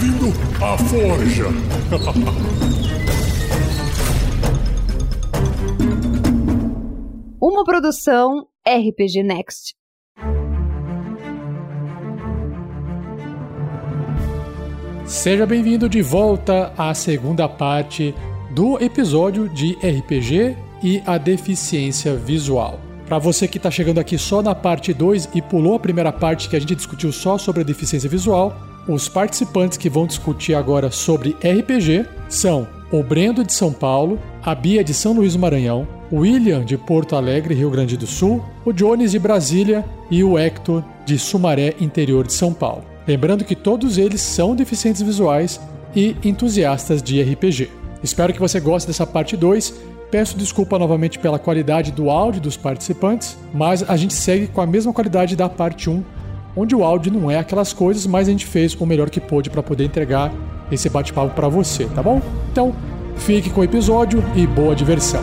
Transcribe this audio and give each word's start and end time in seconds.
bem-vindo 0.00 0.28
à 0.64 0.78
Forja. 0.78 1.44
Uma 7.38 7.64
produção 7.64 8.46
RPG 8.66 9.22
Next. 9.22 9.74
Seja 15.04 15.44
bem-vindo 15.44 15.86
de 15.88 16.00
volta 16.00 16.72
à 16.78 16.94
segunda 16.94 17.46
parte 17.46 18.14
do 18.54 18.82
episódio 18.82 19.50
de 19.50 19.74
RPG 19.74 20.56
e 20.82 21.02
a 21.04 21.18
deficiência 21.18 22.16
visual. 22.16 22.80
Para 23.06 23.18
você 23.18 23.46
que 23.46 23.58
está 23.58 23.70
chegando 23.70 23.98
aqui 23.98 24.16
só 24.16 24.40
na 24.40 24.54
parte 24.54 24.94
2 24.94 25.30
e 25.34 25.42
pulou 25.42 25.74
a 25.74 25.80
primeira 25.80 26.12
parte 26.12 26.48
que 26.48 26.56
a 26.56 26.60
gente 26.60 26.74
discutiu 26.74 27.12
só 27.12 27.36
sobre 27.36 27.60
a 27.60 27.64
deficiência 27.64 28.08
visual, 28.08 28.69
os 28.88 29.08
participantes 29.08 29.78
que 29.78 29.88
vão 29.88 30.06
discutir 30.06 30.54
agora 30.54 30.90
sobre 30.90 31.36
RPG 31.42 32.06
são 32.28 32.66
o 32.90 33.02
Brendo 33.02 33.44
de 33.44 33.52
São 33.52 33.72
Paulo, 33.72 34.18
a 34.42 34.54
Bia 34.54 34.82
de 34.82 34.92
São 34.92 35.12
Luís 35.12 35.34
do 35.34 35.38
Maranhão, 35.38 35.86
o 36.10 36.18
William 36.18 36.64
de 36.64 36.76
Porto 36.76 37.14
Alegre, 37.14 37.54
Rio 37.54 37.70
Grande 37.70 37.96
do 37.96 38.06
Sul, 38.06 38.44
o 38.64 38.72
Jones 38.72 39.12
de 39.12 39.18
Brasília 39.18 39.84
e 40.10 40.24
o 40.24 40.36
Hector 40.36 40.82
de 41.06 41.18
Sumaré, 41.18 41.74
interior 41.80 42.26
de 42.26 42.32
São 42.32 42.52
Paulo. 42.52 42.84
Lembrando 43.06 43.44
que 43.44 43.54
todos 43.54 43.96
eles 43.96 44.20
são 44.20 44.56
deficientes 44.56 45.02
visuais 45.02 45.60
e 45.94 46.16
entusiastas 46.24 47.02
de 47.02 47.22
RPG. 47.22 47.70
Espero 48.02 48.32
que 48.32 48.40
você 48.40 48.58
goste 48.58 48.88
dessa 48.88 49.06
parte 49.06 49.36
2. 49.36 49.74
Peço 50.10 50.36
desculpa 50.36 50.78
novamente 50.78 51.18
pela 51.18 51.38
qualidade 51.38 51.92
do 51.92 52.10
áudio 52.10 52.40
dos 52.40 52.56
participantes, 52.56 53.36
mas 53.54 53.88
a 53.88 53.96
gente 53.96 54.14
segue 54.14 54.48
com 54.48 54.60
a 54.60 54.66
mesma 54.66 54.92
qualidade 54.92 55.36
da 55.36 55.48
parte 55.48 55.88
1, 55.88 56.02
onde 56.56 56.74
o 56.74 56.84
áudio 56.84 57.12
não 57.12 57.30
é 57.30 57.38
aquelas 57.38 57.72
coisas, 57.72 58.06
mas 58.06 58.28
a 58.28 58.30
gente 58.30 58.46
fez 58.46 58.74
o 58.74 58.86
melhor 58.86 59.10
que 59.10 59.20
pôde 59.20 59.50
para 59.50 59.62
poder 59.62 59.84
entregar 59.84 60.32
esse 60.70 60.88
bate-papo 60.88 61.34
para 61.34 61.48
você, 61.48 61.86
tá 61.86 62.02
bom? 62.02 62.20
Então, 62.50 62.74
fique 63.16 63.50
com 63.50 63.60
o 63.60 63.64
episódio 63.64 64.22
e 64.34 64.46
boa 64.46 64.74
diversão. 64.74 65.22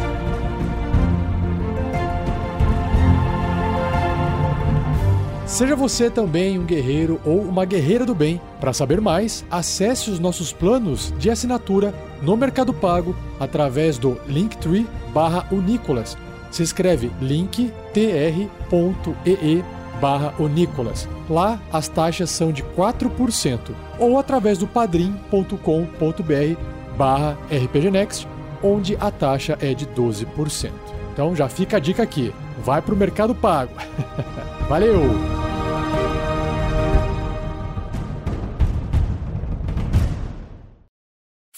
Seja 5.45 5.75
você 5.75 6.09
também 6.09 6.59
um 6.59 6.65
guerreiro 6.65 7.19
ou 7.25 7.41
uma 7.41 7.63
guerreira 7.65 8.05
do 8.05 8.13
bem. 8.13 8.39
Para 8.59 8.73
saber 8.73 8.99
mais, 8.99 9.45
acesse 9.49 10.11
os 10.11 10.19
nossos 10.19 10.51
planos 10.51 11.13
de 11.17 11.29
assinatura 11.31 11.95
no 12.21 12.35
Mercado 12.35 12.73
Pago 12.73 13.15
através 13.39 13.97
do 13.97 14.19
linktree 14.27 14.85
barra 15.13 15.47
Unicolas. 15.51 16.17
Se 16.51 16.61
escreve 16.61 17.09
linktr.ee 17.21 18.37
barra 19.99 20.33
Unicolas. 20.39 21.07
Lá 21.29 21.59
as 21.71 21.87
taxas 21.87 22.29
são 22.29 22.51
de 22.51 22.63
4%. 22.63 23.59
Ou 23.99 24.17
através 24.17 24.57
do 24.57 24.67
padrim.com.br 24.67 25.57
barra 26.97 27.37
rpgnext, 27.51 28.27
onde 28.63 28.97
a 28.99 29.11
taxa 29.11 29.57
é 29.61 29.73
de 29.73 29.85
12%. 29.87 30.71
Então 31.13 31.35
já 31.35 31.49
fica 31.49 31.77
a 31.77 31.79
dica 31.79 32.03
aqui, 32.03 32.33
vai 32.63 32.81
para 32.81 32.93
o 32.93 32.97
Mercado 32.97 33.33
Pago. 33.33 33.73
Valeu! 34.69 35.37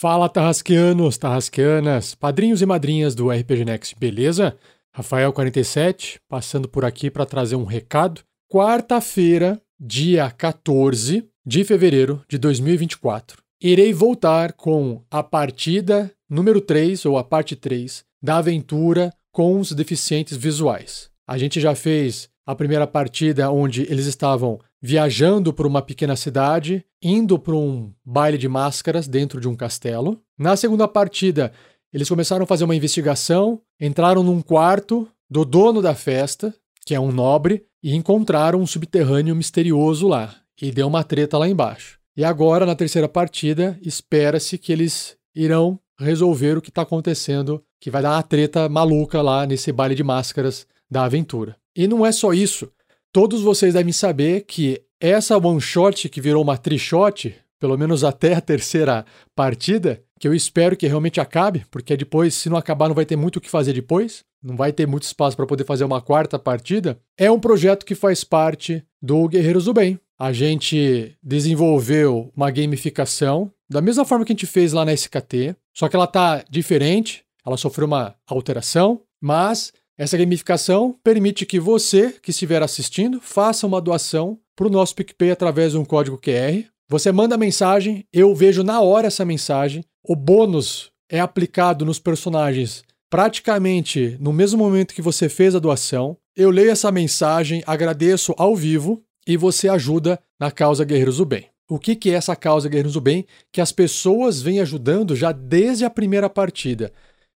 Fala, 0.02 0.30
tarrasqueanos, 0.30 1.17
tarrasqueanas, 1.17 2.16
padrinhos 2.16 2.62
e 2.62 2.66
madrinhas 2.66 3.14
do 3.14 3.30
RPG 3.30 3.66
Next, 3.66 3.95
beleza? 4.00 4.58
Rafael47, 4.98 6.20
passando 6.30 6.70
por 6.70 6.86
aqui 6.86 7.12
para 7.12 7.26
trazer 7.26 7.58
um 7.58 7.66
recado. 7.66 8.22
Quarta-feira, 8.52 9.61
dia 9.80 10.31
14 10.31 11.23
de 11.45 11.64
fevereiro 11.64 12.25
de 12.28 12.39
2024, 12.39 13.44
irei 13.61 13.94
voltar 13.94 14.53
com 14.53 15.03
a 15.11 15.22
partida 15.22 16.11
número 16.28 16.60
3, 16.60 17.05
ou 17.05 17.20
a 17.20 17.23
parte 17.23 17.55
3, 17.55 18.04
da 18.20 18.37
aventura 18.37 19.14
com 19.32 19.60
os 19.60 19.71
deficientes 19.71 20.36
visuais. 20.36 21.11
A 21.27 21.37
gente 21.37 21.61
já 21.61 21.76
fez 21.76 22.27
a 22.43 22.55
primeira 22.55 22.87
partida 22.87 23.52
onde 23.52 23.83
eles 23.83 24.08
estavam 24.08 24.60
viajando 24.81 25.54
por 25.54 25.67
uma 25.67 25.83
pequena 25.83 26.16
cidade, 26.16 26.83
indo 27.04 27.37
para 27.37 27.54
um 27.54 27.93
baile 28.04 28.39
de 28.39 28.48
máscaras 28.48 29.08
dentro 29.08 29.39
de 29.39 29.48
um 29.48 29.55
castelo. 29.55 30.20
Na 30.36 30.55
segunda 30.55 30.87
partida, 30.87 31.54
eles 31.93 32.10
começaram 32.10 32.45
a 32.45 32.48
fazer 32.48 32.64
uma 32.64 32.76
investigação, 32.76 33.61
entraram 33.80 34.23
num 34.23 34.42
quarto 34.42 35.08
do 35.30 35.45
dono 35.45 35.83
da 35.83 35.93
festa, 35.93 36.52
que 36.89 36.95
é 36.95 37.00
um 37.00 37.11
nobre, 37.11 37.64
e 37.83 37.94
encontraram 37.95 38.60
um 38.60 38.66
subterrâneo 38.66 39.36
misterioso 39.36 40.08
lá. 40.08 40.33
E 40.60 40.72
deu 40.72 40.88
uma 40.88 41.04
treta 41.04 41.38
lá 41.38 41.48
embaixo. 41.48 42.00
E 42.17 42.26
agora, 42.26 42.66
na 42.66 42.73
terceira 42.73 43.08
partida, 43.08 43.77
espera-se 43.83 44.58
que 44.58 44.73
eles 44.73 45.16
irão 45.36 45.80
resolver 45.99 46.58
o 46.58 46.61
que 46.64 46.70
está 46.70 46.82
acontecendo, 46.82 47.64
que 47.80 47.92
vai 47.92 48.02
dar 48.02 48.16
uma 48.16 48.23
treta 48.23 48.67
maluca 48.67 49.22
lá 49.22 49.45
nesse 49.45 49.72
baile 49.72 49.94
de 49.94 50.04
máscaras 50.04 50.66
da 50.89 51.04
aventura. 51.04 51.55
E 51.76 51.88
não 51.88 52.04
é 52.04 52.11
só 52.11 52.33
isso. 52.33 52.72
Todos 53.14 53.44
vocês 53.44 53.76
devem 53.76 53.94
saber 53.94 54.45
que 54.48 54.82
essa 54.99 55.38
one 55.38 55.61
shot 55.61 56.10
que 56.10 56.20
virou 56.20 56.42
uma 56.42 56.58
trishot, 56.58 57.36
pelo 57.59 57.77
menos 57.77 58.03
até 58.03 58.33
a 58.33 58.42
terceira 58.42 59.05
partida, 59.36 60.02
que 60.20 60.27
eu 60.27 60.33
espero 60.33 60.75
que 60.75 60.87
realmente 60.87 61.20
acabe, 61.20 61.65
porque 61.70 61.95
depois, 61.95 62.33
se 62.33 62.49
não 62.49 62.58
acabar, 62.58 62.87
não 62.87 62.95
vai 62.95 63.05
ter 63.05 63.15
muito 63.15 63.37
o 63.37 63.42
que 63.42 63.49
fazer 63.49 63.73
depois, 63.73 64.23
não 64.42 64.55
vai 64.55 64.71
ter 64.71 64.87
muito 64.87 65.03
espaço 65.03 65.36
para 65.36 65.45
poder 65.45 65.65
fazer 65.65 65.83
uma 65.83 66.02
quarta 66.02 66.39
partida. 66.39 66.99
É 67.17 67.30
um 67.30 67.39
projeto 67.39 67.86
que 67.86 67.95
faz 67.95 68.23
parte 68.23 68.83
do 69.02 69.27
Guerreiros 69.27 69.65
do 69.65 69.73
Bem. 69.73 69.99
A 70.17 70.33
gente 70.33 71.15
desenvolveu 71.23 72.31
uma 72.36 72.52
gamificação 72.52 73.52
da 73.69 73.81
mesma 73.81 74.03
forma 74.03 74.25
que 74.25 74.31
a 74.31 74.36
gente 74.36 74.48
fez 74.48 74.73
lá 74.73 74.83
na 74.83 74.93
SKT, 74.93 75.55
só 75.73 75.87
que 75.87 75.95
ela 75.95 76.08
tá 76.08 76.43
diferente, 76.49 77.23
ela 77.45 77.55
sofreu 77.55 77.87
uma 77.87 78.15
alteração, 78.27 79.02
mas 79.21 79.71
essa 79.98 80.17
gamificação 80.17 80.95
permite 81.03 81.45
que 81.45 81.59
você, 81.59 82.11
que 82.21 82.31
estiver 82.31 82.64
assistindo, 82.64 83.21
faça 83.21 83.67
uma 83.67 83.81
doação 83.81 84.39
para 84.55 84.67
o 84.67 84.69
nosso 84.69 84.95
PicPay 84.95 85.31
através 85.31 85.73
de 85.73 85.77
um 85.77 85.86
código 85.86 86.17
QR. 86.17 86.65
Você 86.92 87.11
manda 87.11 87.38
mensagem, 87.38 88.04
eu 88.11 88.33
vejo 88.33 88.64
na 88.64 88.82
hora 88.82 89.05
essa 89.05 89.23
mensagem. 89.23 89.86
O 90.04 90.16
bônus 90.16 90.92
é 91.08 91.20
aplicado 91.20 91.86
nos 91.86 92.00
personagens 92.00 92.83
praticamente 93.11 94.17
no 94.20 94.33
mesmo 94.33 94.58
momento 94.58 94.95
que 94.95 95.02
você 95.02 95.30
fez 95.30 95.54
a 95.54 95.60
doação. 95.60 96.17
Eu 96.36 96.49
leio 96.49 96.72
essa 96.72 96.92
mensagem, 96.92 97.61
agradeço 97.67 98.33
ao 98.38 98.55
vivo 98.55 99.04
e 99.28 99.38
você 99.38 99.70
ajuda 99.70 100.20
na 100.39 100.49
causa 100.49 100.83
Guerreiros 100.83 101.17
do 101.17 101.26
Bem. 101.26 101.45
O 101.70 101.78
que, 101.78 101.95
que 101.95 102.10
é 102.10 102.14
essa 102.14 102.36
causa 102.36 102.67
Guerreiros 102.67 102.94
do 102.94 103.02
Bem? 103.02 103.23
Que 103.52 103.61
as 103.61 103.72
pessoas 103.72 104.42
vêm 104.42 104.60
ajudando 104.60 105.16
já 105.16 105.32
desde 105.32 105.86
a 105.86 105.89
primeira 105.92 106.28
partida. 106.28 106.92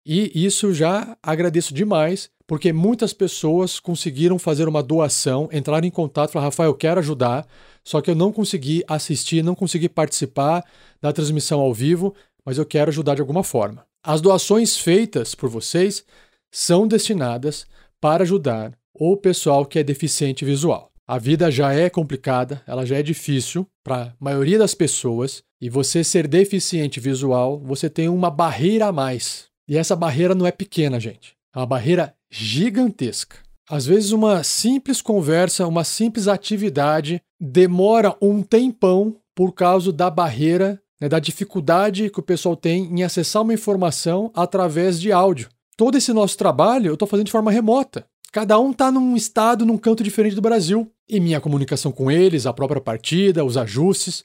E 0.06 0.32
isso 0.34 0.74
já 0.74 1.18
agradeço 1.22 1.74
demais, 1.74 2.30
porque 2.48 2.72
muitas 2.72 3.12
pessoas 3.12 3.82
conseguiram 3.82 4.40
fazer 4.40 4.68
uma 4.68 4.82
doação, 4.82 5.50
entraram 5.52 5.86
em 5.86 5.92
contato, 5.92 6.32
falaram, 6.32 6.48
Rafael, 6.48 6.70
eu 6.70 6.76
quero 6.76 7.00
ajudar, 7.00 7.46
só 7.84 8.02
que 8.02 8.10
eu 8.10 8.16
não 8.16 8.32
consegui 8.32 8.84
assistir, 8.88 9.44
não 9.44 9.56
consegui 9.56 9.90
participar 9.90 10.64
da 11.02 11.12
transmissão 11.12 11.60
ao 11.60 11.74
vivo, 11.74 12.14
mas 12.46 12.58
eu 12.58 12.66
quero 12.66 12.90
ajudar 12.90 13.16
de 13.16 13.22
alguma 13.22 13.44
forma. 13.44 13.86
As 14.04 14.22
doações 14.22 14.78
feitas 14.78 15.36
por 15.36 15.50
vocês 15.50 16.04
são 16.52 16.88
destinadas 16.88 17.66
para 18.00 18.24
ajudar 18.24 18.74
o 18.94 19.16
pessoal 19.16 19.66
que 19.66 19.80
é 19.80 19.84
deficiente 19.84 20.44
visual. 20.44 20.92
A 21.08 21.18
vida 21.18 21.52
já 21.52 21.74
é 21.74 21.90
complicada, 21.90 22.62
ela 22.66 22.86
já 22.86 22.98
é 22.98 23.04
difícil 23.04 23.68
para 23.84 24.04
a 24.04 24.14
maioria 24.20 24.58
das 24.58 24.74
pessoas, 24.74 25.44
e 25.60 25.70
você 25.70 26.04
ser 26.04 26.28
deficiente 26.28 27.00
visual, 27.00 27.60
você 27.60 27.90
tem 27.90 28.10
uma 28.10 28.32
barreira 28.32 28.88
a 28.88 28.92
mais 28.92 29.52
e 29.72 29.78
essa 29.78 29.96
barreira 29.96 30.36
não 30.36 30.46
é 30.46 30.52
pequena, 30.52 31.00
gente. 31.00 31.34
É 31.56 31.60
uma 31.60 31.66
barreira 31.66 32.14
gigantesca. 32.30 33.38
Às 33.70 33.86
vezes, 33.86 34.12
uma 34.12 34.44
simples 34.44 35.02
conversa, 35.02 35.68
uma 35.68 35.84
simples 35.84 36.28
atividade 36.28 37.22
demora 37.40 38.16
um 38.22 38.42
tempão 38.42 39.16
por 39.36 39.54
causa 39.54 39.92
da 39.92 40.10
barreira, 40.10 40.82
né, 41.00 41.08
da 41.08 41.20
dificuldade 41.20 42.10
que 42.10 42.20
o 42.20 42.24
pessoal 42.24 42.56
tem 42.56 42.86
em 42.86 43.04
acessar 43.04 43.42
uma 43.42 43.54
informação 43.54 44.32
através 44.36 45.00
de 45.00 45.12
áudio. 45.12 45.50
Todo 45.78 45.98
esse 45.98 46.14
nosso 46.14 46.38
trabalho 46.38 46.88
eu 46.88 46.94
estou 46.94 47.08
fazendo 47.08 47.26
de 47.26 47.32
forma 47.32 47.52
remota. 47.52 48.06
Cada 48.32 48.58
um 48.60 48.72
está 48.72 48.92
num 48.92 49.16
estado, 49.16 49.66
num 49.66 49.78
canto 49.78 50.04
diferente 50.04 50.36
do 50.36 50.42
Brasil. 50.42 50.90
E 51.10 51.20
minha 51.20 51.42
comunicação 51.42 51.92
com 51.92 52.10
eles, 52.10 52.46
a 52.46 52.54
própria 52.54 52.80
partida, 52.80 53.44
os 53.44 53.58
ajustes, 53.58 54.24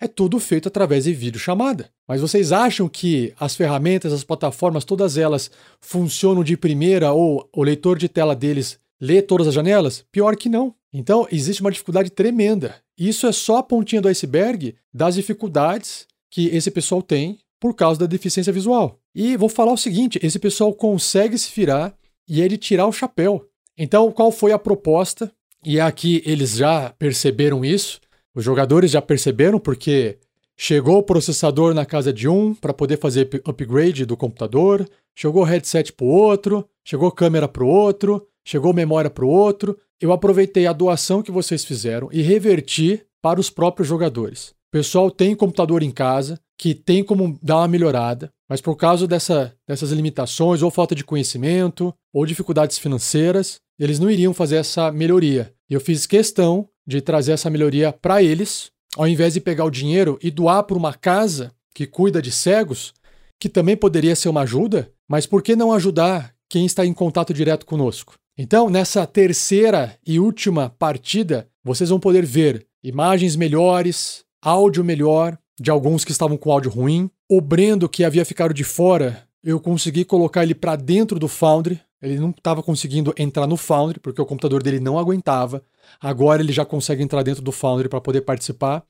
é 0.00 0.06
tudo 0.06 0.38
feito 0.38 0.68
através 0.68 1.04
de 1.04 1.12
videochamada. 1.12 1.90
Mas 2.06 2.20
vocês 2.20 2.52
acham 2.52 2.88
que 2.88 3.32
as 3.38 3.56
ferramentas, 3.56 4.12
as 4.12 4.24
plataformas, 4.24 4.84
todas 4.84 5.16
elas 5.16 5.50
funcionam 5.80 6.44
de 6.44 6.56
primeira 6.56 7.12
ou 7.12 7.48
o 7.54 7.62
leitor 7.62 7.98
de 7.98 8.08
tela 8.08 8.34
deles 8.34 8.78
lê 9.00 9.20
todas 9.20 9.48
as 9.48 9.54
janelas? 9.54 10.04
Pior 10.12 10.36
que 10.36 10.48
não. 10.48 10.74
Então, 10.92 11.26
existe 11.30 11.60
uma 11.60 11.70
dificuldade 11.70 12.10
tremenda. 12.10 12.76
Isso 12.96 13.26
é 13.26 13.32
só 13.32 13.58
a 13.58 13.62
pontinha 13.62 14.00
do 14.00 14.08
iceberg 14.08 14.74
das 14.92 15.16
dificuldades 15.16 16.06
que 16.30 16.46
esse 16.48 16.70
pessoal 16.70 17.02
tem 17.02 17.38
por 17.60 17.74
causa 17.74 18.00
da 18.00 18.06
deficiência 18.06 18.52
visual. 18.52 18.98
E 19.14 19.36
vou 19.36 19.48
falar 19.48 19.72
o 19.72 19.76
seguinte: 19.76 20.18
esse 20.22 20.38
pessoal 20.38 20.72
consegue 20.72 21.36
se 21.36 21.50
virar 21.54 21.94
e 22.26 22.40
ele 22.40 22.56
tirar 22.56 22.86
o 22.86 22.92
chapéu. 22.92 23.44
Então, 23.76 24.10
qual 24.10 24.30
foi 24.30 24.52
a 24.52 24.58
proposta? 24.58 25.30
E 25.64 25.80
aqui 25.80 26.22
eles 26.24 26.56
já 26.56 26.90
perceberam 26.90 27.64
isso 27.64 28.00
os 28.38 28.44
jogadores 28.44 28.90
já 28.90 29.02
perceberam 29.02 29.58
porque 29.58 30.18
Chegou 30.60 30.98
o 30.98 31.02
processador 31.04 31.72
na 31.72 31.86
casa 31.86 32.12
de 32.12 32.26
um 32.26 32.52
para 32.52 32.74
poder 32.74 32.98
fazer 32.98 33.30
upgrade 33.44 34.04
do 34.04 34.16
computador, 34.16 34.84
chegou 35.16 35.44
headset 35.44 35.92
para 35.92 36.04
o 36.04 36.08
outro, 36.08 36.68
chegou 36.84 37.12
câmera 37.12 37.46
para 37.46 37.62
o 37.62 37.68
outro, 37.68 38.26
chegou 38.44 38.74
memória 38.74 39.08
para 39.08 39.24
o 39.24 39.28
outro. 39.28 39.78
Eu 40.00 40.12
aproveitei 40.12 40.66
a 40.66 40.72
doação 40.72 41.22
que 41.22 41.30
vocês 41.30 41.64
fizeram 41.64 42.08
e 42.10 42.22
reverti 42.22 43.00
para 43.22 43.38
os 43.38 43.48
próprios 43.48 43.86
jogadores. 43.86 44.48
O 44.48 44.72
pessoal 44.72 45.12
tem 45.12 45.32
computador 45.36 45.80
em 45.80 45.92
casa 45.92 46.40
que 46.58 46.74
tem 46.74 47.04
como 47.04 47.38
dar 47.40 47.58
uma 47.58 47.68
melhorada, 47.68 48.28
mas 48.48 48.60
por 48.60 48.74
causa 48.74 49.06
dessa, 49.06 49.54
dessas 49.64 49.92
limitações, 49.92 50.60
ou 50.60 50.72
falta 50.72 50.92
de 50.92 51.04
conhecimento, 51.04 51.94
ou 52.12 52.26
dificuldades 52.26 52.78
financeiras, 52.78 53.60
eles 53.78 54.00
não 54.00 54.10
iriam 54.10 54.34
fazer 54.34 54.56
essa 54.56 54.90
melhoria. 54.90 55.54
E 55.70 55.74
eu 55.74 55.80
fiz 55.80 56.04
questão 56.04 56.68
de 56.88 57.02
trazer 57.02 57.32
essa 57.32 57.50
melhoria 57.50 57.92
para 57.92 58.22
eles, 58.22 58.70
ao 58.96 59.06
invés 59.06 59.34
de 59.34 59.42
pegar 59.42 59.66
o 59.66 59.70
dinheiro 59.70 60.18
e 60.22 60.30
doar 60.30 60.64
para 60.64 60.78
uma 60.78 60.94
casa 60.94 61.52
que 61.74 61.86
cuida 61.86 62.22
de 62.22 62.32
cegos, 62.32 62.94
que 63.38 63.46
também 63.46 63.76
poderia 63.76 64.16
ser 64.16 64.30
uma 64.30 64.40
ajuda, 64.40 64.90
mas 65.06 65.26
por 65.26 65.42
que 65.42 65.54
não 65.54 65.70
ajudar 65.70 66.34
quem 66.48 66.64
está 66.64 66.86
em 66.86 66.94
contato 66.94 67.34
direto 67.34 67.66
conosco? 67.66 68.14
Então, 68.38 68.70
nessa 68.70 69.06
terceira 69.06 69.98
e 70.06 70.18
última 70.18 70.70
partida, 70.70 71.46
vocês 71.62 71.90
vão 71.90 72.00
poder 72.00 72.24
ver 72.24 72.66
imagens 72.82 73.36
melhores, 73.36 74.24
áudio 74.40 74.82
melhor, 74.82 75.36
de 75.60 75.70
alguns 75.70 76.06
que 76.06 76.12
estavam 76.12 76.38
com 76.38 76.50
áudio 76.50 76.70
ruim. 76.70 77.10
O 77.28 77.42
Brendo, 77.42 77.86
que 77.86 78.02
havia 78.02 78.24
ficado 78.24 78.54
de 78.54 78.64
fora, 78.64 79.24
eu 79.44 79.60
consegui 79.60 80.06
colocar 80.06 80.42
ele 80.42 80.54
para 80.54 80.74
dentro 80.74 81.18
do 81.18 81.28
Foundry. 81.28 81.78
Ele 82.00 82.18
não 82.18 82.30
estava 82.30 82.62
conseguindo 82.62 83.12
entrar 83.18 83.46
no 83.46 83.56
Foundry, 83.56 84.00
porque 84.00 84.20
o 84.20 84.26
computador 84.26 84.62
dele 84.62 84.80
não 84.80 84.98
aguentava. 84.98 85.62
Agora 86.00 86.42
ele 86.42 86.52
já 86.52 86.64
consegue 86.64 87.02
entrar 87.02 87.22
dentro 87.22 87.42
do 87.42 87.52
Foundry 87.52 87.88
para 87.88 88.00
poder 88.00 88.20
participar. 88.20 88.84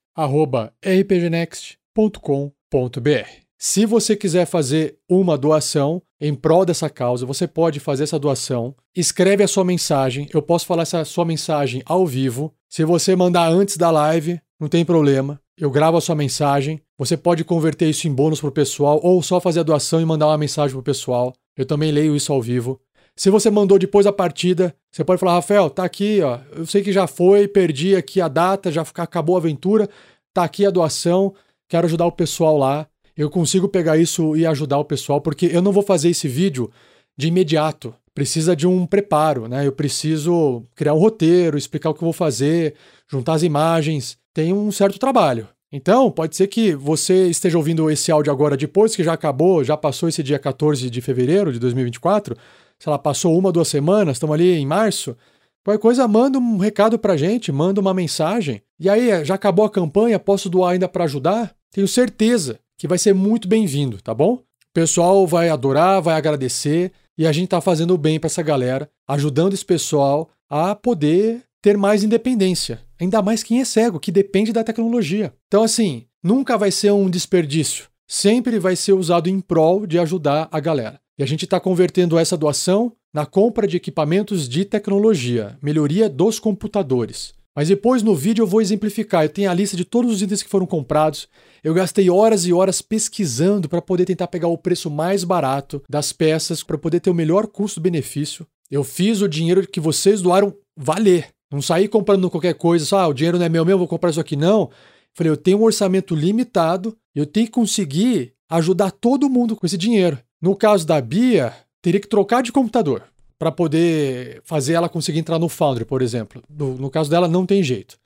rpgnext.com.br. 0.85 3.47
Se 3.59 3.87
você 3.87 4.15
quiser 4.15 4.45
fazer 4.45 4.99
uma 5.09 5.35
doação 5.35 5.99
em 6.21 6.35
prol 6.35 6.63
dessa 6.63 6.91
causa, 6.91 7.25
você 7.25 7.47
pode 7.47 7.79
fazer 7.79 8.03
essa 8.03 8.19
doação. 8.19 8.75
Escreve 8.95 9.43
a 9.43 9.47
sua 9.47 9.65
mensagem. 9.65 10.29
Eu 10.31 10.43
posso 10.43 10.67
falar 10.67 10.83
essa 10.83 11.03
sua 11.03 11.25
mensagem 11.25 11.81
ao 11.85 12.05
vivo. 12.05 12.53
Se 12.69 12.85
você 12.85 13.15
mandar 13.15 13.47
antes 13.47 13.75
da 13.75 13.89
live, 13.89 14.39
não 14.59 14.67
tem 14.67 14.83
problema. 14.83 15.39
Eu 15.57 15.71
gravo 15.71 15.97
a 15.97 16.01
sua 16.01 16.15
mensagem. 16.15 16.81
Você 16.97 17.15
pode 17.15 17.43
converter 17.43 17.89
isso 17.89 18.07
em 18.07 18.13
bônus 18.13 18.41
o 18.43 18.51
pessoal 18.51 18.99
ou 19.03 19.21
só 19.21 19.39
fazer 19.39 19.61
a 19.61 19.63
doação 19.63 20.01
e 20.01 20.05
mandar 20.05 20.27
uma 20.27 20.37
mensagem 20.37 20.71
para 20.71 20.79
o 20.79 20.83
pessoal. 20.83 21.33
Eu 21.55 21.65
também 21.65 21.91
leio 21.91 22.15
isso 22.15 22.31
ao 22.31 22.41
vivo. 22.41 22.79
Se 23.15 23.31
você 23.31 23.49
mandou 23.49 23.79
depois 23.79 24.05
da 24.05 24.13
partida, 24.13 24.75
você 24.91 25.03
pode 25.03 25.19
falar, 25.19 25.33
Rafael, 25.33 25.69
tá 25.71 25.83
aqui, 25.83 26.21
ó. 26.21 26.39
Eu 26.55 26.67
sei 26.67 26.83
que 26.83 26.91
já 26.91 27.07
foi, 27.07 27.47
perdi 27.47 27.95
aqui 27.95 28.21
a 28.21 28.27
data, 28.27 28.71
já 28.71 28.81
acabou 28.81 29.35
a 29.35 29.39
aventura, 29.39 29.89
tá 30.31 30.43
aqui 30.43 30.67
a 30.67 30.69
doação, 30.69 31.33
quero 31.67 31.87
ajudar 31.87 32.05
o 32.05 32.11
pessoal 32.11 32.55
lá. 32.57 32.87
Eu 33.15 33.31
consigo 33.31 33.67
pegar 33.67 33.97
isso 33.97 34.35
e 34.37 34.45
ajudar 34.45 34.77
o 34.77 34.85
pessoal, 34.85 35.19
porque 35.19 35.47
eu 35.47 35.63
não 35.63 35.71
vou 35.71 35.81
fazer 35.81 36.09
esse 36.09 36.27
vídeo 36.27 36.69
de 37.17 37.29
imediato. 37.29 37.93
Precisa 38.13 38.55
de 38.55 38.67
um 38.67 38.85
preparo, 38.85 39.47
né? 39.47 39.65
Eu 39.65 39.71
preciso 39.71 40.63
criar 40.75 40.93
um 40.93 40.99
roteiro, 40.99 41.57
explicar 41.57 41.89
o 41.89 41.93
que 41.95 42.03
eu 42.03 42.05
vou 42.05 42.13
fazer, 42.13 42.75
juntar 43.09 43.33
as 43.33 43.41
imagens. 43.41 44.17
Tem 44.37 44.53
um 44.53 44.71
certo 44.71 44.99
trabalho. 44.99 45.47
Então, 45.71 46.11
pode 46.11 46.35
ser 46.35 46.45
que 46.45 46.75
você 46.75 47.27
esteja 47.27 47.57
ouvindo 47.57 47.89
esse 47.89 48.11
áudio 48.11 48.31
agora 48.31 48.55
depois 48.55 48.95
que 48.95 49.03
já 49.03 49.13
acabou, 49.13 49.63
já 49.63 49.75
passou 49.75 50.07
esse 50.07 50.21
dia 50.21 50.37
14 50.37 50.91
de 50.91 51.01
fevereiro 51.01 51.51
de 51.51 51.57
2024 51.57 52.37
sei 52.79 52.91
lá, 52.91 52.99
passou 52.99 53.35
uma, 53.35 53.51
duas 53.51 53.67
semanas, 53.67 54.17
estamos 54.17 54.35
ali 54.35 54.53
em 54.53 54.65
março. 54.65 55.17
Qualquer 55.65 55.81
coisa, 55.81 56.07
manda 56.07 56.37
um 56.37 56.57
recado 56.57 56.99
pra 56.99 57.17
gente, 57.17 57.51
manda 57.51 57.81
uma 57.81 57.95
mensagem. 57.95 58.61
E 58.79 58.87
aí, 58.87 59.25
já 59.25 59.33
acabou 59.33 59.65
a 59.65 59.71
campanha, 59.71 60.19
posso 60.19 60.51
doar 60.51 60.73
ainda 60.73 60.87
para 60.87 61.05
ajudar? 61.05 61.55
Tenho 61.71 61.87
certeza 61.87 62.59
que 62.77 62.87
vai 62.87 62.99
ser 62.99 63.15
muito 63.15 63.47
bem-vindo, 63.47 63.99
tá 64.03 64.13
bom? 64.13 64.33
O 64.35 64.43
pessoal 64.71 65.25
vai 65.25 65.49
adorar, 65.49 65.99
vai 65.99 66.13
agradecer 66.13 66.91
e 67.17 67.25
a 67.25 67.31
gente 67.31 67.49
tá 67.49 67.59
fazendo 67.59 67.97
bem 67.97 68.19
para 68.19 68.27
essa 68.27 68.43
galera, 68.43 68.87
ajudando 69.07 69.55
esse 69.55 69.65
pessoal 69.65 70.29
a 70.47 70.75
poder 70.75 71.41
ter 71.59 71.75
mais 71.75 72.03
independência. 72.03 72.85
Ainda 72.99 73.21
mais 73.21 73.43
quem 73.43 73.59
é 73.59 73.65
cego, 73.65 73.99
que 73.99 74.11
depende 74.11 74.51
da 74.51 74.63
tecnologia. 74.63 75.33
Então, 75.47 75.63
assim, 75.63 76.05
nunca 76.23 76.57
vai 76.57 76.71
ser 76.71 76.91
um 76.91 77.09
desperdício. 77.09 77.85
Sempre 78.07 78.59
vai 78.59 78.75
ser 78.75 78.93
usado 78.93 79.29
em 79.29 79.39
prol 79.39 79.85
de 79.85 79.99
ajudar 79.99 80.47
a 80.51 80.59
galera. 80.59 80.99
E 81.19 81.23
a 81.23 81.25
gente 81.25 81.45
está 81.45 81.59
convertendo 81.59 82.17
essa 82.17 82.37
doação 82.37 82.93
na 83.13 83.25
compra 83.25 83.67
de 83.67 83.77
equipamentos 83.77 84.47
de 84.47 84.63
tecnologia, 84.63 85.57
melhoria 85.61 86.09
dos 86.09 86.39
computadores. 86.39 87.33
Mas 87.55 87.69
depois 87.69 88.03
no 88.03 88.15
vídeo 88.15 88.43
eu 88.43 88.47
vou 88.47 88.61
exemplificar. 88.61 89.23
Eu 89.23 89.29
tenho 89.29 89.49
a 89.49 89.53
lista 89.53 89.75
de 89.75 89.83
todos 89.83 90.11
os 90.11 90.21
itens 90.21 90.43
que 90.43 90.49
foram 90.49 90.67
comprados. 90.67 91.27
Eu 91.63 91.73
gastei 91.73 92.07
horas 92.07 92.45
e 92.45 92.53
horas 92.53 92.83
pesquisando 92.83 93.67
para 93.67 93.81
poder 93.81 94.05
tentar 94.05 94.27
pegar 94.27 94.47
o 94.47 94.59
preço 94.59 94.91
mais 94.91 95.23
barato 95.23 95.81
das 95.89 96.13
peças, 96.13 96.61
para 96.61 96.77
poder 96.77 96.99
ter 96.99 97.09
o 97.09 97.15
melhor 97.15 97.47
custo-benefício. 97.47 98.45
Eu 98.69 98.83
fiz 98.83 99.21
o 99.21 99.27
dinheiro 99.27 99.67
que 99.67 99.79
vocês 99.79 100.21
doaram 100.21 100.53
valer. 100.77 101.29
Não 101.51 101.61
saí 101.61 101.87
comprando 101.87 102.29
qualquer 102.29 102.53
coisa, 102.53 102.85
só 102.85 102.99
ah, 102.99 103.07
o 103.07 103.13
dinheiro 103.13 103.37
não 103.37 103.45
é 103.45 103.49
meu, 103.49 103.65
meu, 103.65 103.77
vou 103.77 103.87
comprar 103.87 104.09
isso 104.09 104.19
aqui. 104.19 104.35
Não. 104.35 104.69
Falei, 105.13 105.31
eu 105.31 105.37
tenho 105.37 105.59
um 105.59 105.63
orçamento 105.63 106.15
limitado, 106.15 106.95
eu 107.15 107.25
tenho 107.25 107.47
que 107.47 107.51
conseguir 107.51 108.33
ajudar 108.49 108.91
todo 108.91 109.29
mundo 109.29 109.55
com 109.55 109.65
esse 109.65 109.77
dinheiro. 109.77 110.19
No 110.41 110.55
caso 110.55 110.85
da 110.85 111.01
Bia, 111.01 111.53
teria 111.81 111.99
que 111.99 112.07
trocar 112.07 112.43
de 112.43 112.51
computador 112.51 113.03
para 113.39 113.51
poder 113.51 114.41
fazer 114.43 114.73
ela 114.73 114.89
conseguir 114.89 115.19
entrar 115.19 115.39
no 115.39 115.49
Foundry, 115.49 115.85
por 115.85 116.01
exemplo. 116.01 116.43
No, 116.49 116.75
no 116.75 116.89
caso 116.89 117.09
dela, 117.09 117.27
não 117.27 117.45
tem 117.45 117.63
jeito. 117.63 117.97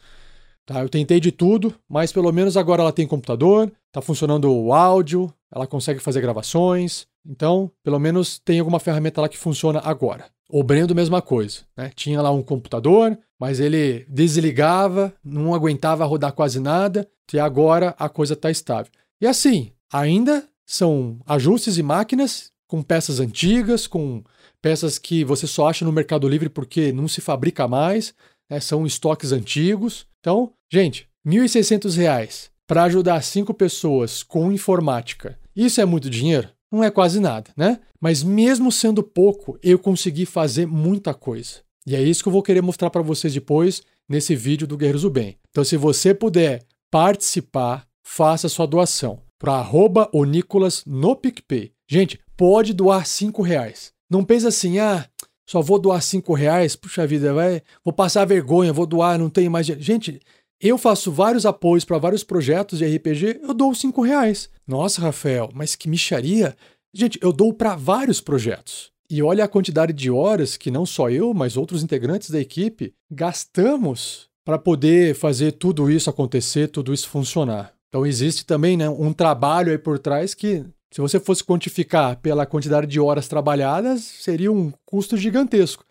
Tá, 0.66 0.82
eu 0.82 0.90
tentei 0.90 1.20
de 1.20 1.32
tudo, 1.32 1.74
mas 1.90 2.12
pelo 2.12 2.32
menos 2.32 2.56
agora 2.56 2.82
ela 2.82 2.94
tem 2.94 3.08
computador, 3.08 3.72
está 3.88 4.02
funcionando 4.02 4.52
o 4.54 4.74
áudio, 4.74 5.34
ela 5.54 5.68
consegue 5.68 6.00
fazer 6.00 6.22
gravações. 6.22 7.08
Então, 7.26 7.72
pelo 7.84 8.00
menos 8.00 8.40
tem 8.40 8.60
alguma 8.60 8.80
ferramenta 8.80 9.22
lá 9.22 9.30
que 9.30 9.38
funciona 9.38 9.80
agora. 9.84 10.26
O 10.50 10.64
Brendo, 10.64 10.96
mesma 10.96 11.22
coisa. 11.22 11.62
Né? 11.78 11.92
Tinha 11.96 12.22
lá 12.22 12.32
um 12.32 12.42
computador, 12.42 13.18
mas 13.42 13.60
ele 13.60 14.06
desligava, 14.08 15.12
não 15.26 15.56
aguentava 15.56 16.06
rodar 16.06 16.32
quase 16.32 16.60
nada, 16.60 17.10
e 17.34 17.40
agora 17.40 17.96
a 17.98 18.08
coisa 18.08 18.34
está 18.34 18.52
estável. 18.52 18.92
E 19.20 19.26
assim, 19.26 19.72
ainda 19.92 20.48
são 20.64 21.20
ajustes 21.26 21.76
e 21.80 21.82
máquinas 21.82 22.52
com 22.68 22.84
peças 22.84 23.20
antigas, 23.20 23.88
com 23.88 24.24
peças 24.62 25.00
que 25.00 25.26
você 25.26 25.48
só 25.48 25.68
acha 25.68 25.84
no 25.84 25.92
Mercado 25.92 26.30
Livre 26.30 26.50
porque 26.50 26.92
não 26.92 27.08
se 27.08 27.20
fabrica 27.20 27.68
mais, 27.68 28.14
né? 28.48 28.60
são 28.60 28.86
estoques 28.86 29.32
antigos. 29.32 30.06
Então, 30.20 30.54
gente, 30.72 31.08
R$ 31.26 31.32
1.600 31.32 32.50
para 32.68 32.84
ajudar 32.84 33.24
cinco 33.24 33.56
pessoas 33.56 34.22
com 34.22 34.52
informática, 34.52 35.36
isso 35.56 35.82
é 35.82 35.86
muito 35.86 36.12
dinheiro? 36.12 36.48
Não 36.72 36.84
é 36.84 36.92
quase 36.92 37.20
nada, 37.20 37.50
né? 37.58 37.80
Mas 38.00 38.22
mesmo 38.22 38.72
sendo 38.72 39.02
pouco, 39.02 39.58
eu 39.64 39.80
consegui 39.80 40.28
fazer 40.28 40.68
muita 40.68 41.12
coisa. 41.12 41.62
E 41.86 41.96
é 41.96 42.02
isso 42.02 42.22
que 42.22 42.30
eu 42.30 42.34
vou 42.34 42.44
querer 42.44 42.62
mostrar 42.62 42.90
para 42.90 43.02
vocês 43.02 43.34
depois 43.34 43.82
nesse 44.08 44.36
vídeo 44.36 44.68
do 44.68 44.78
Guerreiros 44.78 45.02
do 45.02 45.10
Bem. 45.10 45.38
Então, 45.50 45.64
se 45.64 45.78
você 45.78 46.14
puder 46.14 46.64
participar, 46.92 47.88
faça 48.04 48.50
sua 48.50 48.68
doação 48.68 49.20
para 49.40 49.68
o 50.14 50.24
Nicolas 50.24 50.84
no 50.86 51.16
PicPay. 51.16 51.72
Gente, 51.90 52.20
pode 52.38 52.74
doar 52.74 53.08
cinco 53.08 53.42
reais. 53.42 53.92
Não 54.10 54.24
pensa 54.24 54.50
assim, 54.50 54.78
ah, 54.78 55.08
só 55.50 55.62
vou 55.62 55.80
doar 55.80 56.02
cinco 56.02 56.34
reais, 56.34 56.76
puxa 56.76 57.08
vida, 57.08 57.34
vai, 57.34 57.62
vou 57.84 57.94
passar 57.94 58.26
vergonha, 58.26 58.72
vou 58.72 58.86
doar, 58.86 59.18
não 59.18 59.30
tenho 59.30 59.50
mais 59.50 59.66
dinheiro. 59.66 59.84
Gente, 59.84 60.20
eu 60.60 60.78
faço 60.78 61.12
vários 61.12 61.46
apoios 61.46 61.84
para 61.84 61.98
vários 61.98 62.24
projetos 62.24 62.80
de 62.80 62.86
RPG, 62.86 63.40
eu 63.42 63.54
dou 63.54 63.74
cinco 63.74 64.02
reais. 64.02 64.50
Nossa, 64.68 65.02
Rafael, 65.02 65.50
mas 65.54 65.76
que 65.76 65.90
micharia. 65.90 66.56
Gente, 66.94 67.18
eu 67.22 67.34
dou 67.34 67.52
para 67.52 67.76
vários 67.76 68.22
projetos. 68.22 68.91
E 69.12 69.22
olha 69.22 69.44
a 69.44 69.48
quantidade 69.50 69.92
de 69.92 70.10
horas 70.10 70.56
que 70.56 70.72
não 70.72 70.86
só 70.86 71.10
eu, 71.10 71.34
mas 71.34 71.58
outros 71.58 71.84
integrantes 71.84 72.30
da 72.30 72.40
equipe 72.40 72.94
gastamos 73.12 74.30
para 74.46 74.58
poder 74.58 75.14
fazer 75.16 75.52
tudo 75.52 75.92
isso 75.92 76.10
acontecer, 76.10 76.70
tudo 76.70 76.94
isso 76.94 77.10
funcionar. 77.10 77.74
Então 77.90 78.06
existe 78.06 78.46
também 78.46 78.78
né, 78.78 78.90
um 78.90 79.12
trabalho 79.12 79.70
aí 79.70 79.78
por 79.78 80.00
trás 80.00 80.34
que 80.34 80.66
se 80.90 81.02
você 81.02 81.20
fosse 81.20 81.44
quantificar 81.44 82.22
pela 82.22 82.46
quantidade 82.46 82.88
de 82.88 83.02
horas 83.02 83.28
trabalhadas, 83.28 84.02
seria 84.02 84.50
um 84.50 84.72
custo 84.86 85.18
gigantesco. 85.18 85.84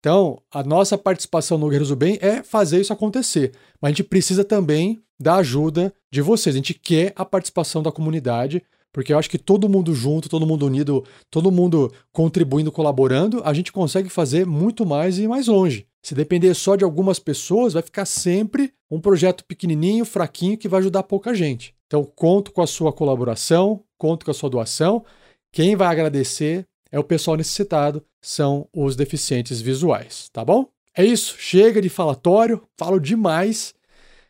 Então, 0.00 0.40
a 0.50 0.62
nossa 0.62 0.96
participação 0.96 1.58
no 1.58 1.66
Guerreiros 1.66 1.88
do 1.90 1.96
Bem 1.96 2.18
é 2.22 2.42
fazer 2.42 2.80
isso 2.80 2.94
acontecer. 2.94 3.52
Mas 3.78 3.90
a 3.90 3.92
gente 3.92 4.04
precisa 4.04 4.42
também 4.42 5.02
da 5.20 5.36
ajuda 5.36 5.92
de 6.10 6.22
vocês. 6.22 6.54
A 6.54 6.58
gente 6.58 6.72
quer 6.72 7.12
a 7.14 7.26
participação 7.26 7.82
da 7.82 7.92
comunidade, 7.92 8.62
porque 8.94 9.12
eu 9.12 9.18
acho 9.18 9.28
que 9.28 9.38
todo 9.38 9.68
mundo 9.68 9.92
junto, 9.92 10.28
todo 10.28 10.46
mundo 10.46 10.64
unido, 10.64 11.04
todo 11.28 11.50
mundo 11.50 11.92
contribuindo, 12.12 12.70
colaborando, 12.70 13.42
a 13.44 13.52
gente 13.52 13.72
consegue 13.72 14.08
fazer 14.08 14.46
muito 14.46 14.86
mais 14.86 15.18
e 15.18 15.24
ir 15.24 15.28
mais 15.28 15.48
longe. 15.48 15.84
Se 16.00 16.14
depender 16.14 16.54
só 16.54 16.76
de 16.76 16.84
algumas 16.84 17.18
pessoas, 17.18 17.72
vai 17.72 17.82
ficar 17.82 18.04
sempre 18.04 18.72
um 18.88 19.00
projeto 19.00 19.44
pequenininho, 19.44 20.04
fraquinho, 20.04 20.56
que 20.56 20.68
vai 20.68 20.78
ajudar 20.78 21.02
pouca 21.02 21.34
gente. 21.34 21.74
Então, 21.88 22.04
conto 22.04 22.52
com 22.52 22.62
a 22.62 22.68
sua 22.68 22.92
colaboração, 22.92 23.82
conto 23.98 24.24
com 24.24 24.30
a 24.30 24.34
sua 24.34 24.48
doação. 24.48 25.04
Quem 25.50 25.74
vai 25.74 25.88
agradecer 25.88 26.64
é 26.92 26.98
o 26.98 27.04
pessoal 27.04 27.36
necessitado, 27.36 28.00
são 28.22 28.68
os 28.72 28.94
deficientes 28.94 29.60
visuais, 29.60 30.28
tá 30.32 30.44
bom? 30.44 30.68
É 30.96 31.04
isso, 31.04 31.34
chega 31.36 31.82
de 31.82 31.88
falatório, 31.88 32.62
falo 32.78 33.00
demais, 33.00 33.74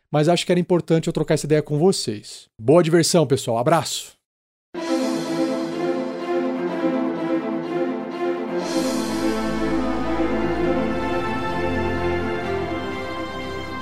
mas 0.09 0.27
acho 0.27 0.43
que 0.43 0.51
era 0.51 0.59
importante 0.59 1.05
eu 1.05 1.13
trocar 1.13 1.35
essa 1.35 1.45
ideia 1.45 1.61
com 1.61 1.77
vocês. 1.77 2.47
Boa 2.59 2.81
diversão, 2.81 3.27
pessoal. 3.27 3.59
Abraço. 3.59 4.14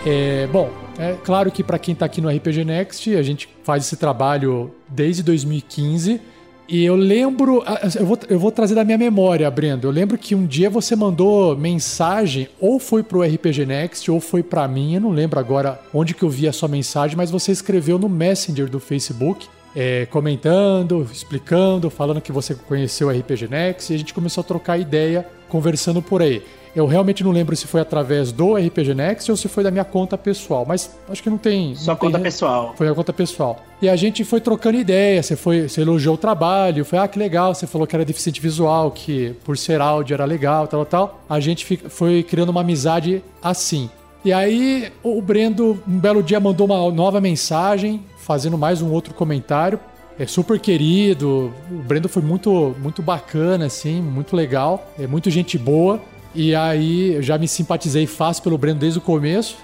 É, 0.06 0.48
bom, 0.48 0.70
é 1.00 1.16
claro 1.24 1.50
que 1.50 1.64
para 1.64 1.80
quem 1.80 1.94
está 1.94 2.06
aqui 2.06 2.20
no 2.20 2.30
RPG 2.30 2.66
Next, 2.66 3.16
a 3.16 3.24
gente 3.24 3.48
faz 3.64 3.86
esse 3.86 3.96
trabalho 3.96 4.74
desde 4.88 5.24
2015. 5.24 6.20
E 6.68 6.84
eu 6.84 6.96
lembro, 6.96 7.64
eu 7.98 8.06
vou, 8.06 8.20
eu 8.30 8.40
vou 8.40 8.52
trazer 8.52 8.76
da 8.76 8.84
minha 8.84 8.98
memória, 8.98 9.50
Brendo. 9.50 9.88
Eu 9.88 9.92
lembro 9.92 10.18
que 10.18 10.34
um 10.34 10.46
dia 10.46 10.70
você 10.70 10.96
mandou 10.96 11.56
mensagem, 11.58 12.50
ou 12.60 12.80
foi 12.80 13.04
pro 13.04 13.22
RPG 13.22 13.66
Next, 13.66 14.10
ou 14.10 14.20
foi 14.20 14.44
para 14.44 14.68
mim. 14.68 14.96
Eu 14.96 15.02
não 15.02 15.12
lembro 15.12 15.40
agora 15.40 15.80
onde 15.94 16.14
que 16.14 16.24
eu 16.24 16.30
vi 16.30 16.48
a 16.48 16.54
sua 16.54 16.68
mensagem, 16.68 17.16
mas 17.16 17.32
você 17.32 17.52
escreveu 17.52 17.98
no 17.98 18.10
Messenger 18.10 18.70
do 18.70 18.80
Facebook, 18.80 19.48
é, 19.76 20.06
comentando, 20.08 21.08
explicando, 21.12 21.90
falando 21.90 22.22
que 22.22 22.32
você 22.32 22.56
conheceu 22.56 23.08
o 23.08 23.12
RPG 23.12 23.48
Next, 23.50 23.92
e 23.92 23.96
a 23.96 24.00
gente 24.00 24.14
começou 24.14 24.42
a 24.42 24.46
trocar 24.46 24.78
ideia, 24.78 25.26
conversando 25.48 26.02
por 26.02 26.22
aí. 26.22 26.42
Eu 26.76 26.88
realmente 26.88 27.24
não 27.24 27.32
lembro 27.32 27.56
se 27.56 27.68
foi 27.68 27.82
através 27.82 28.32
do 28.32 28.56
RPG 28.56 28.96
Next 28.96 29.30
ou 29.30 29.38
se 29.38 29.48
foi 29.48 29.64
da 29.64 29.70
minha 29.70 29.84
conta 29.84 30.18
pessoal, 30.18 30.66
mas 30.68 30.90
acho 31.08 31.22
que 31.22 31.30
não 31.30 31.38
tem. 31.38 31.76
Só 31.76 31.92
não 31.92 31.98
conta 31.98 32.18
tem... 32.18 32.24
pessoal. 32.24 32.74
Foi 32.76 32.88
a 32.88 32.96
conta 32.96 33.14
pessoal. 33.14 33.64
E 33.80 33.88
a 33.88 33.96
gente 33.96 34.24
foi 34.24 34.42
trocando 34.42 34.78
ideia, 34.78 35.22
você 35.22 35.36
foi, 35.36 35.70
você 35.70 35.82
elogiou 35.82 36.16
o 36.16 36.18
trabalho, 36.18 36.84
foi 36.84 36.98
ah, 36.98 37.08
que 37.08 37.20
legal, 37.20 37.54
você 37.54 37.68
falou 37.68 37.86
que 37.86 37.96
era 37.96 38.04
deficiente 38.04 38.42
visual, 38.42 38.90
que 38.90 39.36
por 39.44 39.56
ser 39.56 39.82
áudio 39.82 40.16
era 40.16 40.26
legal, 40.26 40.68
tal, 40.68 40.84
tal. 40.86 41.22
A 41.30 41.40
gente 41.40 41.78
foi 41.90 42.24
criando 42.24 42.50
uma 42.50 42.62
amizade 42.62 43.24
assim. 43.42 43.90
E 44.26 44.34
aí 44.34 44.92
o 45.04 45.22
Brendo, 45.22 45.80
um 45.88 46.00
belo 46.00 46.24
dia, 46.24 46.40
mandou 46.40 46.66
uma 46.66 46.90
nova 46.92 47.22
mensagem, 47.22 48.02
fazendo 48.18 48.58
mais 48.58 48.82
um 48.82 48.92
outro 48.92 49.14
comentário. 49.14 49.80
É 50.18 50.26
super 50.26 50.60
querido, 50.60 51.52
o 51.72 51.76
Brendo 51.84 52.08
foi 52.08 52.22
muito, 52.22 52.76
muito 52.80 53.02
bacana, 53.02 53.66
assim, 53.66 54.02
muito 54.02 54.36
legal, 54.36 54.92
é 54.98 55.06
muito 55.06 55.30
gente 55.30 55.58
boa. 55.58 56.00
E 56.36 56.56
aí 56.56 57.14
eu 57.14 57.22
já 57.22 57.38
me 57.38 57.48
simpatizei 57.48 58.08
fácil 58.08 58.44
pelo 58.44 58.58
Breno 58.58 58.80
desde 58.80 59.00
o 59.00 59.02
começo. 59.02 59.58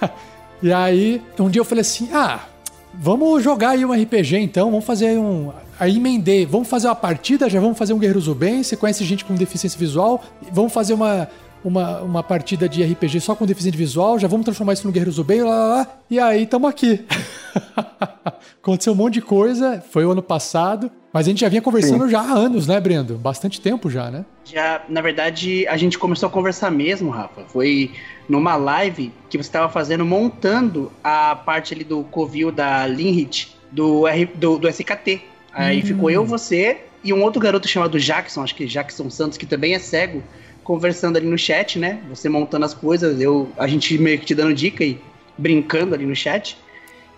e 0.62 0.72
aí 0.72 1.22
um 1.38 1.48
dia 1.48 1.60
eu 1.60 1.64
falei 1.64 1.82
assim: 1.82 2.08
ah, 2.12 2.40
vamos 2.92 3.42
jogar 3.42 3.70
aí 3.70 3.84
um 3.84 3.92
RPG 3.92 4.36
então, 4.38 4.70
vamos 4.70 4.84
fazer 4.84 5.18
um. 5.18 5.52
Aí 5.78 5.96
emendei, 5.96 6.44
vamos 6.44 6.66
fazer 6.68 6.88
uma 6.88 6.96
partida, 6.96 7.48
já 7.48 7.60
vamos 7.60 7.78
fazer 7.78 7.92
um 7.92 7.98
Guerreiros 7.98 8.24
do 8.24 8.34
Bem. 8.34 8.62
Você 8.62 8.76
conhece 8.76 9.04
gente 9.04 9.24
com 9.24 9.34
deficiência 9.34 9.78
visual, 9.78 10.22
vamos 10.50 10.72
fazer 10.72 10.92
uma, 10.92 11.28
uma, 11.64 12.00
uma 12.00 12.22
partida 12.22 12.68
de 12.68 12.82
RPG 12.82 13.20
só 13.20 13.36
com 13.36 13.46
deficiente 13.46 13.78
visual, 13.78 14.18
já 14.18 14.26
vamos 14.26 14.44
transformar 14.44 14.72
isso 14.72 14.86
no 14.86 14.92
Guerreiros 14.92 15.16
do 15.16 15.24
Bem, 15.24 15.42
lá, 15.42 15.50
lá, 15.50 15.66
lá. 15.66 15.86
E 16.10 16.18
aí, 16.18 16.42
estamos 16.42 16.68
aqui. 16.68 17.04
Aconteceu 18.60 18.92
um 18.92 18.96
monte 18.96 19.14
de 19.14 19.22
coisa, 19.22 19.82
foi 19.88 20.04
o 20.04 20.10
ano 20.10 20.22
passado, 20.22 20.90
mas 21.18 21.26
a 21.26 21.30
gente 21.30 21.40
já 21.40 21.48
vinha 21.48 21.60
conversando 21.60 22.04
Sim. 22.04 22.10
já 22.10 22.20
há 22.20 22.32
anos, 22.32 22.68
né, 22.68 22.78
Brendo? 22.80 23.18
Bastante 23.18 23.60
tempo 23.60 23.90
já, 23.90 24.08
né? 24.08 24.24
Já, 24.44 24.84
na 24.88 25.00
verdade, 25.00 25.66
a 25.66 25.76
gente 25.76 25.98
começou 25.98 26.28
a 26.28 26.30
conversar 26.30 26.70
mesmo, 26.70 27.10
Rafa. 27.10 27.42
Foi 27.48 27.90
numa 28.28 28.54
live 28.54 29.12
que 29.28 29.36
você 29.36 29.48
estava 29.48 29.68
fazendo, 29.68 30.04
montando 30.04 30.92
a 31.02 31.34
parte 31.34 31.74
ali 31.74 31.82
do 31.82 32.04
covil 32.04 32.52
da 32.52 32.86
Linhit, 32.86 33.52
do, 33.72 34.04
do, 34.36 34.58
do 34.60 34.68
SKT. 34.68 35.22
Aí 35.52 35.80
hum. 35.80 35.86
ficou 35.86 36.08
eu, 36.08 36.24
você 36.24 36.82
e 37.02 37.12
um 37.12 37.20
outro 37.20 37.40
garoto 37.40 37.66
chamado 37.66 37.98
Jackson, 37.98 38.44
acho 38.44 38.54
que 38.54 38.64
Jackson 38.64 39.10
Santos, 39.10 39.36
que 39.36 39.44
também 39.44 39.74
é 39.74 39.80
cego, 39.80 40.22
conversando 40.62 41.16
ali 41.16 41.26
no 41.26 41.36
chat, 41.36 41.80
né? 41.80 41.98
Você 42.10 42.28
montando 42.28 42.64
as 42.64 42.74
coisas, 42.74 43.20
eu, 43.20 43.48
a 43.58 43.66
gente 43.66 43.98
meio 43.98 44.20
que 44.20 44.24
te 44.24 44.36
dando 44.36 44.54
dica 44.54 44.84
e 44.84 45.00
brincando 45.36 45.96
ali 45.96 46.06
no 46.06 46.14
chat. 46.14 46.56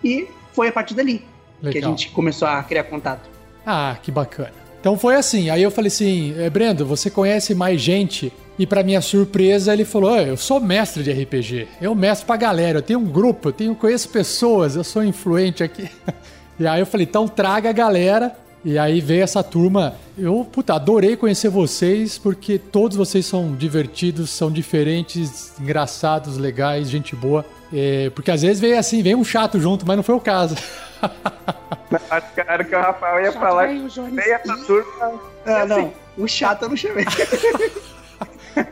E 0.03 0.27
foi 0.53 0.69
a 0.69 0.71
partir 0.71 0.95
dali 0.95 1.23
Legal. 1.61 1.71
que 1.71 1.77
a 1.77 1.87
gente 1.87 2.09
começou 2.09 2.47
a 2.47 2.63
criar 2.63 2.85
contato. 2.85 3.40
Ah, 3.65 3.97
que 4.01 4.11
bacana. 4.11 4.61
Então 4.79 4.97
foi 4.97 5.15
assim. 5.15 5.49
Aí 5.49 5.61
eu 5.61 5.71
falei 5.71 5.87
assim: 5.87 6.33
eh, 6.37 6.49
Brendo, 6.49 6.85
você 6.85 7.09
conhece 7.09 7.53
mais 7.53 7.79
gente? 7.79 8.33
E 8.57 8.65
para 8.65 8.83
minha 8.83 9.01
surpresa, 9.01 9.73
ele 9.73 9.85
falou: 9.85 10.17
Eu 10.17 10.35
sou 10.35 10.59
mestre 10.59 11.03
de 11.03 11.11
RPG. 11.11 11.67
Eu 11.79 11.93
mestro 11.95 12.25
pra 12.25 12.35
galera. 12.35 12.79
Eu 12.79 12.81
tenho 12.81 12.99
um 12.99 13.05
grupo, 13.05 13.49
eu 13.49 13.53
tenho, 13.53 13.75
conheço 13.75 14.09
pessoas, 14.09 14.75
eu 14.75 14.83
sou 14.83 15.03
influente 15.03 15.63
aqui. 15.63 15.89
E 16.59 16.67
aí 16.67 16.79
eu 16.79 16.85
falei: 16.85 17.07
Então 17.09 17.27
traga 17.27 17.69
a 17.69 17.73
galera. 17.73 18.35
E 18.63 18.77
aí 18.77 19.01
veio 19.01 19.23
essa 19.23 19.41
turma. 19.41 19.95
Eu, 20.15 20.45
puta, 20.51 20.75
adorei 20.75 21.15
conhecer 21.15 21.49
vocês, 21.49 22.19
porque 22.19 22.59
todos 22.59 22.95
vocês 22.95 23.25
são 23.25 23.55
divertidos, 23.55 24.29
são 24.29 24.51
diferentes, 24.51 25.53
engraçados, 25.59 26.37
legais, 26.37 26.87
gente 26.87 27.15
boa. 27.15 27.43
É, 27.73 28.09
porque 28.09 28.31
às 28.31 28.41
vezes 28.41 28.59
vem 28.59 28.77
assim, 28.77 29.01
vem 29.01 29.15
um 29.15 29.23
chato 29.23 29.59
junto, 29.59 29.85
mas 29.87 29.95
não 29.95 30.03
foi 30.03 30.15
o 30.15 30.19
caso. 30.19 30.55
Acho 32.09 32.33
que 32.33 32.41
era 32.41 32.63
que 32.63 32.75
o 32.75 32.79
Rafael 32.79 33.23
ia 33.23 33.31
falar 33.31 33.67
que 33.67 34.01
veio 34.11 34.33
essa 34.33 34.57
turma. 34.65 35.19
Ah, 35.45 35.65
não, 35.65 35.93
o 36.17 36.27
chato 36.27 36.63
eu 36.63 36.69
não 36.69 36.77
chamei. 36.77 37.05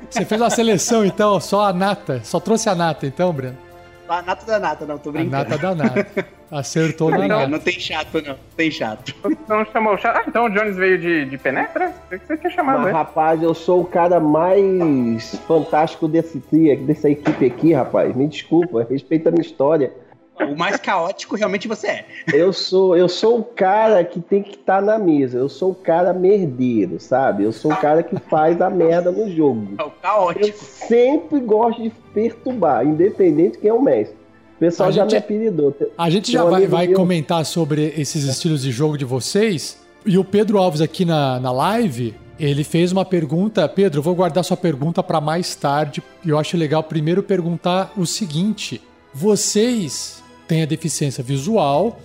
Você 0.09 0.25
fez 0.25 0.41
uma 0.41 0.49
seleção, 0.49 1.05
então, 1.05 1.39
só 1.39 1.65
a 1.65 1.73
nata. 1.73 2.21
Só 2.23 2.39
trouxe 2.39 2.69
a 2.69 2.75
nata, 2.75 3.05
então, 3.05 3.31
Breno? 3.31 3.57
A 4.09 4.21
nata 4.23 4.45
da 4.45 4.59
nata, 4.59 4.85
não, 4.85 4.97
tô 4.97 5.09
A 5.09 5.13
brincando. 5.13 5.31
nata 5.49 5.57
da 5.57 5.75
nata. 5.75 6.25
Acertou 6.51 7.11
na 7.11 7.19
Não, 7.19 7.27
nata. 7.27 7.47
não 7.47 7.59
tem 7.59 7.79
chato, 7.79 8.21
não. 8.25 8.35
Tem 8.57 8.71
chato. 8.71 9.13
Então 9.23 9.63
chamou 9.71 9.93
o 9.93 9.97
chato. 9.99 10.17
Ah, 10.17 10.23
então 10.27 10.45
o 10.45 10.49
Jones 10.49 10.75
veio 10.75 10.97
de, 10.97 11.25
de 11.25 11.37
Penetra? 11.37 11.93
O 12.11 12.17
que 12.17 12.25
você 12.25 12.37
tinha 12.37 12.49
chamado 12.51 12.77
Mas, 12.79 12.87
ele? 12.87 12.97
rapaz, 12.97 13.43
eu 13.43 13.53
sou 13.53 13.81
o 13.81 13.85
cara 13.85 14.19
mais 14.19 15.35
fantástico 15.47 16.07
desse, 16.07 16.41
dessa 16.87 17.07
equipe 17.09 17.45
aqui, 17.45 17.71
rapaz. 17.73 18.15
Me 18.15 18.27
desculpa, 18.27 18.85
respeita 18.89 19.29
a 19.29 19.31
minha 19.31 19.43
história. 19.43 19.91
O 20.47 20.55
mais 20.57 20.77
caótico 20.77 21.35
realmente 21.35 21.67
você 21.67 21.87
é. 21.87 22.05
Eu 22.33 22.53
sou, 22.53 22.95
eu 22.95 23.07
sou 23.09 23.39
o 23.39 23.43
cara 23.43 24.03
que 24.03 24.19
tem 24.19 24.41
que 24.41 24.55
estar 24.55 24.81
na 24.81 24.97
mesa. 24.97 25.37
Eu 25.37 25.49
sou 25.49 25.71
o 25.71 25.75
cara 25.75 26.13
merdeiro, 26.13 26.99
sabe? 26.99 27.43
Eu 27.43 27.51
sou 27.51 27.71
o 27.71 27.75
cara 27.75 28.01
que 28.03 28.15
faz 28.29 28.61
a 28.61 28.69
merda 28.69 29.11
no 29.11 29.29
jogo. 29.35 29.67
É 29.77 29.83
o 29.83 29.87
Eu 29.87 29.91
caótico. 30.01 30.57
sempre 30.63 31.39
gosto 31.41 31.81
de 31.83 31.89
perturbar, 32.13 32.85
independente 32.85 33.53
de 33.53 33.57
quem 33.59 33.69
é 33.69 33.73
o 33.73 33.81
mestre. 33.81 34.17
O 34.55 34.59
pessoal 34.59 34.89
A 34.89 34.91
já 34.91 35.01
gente- 35.03 35.11
me 35.11 35.17
apelidou. 35.17 35.75
A 35.97 36.09
gente 36.09 36.31
já 36.31 36.43
vai, 36.43 36.67
vai 36.67 36.87
meu- 36.87 36.95
comentar 36.97 37.45
sobre 37.45 37.93
esses 37.97 38.23
estilos 38.25 38.61
de 38.63 38.71
jogo 38.71 38.97
de 38.97 39.05
vocês. 39.05 39.77
E 40.05 40.17
o 40.17 40.23
Pedro 40.23 40.57
Alves 40.57 40.81
aqui 40.81 41.05
na, 41.05 41.39
na 41.39 41.51
live, 41.51 42.13
ele 42.39 42.63
fez 42.63 42.91
uma 42.91 43.03
pergunta. 43.05 43.67
Pedro, 43.69 43.99
eu 43.99 44.03
vou 44.03 44.15
guardar 44.15 44.43
sua 44.43 44.57
pergunta 44.57 45.01
para 45.03 45.19
mais 45.21 45.55
tarde. 45.55 46.01
E 46.25 46.29
eu 46.29 46.37
acho 46.39 46.57
legal 46.57 46.81
primeiro 46.83 47.21
perguntar 47.23 47.91
o 47.97 48.05
seguinte: 48.05 48.81
vocês 49.13 50.21
têm 50.49 50.63
a 50.63 50.65
deficiência 50.65 51.23
visual 51.23 52.01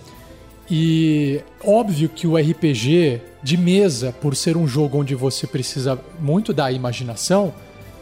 e 0.69 1.41
óbvio 1.63 2.07
que 2.07 2.27
o 2.27 2.37
RPG 2.37 3.19
de 3.43 3.57
mesa, 3.57 4.13
por 4.21 4.35
ser 4.35 4.55
um 4.55 4.67
jogo 4.67 4.99
onde 4.99 5.15
você 5.15 5.45
precisa 5.45 5.99
muito 6.19 6.53
da 6.53 6.71
imaginação, 6.71 7.53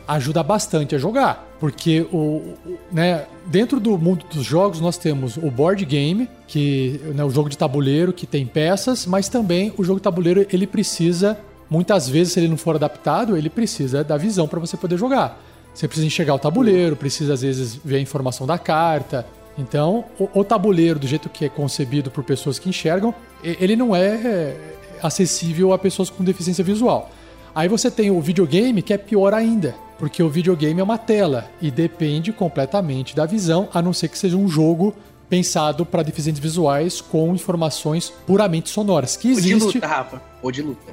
ajuda 0.08 0.44
bastante 0.44 0.96
a 0.96 0.98
jogar. 0.98 1.50
Porque 1.60 2.06
o, 2.12 2.54
né, 2.92 3.26
dentro 3.46 3.80
do 3.80 3.98
mundo 3.98 4.26
dos 4.32 4.44
jogos 4.44 4.82
nós 4.82 4.98
temos 4.98 5.38
o 5.38 5.50
board 5.50 5.84
game, 5.86 6.30
que 6.46 7.00
né, 7.16 7.24
o 7.24 7.30
jogo 7.30 7.50
de 7.50 7.58
tabuleiro 7.58 8.12
que 8.12 8.28
tem 8.28 8.46
peças, 8.46 9.06
mas 9.06 9.30
também 9.30 9.74
o 9.78 9.84
jogo 9.84 10.00
de 10.00 10.04
tabuleiro 10.04 10.46
ele 10.52 10.68
precisa 10.68 11.38
muitas 11.70 12.08
vezes 12.08 12.34
se 12.34 12.40
ele 12.40 12.50
não 12.50 12.58
for 12.58 12.76
adaptado, 12.76 13.38
ele 13.38 13.50
precisa 13.50 14.04
da 14.04 14.18
visão 14.18 14.48
para 14.48 14.60
você 14.60 14.76
poder 14.76 14.98
jogar. 14.98 15.42
Você 15.74 15.88
precisa 15.88 16.06
enxergar 16.06 16.36
o 16.36 16.40
tabuleiro, 16.40 16.96
precisa 16.96 17.34
às 17.34 17.42
vezes 17.42 17.76
ver 17.84 17.96
a 17.96 18.00
informação 18.00 18.46
da 18.46 18.58
carta. 18.58 19.26
Então, 19.58 20.06
o, 20.20 20.28
o 20.40 20.44
tabuleiro 20.44 21.00
do 21.00 21.08
jeito 21.08 21.30
que 21.30 21.46
é 21.46 21.50
concebido 21.50 22.10
por 22.10 22.24
pessoas 22.24 22.58
que 22.58 22.70
enxergam, 22.70 23.14
e- 23.44 23.58
ele 23.60 23.76
não 23.76 23.96
é 23.96 24.08
é, 24.16 24.58
acessível 25.02 25.74
a 25.74 25.78
pessoas 25.78 26.10
com 26.10 26.24
deficiência 26.24 26.64
visual. 26.64 27.12
Aí 27.54 27.68
você 27.68 27.92
tem 27.92 28.10
o 28.10 28.20
videogame, 28.20 28.82
que 28.82 28.94
é 28.94 28.98
pior 28.98 29.34
ainda, 29.34 29.76
porque 30.00 30.24
o 30.24 30.30
videogame 30.30 30.80
é 30.80 30.84
uma 30.84 30.98
tela 30.98 31.46
e 31.62 31.70
depende 31.70 32.32
completamente 32.34 33.16
da 33.16 33.26
visão, 33.28 33.70
a 33.74 33.82
não 33.82 33.94
ser 33.94 34.08
que 34.08 34.18
seja 34.18 34.36
um 34.36 34.48
jogo 34.50 34.96
pensado 35.30 35.86
para 35.86 36.02
deficientes 36.04 36.42
visuais 36.42 37.00
com 37.00 37.34
informações 37.34 38.12
puramente 38.26 38.70
sonoras, 38.70 39.16
que 39.16 39.30
Ou 39.30 39.34
de 39.40 39.54
existe. 39.54 39.76
luta, 39.76 39.88
Rafa. 39.88 40.22
Ou 40.42 40.52
de 40.52 40.62
luta. 40.64 40.92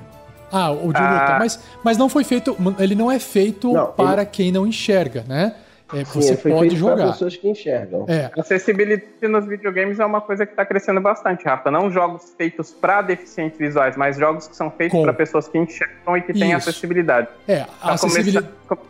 Ah, 0.53 0.71
o 0.71 0.93
de 0.93 0.99
Ah. 1.01 1.21
luta, 1.21 1.39
mas, 1.39 1.61
mas 1.83 1.97
não 1.97 2.09
foi 2.09 2.25
feito, 2.25 2.55
ele 2.79 2.95
não 2.95 3.11
é 3.11 3.19
feito 3.19 3.73
Não, 3.73 3.87
para 3.93 4.25
quem 4.27 4.51
não 4.53 4.67
enxerga, 4.67 5.25
né? 5.27 5.55
É, 5.93 6.05
Sim, 6.05 6.21
você 6.21 6.37
foi 6.37 6.53
pode 6.53 6.77
jogar. 6.77 7.13
pessoas 7.13 7.37
que 7.37 7.49
enxergam. 7.49 8.05
É, 8.09 8.31
Acessibilidade 8.39 9.05
nos 9.23 9.47
videogames 9.47 9.99
é 9.99 10.05
uma 10.05 10.21
coisa 10.21 10.47
que 10.47 10.53
está 10.53 10.65
crescendo 10.65 11.01
bastante, 11.01 11.45
Rafa. 11.45 11.71
Não 11.71 11.91
jogos 11.91 12.33
feitos 12.37 12.71
para 12.71 13.03
deficientes 13.03 13.59
visuais, 13.59 13.97
mas 13.97 14.17
jogos 14.17 14.47
que 14.49 14.55
são 14.57 14.71
feitos 14.71 14.97
Com. 14.99 15.03
para 15.03 15.13
pessoas 15.13 15.49
que 15.49 15.59
enxergam 15.59 16.17
e 16.17 16.23
que 16.23 16.33
têm 16.33 16.49
Isso. 16.49 16.57
acessibilidade. 16.69 17.29
é, 17.49 17.63
a 17.63 17.67
Tá 17.67 17.93
acessibilidade. 17.95 18.47
começando 18.69 18.87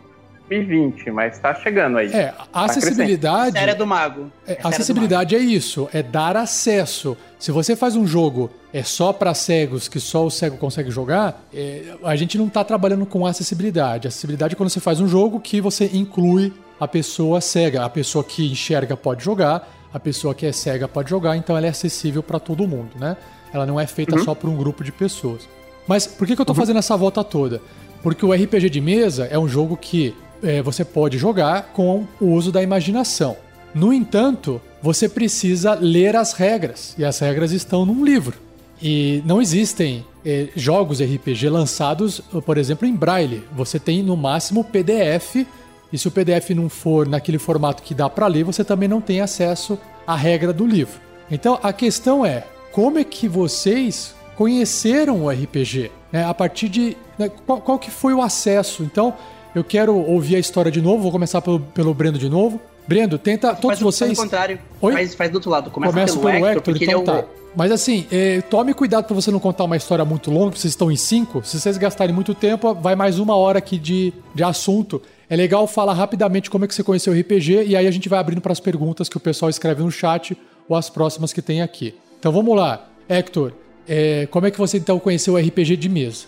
em 0.51 0.57
2020, 0.65 1.11
mas 1.11 1.33
está 1.35 1.55
chegando 1.55 1.97
aí. 1.97 2.11
É, 2.13 2.33
a 2.53 2.65
acessibilidade. 2.65 3.57
Série 3.57 3.73
do 3.73 3.87
mago. 3.87 4.29
É, 4.45 4.55
do 4.55 4.67
acessibilidade 4.67 5.35
é 5.35 5.39
isso, 5.39 5.89
é 5.93 6.03
dar 6.03 6.35
acesso. 6.35 7.17
Se 7.39 7.51
você 7.51 7.75
faz 7.75 7.95
um 7.95 8.05
jogo 8.05 8.51
é 8.73 8.83
só 8.83 9.11
para 9.13 9.33
cegos, 9.33 9.87
que 9.87 9.99
só 9.99 10.25
o 10.25 10.29
cego 10.31 10.57
consegue 10.57 10.91
jogar, 10.91 11.41
é, 11.53 11.93
a 12.03 12.15
gente 12.15 12.37
não 12.37 12.47
está 12.47 12.63
trabalhando 12.63 13.05
com 13.05 13.25
acessibilidade. 13.25 14.07
Acessibilidade 14.07 14.53
é 14.53 14.57
quando 14.57 14.69
você 14.69 14.79
faz 14.79 14.99
um 14.99 15.07
jogo 15.07 15.39
que 15.39 15.59
você 15.61 15.89
inclui 15.93 16.53
a 16.81 16.87
pessoa 16.87 17.39
cega. 17.39 17.85
A 17.85 17.89
pessoa 17.89 18.23
que 18.23 18.51
enxerga 18.51 18.97
pode 18.97 19.23
jogar, 19.23 19.71
a 19.93 19.99
pessoa 19.99 20.33
que 20.33 20.47
é 20.47 20.51
cega 20.51 20.87
pode 20.87 21.11
jogar, 21.11 21.37
então 21.37 21.55
ela 21.55 21.67
é 21.67 21.69
acessível 21.69 22.23
para 22.23 22.39
todo 22.39 22.67
mundo, 22.67 22.89
né? 22.99 23.15
Ela 23.53 23.67
não 23.67 23.79
é 23.79 23.85
feita 23.85 24.17
só 24.23 24.33
para 24.33 24.49
um 24.49 24.55
grupo 24.55 24.83
de 24.83 24.91
pessoas. 24.91 25.47
Mas 25.87 26.07
por 26.07 26.25
que, 26.25 26.35
que 26.35 26.41
eu 26.41 26.45
tô 26.45 26.55
fazendo 26.55 26.79
essa 26.79 26.97
volta 26.97 27.23
toda? 27.23 27.61
Porque 28.01 28.25
o 28.25 28.33
RPG 28.33 28.69
de 28.71 28.81
mesa 28.81 29.25
é 29.25 29.37
um 29.37 29.47
jogo 29.47 29.77
que 29.77 30.15
é, 30.41 30.59
você 30.61 30.83
pode 30.83 31.19
jogar 31.19 31.71
com 31.73 32.07
o 32.19 32.27
uso 32.31 32.51
da 32.51 32.63
imaginação. 32.63 33.37
No 33.75 33.93
entanto, 33.93 34.59
você 34.81 35.07
precisa 35.07 35.75
ler 35.75 36.15
as 36.15 36.33
regras, 36.33 36.95
e 36.97 37.05
as 37.05 37.19
regras 37.19 37.51
estão 37.51 37.85
num 37.85 38.03
livro. 38.03 38.37
E 38.81 39.21
não 39.25 39.39
existem 39.39 40.03
eh, 40.25 40.49
jogos 40.55 40.99
RPG 40.99 41.47
lançados, 41.49 42.19
por 42.45 42.57
exemplo, 42.57 42.87
em 42.87 42.95
braille. 42.95 43.43
Você 43.55 43.79
tem 43.79 44.01
no 44.01 44.17
máximo 44.17 44.63
PDF, 44.63 45.45
e 45.91 45.97
se 45.97 46.07
o 46.07 46.11
PDF 46.11 46.51
não 46.51 46.69
for 46.69 47.07
naquele 47.07 47.37
formato 47.37 47.83
que 47.83 47.93
dá 47.93 48.09
para 48.09 48.27
ler, 48.27 48.43
você 48.43 48.63
também 48.63 48.87
não 48.87 49.01
tem 49.01 49.21
acesso 49.21 49.77
à 50.05 50.15
regra 50.15 50.53
do 50.53 50.65
livro. 50.65 50.99
Então 51.29 51.59
a 51.61 51.73
questão 51.73 52.25
é: 52.25 52.45
como 52.71 52.99
é 52.99 53.03
que 53.03 53.27
vocês 53.27 54.15
conheceram 54.35 55.23
o 55.23 55.29
RPG? 55.29 55.91
né? 56.11 56.25
A 56.25 56.33
partir 56.33 56.67
de. 56.67 56.97
né, 57.17 57.31
qual, 57.45 57.61
qual 57.61 57.79
que 57.79 57.89
foi 57.89 58.13
o 58.13 58.21
acesso? 58.21 58.83
Então, 58.83 59.13
eu 59.55 59.63
quero 59.63 59.95
ouvir 59.95 60.35
a 60.35 60.39
história 60.39 60.71
de 60.71 60.81
novo, 60.81 61.03
vou 61.03 61.11
começar 61.11 61.41
pelo, 61.41 61.59
pelo 61.59 61.93
Brendo 61.93 62.19
de 62.19 62.29
novo. 62.29 62.59
Brendo, 62.87 63.17
tenta. 63.17 63.55
Todos 63.55 63.79
vocês. 63.79 64.09
Faz 64.09 64.19
o 64.19 64.23
contrário. 64.23 64.59
Oi? 64.81 64.93
Faz, 64.93 65.15
faz 65.15 65.31
do 65.31 65.35
outro 65.35 65.49
lado. 65.49 65.71
Começa 65.71 65.93
Começa 65.93 66.19
pelo, 66.19 66.31
pelo 66.31 66.45
Hector, 66.45 66.61
porque 66.63 66.83
então 66.83 67.01
ele 67.01 67.09
é 67.09 67.13
o... 67.13 67.23
tá. 67.23 67.27
Mas 67.53 67.69
assim, 67.69 68.07
eh, 68.09 68.41
tome 68.49 68.73
cuidado 68.73 69.05
pra 69.05 69.13
você 69.13 69.29
não 69.29 69.39
contar 69.39 69.65
uma 69.65 69.75
história 69.75 70.05
muito 70.05 70.31
longa, 70.31 70.51
porque 70.51 70.61
vocês 70.61 70.71
estão 70.71 70.89
em 70.89 70.95
cinco. 70.95 71.41
Se 71.43 71.59
vocês 71.59 71.77
gastarem 71.77 72.15
muito 72.15 72.33
tempo, 72.33 72.73
vai 72.73 72.95
mais 72.95 73.19
uma 73.19 73.35
hora 73.35 73.57
aqui 73.59 73.77
de, 73.77 74.13
de 74.33 74.41
assunto. 74.41 75.01
É 75.31 75.35
legal 75.37 75.65
falar 75.65 75.93
rapidamente 75.93 76.49
como 76.49 76.65
é 76.65 76.67
que 76.67 76.75
você 76.75 76.83
conheceu 76.83 77.13
o 77.13 77.17
RPG 77.17 77.63
e 77.63 77.73
aí 77.73 77.87
a 77.87 77.91
gente 77.91 78.09
vai 78.09 78.19
abrindo 78.19 78.41
para 78.41 78.51
as 78.51 78.59
perguntas 78.59 79.07
que 79.07 79.15
o 79.15 79.19
pessoal 79.19 79.49
escreve 79.49 79.81
no 79.81 79.89
chat 79.89 80.37
ou 80.67 80.75
as 80.75 80.89
próximas 80.89 81.31
que 81.31 81.41
tem 81.41 81.61
aqui. 81.61 81.95
Então 82.19 82.33
vamos 82.33 82.53
lá. 82.53 82.85
Hector, 83.07 83.53
eh, 83.87 84.27
como 84.29 84.45
é 84.45 84.51
que 84.51 84.57
você 84.57 84.77
então 84.77 84.99
conheceu 84.99 85.35
o 85.35 85.37
RPG 85.37 85.77
de 85.77 85.87
mesa? 85.87 86.25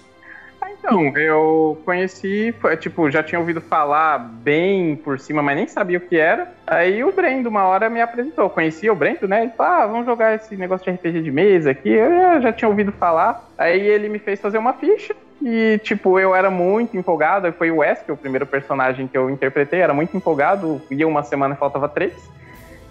Então, 0.84 1.18
eu 1.18 1.82
conheci, 1.86 2.54
tipo, 2.82 3.10
já 3.10 3.24
tinha 3.24 3.40
ouvido 3.40 3.62
falar 3.62 4.18
bem 4.20 4.98
por 4.98 5.18
cima, 5.18 5.42
mas 5.42 5.56
nem 5.56 5.66
sabia 5.66 5.98
o 5.98 6.02
que 6.02 6.18
era. 6.18 6.52
Aí 6.68 7.02
o 7.06 7.12
Brendo, 7.14 7.48
uma 7.48 7.64
hora, 7.64 7.90
me 7.90 8.02
apresentou. 8.02 8.44
Eu 8.44 8.50
conhecia 8.50 8.92
o 8.92 8.96
Brendo, 8.96 9.26
né? 9.26 9.44
Ele 9.44 9.52
falou, 9.52 9.72
ah, 9.72 9.88
vamos 9.88 10.06
jogar 10.06 10.36
esse 10.36 10.58
negócio 10.58 10.84
de 10.84 10.92
RPG 10.92 11.22
de 11.22 11.32
mesa 11.32 11.72
aqui. 11.72 11.88
Eu 11.88 12.42
já, 12.42 12.52
tinha 12.52 12.68
ouvido 12.68 12.92
falar. 12.92 13.50
Aí 13.58 13.80
ele 13.80 14.10
me 14.10 14.20
fez 14.20 14.42
fazer 14.42 14.58
uma 14.58 14.74
ficha. 14.74 15.16
E, 15.42 15.80
tipo, 15.84 16.20
eu 16.20 16.36
era 16.36 16.52
muito 16.52 16.98
empolgado. 16.98 17.50
Foi 17.54 17.72
o 17.72 17.78
Wesker, 17.78 18.14
o 18.14 18.18
primeiro 18.18 18.46
personagem 18.46 19.08
que 19.08 19.18
eu 19.18 19.30
interpretei. 19.30 19.80
Era 19.80 19.94
muito 19.94 20.18
empolgado. 20.18 20.82
Ia 20.92 21.08
uma 21.08 21.24
semana 21.24 21.56
faltava 21.56 21.88
três. 21.88 22.14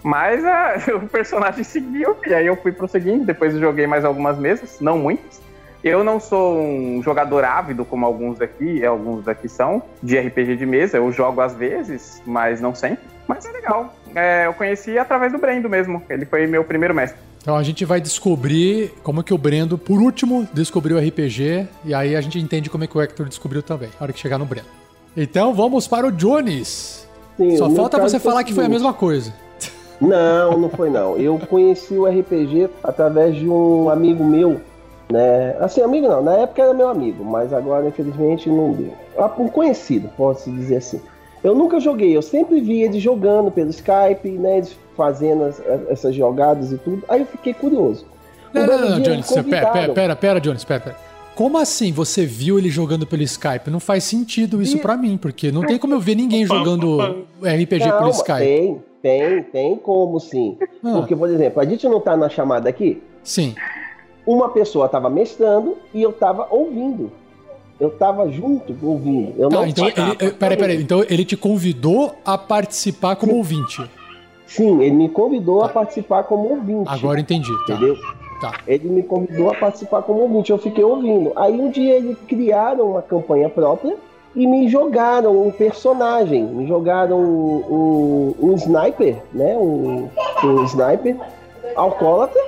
Mas 0.01 0.43
ah, 0.43 0.73
o 0.97 1.07
personagem 1.07 1.63
seguiu. 1.63 2.17
E 2.25 2.33
aí 2.33 2.47
eu 2.47 2.55
fui 2.55 2.71
prosseguindo. 2.71 3.23
Depois 3.23 3.55
joguei 3.55 3.85
mais 3.85 4.03
algumas 4.03 4.39
mesas, 4.39 4.81
não 4.81 4.97
muitas. 4.97 5.42
Eu 5.83 6.03
não 6.03 6.19
sou 6.19 6.57
um 6.57 7.03
jogador 7.03 7.43
ávido 7.43 7.83
como 7.83 8.05
alguns 8.05 8.39
daqui, 8.39 8.85
alguns 8.85 9.25
daqui 9.25 9.49
são, 9.49 9.83
de 10.01 10.17
RPG 10.17 10.55
de 10.55 10.65
mesa. 10.65 10.97
Eu 10.97 11.11
jogo 11.11 11.41
às 11.41 11.53
vezes, 11.53 12.21
mas 12.25 12.61
não 12.61 12.73
sempre. 12.73 13.03
Mas 13.27 13.45
é 13.45 13.51
legal. 13.51 13.93
É, 14.15 14.47
eu 14.47 14.53
conheci 14.53 14.97
através 14.97 15.31
do 15.31 15.37
Brendo 15.37 15.69
mesmo. 15.69 16.01
Ele 16.09 16.25
foi 16.25 16.47
meu 16.47 16.63
primeiro 16.63 16.95
mestre. 16.95 17.19
Então 17.41 17.57
a 17.57 17.63
gente 17.63 17.83
vai 17.83 17.99
descobrir 17.99 18.93
como 19.03 19.19
é 19.19 19.23
que 19.23 19.33
o 19.33 19.37
Brendo, 19.37 19.77
por 19.77 19.99
último, 19.99 20.47
descobriu 20.53 20.95
o 20.95 20.99
RPG 20.99 21.67
e 21.83 21.93
aí 21.93 22.15
a 22.15 22.21
gente 22.21 22.39
entende 22.39 22.69
como 22.69 22.85
é 22.85 22.87
que 22.87 22.97
o 22.97 23.01
Hector 23.01 23.27
descobriu 23.27 23.61
também, 23.61 23.89
na 23.99 24.03
hora 24.05 24.13
que 24.13 24.19
chegar 24.19 24.37
no 24.37 24.45
Brendo. 24.45 24.67
Então 25.15 25.53
vamos 25.53 25.85
para 25.85 26.07
o 26.07 26.11
Jones. 26.11 27.05
Sim, 27.35 27.57
Só 27.57 27.69
falta 27.69 27.99
você 27.99 28.19
falar 28.19 28.45
que 28.45 28.53
foi 28.53 28.63
a 28.65 28.69
mesma 28.69 28.93
coisa. 28.93 29.33
Não, 29.99 30.57
não 30.57 30.69
foi 30.69 30.89
não. 30.89 31.17
Eu 31.17 31.37
conheci 31.37 31.95
o 31.95 32.05
RPG 32.05 32.69
através 32.83 33.35
de 33.35 33.47
um 33.47 33.89
amigo 33.89 34.23
meu, 34.23 34.61
né? 35.11 35.55
Assim, 35.59 35.81
amigo 35.81 36.07
não, 36.07 36.21
na 36.23 36.37
época 36.37 36.61
era 36.63 36.73
meu 36.73 36.87
amigo, 36.89 37.23
mas 37.23 37.53
agora 37.53 37.87
infelizmente 37.87 38.49
não 38.49 38.71
deu. 38.73 38.93
Ah, 39.17 39.31
Um 39.37 39.47
conhecido, 39.47 40.09
posso 40.17 40.49
dizer 40.51 40.77
assim. 40.77 41.01
Eu 41.43 41.53
nunca 41.53 41.79
joguei, 41.79 42.15
eu 42.15 42.21
sempre 42.21 42.61
vi 42.61 42.81
eles 42.83 43.01
jogando 43.01 43.51
pelo 43.51 43.69
Skype, 43.69 44.29
né? 44.29 44.57
Eles 44.59 44.77
fazendo 44.95 45.43
as- 45.43 45.61
essas 45.89 46.15
jogadas 46.15 46.71
e 46.71 46.77
tudo. 46.77 47.03
Aí 47.09 47.19
eu 47.21 47.25
fiquei 47.25 47.53
curioso. 47.53 48.05
Não, 48.53 48.65
não, 48.65 48.77
não, 48.91 48.99
Jones, 49.01 49.27
pera, 49.49 49.71
pera, 49.71 49.93
pera, 49.93 50.15
pera, 50.15 50.39
Jones, 50.39 50.63
pera, 50.63 50.79
pera. 50.79 50.95
Como 51.35 51.57
assim 51.57 51.91
você 51.91 52.25
viu 52.25 52.59
ele 52.59 52.69
jogando 52.69 53.07
pelo 53.07 53.23
Skype? 53.23 53.69
Não 53.71 53.79
faz 53.79 54.03
sentido 54.03 54.61
isso 54.61 54.77
E- 54.77 54.79
pra 54.79 54.95
mim, 54.95 55.17
porque 55.17 55.51
não 55.51 55.65
tem 55.65 55.79
como 55.79 55.95
eu 55.95 55.99
ver 55.99 56.15
ninguém 56.15 56.45
jogando 56.45 57.25
RPG 57.43 57.91
pelo 57.91 58.09
Skype. 58.11 58.37
Tem, 58.39 58.81
tem, 59.01 59.43
tem 59.43 59.75
como 59.77 60.19
sim. 60.19 60.57
Ah, 60.83 60.91
Porque, 60.99 61.15
por 61.15 61.27
exemplo, 61.29 61.59
a 61.59 61.65
gente 61.65 61.87
não 61.89 61.99
tá 61.99 62.15
na 62.15 62.29
chamada 62.29 62.69
aqui, 62.69 63.01
sim. 63.23 63.55
Uma 64.25 64.49
pessoa 64.49 64.85
estava 64.85 65.09
mestrando 65.09 65.77
e 65.93 66.01
eu 66.01 66.09
estava 66.11 66.47
ouvindo. 66.49 67.11
Eu 67.79 67.89
tava 67.89 68.29
junto 68.31 68.75
ouvindo. 68.81 69.33
Eu 69.37 69.49
Tá, 69.49 69.67
então 69.67 69.89
tinha- 69.91 70.07
ele, 70.07 70.17
eh, 70.19 70.31
peraí, 70.31 70.57
peraí. 70.57 70.81
Então 70.81 71.03
ele 71.09 71.25
te 71.25 71.35
convidou 71.35 72.15
a 72.23 72.37
participar 72.37 73.15
como 73.15 73.35
ouvinte. 73.35 73.83
Sim, 74.45 74.81
ele 74.81 74.91
me 74.95 75.09
convidou 75.09 75.63
a 75.63 75.69
participar 75.69 76.23
como 76.23 76.49
ouvinte. 76.49 76.87
Agora 76.89 77.19
entendi. 77.19 77.49
Tá. 77.67 77.73
Entendeu? 77.73 77.97
Tá. 78.39 78.53
Ele 78.67 78.87
me 78.89 79.03
convidou 79.03 79.49
a 79.49 79.55
participar 79.55 80.01
como 80.03 80.21
ouvinte, 80.21 80.51
eu 80.51 80.57
fiquei 80.57 80.83
ouvindo. 80.83 81.31
Aí 81.35 81.53
um 81.59 81.69
dia 81.69 81.95
eles 81.95 82.17
criaram 82.27 82.91
uma 82.91 83.01
campanha 83.01 83.49
própria 83.49 83.95
e 84.35 84.45
me 84.45 84.67
jogaram 84.67 85.45
um 85.47 85.51
personagem, 85.51 86.43
me 86.43 86.67
jogaram 86.67 87.19
um, 87.19 88.33
um, 88.41 88.49
um 88.49 88.53
sniper, 88.55 89.17
né? 89.33 89.55
Um, 89.57 90.09
um 90.43 90.63
sniper 90.65 91.15
alcoólatra, 91.75 92.41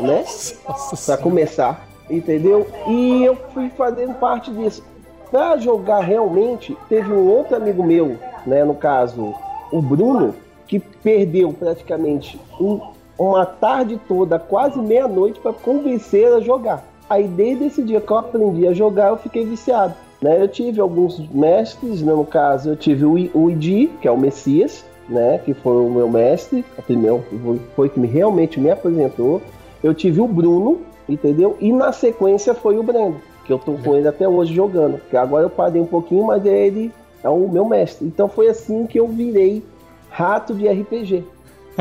né? 0.00 0.24
Senhora. 0.24 1.22
começar, 1.22 1.86
entendeu? 2.10 2.66
E 2.88 3.24
eu 3.24 3.36
fui 3.52 3.70
fazendo 3.70 4.14
parte 4.14 4.50
disso. 4.50 4.82
Pra 5.30 5.56
jogar 5.56 6.00
realmente, 6.00 6.76
teve 6.88 7.12
um 7.12 7.26
outro 7.28 7.56
amigo 7.56 7.82
meu, 7.82 8.16
né? 8.46 8.62
No 8.64 8.74
caso, 8.74 9.34
o 9.72 9.82
Bruno, 9.82 10.34
que 10.66 10.78
perdeu 10.78 11.52
praticamente 11.52 12.40
um- 12.60 12.80
uma 13.18 13.44
tarde 13.44 14.00
toda, 14.08 14.38
quase 14.38 14.78
meia-noite, 14.78 15.40
para 15.40 15.52
convencer 15.52 16.32
a 16.32 16.40
jogar. 16.40 16.84
Aí 17.08 17.28
desde 17.28 17.66
esse 17.66 17.82
dia 17.82 18.00
que 18.00 18.10
eu 18.10 18.16
aprendi 18.18 18.66
a 18.66 18.72
jogar, 18.72 19.08
eu 19.08 19.16
fiquei 19.18 19.44
viciado. 19.44 19.94
Né? 20.22 20.40
Eu 20.40 20.48
tive 20.48 20.80
alguns 20.80 21.18
mestres, 21.30 22.00
né? 22.00 22.12
no 22.12 22.24
caso, 22.24 22.70
eu 22.70 22.76
tive 22.76 23.04
o, 23.04 23.18
I- 23.18 23.30
o 23.34 23.50
Idi, 23.50 23.90
que 24.00 24.08
é 24.08 24.10
o 24.10 24.16
Messias, 24.16 24.84
né? 25.08 25.38
Que 25.44 25.52
foi 25.52 25.76
o 25.76 25.90
meu 25.90 26.08
mestre, 26.08 26.64
o 26.78 26.82
primeiro, 26.82 27.22
foi- 27.42 27.60
foi 27.76 27.88
que 27.90 28.00
me, 28.00 28.06
realmente 28.06 28.58
me 28.58 28.70
apresentou. 28.70 29.42
Eu 29.84 29.92
tive 29.92 30.18
o 30.18 30.26
Bruno, 30.26 30.80
entendeu? 31.06 31.58
E 31.60 31.70
na 31.70 31.92
sequência 31.92 32.54
foi 32.54 32.78
o 32.78 32.82
Breno, 32.82 33.20
que 33.44 33.52
eu 33.52 33.58
tô 33.58 33.74
com 33.74 33.94
ele 33.94 34.08
até 34.08 34.26
hoje 34.26 34.54
jogando. 34.54 34.98
Que 35.10 35.16
agora 35.16 35.44
eu 35.44 35.50
parei 35.50 35.78
um 35.78 35.86
pouquinho, 35.86 36.24
mas 36.24 36.42
ele 36.46 36.90
é 37.22 37.28
o 37.28 37.46
meu 37.46 37.66
mestre. 37.66 38.06
Então 38.06 38.26
foi 38.26 38.48
assim 38.48 38.86
que 38.86 38.98
eu 38.98 39.06
virei 39.06 39.62
rato 40.08 40.54
de 40.54 40.66
RPG, 40.66 41.22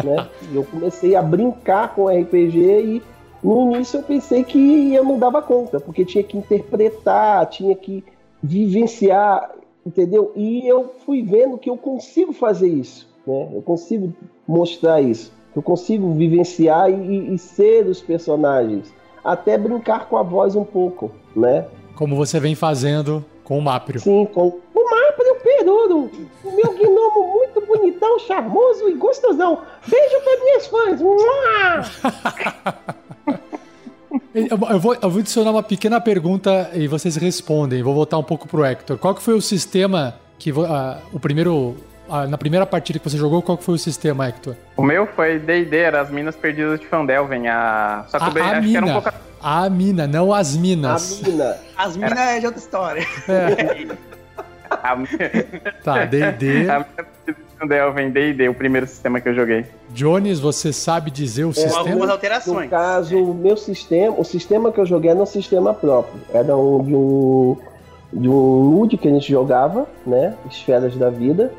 né? 0.04 0.28
eu 0.54 0.66
comecei 0.66 1.16
a 1.16 1.22
brincar 1.22 1.96
com 1.96 2.10
RPG 2.10 2.60
e 2.60 3.02
no 3.42 3.74
início 3.74 4.00
eu 4.00 4.04
pensei 4.04 4.44
que 4.44 4.94
eu 4.94 5.06
não 5.06 5.18
dava 5.18 5.42
conta, 5.42 5.80
porque 5.80 6.04
tinha 6.04 6.26
que 6.26 6.38
interpretar, 6.38 7.46
tinha 7.46 7.74
que 7.74 8.04
vivenciar, 8.42 9.50
entendeu? 9.86 10.34
E 10.36 10.68
eu 10.68 10.92
fui 11.06 11.24
vendo 11.24 11.58
que 11.58 11.70
eu 11.70 11.78
consigo 11.78 12.34
fazer 12.34 12.68
isso, 12.68 13.08
né? 13.26 13.50
Eu 13.54 13.62
consigo 13.62 14.12
mostrar 14.46 15.02
isso, 15.02 15.32
eu 15.56 15.62
consigo 15.62 16.14
vivenciar 16.14 16.90
e, 16.90 17.34
e 17.34 17.38
ser 17.38 17.86
os 17.88 18.02
personagens, 18.02 18.94
até 19.24 19.58
brincar 19.58 20.08
com 20.08 20.18
a 20.18 20.24
voz 20.24 20.56
um 20.56 20.64
pouco, 20.64 21.12
né? 21.36 21.66
Como 21.96 22.16
você 22.16 22.40
vem 22.40 22.56
fazendo 22.56 23.24
com 23.44 23.58
o 23.58 23.62
Maprio. 23.62 24.00
Sim, 24.00 24.26
com 24.34 24.60
o 24.74 24.84
Maprio 24.84 25.36
Peruro, 25.44 26.10
o 26.44 26.56
meu 26.56 26.74
gnomo 26.74 27.34
muito 27.34 27.62
bonitão, 27.66 28.18
charmoso 28.20 28.90
e 28.90 28.94
gostosão. 28.94 29.60
Beijo 29.88 30.16
para 30.24 30.44
minhas 30.44 30.68
fãs. 30.68 31.00
Eu, 34.34 34.58
vou, 34.58 34.96
eu 34.96 35.10
vou 35.12 35.20
adicionar 35.20 35.52
uma 35.52 35.62
pequena 35.62 36.02
pergunta 36.02 36.72
e 36.74 36.88
vocês 36.88 37.16
respondem. 37.16 37.84
Vou 37.84 37.94
voltar 37.94 38.18
um 38.18 38.24
pouco 38.24 38.48
pro 38.48 38.66
Hector. 38.66 38.98
Qual 38.98 39.14
que 39.14 39.22
foi 39.22 39.36
o 39.36 39.42
sistema 39.42 40.16
que 40.40 40.52
ah, 40.68 40.98
o 41.12 41.20
primeiro 41.20 41.76
na 42.30 42.38
primeira 42.38 42.66
partida 42.66 43.00
que 43.00 43.10
você 43.10 43.18
jogou? 43.18 43.42
Qual 43.42 43.58
que 43.58 43.64
foi 43.64 43.76
o 43.76 43.80
sistema, 43.80 44.28
Hector? 44.28 44.56
O 44.76 44.84
meu 44.84 45.08
foi 45.08 45.40
D&D, 45.40 45.78
era 45.78 46.02
as 46.02 46.10
Minas 46.10 46.36
Perdidas 46.36 46.80
de 46.80 46.88
Fandelven. 46.88 47.48
A... 47.48 48.06
Só 48.10 48.18
que 48.20 48.24
A, 48.24 48.28
a 48.28 48.30
acho 48.30 48.34
que 48.36 48.76
era 48.78 48.86
um 48.86 48.90
mina, 48.90 49.02
pouco... 49.02 49.18
a 49.42 49.70
mina, 49.70 50.08
não 50.08 50.34
as 50.34 50.56
A 50.56 50.60
minas. 50.60 51.22
mina. 51.22 51.58
As 51.78 51.98
minas 51.98 52.20
é 52.20 52.40
de 52.40 52.46
outra 52.46 52.60
história. 52.62 53.08
É, 53.28 53.88
A... 54.70 54.96
tá, 55.84 56.06
D&D. 56.06 56.70
a 56.70 56.86
Fandelven, 57.60 58.12
D&D, 58.12 58.50
o 58.50 58.54
primeiro 58.54 58.86
sistema 58.86 59.22
que 59.22 59.30
eu 59.30 59.34
joguei. 59.34 59.66
Jones, 59.92 60.40
você 60.40 60.74
sabe 60.74 61.10
dizer 61.10 61.46
o 61.46 61.54
Com 61.54 61.62
algumas 61.62 61.78
sistema? 61.78 62.06
No 62.06 62.12
alterações. 62.12 62.70
caso, 62.70 63.18
o 63.18 63.34
meu 63.34 63.56
sistema, 63.56 64.16
o 64.20 64.24
sistema 64.26 64.72
que 64.72 64.80
eu 64.80 64.86
joguei 64.86 65.12
era 65.12 65.20
um 65.20 65.26
sistema 65.26 65.74
próprio. 65.74 66.20
Era 66.34 66.58
um 66.58 66.84
de 66.84 66.96
um 66.96 67.58
de 68.12 68.30
um 68.30 68.70
nude 68.70 68.98
que 68.98 69.08
a 69.08 69.12
gente 69.12 69.32
jogava, 69.32 69.88
né? 70.06 70.36
Esferas 70.50 70.96
da 70.96 71.10
vida. 71.10 71.52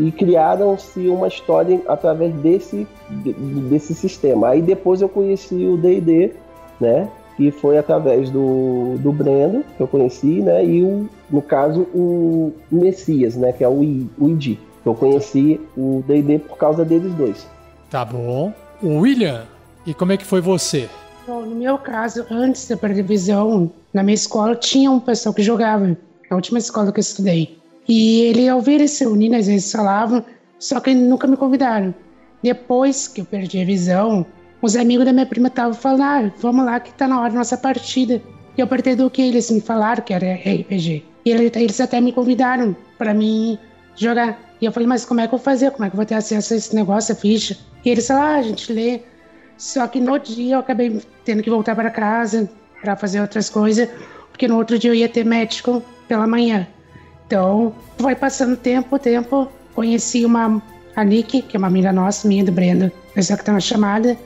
E 0.00 0.10
criaram-se 0.10 1.08
uma 1.08 1.28
história 1.28 1.80
através 1.86 2.34
desse, 2.36 2.86
de- 3.10 3.32
desse 3.34 3.94
sistema. 3.94 4.48
Aí 4.48 4.62
depois 4.62 5.02
eu 5.02 5.08
conheci 5.08 5.66
o 5.66 5.76
D&D, 5.76 6.32
né? 6.80 7.08
Que 7.36 7.50
foi 7.50 7.76
através 7.76 8.30
do, 8.30 8.96
do 8.98 9.12
Brendo, 9.12 9.62
que 9.76 9.82
eu 9.82 9.86
conheci, 9.86 10.40
né? 10.40 10.64
E 10.64 10.82
o, 10.82 11.06
no 11.30 11.42
caso, 11.42 11.82
o 11.94 12.52
Messias, 12.72 13.36
né? 13.36 13.52
Que 13.52 13.62
é 13.62 13.68
o, 13.68 13.84
I, 13.84 14.08
o 14.18 14.28
ID. 14.28 14.56
Eu 14.86 14.94
conheci 14.94 15.60
o 15.76 16.02
D&D 16.08 16.38
por 16.38 16.56
causa 16.56 16.82
deles 16.84 17.12
dois. 17.14 17.46
Tá 17.90 18.02
bom. 18.04 18.52
O 18.82 19.00
William, 19.00 19.42
e 19.86 19.92
como 19.92 20.12
é 20.12 20.16
que 20.16 20.24
foi 20.24 20.40
você? 20.40 20.88
Bom, 21.26 21.42
no 21.42 21.54
meu 21.54 21.76
caso, 21.76 22.24
antes 22.30 22.66
da 22.66 22.76
previsão, 22.76 23.70
na 23.92 24.02
minha 24.02 24.14
escola 24.14 24.56
tinha 24.56 24.90
um 24.90 24.98
pessoal 24.98 25.34
que 25.34 25.42
jogava, 25.42 25.94
na 26.30 26.36
última 26.36 26.58
escola 26.58 26.90
que 26.90 26.98
eu 26.98 27.02
estudei. 27.02 27.59
E 27.92 28.20
ele, 28.22 28.48
ao 28.48 28.60
ver 28.60 28.74
eles 28.74 28.92
se 28.92 29.02
reunindo, 29.02 29.34
às 29.34 29.48
vezes 29.48 29.72
falavam, 29.72 30.24
só 30.60 30.78
que 30.78 30.94
nunca 30.94 31.26
me 31.26 31.36
convidaram. 31.36 31.92
Depois 32.40 33.08
que 33.08 33.20
eu 33.20 33.24
perdi 33.24 33.60
a 33.60 33.64
visão, 33.64 34.24
os 34.62 34.76
amigos 34.76 35.04
da 35.04 35.12
minha 35.12 35.26
prima 35.26 35.48
estavam 35.48 35.74
falando, 35.74 36.02
ah, 36.02 36.32
vamos 36.38 36.64
lá 36.64 36.78
que 36.78 36.92
tá 36.94 37.08
na 37.08 37.20
hora 37.20 37.30
da 37.32 37.38
nossa 37.38 37.56
partida. 37.56 38.22
E 38.56 38.60
eu 38.60 38.66
perdi 38.68 38.94
do 38.94 39.10
que 39.10 39.20
eles 39.22 39.50
me 39.50 39.60
falaram 39.60 40.04
que 40.04 40.14
era 40.14 40.24
RPG. 40.34 41.02
E 41.24 41.30
ele- 41.30 41.50
eles 41.52 41.80
até 41.80 42.00
me 42.00 42.12
convidaram 42.12 42.76
pra 42.96 43.12
mim 43.12 43.58
jogar. 43.96 44.38
E 44.60 44.64
eu 44.66 44.70
falei, 44.72 44.86
mas 44.86 45.04
como 45.04 45.20
é 45.20 45.26
que 45.26 45.34
eu 45.34 45.38
vou 45.38 45.44
fazer? 45.44 45.72
Como 45.72 45.84
é 45.84 45.88
que 45.90 45.94
eu 45.94 45.98
vou 45.98 46.06
ter 46.06 46.14
acesso 46.14 46.54
a 46.54 46.56
esse 46.56 46.72
negócio, 46.74 47.12
a 47.12 47.16
ficha? 47.16 47.56
E 47.84 47.90
eles 47.90 48.06
falaram, 48.06 48.34
ah, 48.36 48.38
a 48.38 48.42
gente 48.42 48.72
lê. 48.72 49.00
Só 49.58 49.86
que 49.88 49.98
no 50.00 50.16
dia 50.16 50.54
eu 50.54 50.60
acabei 50.60 51.00
tendo 51.24 51.42
que 51.42 51.50
voltar 51.50 51.74
para 51.74 51.90
casa 51.90 52.48
para 52.80 52.94
fazer 52.96 53.20
outras 53.20 53.50
coisas, 53.50 53.88
porque 54.30 54.46
no 54.46 54.56
outro 54.56 54.78
dia 54.78 54.90
eu 54.90 54.94
ia 54.94 55.08
ter 55.08 55.24
médico 55.24 55.82
pela 56.06 56.26
manhã. 56.26 56.66
Então, 57.34 57.72
vai 57.96 58.16
passando 58.16 58.56
tempo, 58.56 58.98
tempo. 58.98 59.46
Conheci 59.72 60.24
uma, 60.24 60.60
a 60.96 61.04
Nick, 61.04 61.42
que 61.42 61.56
é 61.56 61.58
uma 61.58 61.68
amiga 61.68 61.92
nossa, 61.92 62.26
minha 62.26 62.44
do 62.44 62.50
Brenda, 62.50 62.92
pessoa 63.14 63.38
que 63.38 63.44
tá 63.44 63.52
na 63.52 63.60
chamada. 63.60 64.16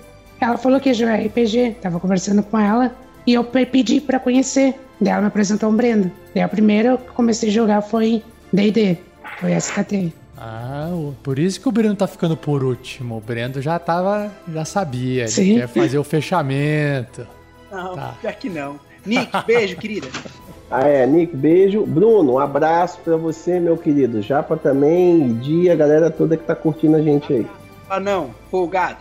Ela 0.40 0.56
falou 0.56 0.80
que 0.80 0.88
ia 0.88 0.94
jogar 0.94 1.16
RPG, 1.16 1.76
tava 1.82 2.00
conversando 2.00 2.42
com 2.42 2.58
ela, 2.58 2.96
e 3.26 3.34
eu 3.34 3.44
pe- 3.44 3.66
pedi 3.66 4.00
para 4.00 4.18
conhecer. 4.18 4.74
Daí 4.98 5.12
ela 5.12 5.20
me 5.20 5.26
apresentou 5.28 5.68
um 5.68 5.76
Brenda. 5.76 6.10
Daí 6.34 6.42
a 6.42 6.48
primeira 6.48 6.96
que 6.96 7.08
eu 7.10 7.12
comecei 7.12 7.50
a 7.50 7.52
jogar 7.52 7.82
foi 7.82 8.22
D&D, 8.50 8.96
foi 9.38 9.52
SKT. 9.52 10.10
Ah, 10.38 10.88
por 11.22 11.38
isso 11.38 11.60
que 11.60 11.68
o 11.68 11.72
Breno 11.72 11.94
tá 11.94 12.06
ficando 12.06 12.38
por 12.38 12.64
último. 12.64 13.18
O 13.18 13.20
Breno 13.20 13.60
já 13.60 13.78
tava, 13.78 14.32
já 14.50 14.64
sabia. 14.64 15.24
Ele 15.24 15.30
Sim. 15.30 15.54
quer 15.56 15.68
fazer 15.68 15.98
o 15.98 16.04
fechamento. 16.04 17.26
Não, 17.70 17.94
Tá. 17.96 18.14
pior 18.18 18.32
que 18.32 18.48
não. 18.48 18.80
Nick, 19.04 19.30
beijo, 19.46 19.76
querida. 19.76 20.08
Ah, 20.76 20.88
é, 20.88 21.06
Nick, 21.06 21.36
beijo. 21.36 21.86
Bruno, 21.86 22.32
um 22.32 22.38
abraço 22.40 22.98
pra 23.04 23.16
você, 23.16 23.60
meu 23.60 23.76
querido. 23.76 24.20
Japa 24.20 24.56
também, 24.56 25.34
Dia, 25.34 25.72
a 25.72 25.76
galera 25.76 26.10
toda 26.10 26.36
que 26.36 26.42
tá 26.42 26.52
curtindo 26.52 26.96
a 26.96 27.00
gente 27.00 27.32
aí. 27.32 27.46
Ah, 27.88 28.00
não, 28.00 28.30
folgado. 28.50 28.96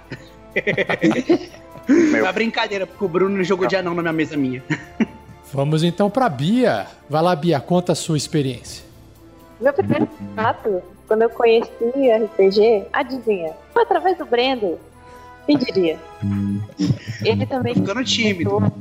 Meu. 1.89 2.17
É 2.17 2.21
uma 2.21 2.31
brincadeira, 2.31 2.86
porque 2.86 3.03
o 3.03 3.07
Bruno 3.07 3.43
jogou 3.43 3.67
de 3.67 3.75
anão 3.75 3.95
na 3.95 4.03
minha 4.03 4.13
mesa 4.13 4.38
minha. 4.38 4.63
Vamos 5.51 5.83
então 5.83 6.12
pra 6.12 6.29
Bia. 6.29 6.86
Vai 7.09 7.23
lá, 7.23 7.36
Bia, 7.36 7.59
conta 7.59 7.91
a 7.91 7.95
sua 7.95 8.17
experiência. 8.17 8.86
Meu 9.59 9.73
primeiro 9.73 10.05
contato, 10.07 10.81
quando 11.07 11.23
eu 11.23 11.29
conheci 11.31 11.71
RPG, 11.73 12.86
adivinha? 12.93 13.51
Foi 13.73 13.81
através 13.81 14.17
do 14.17 14.25
Brendo. 14.25 14.77
Quem 15.47 15.57
diria? 15.57 15.97
Ele 17.25 17.45
também 17.47 17.73
Ficando 17.73 18.03
tímido. 18.03 18.71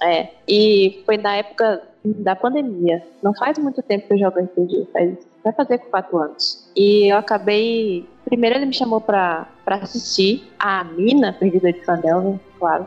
É, 0.00 0.28
e 0.46 1.02
foi 1.06 1.16
na 1.16 1.34
época 1.36 1.82
da 2.04 2.34
pandemia. 2.34 3.02
Não 3.22 3.34
faz 3.34 3.58
muito 3.58 3.82
tempo 3.82 4.06
que 4.06 4.14
eu 4.14 4.18
jogo 4.18 4.40
RPG, 4.40 4.88
faz, 4.92 5.18
vai 5.42 5.52
fazer 5.52 5.78
quatro 5.78 6.18
anos. 6.18 6.70
E 6.76 7.12
eu 7.12 7.16
acabei. 7.16 8.08
Primeiro 8.24 8.56
ele 8.56 8.66
me 8.66 8.74
chamou 8.74 9.00
pra, 9.00 9.46
pra 9.64 9.76
assistir 9.76 10.48
a 10.58 10.84
Mina 10.84 11.32
Perdida 11.32 11.72
de 11.72 11.84
Fandelven, 11.84 12.40
claro. 12.58 12.86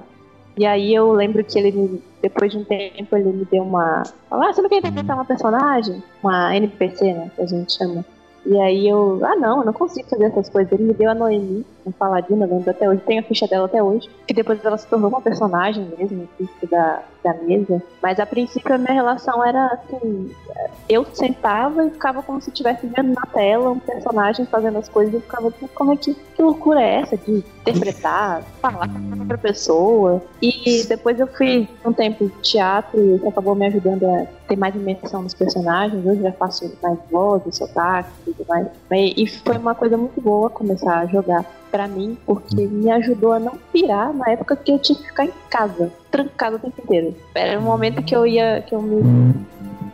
E 0.58 0.66
aí 0.66 0.94
eu 0.94 1.12
lembro 1.12 1.44
que 1.44 1.60
ele, 1.60 2.02
depois 2.22 2.52
de 2.52 2.58
um 2.58 2.64
tempo, 2.64 3.16
ele 3.16 3.32
me 3.32 3.46
deu 3.46 3.64
uma. 3.64 4.04
Falou, 4.30 4.48
ah, 4.48 4.54
você 4.54 4.62
não 4.62 4.70
quer 4.70 4.78
interpretar 4.78 5.18
uma 5.18 5.26
personagem? 5.26 6.02
Uma 6.24 6.56
NPC, 6.56 7.14
né? 7.14 7.32
Que 7.36 7.42
a 7.42 7.46
gente 7.46 7.74
chama. 7.74 8.06
E 8.46 8.58
aí 8.60 8.88
eu, 8.88 9.20
ah 9.24 9.36
não, 9.36 9.60
eu 9.60 9.66
não 9.66 9.74
consigo 9.74 10.08
fazer 10.08 10.26
essas 10.26 10.50
coisas. 10.50 10.72
Ele 10.72 10.84
me 10.84 10.94
deu 10.94 11.10
a 11.10 11.16
Noemi, 11.16 11.66
um 11.86 11.92
paladino, 11.92 12.46
lembro 12.46 12.70
até 12.70 12.88
hoje, 12.88 13.02
tem 13.02 13.20
a 13.20 13.24
ficha 13.24 13.48
dela 13.48 13.66
até 13.66 13.82
hoje. 13.82 14.08
Que 14.28 14.34
depois 14.34 14.64
ela 14.64 14.78
se 14.78 14.88
tornou 14.88 15.10
uma 15.10 15.22
personagem 15.22 15.92
mesmo, 15.98 16.30
da, 16.70 17.04
da 17.26 17.34
mesa, 17.34 17.82
mas 18.02 18.20
a 18.20 18.26
princípio 18.26 18.76
a 18.76 18.78
minha 18.78 18.94
relação 18.94 19.44
era 19.44 19.66
assim, 19.66 20.32
eu 20.88 21.04
sentava 21.12 21.88
e 21.88 21.90
ficava 21.90 22.22
como 22.22 22.40
se 22.40 22.50
estivesse 22.50 22.86
vendo 22.86 23.14
na 23.14 23.26
tela 23.34 23.72
um 23.72 23.80
personagem 23.80 24.46
fazendo 24.46 24.78
as 24.78 24.88
coisas 24.88 25.16
e 25.16 25.20
ficava 25.20 25.50
tipo, 25.50 25.68
como 25.70 25.94
é 25.94 25.98
que, 25.98 26.14
que 26.14 26.42
loucura 26.42 26.80
é 26.80 27.02
essa 27.02 27.18
de 27.18 27.44
interpretar, 27.62 28.44
falar 28.62 28.88
com 28.88 29.20
outra 29.20 29.38
pessoa. 29.40 30.22
E 30.40 30.84
depois 30.88 31.20
eu 31.20 31.26
fui 31.26 31.68
um 31.84 31.92
tempo 31.92 32.26
de 32.26 32.42
teatro 32.42 33.00
e 33.00 33.16
isso 33.16 33.28
acabou 33.28 33.56
me 33.56 33.66
ajudando 33.66 34.04
a 34.06 34.28
ter 34.48 34.56
mais 34.56 34.76
imersão 34.76 35.24
nos 35.24 35.34
personagens, 35.34 36.06
hoje 36.06 36.22
já 36.22 36.32
faço 36.34 36.72
mais 36.84 37.00
vozes, 37.10 37.56
sotaque 37.56 38.10
e 38.28 38.34
tudo 38.34 38.48
mais. 38.48 38.68
E 38.92 39.28
foi 39.28 39.58
uma 39.58 39.74
coisa 39.74 39.98
muito 39.98 40.22
boa 40.22 40.50
começar 40.50 41.00
a 41.00 41.06
jogar 41.08 41.44
para 41.72 41.88
mim, 41.88 42.18
porque 42.26 42.68
me 42.68 42.90
ajudou 42.92 43.34
a 43.34 43.40
não 43.40 43.58
pirar 43.74 44.14
na 44.14 44.30
época 44.30 44.56
que 44.56 44.72
eu 44.72 44.80
tinha 44.80 44.98
que 44.98 45.08
ficar 45.08 45.26
em 45.26 45.34
casa, 45.50 45.92
trancada 46.16 46.56
o 46.56 46.60
tempo 46.60 46.82
inteiro. 46.82 47.16
Era 47.34 47.60
um 47.60 47.64
momento 47.64 48.02
que 48.04 48.16
eu 48.16 48.26
ia, 48.26 48.62
que 48.62 48.74
eu 48.74 48.82
me 48.82 49.34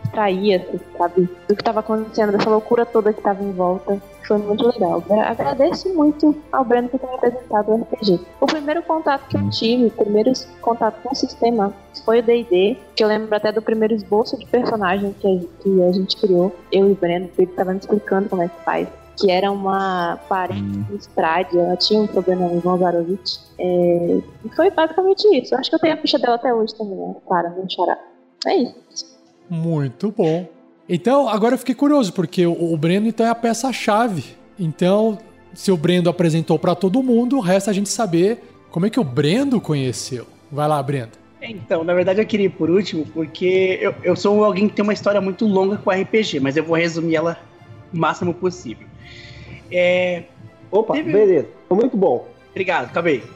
distraía, 0.04 0.58
assim, 0.58 0.80
sabe, 0.98 1.30
do 1.48 1.56
que 1.56 1.62
estava 1.62 1.80
acontecendo, 1.80 2.32
dessa 2.32 2.50
loucura 2.50 2.86
toda 2.86 3.14
que 3.14 3.20
estava 3.20 3.44
em 3.44 3.52
volta. 3.52 4.02
Foi 4.28 4.38
muito 4.38 4.66
legal. 4.68 5.04
Agradeço 5.26 5.90
muito 5.94 6.36
ao 6.52 6.64
Breno 6.64 6.90
por 6.90 7.00
ter 7.00 7.08
me 7.08 7.16
apresentado 7.16 7.72
o 7.72 7.82
RPG. 7.82 8.20
O 8.40 8.46
primeiro 8.46 8.82
contato 8.84 9.28
que 9.28 9.38
eu 9.38 9.50
tive, 9.50 9.86
o 9.88 9.92
primeiro 9.92 10.32
contato 10.62 11.02
com 11.02 11.12
o 11.12 11.16
sistema 11.16 11.74
foi 12.06 12.20
o 12.20 12.24
D&D, 12.24 12.78
que 12.96 13.04
eu 13.04 13.08
lembro 13.08 13.36
até 13.36 13.52
do 13.52 13.62
primeiro 13.62 13.94
esboço 13.94 14.38
de 14.38 14.46
personagem 14.46 15.14
que 15.20 15.28
a, 15.28 15.92
gente 15.92 16.18
criou. 16.18 16.56
Eu 16.72 16.90
e 16.90 16.92
o 16.92 16.96
Breno, 16.96 17.30
ele 17.38 17.50
estava 17.50 17.72
me 17.72 17.80
explicando 17.80 18.30
como 18.30 18.44
é 18.44 18.48
que 18.48 18.64
faz 18.64 18.88
que 19.22 19.30
era 19.30 19.52
uma 19.52 20.18
parente 20.28 20.80
do 20.80 20.96
Strade, 20.96 21.58
ela 21.58 21.78
tinha 21.78 22.02
um 22.02 22.08
problema 22.08 22.48
no 22.48 22.60
Gonzarovich. 22.60 23.40
É, 23.60 24.20
e 24.44 24.50
foi 24.56 24.72
basicamente 24.72 25.28
isso. 25.38 25.56
Acho 25.56 25.70
que 25.70 25.76
eu 25.76 25.80
tenho 25.80 25.94
a 25.94 25.98
ficha 25.98 26.18
dela 26.18 26.36
até 26.36 26.52
hoje 26.52 26.76
também, 26.76 26.98
né? 26.98 27.16
Para, 27.30 27.52
não 27.52 27.70
chorar. 27.70 28.00
É 28.48 28.56
isso. 28.56 29.06
Muito 29.48 30.12
bom. 30.12 30.48
Então, 30.90 31.30
agora 31.30 31.54
eu 31.54 31.60
fiquei 31.60 31.76
curioso, 31.76 32.12
porque 32.14 32.46
o, 32.46 32.74
o 32.74 32.76
Breno 32.76 33.08
então 33.08 33.26
é 33.26 33.30
a 33.30 33.36
peça-chave. 33.36 34.26
Então, 34.60 35.20
se 35.54 35.72
o 35.72 35.78
Brendo 35.78 36.10
apresentou 36.10 36.58
para 36.58 36.74
todo 36.74 37.04
mundo, 37.04 37.40
resta 37.40 37.70
a 37.70 37.74
gente 37.74 37.90
saber 37.90 38.44
como 38.72 38.88
é 38.88 38.90
que 38.90 39.00
o 39.00 39.04
Brendo 39.04 39.62
conheceu. 39.62 40.26
Vai 40.52 40.68
lá, 40.68 40.82
Brendo. 40.82 41.22
Então, 41.42 41.84
na 41.84 41.94
verdade 41.94 42.22
eu 42.22 42.26
queria 42.26 42.46
ir 42.46 42.50
por 42.50 42.70
último, 42.70 43.06
porque 43.08 43.80
eu, 43.82 43.96
eu 44.04 44.16
sou 44.16 44.44
alguém 44.44 44.68
que 44.70 44.76
tem 44.76 44.84
uma 44.84 44.94
história 44.94 45.20
muito 45.20 45.46
longa 45.46 45.78
com 45.78 45.90
RPG, 45.90 46.40
mas 46.40 46.56
eu 46.56 46.64
vou 46.64 46.78
resumir 46.78 47.16
ela 47.16 47.38
o 47.92 47.98
máximo 47.98 48.34
possível. 48.34 48.88
É, 49.72 50.24
Opa, 50.72 50.94
teve... 50.94 51.12
beleza. 51.12 51.48
Muito 51.70 51.98
bom. 51.98 52.28
Obrigado, 52.52 52.86
acabei. 52.86 53.24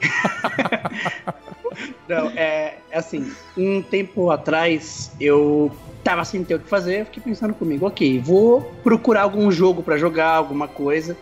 Não, 2.08 2.30
é, 2.36 2.76
é 2.90 2.98
assim, 2.98 3.32
um 3.58 3.82
tempo 3.82 4.30
atrás 4.30 5.12
eu 5.20 5.72
tava 6.04 6.24
sem 6.24 6.44
ter 6.44 6.56
o 6.56 6.60
que 6.60 6.70
fazer, 6.70 7.06
fiquei 7.06 7.24
pensando 7.24 7.54
comigo, 7.54 7.88
ok, 7.88 8.20
vou 8.20 8.62
procurar 8.84 9.24
algum 9.24 9.52
jogo 9.52 9.82
para 9.82 9.98
jogar, 9.98 10.36
alguma 10.36 10.68
coisa. 10.68 11.18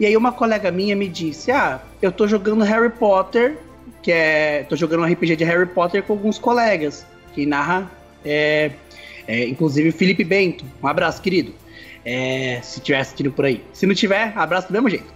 E 0.00 0.06
aí 0.06 0.16
uma 0.16 0.32
colega 0.32 0.70
minha 0.70 0.96
me 0.96 1.08
disse, 1.08 1.50
ah, 1.50 1.80
eu 2.00 2.10
tô 2.10 2.26
jogando 2.26 2.64
Harry 2.64 2.90
Potter, 2.90 3.58
que 4.02 4.10
é, 4.10 4.64
tô 4.68 4.74
jogando 4.74 5.02
um 5.02 5.12
RPG 5.12 5.36
de 5.36 5.44
Harry 5.44 5.66
Potter 5.66 6.02
com 6.02 6.14
alguns 6.14 6.38
colegas, 6.38 7.06
que 7.34 7.44
narra, 7.44 7.90
é, 8.24 8.70
é, 9.28 9.46
inclusive 9.46 9.92
Felipe 9.92 10.24
Bento, 10.24 10.64
um 10.82 10.86
abraço, 10.86 11.20
querido. 11.20 11.52
É, 12.08 12.60
se 12.62 12.80
tiver 12.80 13.00
assistindo 13.00 13.32
por 13.32 13.44
aí. 13.44 13.64
Se 13.72 13.84
não 13.84 13.94
tiver, 13.94 14.32
abraço 14.36 14.68
do 14.68 14.72
mesmo 14.72 14.88
jeito. 14.88 15.12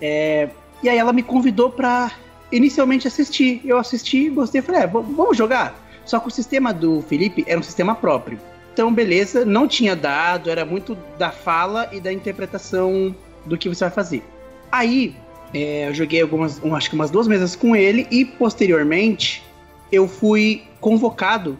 É, 0.00 0.48
e 0.82 0.88
aí 0.88 0.96
ela 0.96 1.12
me 1.12 1.22
convidou 1.22 1.70
pra 1.70 2.10
inicialmente 2.50 3.06
assistir. 3.06 3.60
Eu 3.62 3.76
assisti, 3.76 4.30
gostei, 4.30 4.62
falei, 4.62 4.82
é, 4.82 4.86
vamos 4.86 5.36
jogar. 5.36 5.78
Só 6.06 6.18
que 6.18 6.28
o 6.28 6.30
sistema 6.30 6.72
do 6.72 7.02
Felipe 7.02 7.44
era 7.46 7.60
um 7.60 7.62
sistema 7.62 7.94
próprio. 7.94 8.40
Então, 8.72 8.92
beleza, 8.92 9.44
não 9.44 9.68
tinha 9.68 9.94
dado, 9.94 10.48
era 10.48 10.64
muito 10.64 10.96
da 11.18 11.30
fala 11.30 11.90
e 11.92 12.00
da 12.00 12.10
interpretação 12.10 13.14
do 13.44 13.58
que 13.58 13.68
você 13.68 13.84
vai 13.84 13.90
fazer. 13.90 14.24
Aí, 14.72 15.14
é, 15.52 15.88
eu 15.88 15.94
joguei 15.94 16.22
algumas, 16.22 16.58
um, 16.64 16.74
acho 16.74 16.88
que 16.88 16.94
umas 16.94 17.10
duas 17.10 17.28
mesas 17.28 17.54
com 17.54 17.76
ele 17.76 18.06
e 18.10 18.24
posteriormente 18.24 19.44
eu 19.92 20.08
fui 20.08 20.62
convocado 20.80 21.58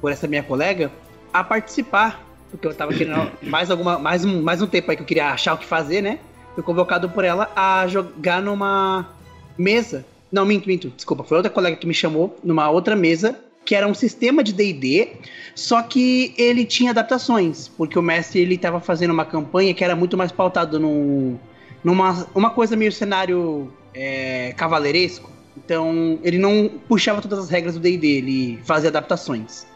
por 0.00 0.10
essa 0.10 0.26
minha 0.26 0.42
colega 0.42 0.90
a 1.32 1.44
participar 1.44 2.27
porque 2.50 2.66
eu 2.66 2.74
tava 2.74 2.92
querendo 2.92 3.30
mais, 3.42 3.70
alguma, 3.70 3.98
mais, 3.98 4.24
um, 4.24 4.42
mais 4.42 4.62
um 4.62 4.66
tempo 4.66 4.90
aí 4.90 4.96
que 4.96 5.02
eu 5.02 5.06
queria 5.06 5.30
achar 5.30 5.54
o 5.54 5.58
que 5.58 5.66
fazer, 5.66 6.02
né? 6.02 6.18
Fui 6.54 6.62
convocado 6.62 7.08
por 7.08 7.24
ela 7.24 7.50
a 7.54 7.86
jogar 7.86 8.42
numa 8.42 9.08
mesa. 9.56 10.04
Não, 10.30 10.44
minto, 10.44 10.66
minto, 10.66 10.92
desculpa. 10.94 11.24
Foi 11.24 11.36
outra 11.36 11.50
colega 11.50 11.76
que 11.76 11.86
me 11.86 11.94
chamou 11.94 12.36
numa 12.42 12.68
outra 12.70 12.96
mesa, 12.96 13.38
que 13.64 13.74
era 13.74 13.86
um 13.86 13.94
sistema 13.94 14.42
de 14.42 14.52
DD, 14.52 15.08
só 15.54 15.82
que 15.82 16.34
ele 16.36 16.64
tinha 16.64 16.90
adaptações, 16.90 17.68
porque 17.68 17.98
o 17.98 18.02
mestre 18.02 18.40
ele 18.40 18.56
tava 18.56 18.80
fazendo 18.80 19.10
uma 19.10 19.24
campanha 19.24 19.74
que 19.74 19.84
era 19.84 19.94
muito 19.94 20.16
mais 20.16 20.32
pautado 20.32 20.80
no, 20.80 21.38
numa 21.84 22.26
uma 22.34 22.50
coisa 22.50 22.76
meio 22.76 22.90
cenário 22.90 23.72
é, 23.94 24.54
cavaleiresco. 24.56 25.30
Então, 25.56 26.18
ele 26.22 26.38
não 26.38 26.70
puxava 26.88 27.20
todas 27.20 27.38
as 27.40 27.50
regras 27.50 27.74
do 27.74 27.80
D&D, 27.80 28.06
ele 28.06 28.58
fazia 28.64 28.88
adaptações. 28.88 29.66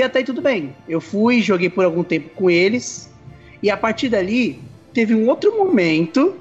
E 0.00 0.02
até 0.02 0.20
aí 0.20 0.24
tudo 0.24 0.40
bem. 0.40 0.74
Eu 0.88 0.98
fui, 0.98 1.42
joguei 1.42 1.68
por 1.68 1.84
algum 1.84 2.02
tempo 2.02 2.30
com 2.30 2.48
eles. 2.48 3.10
E 3.62 3.70
a 3.70 3.76
partir 3.76 4.08
dali, 4.08 4.58
teve 4.94 5.14
um 5.14 5.28
outro 5.28 5.54
momento 5.58 6.36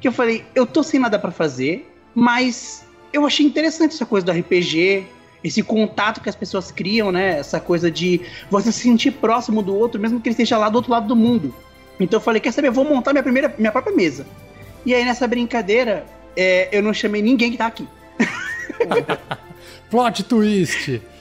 que 0.00 0.08
eu 0.08 0.12
falei, 0.12 0.46
eu 0.54 0.64
tô 0.64 0.82
sem 0.82 0.98
nada 0.98 1.18
para 1.18 1.30
fazer, 1.30 1.86
mas 2.14 2.86
eu 3.12 3.26
achei 3.26 3.44
interessante 3.44 3.92
essa 3.92 4.06
coisa 4.06 4.24
do 4.24 4.32
RPG, 4.32 5.04
esse 5.44 5.62
contato 5.62 6.22
que 6.22 6.28
as 6.30 6.34
pessoas 6.34 6.72
criam, 6.72 7.12
né? 7.12 7.40
Essa 7.40 7.60
coisa 7.60 7.90
de 7.90 8.22
você 8.50 8.72
se 8.72 8.80
sentir 8.80 9.10
próximo 9.10 9.62
do 9.62 9.76
outro, 9.76 10.00
mesmo 10.00 10.18
que 10.18 10.30
ele 10.30 10.32
esteja 10.32 10.56
lá 10.56 10.70
do 10.70 10.76
outro 10.76 10.90
lado 10.90 11.06
do 11.06 11.14
mundo. 11.14 11.54
Então 12.00 12.16
eu 12.16 12.22
falei, 12.22 12.40
quer 12.40 12.52
saber, 12.52 12.68
eu 12.68 12.72
vou 12.72 12.86
montar 12.86 13.12
minha 13.12 13.22
primeira, 13.22 13.54
minha 13.58 13.70
própria 13.70 13.94
mesa. 13.94 14.26
E 14.86 14.94
aí 14.94 15.04
nessa 15.04 15.28
brincadeira, 15.28 16.06
é, 16.34 16.70
eu 16.72 16.82
não 16.82 16.94
chamei 16.94 17.20
ninguém 17.20 17.50
que 17.50 17.58
tá 17.58 17.66
aqui. 17.66 17.86
Plot 19.90 20.24
twist. 20.24 21.11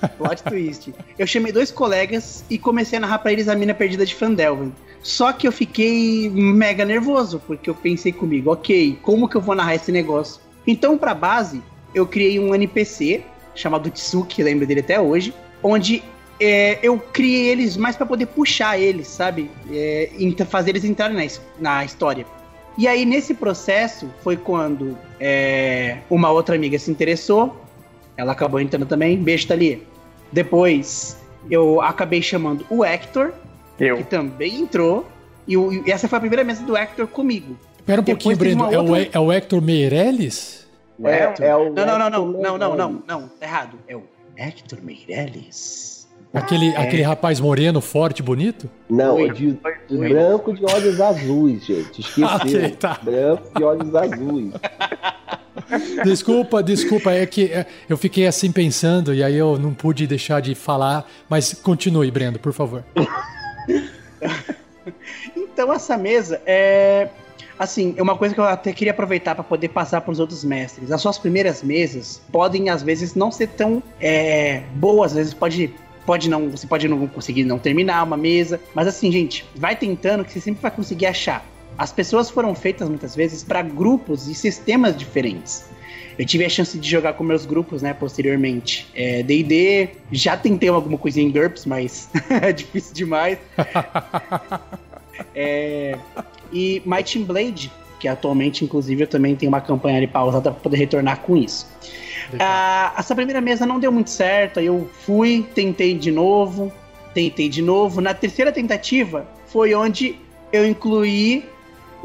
Plot 0.18 0.42
twist. 0.42 0.94
Eu 1.18 1.26
chamei 1.26 1.52
dois 1.52 1.70
colegas 1.70 2.44
e 2.48 2.58
comecei 2.58 2.98
a 2.98 3.00
narrar 3.00 3.18
pra 3.18 3.32
eles 3.32 3.48
a 3.48 3.54
mina 3.54 3.74
perdida 3.74 4.04
de 4.04 4.14
Fandelven. 4.14 4.72
Só 5.02 5.32
que 5.32 5.46
eu 5.46 5.52
fiquei 5.52 6.28
mega 6.30 6.84
nervoso, 6.84 7.40
porque 7.46 7.70
eu 7.70 7.74
pensei 7.74 8.12
comigo, 8.12 8.50
ok, 8.50 8.98
como 9.02 9.28
que 9.28 9.36
eu 9.36 9.40
vou 9.40 9.54
narrar 9.54 9.76
esse 9.76 9.92
negócio? 9.92 10.40
Então, 10.66 10.98
pra 10.98 11.14
base, 11.14 11.62
eu 11.94 12.06
criei 12.06 12.40
um 12.40 12.54
NPC 12.54 13.22
chamado 13.54 13.90
Tsuki, 13.90 14.42
lembro 14.42 14.66
dele 14.66 14.80
até 14.80 15.00
hoje, 15.00 15.32
onde 15.62 16.02
é, 16.40 16.78
eu 16.82 16.98
criei 16.98 17.48
eles 17.48 17.76
mais 17.76 17.96
para 17.96 18.04
poder 18.04 18.26
puxar 18.26 18.78
eles, 18.78 19.06
sabe? 19.06 19.50
É, 19.70 20.10
fazer 20.48 20.70
eles 20.70 20.84
entrarem 20.84 21.16
na, 21.16 21.24
na 21.58 21.84
história. 21.84 22.26
E 22.76 22.86
aí, 22.86 23.06
nesse 23.06 23.32
processo, 23.32 24.10
foi 24.22 24.36
quando 24.36 24.98
é, 25.18 25.98
uma 26.10 26.30
outra 26.30 26.54
amiga 26.54 26.78
se 26.78 26.90
interessou 26.90 27.56
ela 28.16 28.32
acabou 28.32 28.60
entrando 28.60 28.86
também. 28.86 29.16
Beijo, 29.16 29.46
Thalia. 29.46 29.80
Depois, 30.32 31.16
eu 31.50 31.80
acabei 31.80 32.22
chamando 32.22 32.64
o 32.70 32.84
Hector, 32.84 33.32
eu. 33.78 33.98
que 33.98 34.04
também 34.04 34.60
entrou. 34.60 35.06
E, 35.46 35.56
o, 35.56 35.72
e, 35.72 35.90
essa 35.90 36.08
foi 36.08 36.16
a 36.16 36.20
primeira 36.20 36.42
mesa 36.42 36.64
do 36.64 36.76
Hector 36.76 37.06
comigo. 37.06 37.56
Espera 37.78 38.00
um 38.00 38.04
pouquinho, 38.04 38.36
Brendo. 38.36 38.64
É, 38.64 38.78
outra... 38.78 39.08
é 39.12 39.18
o 39.18 39.32
Hector 39.32 39.62
Meirelles? 39.62 40.66
É, 41.04 41.46
é 41.46 41.54
o 41.54 41.72
não, 41.72 41.86
não, 41.86 41.98
não, 41.98 42.10
não, 42.10 42.26
não, 42.32 42.58
não, 42.58 42.76
não, 42.76 43.02
não, 43.06 43.28
tá 43.28 43.46
errado. 43.46 43.78
É 43.86 43.94
o 43.94 44.02
Hector 44.36 44.80
Meirelles. 44.82 46.08
Aquele, 46.34 46.68
é. 46.68 46.76
aquele 46.76 47.02
rapaz 47.02 47.38
moreno, 47.40 47.80
forte, 47.80 48.22
bonito? 48.22 48.68
Não, 48.90 49.18
é 49.18 49.28
de, 49.28 49.58
de 49.88 49.96
branco 49.96 50.52
de 50.52 50.64
olhos 50.64 51.00
azuis, 51.00 51.64
gente. 51.64 52.00
Esqueceu. 52.00 52.26
okay, 52.36 52.70
tá. 52.70 52.98
Branco 53.02 53.48
de 53.56 53.64
olhos 53.64 53.94
azuis. 53.94 54.52
Desculpa, 56.04 56.62
desculpa, 56.62 57.12
é 57.12 57.26
que 57.26 57.46
é, 57.46 57.66
eu 57.88 57.96
fiquei 57.96 58.26
assim 58.26 58.52
pensando 58.52 59.14
e 59.14 59.22
aí 59.22 59.36
eu 59.36 59.58
não 59.58 59.74
pude 59.74 60.06
deixar 60.06 60.40
de 60.40 60.54
falar, 60.54 61.08
mas 61.28 61.54
continue, 61.54 62.10
Brendo, 62.10 62.38
por 62.38 62.52
favor. 62.52 62.84
então 65.36 65.72
essa 65.72 65.96
mesa 65.96 66.40
é 66.46 67.08
assim, 67.58 67.94
é 67.96 68.02
uma 68.02 68.16
coisa 68.16 68.34
que 68.34 68.40
eu 68.40 68.44
até 68.44 68.72
queria 68.72 68.92
aproveitar 68.92 69.34
para 69.34 69.42
poder 69.42 69.68
passar 69.68 70.02
para 70.02 70.12
os 70.12 70.20
outros 70.20 70.44
mestres. 70.44 70.92
As 70.92 71.00
suas 71.00 71.18
primeiras 71.18 71.62
mesas 71.62 72.20
podem 72.30 72.68
às 72.68 72.82
vezes 72.82 73.14
não 73.14 73.32
ser 73.32 73.48
tão 73.48 73.82
é, 74.00 74.62
boas, 74.74 75.12
às 75.12 75.18
vezes 75.18 75.34
pode 75.34 75.74
pode 76.04 76.30
não, 76.30 76.48
você 76.48 76.68
pode 76.68 76.86
não 76.86 77.04
conseguir 77.08 77.42
não 77.42 77.58
terminar 77.58 78.04
uma 78.04 78.16
mesa, 78.16 78.60
mas 78.72 78.86
assim, 78.86 79.10
gente, 79.10 79.44
vai 79.56 79.74
tentando 79.74 80.24
que 80.24 80.32
você 80.32 80.40
sempre 80.40 80.62
vai 80.62 80.70
conseguir 80.70 81.06
achar. 81.06 81.44
As 81.78 81.92
pessoas 81.92 82.30
foram 82.30 82.54
feitas 82.54 82.88
muitas 82.88 83.14
vezes 83.14 83.44
para 83.44 83.62
grupos 83.62 84.28
e 84.28 84.34
sistemas 84.34 84.96
diferentes. 84.96 85.66
Eu 86.18 86.24
tive 86.24 86.44
a 86.44 86.48
chance 86.48 86.78
de 86.78 86.88
jogar 86.88 87.12
com 87.12 87.22
meus 87.22 87.44
grupos, 87.44 87.82
né, 87.82 87.92
posteriormente. 87.92 88.88
D&D, 88.94 89.82
é, 89.82 89.88
já 90.10 90.36
tentei 90.36 90.68
alguma 90.68 90.96
coisinha 90.96 91.26
em 91.26 91.30
GURPS, 91.30 91.66
mas 91.66 92.08
é 92.42 92.52
difícil 92.52 92.94
demais. 92.94 93.38
é, 95.34 95.98
e 96.50 96.80
Might 96.86 97.18
and 97.18 97.24
Blade, 97.24 97.70
que 98.00 98.08
atualmente, 98.08 98.64
inclusive, 98.64 99.02
eu 99.02 99.06
também 99.06 99.36
tenho 99.36 99.50
uma 99.50 99.60
campanha 99.60 99.98
ali 99.98 100.06
pausada 100.06 100.50
para 100.50 100.60
poder 100.60 100.78
retornar 100.78 101.20
com 101.20 101.36
isso. 101.36 101.66
Ah, 102.40 102.94
essa 102.98 103.14
primeira 103.14 103.40
mesa 103.42 103.66
não 103.66 103.78
deu 103.78 103.92
muito 103.92 104.10
certo, 104.10 104.58
aí 104.58 104.66
eu 104.66 104.88
fui, 105.04 105.46
tentei 105.54 105.94
de 105.94 106.10
novo, 106.10 106.72
tentei 107.12 107.48
de 107.48 107.60
novo. 107.60 108.00
Na 108.00 108.14
terceira 108.14 108.50
tentativa 108.50 109.26
foi 109.46 109.74
onde 109.74 110.16
eu 110.52 110.66
incluí 110.66 111.44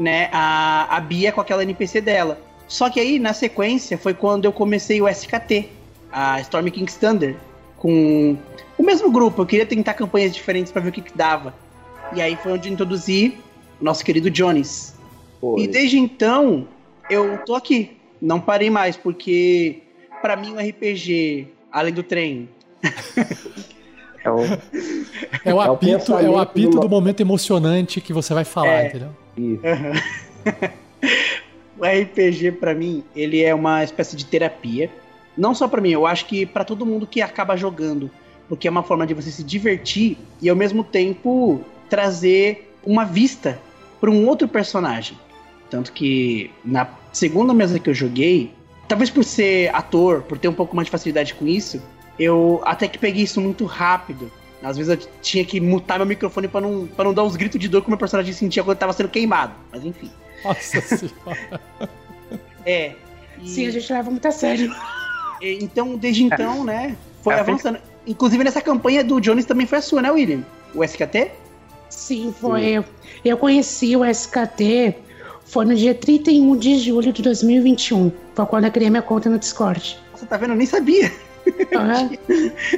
né, 0.02 0.28
a, 0.32 0.96
a 0.96 1.00
Bia 1.00 1.30
com 1.32 1.40
aquela 1.40 1.62
NPC 1.62 2.00
dela. 2.00 2.38
Só 2.68 2.88
que 2.90 2.98
aí, 3.00 3.18
na 3.18 3.32
sequência, 3.32 3.96
foi 3.98 4.14
quando 4.14 4.44
eu 4.46 4.52
comecei 4.52 5.00
o 5.00 5.08
SKT, 5.08 5.68
a 6.10 6.40
Storm 6.40 6.66
King's 6.68 6.96
Thunder, 6.96 7.36
com 7.76 8.36
o 8.78 8.82
mesmo 8.82 9.10
grupo. 9.10 9.42
Eu 9.42 9.46
queria 9.46 9.66
tentar 9.66 9.94
campanhas 9.94 10.34
diferentes 10.34 10.72
para 10.72 10.80
ver 10.82 10.88
o 10.88 10.92
que, 10.92 11.02
que 11.02 11.16
dava. 11.16 11.54
E 12.14 12.20
aí 12.20 12.36
foi 12.36 12.52
onde 12.52 12.68
eu 12.68 12.72
introduzi 12.72 13.38
o 13.80 13.84
nosso 13.84 14.04
querido 14.04 14.30
Jones. 14.30 14.94
Foi. 15.40 15.62
E 15.62 15.66
desde 15.68 15.98
então, 15.98 16.66
eu 17.10 17.38
tô 17.44 17.54
aqui. 17.54 17.96
Não 18.20 18.40
parei 18.40 18.70
mais, 18.70 18.96
porque 18.96 19.82
para 20.20 20.36
mim 20.36 20.52
o 20.52 20.58
RPG, 20.58 21.48
além 21.70 21.92
do 21.92 22.02
trem, 22.02 22.48
É 24.24 24.30
o- 24.30 24.38
É 25.44 25.52
o 25.54 25.60
É 25.60 25.66
apito, 25.66 26.14
é 26.16 26.28
o 26.30 26.38
apito 26.38 26.70
do- 26.70 26.80
do 26.82 26.88
momento 26.88 27.20
emocionante 27.20 28.00
que 28.00 28.12
você 28.12 28.32
vai 28.32 28.44
falar, 28.44 28.84
É. 28.84 28.86
entendeu? 28.86 29.08
Isso. 29.36 29.62
o 31.78 31.84
RPG 31.84 32.52
pra 32.52 32.74
mim, 32.74 33.02
ele 33.14 33.42
é 33.42 33.54
uma 33.54 33.82
espécie 33.82 34.16
de 34.16 34.24
terapia. 34.24 34.90
Não 35.36 35.54
só 35.54 35.66
pra 35.66 35.80
mim, 35.80 35.90
eu 35.90 36.06
acho 36.06 36.26
que 36.26 36.44
pra 36.44 36.64
todo 36.64 36.86
mundo 36.86 37.06
que 37.06 37.22
acaba 37.22 37.56
jogando, 37.56 38.10
porque 38.48 38.68
é 38.68 38.70
uma 38.70 38.82
forma 38.82 39.06
de 39.06 39.14
você 39.14 39.30
se 39.30 39.42
divertir 39.42 40.18
e 40.40 40.48
ao 40.48 40.56
mesmo 40.56 40.84
tempo 40.84 41.62
trazer 41.88 42.74
uma 42.84 43.04
vista 43.04 43.58
para 44.00 44.10
um 44.10 44.26
outro 44.26 44.48
personagem. 44.48 45.16
Tanto 45.70 45.92
que 45.92 46.50
na 46.64 46.86
segunda 47.12 47.54
mesa 47.54 47.78
que 47.78 47.88
eu 47.88 47.94
joguei, 47.94 48.52
talvez 48.86 49.08
por 49.08 49.24
ser 49.24 49.74
ator, 49.74 50.22
por 50.22 50.36
ter 50.36 50.48
um 50.48 50.52
pouco 50.52 50.76
mais 50.76 50.86
de 50.86 50.90
facilidade 50.90 51.34
com 51.34 51.46
isso, 51.46 51.80
eu 52.18 52.60
até 52.64 52.88
que 52.88 52.98
peguei 52.98 53.22
isso 53.22 53.40
muito 53.40 53.64
rápido. 53.64 54.30
Às 54.62 54.76
vezes 54.76 54.90
eu 54.96 55.08
tinha 55.20 55.44
que 55.44 55.60
mutar 55.60 55.98
meu 55.98 56.06
microfone 56.06 56.46
pra 56.48 56.60
não, 56.60 56.86
pra 56.86 57.04
não 57.04 57.12
dar 57.12 57.24
uns 57.24 57.34
gritos 57.36 57.60
de 57.60 57.68
dor 57.68 57.80
que 57.82 57.88
o 57.88 57.90
meu 57.90 57.98
personagem 57.98 58.32
sentia 58.32 58.62
quando 58.62 58.78
tava 58.78 58.92
sendo 58.92 59.08
queimado. 59.08 59.52
Mas 59.72 59.84
enfim. 59.84 60.10
Nossa 60.44 60.80
senhora. 60.82 61.60
É. 62.64 62.92
E- 63.40 63.48
Sim, 63.48 63.66
a 63.66 63.70
gente 63.70 63.92
leva 63.92 64.10
muito 64.10 64.26
a 64.28 64.30
sério. 64.30 64.72
e- 65.40 65.58
Então, 65.64 65.96
desde 65.96 66.24
então, 66.24 66.62
né, 66.64 66.96
foi 67.22 67.34
É 67.34 67.40
avançando. 67.40 67.78
Inclusive 68.06 68.42
nessa 68.44 68.60
campanha 68.60 69.02
do 69.02 69.20
Jones 69.20 69.44
também 69.46 69.66
foi 69.66 69.78
a 69.78 69.82
sua, 69.82 70.02
né, 70.02 70.10
William? 70.10 70.44
O 70.74 70.82
SKT? 70.84 71.30
Sim, 71.90 72.32
foi. 72.38 72.64
Eu, 72.64 72.84
eu 73.24 73.36
conheci 73.36 73.96
o 73.96 74.04
SKT 74.04 74.94
foi 75.44 75.64
no 75.66 75.74
dia 75.74 75.94
31 75.94 76.56
de 76.56 76.78
julho 76.78 77.12
de 77.12 77.20
2021. 77.22 78.10
Foi 78.34 78.46
quando 78.46 78.64
eu 78.64 78.70
criei 78.72 78.88
minha 78.90 79.02
conta 79.02 79.28
no 79.28 79.38
Discord. 79.38 79.98
Você 80.14 80.24
tá 80.24 80.36
vendo? 80.36 80.50
Eu 80.52 80.56
nem 80.56 80.66
sabia. 80.66 81.12
Aham. 81.74 82.10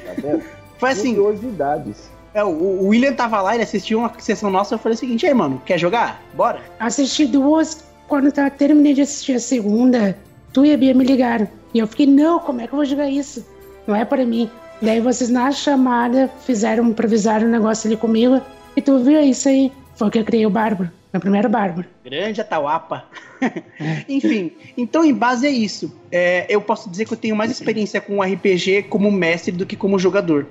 Tá 0.05 0.13
vendo? 0.21 0.43
Foi 0.79 0.91
assim, 0.91 1.15
Curiosidades. 1.15 2.11
é, 2.35 2.43
o, 2.45 2.49
o 2.49 2.89
William 2.89 3.13
tava 3.13 3.41
lá, 3.41 3.55
ele 3.55 3.65
assistiu 3.65 3.99
uma 3.99 4.13
sessão 4.19 4.51
nossa, 4.51 4.75
eu 4.75 4.79
falei 4.79 4.95
o 4.95 4.99
seguinte, 4.99 5.27
aí, 5.27 5.35
mano, 5.35 5.63
quer 5.65 5.79
jogar? 5.79 6.23
Bora? 6.35 6.61
Assisti 6.79 7.27
duas. 7.27 7.85
Quando 8.09 8.27
eu 8.27 8.51
terminei 8.51 8.93
de 8.93 9.01
assistir 9.01 9.35
a 9.35 9.41
segunda, 9.41 10.17
tu 10.53 10.65
e 10.65 10.73
a 10.73 10.77
Bia 10.77 10.93
me 10.93 11.05
ligaram. 11.05 11.49
E 11.73 11.79
eu 11.79 11.87
fiquei, 11.87 12.07
não, 12.07 12.39
como 12.39 12.61
é 12.61 12.67
que 12.67 12.73
eu 12.73 12.77
vou 12.77 12.85
jogar 12.85 13.09
isso? 13.09 13.45
Não 13.87 13.97
é 13.97 14.05
para 14.05 14.25
mim. 14.27 14.51
Daí 14.83 15.01
vocês 15.01 15.31
na 15.31 15.51
chamada 15.51 16.31
fizeram, 16.45 16.85
improvisaram 16.89 17.47
um 17.47 17.51
negócio 17.51 17.89
ali 17.89 17.97
comigo. 17.97 18.41
E 18.77 18.83
tu 18.83 18.99
viu 18.99 19.21
isso 19.21 19.49
aí? 19.49 19.73
Foi 19.97 20.11
que 20.11 20.19
eu 20.19 20.25
criei 20.25 20.45
o 20.45 20.51
Bárbaro. 20.51 20.91
Meu 21.13 21.21
primeiro 21.21 21.49
Bárbaro. 21.49 21.87
Grande 22.05 22.41
Atauapa. 22.41 23.05
Enfim, 24.09 24.53
então 24.77 25.05
em 25.05 25.15
base 25.15 25.47
a 25.47 25.51
isso, 25.51 25.93
é, 26.11 26.45
eu 26.49 26.61
posso 26.61 26.91
dizer 26.91 27.05
que 27.05 27.13
eu 27.13 27.17
tenho 27.17 27.37
mais 27.37 27.51
experiência 27.51 28.01
com 28.01 28.21
RPG 28.21 28.85
como 28.89 29.11
mestre 29.11 29.53
do 29.53 29.65
que 29.65 29.77
como 29.77 29.99
jogador. 29.99 30.47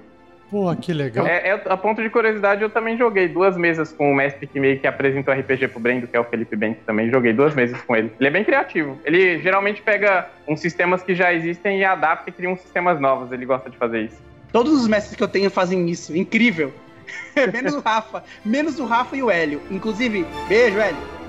Pô, 0.49 0.75
que 0.75 0.93
legal. 0.93 1.25
É, 1.25 1.49
é, 1.49 1.61
a 1.65 1.75
ponto 1.75 2.01
de 2.01 2.09
curiosidade, 2.09 2.61
eu 2.61 2.69
também 2.69 2.95
joguei 2.95 3.27
duas 3.27 3.57
mesas 3.57 3.91
com 3.91 4.11
o 4.11 4.15
mestre 4.15 4.45
que 4.45 4.59
meio 4.59 4.79
que 4.79 4.85
apresentou 4.85 5.33
RPG 5.33 5.69
pro 5.69 5.79
Brendo, 5.79 6.07
que 6.07 6.15
é 6.15 6.19
o 6.19 6.23
Felipe 6.23 6.55
Bento 6.55 6.79
também. 6.85 7.09
Joguei 7.09 7.33
duas 7.33 7.55
mesas 7.55 7.81
com 7.81 7.95
ele. 7.95 8.11
Ele 8.19 8.27
é 8.27 8.31
bem 8.31 8.43
criativo. 8.43 8.99
Ele 9.03 9.39
geralmente 9.39 9.81
pega 9.81 10.29
uns 10.47 10.59
sistemas 10.59 11.01
que 11.01 11.15
já 11.15 11.33
existem 11.33 11.79
e 11.79 11.83
adapta 11.83 12.29
e 12.29 12.33
cria 12.33 12.49
uns 12.49 12.59
sistemas 12.59 12.99
novos. 12.99 13.31
Ele 13.31 13.45
gosta 13.45 13.69
de 13.69 13.77
fazer 13.77 14.01
isso. 14.01 14.21
Todos 14.51 14.73
os 14.73 14.87
mestres 14.87 15.15
que 15.15 15.23
eu 15.23 15.27
tenho 15.27 15.49
fazem 15.49 15.89
isso, 15.89 16.15
incrível. 16.15 16.71
menos 17.51 17.73
o 17.73 17.79
Rafa, 17.79 18.23
menos 18.45 18.79
o 18.79 18.85
Rafa 18.85 19.17
e 19.17 19.23
o 19.23 19.31
Hélio. 19.31 19.59
Inclusive, 19.71 20.25
beijo, 20.47 20.77
Hélio. 20.77 21.23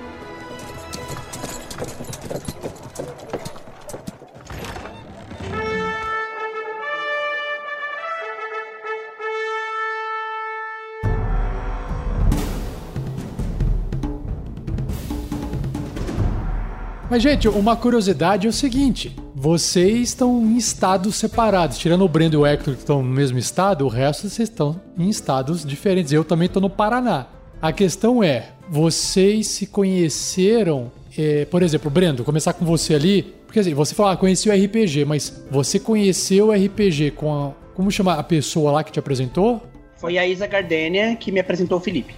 Mas, 17.11 17.23
gente, 17.23 17.49
uma 17.49 17.77
curiosidade 17.77 18.47
é 18.47 18.51
o 18.51 18.53
seguinte: 18.53 19.15
vocês 19.35 20.09
estão 20.09 20.41
em 20.43 20.57
estados 20.57 21.17
separados. 21.17 21.79
Tirando 21.79 22.05
o 22.05 22.09
Brendo 22.09 22.35
e 22.35 22.39
o 22.39 22.47
Hector 22.47 22.75
que 22.75 22.81
estão 22.81 23.03
no 23.03 23.11
mesmo 23.11 23.39
estado, 23.39 23.85
o 23.85 23.89
resto 23.89 24.29
vocês 24.29 24.49
estão 24.49 24.81
em 24.99 25.09
estados 25.09 25.65
diferentes. 25.65 26.13
Eu 26.13 26.25
também 26.25 26.47
estou 26.47 26.63
no 26.63 26.71
Paraná. 26.71 27.27
A 27.61 27.73
questão 27.73 28.23
é: 28.23 28.51
vocês 28.69 29.47
se 29.49 29.67
conheceram. 29.67 30.91
eh, 31.17 31.47
por 31.51 31.63
exemplo, 31.63 31.91
Brendo, 31.91 32.25
começar 32.25 32.53
com 32.55 32.65
você 32.65 32.95
ali. 32.95 33.35
Porque 33.47 33.61
assim, 33.61 33.75
você 33.75 33.95
falou, 33.95 34.11
ah, 34.11 34.17
conheci 34.17 34.51
o 34.51 34.53
RPG, 34.53 35.05
mas 35.05 35.45
você 35.49 35.79
conheceu 35.79 36.49
o 36.49 36.53
RPG 36.53 37.13
com 37.13 37.33
a. 37.33 37.53
Como 37.75 37.91
chama 37.91 38.15
a 38.15 38.23
pessoa 38.23 38.73
lá 38.73 38.83
que 38.83 38.91
te 38.91 38.99
apresentou? 38.99 39.63
Foi 39.97 40.19
a 40.19 40.27
Isa 40.27 40.47
Gardênia 40.47 41.15
que 41.17 41.31
me 41.31 41.39
apresentou 41.39 41.79
o 41.79 41.81
Felipe. 41.81 42.15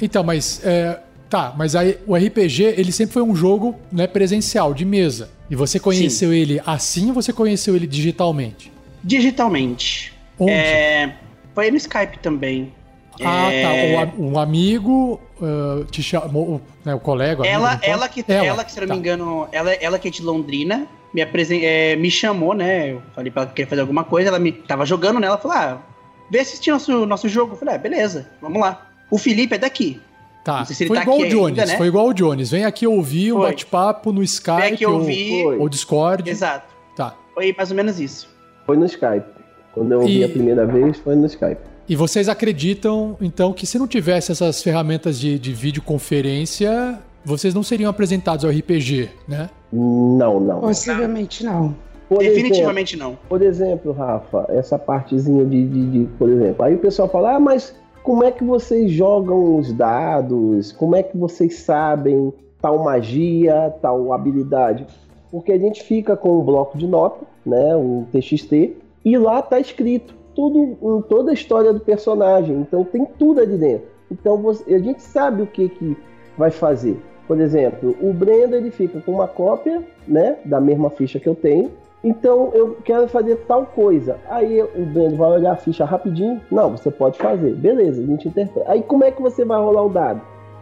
Então, 0.00 0.22
mas 0.22 0.64
é, 0.64 0.98
tá, 1.30 1.54
mas 1.56 1.74
aí 1.76 1.98
o 2.06 2.14
RPG 2.16 2.62
ele 2.76 2.92
sempre 2.92 3.12
foi 3.14 3.22
um 3.22 3.34
jogo 3.34 3.74
né, 3.92 4.06
presencial 4.06 4.72
de 4.74 4.84
mesa. 4.84 5.30
E 5.50 5.54
você 5.56 5.78
conheceu 5.80 6.32
ele 6.32 6.60
assim 6.66 7.08
ou 7.08 7.14
você 7.14 7.32
conheceu 7.32 7.74
ele 7.74 7.86
digitalmente? 7.86 8.70
Digitalmente. 9.02 10.12
Onde? 10.38 10.52
É, 10.52 11.14
foi 11.54 11.70
no 11.70 11.76
Skype 11.76 12.18
também. 12.20 12.72
Ah, 13.20 13.52
é, 13.52 13.62
tá. 14.06 14.12
O, 14.16 14.30
um 14.30 14.38
amigo 14.38 15.20
ah, 15.42 15.84
te 15.90 16.02
chamou, 16.02 16.44
o- 16.56 16.60
né, 16.84 16.94
o 16.94 17.00
colega. 17.00 17.40
o 17.40 17.44
amigo, 17.44 17.54
Ela, 17.56 17.70
pode? 17.76 17.90
ela, 17.90 18.08
que, 18.08 18.24
ela, 18.28 18.64
que, 18.64 18.72
se 18.72 18.80
não 18.80 18.86
tá. 18.86 18.94
me 18.94 19.00
engano, 19.00 19.48
ela, 19.50 19.72
ela 19.74 19.98
que 19.98 20.08
é 20.08 20.10
de 20.10 20.22
Londrina, 20.22 20.86
me, 21.12 21.20
apresen- 21.20 21.64
é, 21.64 21.96
me 21.96 22.10
chamou, 22.10 22.54
né? 22.54 22.92
Eu 22.92 23.02
falei 23.14 23.30
pra 23.30 23.42
ela 23.42 23.48
que 23.50 23.56
queria 23.56 23.68
fazer 23.68 23.80
alguma 23.80 24.04
coisa, 24.04 24.28
ela 24.28 24.38
me 24.38 24.52
tava 24.52 24.86
jogando 24.86 25.18
nela, 25.18 25.36
falou, 25.38 25.56
ah, 25.56 25.82
vem 26.30 26.40
assistir 26.40 26.70
nosso, 26.70 27.06
nosso 27.06 27.28
jogo. 27.28 27.54
Eu 27.54 27.56
falei, 27.58 27.74
ah, 27.74 27.78
beleza, 27.78 28.28
vamos 28.40 28.60
lá. 28.60 28.86
O 29.10 29.18
Felipe 29.18 29.54
é 29.54 29.58
daqui. 29.58 30.00
Tá, 30.48 30.60
Não 30.60 30.64
sei 30.64 30.76
se 30.76 30.82
ele 30.84 30.88
foi 30.88 30.96
tá 30.96 31.02
igual 31.02 31.18
o 31.18 31.28
Jones, 31.28 31.58
ainda, 31.58 31.66
né? 31.66 31.76
foi 31.76 31.86
igual 31.88 32.08
o 32.08 32.14
Jones. 32.14 32.50
Vem 32.50 32.64
aqui 32.64 32.86
ouvir 32.86 33.34
um 33.34 33.36
Foi. 33.36 33.48
bate-papo 33.50 34.12
no 34.14 34.22
Skype 34.22 34.60
Vem 34.62 34.72
aqui 34.72 34.86
ou, 34.86 34.94
ouvir. 34.94 35.44
Ou 35.44 35.68
Discord. 35.68 36.30
Exato. 36.30 36.74
Tá. 36.96 37.14
Foi 37.34 37.54
mais 37.54 37.70
ou 37.70 37.76
menos 37.76 38.00
isso. 38.00 38.30
Foi 38.64 38.74
no 38.78 38.86
Skype. 38.86 39.26
Quando 39.74 39.92
eu 39.92 40.00
ouvi 40.00 40.20
E- 40.20 40.24
a 40.24 40.28
primeira 40.30 40.64
vez, 40.64 40.96
foi 41.00 41.14
no 41.16 41.26
Skype. 41.26 41.58
E 41.86 41.94
vocês 41.94 42.30
acreditam, 42.30 43.14
então, 43.20 43.52
que 43.52 43.66
se 43.66 43.78
não 43.78 43.86
tivesse 43.86 44.32
essas 44.32 44.62
ferramentas 44.62 45.20
de, 45.20 45.38
de 45.38 45.52
videoconferência, 45.52 46.98
vocês 47.22 47.52
não 47.52 47.62
seriam 47.62 47.90
apresentados 47.90 48.42
ao 48.44 48.50
RPG, 48.50 49.10
né? 49.28 49.50
Não, 49.70 50.40
não. 50.40 50.60
Possivelmente 50.60 51.44
não. 51.44 51.76
Por 52.08 52.22
exemplo, 52.22 52.36
Definitivamente 52.36 52.96
não. 52.96 53.18
Por 53.28 53.42
exemplo, 53.42 53.92
Rafa, 53.92 54.46
essa 54.48 54.78
partezinha 54.78 55.44
de, 55.44 55.66
de, 55.66 55.86
de- 55.90 56.08
por 56.18 56.30
exemplo, 56.30 56.64
aí 56.64 56.74
o 56.74 56.78
pessoal 56.78 57.06
fala, 57.06 57.36
ah, 57.36 57.40
mas 57.40 57.74
como 58.08 58.24
é 58.24 58.32
que 58.32 58.42
vocês 58.42 58.90
jogam 58.90 59.58
os 59.58 59.70
dados? 59.70 60.72
Como 60.72 60.96
é 60.96 61.02
que 61.02 61.14
vocês 61.14 61.56
sabem 61.56 62.32
tal 62.58 62.78
magia, 62.78 63.70
tal 63.82 64.14
habilidade? 64.14 64.86
Porque 65.30 65.52
a 65.52 65.58
gente 65.58 65.82
fica 65.82 66.16
com 66.16 66.38
um 66.38 66.42
bloco 66.42 66.78
de 66.78 66.86
nota, 66.86 67.26
né, 67.44 67.76
um 67.76 68.06
TXT, 68.10 68.78
e 69.04 69.18
lá 69.18 69.42
tá 69.42 69.60
escrito 69.60 70.14
tudo, 70.34 71.02
toda 71.02 71.32
a 71.32 71.34
história 71.34 71.70
do 71.70 71.80
personagem. 71.80 72.56
Então 72.56 72.82
tem 72.82 73.04
tudo 73.18 73.42
ali 73.42 73.58
dentro. 73.58 73.88
Então 74.10 74.38
você- 74.38 74.72
a 74.72 74.78
gente 74.78 75.02
sabe 75.02 75.42
o 75.42 75.46
que 75.46 75.68
que 75.68 75.94
vai 76.38 76.50
fazer. 76.50 76.98
Por 77.26 77.38
exemplo, 77.38 77.94
o 78.00 78.10
Brenda 78.10 78.56
ele 78.56 78.70
fica 78.70 79.02
com 79.02 79.12
uma 79.12 79.28
cópia, 79.28 79.82
né, 80.06 80.38
da 80.46 80.58
mesma 80.58 80.88
ficha 80.88 81.20
que 81.20 81.28
eu 81.28 81.34
tenho. 81.34 81.70
Então 82.02 82.50
eu 82.54 82.76
quero 82.84 83.08
fazer 83.08 83.36
tal 83.48 83.66
coisa. 83.66 84.18
Aí 84.28 84.62
o 84.62 84.86
Brendo 84.86 85.16
vai 85.16 85.32
olhar 85.32 85.52
a 85.52 85.56
ficha 85.56 85.84
rapidinho. 85.84 86.40
Não, 86.50 86.70
você 86.70 86.90
pode 86.90 87.18
fazer. 87.18 87.54
Beleza, 87.54 88.02
a 88.02 88.06
gente 88.06 88.28
interpreta. 88.28 88.70
Aí 88.70 88.82
como 88.82 89.04
é 89.04 89.10
que 89.10 89.20
você 89.20 89.44
vai 89.44 89.58
rolar 89.58 89.84
o 89.84 89.88
dado? 89.88 90.20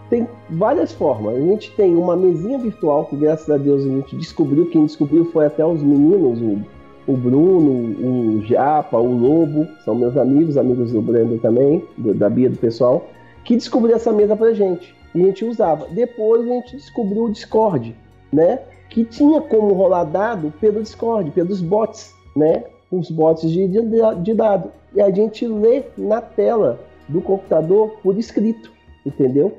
Tem 0.09 0.27
várias 0.49 0.93
formas. 0.93 1.37
A 1.37 1.41
gente 1.41 1.73
tem 1.73 1.95
uma 1.95 2.17
mesinha 2.17 2.59
virtual 2.59 3.05
que 3.07 3.17
graças 3.17 3.51
a 3.51 3.57
Deus 3.57 3.85
a 3.85 3.89
gente 3.89 4.17
descobriu. 4.17 4.71
Quem 4.71 4.87
descobriu 4.87 5.25
foi 5.27 5.47
até 5.47 5.65
os 5.65 5.83
meninos, 5.83 6.41
o, 6.41 7.13
o 7.13 7.17
Bruno, 7.17 8.39
o 8.39 8.43
Japa, 8.47 8.97
o 8.97 9.13
Lobo, 9.13 9.67
são 9.85 9.95
meus 9.95 10.17
amigos, 10.17 10.57
amigos 10.57 10.93
do 10.93 11.03
Brendo 11.03 11.39
também, 11.39 11.85
da 11.99 12.31
Bia 12.31 12.49
do 12.49 12.57
pessoal, 12.57 13.09
que 13.45 13.57
descobriu 13.57 13.97
essa 13.97 14.13
mesa 14.13 14.37
pra 14.37 14.53
gente. 14.53 14.95
E 15.15 15.23
a 15.23 15.27
gente 15.27 15.45
usava. 15.45 15.87
Depois 15.91 16.43
a 16.43 16.55
gente 16.55 16.77
descobriu 16.77 17.25
o 17.25 17.33
Discord, 17.33 17.97
né? 18.33 18.61
Que 18.89 19.05
tinha 19.05 19.41
como 19.41 19.75
rolar 19.75 20.05
dado 20.05 20.53
pelo 20.61 20.83
Discord, 20.83 21.31
pelos 21.31 21.61
bots. 21.61 22.15
né, 22.35 22.65
os 22.91 23.11
bots 23.11 23.51
de, 23.51 23.67
de, 23.67 23.81
de 24.23 24.35
dado. 24.35 24.71
E 24.95 25.01
a 25.01 25.11
gente 25.11 25.47
lê 25.47 25.85
na 25.97 26.21
tela 26.21 26.79
do 27.09 27.21
computador 27.21 27.97
por 28.03 28.17
escrito, 28.19 28.71
entendeu? 29.05 29.53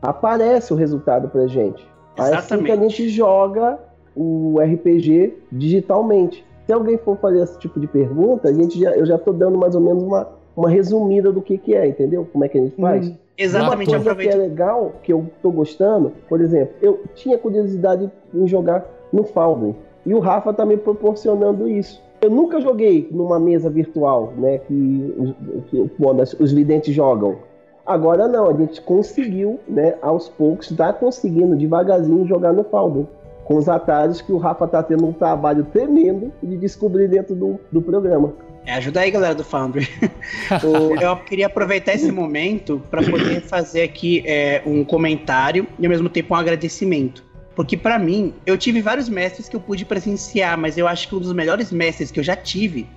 Aparece 0.00 0.72
o 0.72 0.76
resultado 0.76 1.28
pra 1.28 1.46
gente. 1.46 1.86
Aí 2.18 2.34
assim 2.34 2.62
que 2.62 2.72
a 2.72 2.76
gente 2.76 3.08
joga 3.08 3.78
o 4.14 4.58
RPG 4.60 5.34
digitalmente. 5.50 6.44
Se 6.66 6.72
alguém 6.72 6.98
for 6.98 7.16
fazer 7.18 7.42
esse 7.42 7.58
tipo 7.58 7.80
de 7.80 7.86
pergunta, 7.86 8.48
a 8.48 8.52
gente 8.52 8.78
já, 8.78 8.90
eu 8.92 9.06
já 9.06 9.16
estou 9.16 9.32
dando 9.32 9.58
mais 9.58 9.74
ou 9.74 9.80
menos 9.80 10.02
uma, 10.02 10.28
uma 10.56 10.68
resumida 10.68 11.32
do 11.32 11.40
que, 11.40 11.56
que 11.58 11.74
é, 11.74 11.86
entendeu? 11.86 12.26
Como 12.32 12.44
é 12.44 12.48
que 12.48 12.58
a 12.58 12.62
gente 12.62 12.76
faz. 12.76 13.08
Hum, 13.08 13.16
exatamente. 13.36 13.90
Uma 13.90 14.00
coisa 14.04 14.14
que 14.14 14.28
é 14.28 14.36
legal, 14.36 14.92
que 15.02 15.12
eu 15.12 15.26
estou 15.36 15.52
gostando, 15.52 16.12
por 16.28 16.40
exemplo, 16.40 16.74
eu 16.80 17.00
tinha 17.14 17.38
curiosidade 17.38 18.10
em 18.34 18.46
jogar 18.46 18.86
no 19.12 19.24
Foundry. 19.24 19.74
E 20.04 20.14
o 20.14 20.18
Rafa 20.18 20.50
está 20.50 20.66
me 20.66 20.76
proporcionando 20.76 21.68
isso. 21.68 22.02
Eu 22.20 22.30
nunca 22.30 22.60
joguei 22.60 23.08
numa 23.10 23.38
mesa 23.38 23.68
virtual, 23.68 24.32
né, 24.36 24.58
que, 24.58 25.34
que 25.68 25.90
os 26.38 26.52
videntes 26.52 26.94
jogam. 26.94 27.36
Agora 27.84 28.28
não, 28.28 28.48
a 28.48 28.52
gente 28.52 28.80
conseguiu, 28.80 29.58
né, 29.68 29.96
aos 30.00 30.28
poucos, 30.28 30.70
está 30.70 30.92
conseguindo 30.92 31.56
devagarzinho 31.56 32.24
jogar 32.26 32.52
no 32.52 32.62
Foundry 32.64 33.06
com 33.44 33.56
os 33.56 33.68
atalhos 33.68 34.20
que 34.20 34.32
o 34.32 34.38
Rafa 34.38 34.68
tá 34.68 34.82
tendo 34.82 35.04
um 35.04 35.12
trabalho 35.12 35.66
tremendo 35.72 36.32
de 36.42 36.56
descobrir 36.56 37.08
dentro 37.08 37.34
do, 37.34 37.58
do 37.72 37.82
programa. 37.82 38.32
É, 38.64 38.74
ajuda 38.74 39.00
aí, 39.00 39.10
galera 39.10 39.34
do 39.34 39.42
Foundry. 39.42 39.88
eu 41.00 41.16
queria 41.16 41.46
aproveitar 41.46 41.94
esse 41.94 42.12
momento 42.12 42.82
para 42.90 43.02
poder 43.02 43.42
fazer 43.42 43.82
aqui 43.82 44.22
é, 44.24 44.62
um 44.64 44.84
comentário 44.84 45.66
e 45.78 45.84
ao 45.84 45.90
mesmo 45.90 46.08
tempo 46.08 46.34
um 46.34 46.36
agradecimento. 46.36 47.24
Porque 47.54 47.76
para 47.76 47.98
mim, 47.98 48.32
eu 48.46 48.56
tive 48.56 48.80
vários 48.80 49.08
mestres 49.08 49.48
que 49.48 49.56
eu 49.56 49.60
pude 49.60 49.84
presenciar, 49.84 50.56
mas 50.56 50.78
eu 50.78 50.88
acho 50.88 51.08
que 51.08 51.14
um 51.14 51.18
dos 51.18 51.32
melhores 51.32 51.70
mestres 51.70 52.10
que 52.10 52.18
eu 52.18 52.24
já 52.24 52.36
tive, 52.36 52.88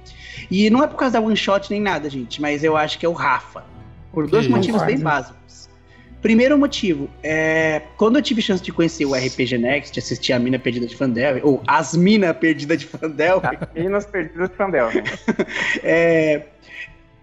e 0.49 0.69
não 0.69 0.83
é 0.83 0.87
por 0.87 0.95
causa 0.95 1.13
da 1.13 1.21
one 1.21 1.35
shot 1.35 1.69
nem 1.69 1.81
nada, 1.81 2.09
gente, 2.09 2.41
mas 2.41 2.63
eu 2.63 2.77
acho 2.77 2.97
que 2.97 3.05
é 3.05 3.09
o 3.09 3.13
Rafa. 3.13 3.63
Por 4.13 4.27
dois 4.27 4.47
motivos 4.47 4.81
bem 4.83 4.97
básicos. 4.97 5.67
Primeiro 6.25 6.57
motivo, 6.57 7.07
é, 7.21 7.83
quando 7.97 8.15
eu 8.15 8.21
tive 8.23 8.41
chance 8.41 8.63
de 8.63 8.71
conhecer 8.71 9.05
o 9.05 9.13
RPG 9.13 9.59
Next, 9.59 9.99
assistir 9.99 10.33
a 10.33 10.39
Mina 10.39 10.57
Perdida 10.57 10.87
de 10.87 10.95
Fandel, 10.95 11.39
ou 11.43 11.61
As 11.67 11.95
Minas 11.95 12.35
Perdidas 12.35 12.79
de 12.79 12.87
Fandel. 12.87 13.39
As 13.43 13.71
Minas 13.75 14.07
Perdidas 14.07 14.49
de 14.49 14.55
Fandel. 14.55 14.87
Né? 14.87 15.03
é, 15.83 16.41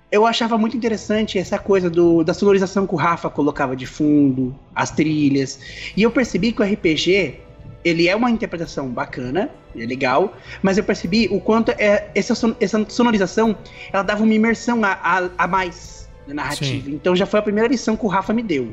eu 0.08 0.24
achava 0.24 0.56
muito 0.56 0.76
interessante 0.76 1.36
essa 1.36 1.58
coisa 1.58 1.90
do, 1.90 2.22
da 2.22 2.32
sonorização 2.32 2.86
que 2.86 2.94
o 2.94 2.96
Rafa 2.96 3.28
colocava 3.28 3.74
de 3.74 3.86
fundo, 3.86 4.56
as 4.72 4.92
trilhas. 4.92 5.58
E 5.96 6.04
eu 6.04 6.10
percebi 6.12 6.52
que 6.52 6.62
o 6.62 6.64
RPG, 6.64 7.40
ele 7.84 8.06
é 8.06 8.14
uma 8.14 8.30
interpretação 8.30 8.88
bacana, 8.88 9.50
é 9.76 9.84
legal, 9.84 10.36
mas 10.62 10.78
eu 10.78 10.84
percebi 10.84 11.26
o 11.28 11.40
quanto 11.40 11.72
é, 11.72 12.08
essa, 12.14 12.34
essa 12.60 12.88
sonorização, 12.88 13.58
ela 13.92 14.04
dava 14.04 14.22
uma 14.22 14.32
imersão 14.32 14.84
a, 14.84 14.92
a, 14.92 15.28
a 15.38 15.48
mais 15.48 16.08
na 16.24 16.34
narrativa. 16.34 16.84
Sim. 16.84 16.94
Então 16.94 17.16
já 17.16 17.26
foi 17.26 17.40
a 17.40 17.42
primeira 17.42 17.68
lição 17.68 17.96
que 17.96 18.06
o 18.06 18.08
Rafa 18.08 18.32
me 18.32 18.44
deu 18.44 18.72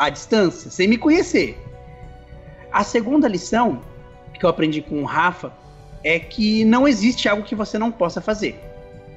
à 0.00 0.08
distância, 0.08 0.70
sem 0.70 0.88
me 0.88 0.96
conhecer. 0.96 1.62
A 2.72 2.82
segunda 2.82 3.28
lição 3.28 3.82
que 4.32 4.46
eu 4.46 4.48
aprendi 4.48 4.80
com 4.80 5.02
o 5.02 5.04
Rafa 5.04 5.52
é 6.02 6.18
que 6.18 6.64
não 6.64 6.88
existe 6.88 7.28
algo 7.28 7.42
que 7.42 7.54
você 7.54 7.78
não 7.78 7.92
possa 7.92 8.18
fazer 8.22 8.58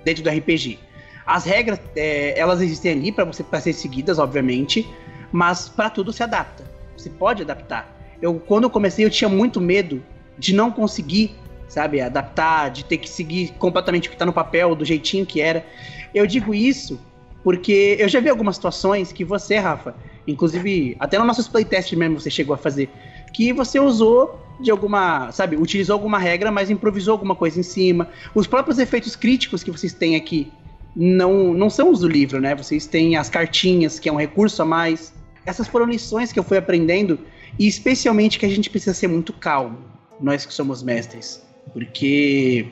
dentro 0.04 0.22
do 0.22 0.30
RPG. 0.30 0.78
As 1.26 1.46
regras, 1.46 1.80
é, 1.96 2.38
elas 2.38 2.60
existem 2.60 2.92
ali 2.92 3.12
para 3.14 3.24
você 3.24 3.42
pra 3.42 3.62
ser 3.62 3.72
seguidas, 3.72 4.20
obviamente, 4.20 4.86
mas 5.32 5.70
para 5.70 5.90
tudo 5.90 6.12
se 6.12 6.22
adapta. 6.22 6.66
Você 6.98 7.10
pode 7.10 7.42
adaptar. 7.42 7.90
Eu, 8.22 8.38
quando 8.46 8.66
eu 8.66 8.70
comecei, 8.70 9.06
eu 9.06 9.10
tinha 9.10 9.30
muito 9.30 9.62
medo 9.62 10.04
de 10.38 10.54
não 10.54 10.70
conseguir, 10.70 11.34
sabe, 11.70 12.02
adaptar, 12.02 12.70
de 12.72 12.84
ter 12.84 12.98
que 12.98 13.10
seguir 13.10 13.54
completamente 13.58 14.10
o 14.10 14.12
que 14.12 14.16
está 14.16 14.26
no 14.26 14.34
papel, 14.34 14.76
do 14.76 14.84
jeitinho 14.84 15.26
que 15.26 15.40
era. 15.40 15.66
Eu 16.14 16.28
digo 16.28 16.54
isso 16.54 17.00
porque 17.42 17.96
eu 18.00 18.10
já 18.10 18.20
vi 18.20 18.28
algumas 18.28 18.56
situações 18.56 19.14
que 19.14 19.24
você, 19.24 19.58
Rafa, 19.58 19.96
inclusive 20.28 20.96
até 21.00 21.18
no 21.18 21.26
nosso 21.26 21.50
playtest 21.52 21.94
mesmo 21.94 22.20
você 22.20 22.30
chegou 22.30 22.54
a 22.54 22.58
fazer, 22.58 22.90
que 23.34 23.52
você 23.52 23.80
usou 23.80 24.40
de 24.60 24.72
alguma, 24.72 25.32
sabe, 25.32 25.56
utilizou 25.56 25.94
alguma 25.94 26.18
regra, 26.18 26.52
mas 26.52 26.70
improvisou 26.70 27.14
alguma 27.14 27.36
coisa 27.36 27.60
em 27.60 27.64
cima. 27.64 28.10
Os 28.34 28.48
próprios 28.48 28.80
efeitos 28.80 29.16
críticos 29.16 29.64
que 29.64 29.72
vocês 29.72 29.94
têm 29.94 30.16
aqui 30.16 30.52
não, 30.96 31.54
não 31.54 31.70
são 31.70 31.92
os 31.92 32.02
do 32.02 32.08
livro, 32.08 32.40
né? 32.40 32.56
Vocês 32.56 32.86
têm 32.86 33.16
as 33.18 33.30
cartinhas, 33.30 34.00
que 34.00 34.08
é 34.08 34.14
um 34.14 34.18
recurso 34.18 34.62
a 34.62 34.66
mais. 34.66 35.14
Essas 35.46 35.68
foram 35.68 35.86
lições 35.86 36.32
que 36.32 36.40
eu 36.40 36.44
fui 36.44 36.58
aprendendo, 36.58 37.20
e 37.58 37.68
especialmente 37.68 38.40
que 38.40 38.46
a 38.46 38.50
gente 38.50 38.70
precisa 38.70 38.94
ser 38.94 39.08
muito 39.08 39.34
calmo, 39.34 39.80
nós 40.22 40.46
que 40.46 40.54
somos 40.54 40.84
mestres. 40.84 41.44
Porque, 41.74 42.68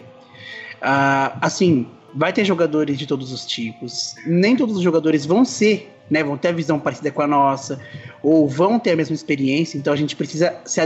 uh, 0.78 1.38
assim, 1.42 1.88
vai 2.14 2.32
ter 2.32 2.46
jogadores 2.46 2.98
de 2.98 3.08
todos 3.08 3.32
os 3.32 3.46
tipos. 3.46 4.16
Nem 4.26 4.56
todos 4.56 4.78
os 4.78 4.84
jogadores 4.84 5.26
vão 5.26 5.44
ser, 5.44 5.92
né, 6.12 6.22
vão 6.22 6.38
ter 6.38 6.50
a 6.50 6.52
visão 6.52 6.78
parecida 6.78 7.10
com 7.10 7.22
a 7.22 7.28
nossa, 7.28 7.80
ou 8.22 8.46
vão 8.48 8.78
ter 8.78 8.92
a 8.92 8.96
mesma 8.98 9.16
experiência, 9.16 9.78
então 9.78 9.94
a 9.94 9.96
gente 9.96 10.14
precisa 10.14 10.54
se, 10.66 10.82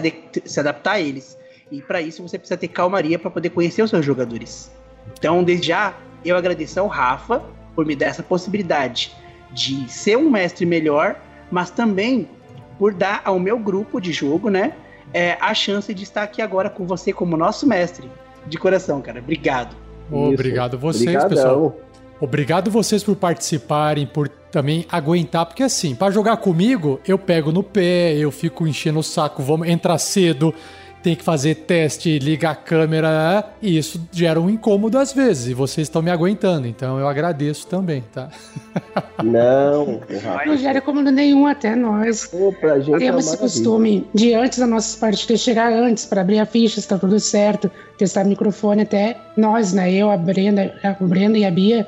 se 0.45 0.59
adaptar 0.59 0.91
a 0.91 1.01
eles. 1.01 1.36
E 1.71 1.82
para 1.82 1.99
isso 1.99 2.21
você 2.21 2.38
precisa 2.38 2.55
ter 2.55 2.67
calmaria 2.67 3.17
para 3.17 3.32
poder 3.32 3.49
conhecer 3.49 3.82
os 3.82 3.89
seus 3.89 4.05
jogadores. 4.05 4.71
Então, 5.17 5.43
desde 5.43 5.69
já, 5.69 5.97
eu 6.23 6.38
agradeço 6.38 6.80
ao 6.80 6.88
Rafa 6.88 7.43
por 7.76 7.88
me 7.88 7.95
dar 7.95 8.05
essa 8.05 8.21
possibilidade 8.21 9.11
de 9.51 9.89
ser 9.91 10.15
um 10.15 10.30
mestre 10.30 10.63
melhor, 10.63 11.19
mas 11.49 11.71
também 11.71 12.30
por 12.78 12.93
dar 12.93 13.21
ao 13.26 13.39
meu 13.39 13.57
grupo 13.57 13.99
de 13.99 14.13
jogo, 14.13 14.49
né, 14.49 14.73
é, 15.11 15.38
a 15.41 15.55
chance 15.55 15.91
de 15.91 16.03
estar 16.03 16.21
aqui 16.21 16.41
agora 16.41 16.69
com 16.69 16.86
você 16.86 17.11
como 17.11 17.36
nosso 17.36 17.67
mestre. 17.67 18.07
De 18.45 18.59
coração, 18.59 19.01
cara. 19.01 19.19
Obrigado. 19.19 19.76
Obrigado 20.11 20.78
vocês, 20.78 21.15
Obrigadão. 21.15 21.30
pessoal. 21.30 21.78
Obrigado 22.20 22.72
vocês 22.72 23.03
por 23.03 23.16
participarem, 23.16 24.07
por 24.07 24.30
também 24.30 24.86
aguentar, 24.89 25.45
porque 25.45 25.63
assim, 25.63 25.93
para 25.93 26.13
jogar 26.13 26.38
comigo, 26.38 26.99
eu 27.05 27.18
pego 27.18 27.51
no 27.51 27.61
pé, 27.61 28.13
eu 28.13 28.32
fico 28.32 28.66
enchendo 28.66 28.99
o 28.99 29.03
saco, 29.03 29.43
vamos 29.43 29.68
entrar 29.68 29.97
cedo, 29.97 30.53
tem 31.03 31.13
que 31.13 31.24
fazer 31.24 31.53
teste, 31.55 32.18
ligar 32.18 32.51
a 32.51 32.55
câmera, 32.55 33.51
e 33.61 33.78
isso 33.78 34.07
gera 34.13 34.39
um 34.39 34.49
incômodo 34.49 34.97
às 34.97 35.13
vezes, 35.13 35.49
e 35.49 35.53
vocês 35.53 35.88
estão 35.88 36.01
me 36.01 36.09
aguentando, 36.09 36.68
então 36.68 36.97
eu 36.97 37.07
agradeço 37.07 37.68
também, 37.68 38.03
tá? 38.13 38.30
Não, 39.24 40.01
não 40.45 40.57
gera 40.57 40.80
incômodo 40.80 41.09
nenhum 41.09 41.47
até 41.47 41.76
nós. 41.76 42.30
Opa, 42.34 42.80
gente 42.80 42.99
Temos 42.99 43.26
é 43.26 43.30
esse 43.30 43.38
costume 43.38 44.07
de 44.13 44.34
antes 44.34 44.59
das 44.59 44.68
nossas 44.70 44.95
partidas 44.95 45.39
chegar 45.39 45.72
antes 45.72 46.05
para 46.05 46.22
abrir 46.22 46.39
a 46.39 46.45
ficha, 46.45 46.80
está 46.80 46.97
tudo 46.97 47.20
certo, 47.20 47.72
testar 47.97 48.26
o 48.26 48.30
microfone 48.30 48.82
até 48.82 49.18
nós, 49.38 49.74
né? 49.74 49.91
Eu, 49.93 50.11
a 50.11 50.18
Brenda, 50.18 50.74
a 50.84 50.91
Brenda 51.03 51.38
e 51.38 51.45
a 51.45 51.51
Bia, 51.51 51.88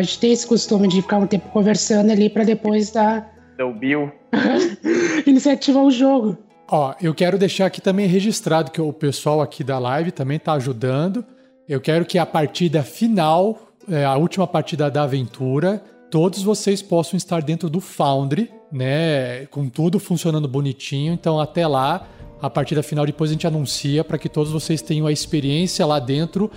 a 0.00 0.02
gente 0.02 0.18
tem 0.18 0.32
esse 0.32 0.46
costume 0.46 0.88
de 0.88 1.02
ficar 1.02 1.18
um 1.18 1.26
tempo 1.26 1.48
conversando 1.50 2.10
ali 2.10 2.28
para 2.30 2.42
depois 2.42 2.90
dar. 2.90 3.30
Deu 3.56 3.72
Bill. 3.72 4.10
Iniciativar 5.26 5.84
o 5.84 5.90
jogo. 5.90 6.38
Ó, 6.68 6.94
eu 7.02 7.14
quero 7.14 7.36
deixar 7.36 7.66
aqui 7.66 7.80
também 7.80 8.06
registrado 8.06 8.70
que 8.70 8.80
o 8.80 8.92
pessoal 8.92 9.42
aqui 9.42 9.62
da 9.62 9.78
live 9.78 10.10
também 10.10 10.38
está 10.38 10.54
ajudando. 10.54 11.24
Eu 11.68 11.80
quero 11.80 12.04
que 12.04 12.18
a 12.18 12.24
partida 12.24 12.82
final, 12.82 13.58
é, 13.88 14.04
a 14.04 14.16
última 14.16 14.46
partida 14.46 14.90
da 14.90 15.02
aventura, 15.02 15.82
todos 16.10 16.42
vocês 16.42 16.80
possam 16.80 17.16
estar 17.16 17.42
dentro 17.42 17.68
do 17.68 17.80
Foundry, 17.80 18.50
né? 18.72 19.46
Com 19.46 19.68
tudo 19.68 19.98
funcionando 19.98 20.48
bonitinho. 20.48 21.12
Então, 21.12 21.38
até 21.38 21.66
lá, 21.66 22.08
a 22.40 22.48
partida 22.48 22.82
final 22.82 23.04
depois 23.04 23.30
a 23.30 23.34
gente 23.34 23.46
anuncia 23.46 24.02
para 24.02 24.16
que 24.16 24.28
todos 24.28 24.50
vocês 24.50 24.80
tenham 24.80 25.06
a 25.06 25.12
experiência 25.12 25.84
lá 25.84 25.98
dentro. 25.98 26.50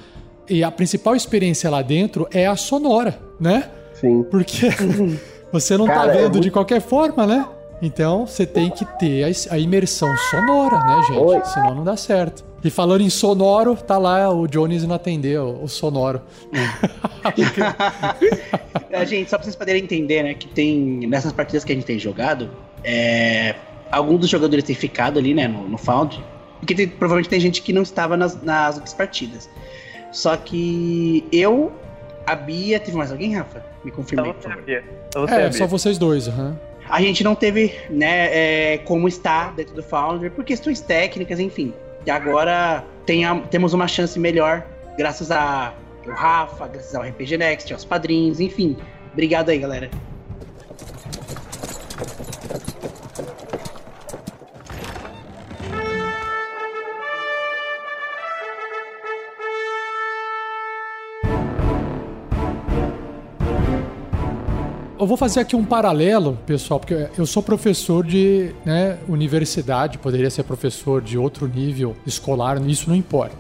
E 0.50 0.64
a 0.64 0.72
principal 0.72 1.16
experiência 1.16 1.70
lá 1.70 1.82
dentro 1.82 2.28
é 2.32 2.48
a 2.48 2.56
sonora, 2.56 3.20
né? 3.40 3.70
Sim. 3.94 4.24
Porque 4.24 4.70
você 5.52 5.78
não 5.78 5.86
tá 5.86 5.94
Cara, 5.94 6.08
tá 6.08 6.14
vendo 6.14 6.20
é 6.20 6.30
muito... 6.30 6.42
de 6.42 6.52
qualquer 6.52 6.82
forma, 6.82 7.26
né? 7.26 7.48
Então 7.82 8.26
você 8.26 8.46
tem 8.46 8.70
que 8.70 8.86
ter 8.98 9.26
a, 9.50 9.58
imersão 9.58 10.16
sonora, 10.30 10.78
né, 10.80 11.02
gente? 11.08 11.20
Oi. 11.20 11.42
Senão 11.46 11.76
não 11.76 11.84
dá 11.84 11.98
certo. 11.98 12.44
E 12.64 12.70
falando 12.70 13.02
em 13.02 13.10
sonoro, 13.10 13.76
tá 13.76 13.98
lá 13.98 14.34
o 14.34 14.48
Jones 14.48 14.86
não 14.86 14.96
atendeu 14.96 15.60
o 15.62 15.68
sonoro. 15.68 16.22
é, 18.90 19.06
gente, 19.06 19.30
só 19.30 19.36
pra 19.36 19.44
vocês 19.44 19.56
poderem 19.56 19.84
entender, 19.84 20.24
né, 20.24 20.34
que 20.34 20.48
tem 20.48 21.06
nessas 21.08 21.34
partidas 21.34 21.66
que 21.66 21.74
a 21.74 21.76
gente 21.76 21.86
tem 21.86 22.00
jogado, 22.00 22.50
é, 22.82 23.56
alguns 23.92 24.22
dos 24.22 24.30
jogadores 24.30 24.64
têm 24.64 24.76
ficado 24.76 25.20
ali, 25.20 25.34
né, 25.34 25.46
no, 25.46 25.68
no 25.68 25.78
Found, 25.78 26.24
porque 26.60 26.74
tem, 26.74 26.88
provavelmente 26.88 27.30
tem 27.30 27.40
gente 27.42 27.62
que 27.62 27.74
não 27.74 27.82
estava 27.82 28.16
nas, 28.16 28.42
nas 28.42 28.76
outras 28.76 28.94
partidas. 28.94 29.50
Só 30.14 30.38
que 30.38 31.28
eu, 31.32 31.74
a 32.26 32.36
Bia, 32.36 32.80
teve 32.80 32.96
mais 32.96 33.12
alguém, 33.12 33.36
Rafa? 33.36 33.62
Me 33.84 33.92
confirme. 33.92 34.34
Só 34.42 34.50
você, 34.50 34.62
Bia. 34.62 34.84
Só 35.14 35.22
você, 35.22 35.34
é, 35.34 35.40
Bia. 35.42 35.52
só 35.52 35.68
vocês 35.68 35.98
dois, 35.98 36.30
aham. 36.30 36.52
Uhum 36.52 36.74
a 36.90 37.02
gente 37.02 37.24
não 37.24 37.36
teve 37.36 37.74
né, 37.90 38.74
é, 38.74 38.78
como 38.80 39.08
estar 39.08 39.54
dentro 39.54 39.74
do 39.74 39.84
Foundry 39.84 40.30
por 40.30 40.44
questões 40.44 40.82
técnicas, 40.82 41.40
enfim. 41.40 41.74
E 42.06 42.12
agora 42.12 42.84
tem 43.06 43.26
a, 43.26 43.36
temos 43.36 43.74
uma 43.74 43.88
chance 43.88 44.20
melhor, 44.20 44.66
graças 44.98 45.32
ao 45.32 45.74
Rafa, 46.08 46.68
graças 46.68 46.94
ao 46.94 47.04
RPG 47.04 47.38
Next, 47.38 47.74
aos 47.74 47.86
padrinhos, 47.86 48.40
enfim. 48.40 48.76
Obrigado 49.14 49.50
aí, 49.50 49.58
galera. 49.58 49.90
Eu 65.04 65.08
vou 65.08 65.18
fazer 65.18 65.42
aqui 65.42 65.54
um 65.54 65.66
paralelo, 65.66 66.40
pessoal, 66.46 66.80
porque 66.80 67.10
eu 67.18 67.26
sou 67.26 67.44
professor 67.44 68.06
de 68.06 68.56
né, 68.64 68.98
universidade, 69.08 69.98
poderia 69.98 70.30
ser 70.30 70.44
professor 70.44 71.02
de 71.02 71.18
outro 71.18 71.46
nível 71.46 71.94
escolar, 72.08 72.58
isso 72.68 72.90
não 72.90 72.96
importa. 72.96 73.36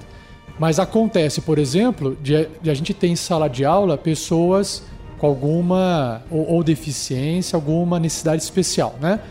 Mas 0.60 0.78
acontece, 0.78 1.40
por 1.40 1.58
exemplo, 1.58 2.18
de, 2.22 2.50
de 2.62 2.70
a 2.70 2.74
gente 2.74 2.94
ter 2.94 3.08
em 3.08 3.16
sala 3.16 3.48
de 3.48 3.64
aula 3.64 3.98
pessoas 3.98 4.84
com 5.18 5.26
alguma 5.26 6.22
ou, 6.30 6.52
ou 6.52 6.64
deficiência, 6.64 7.56
alguma 7.56 7.98
necessidade 7.98 8.44
especial, 8.44 8.96
né? 9.00 9.22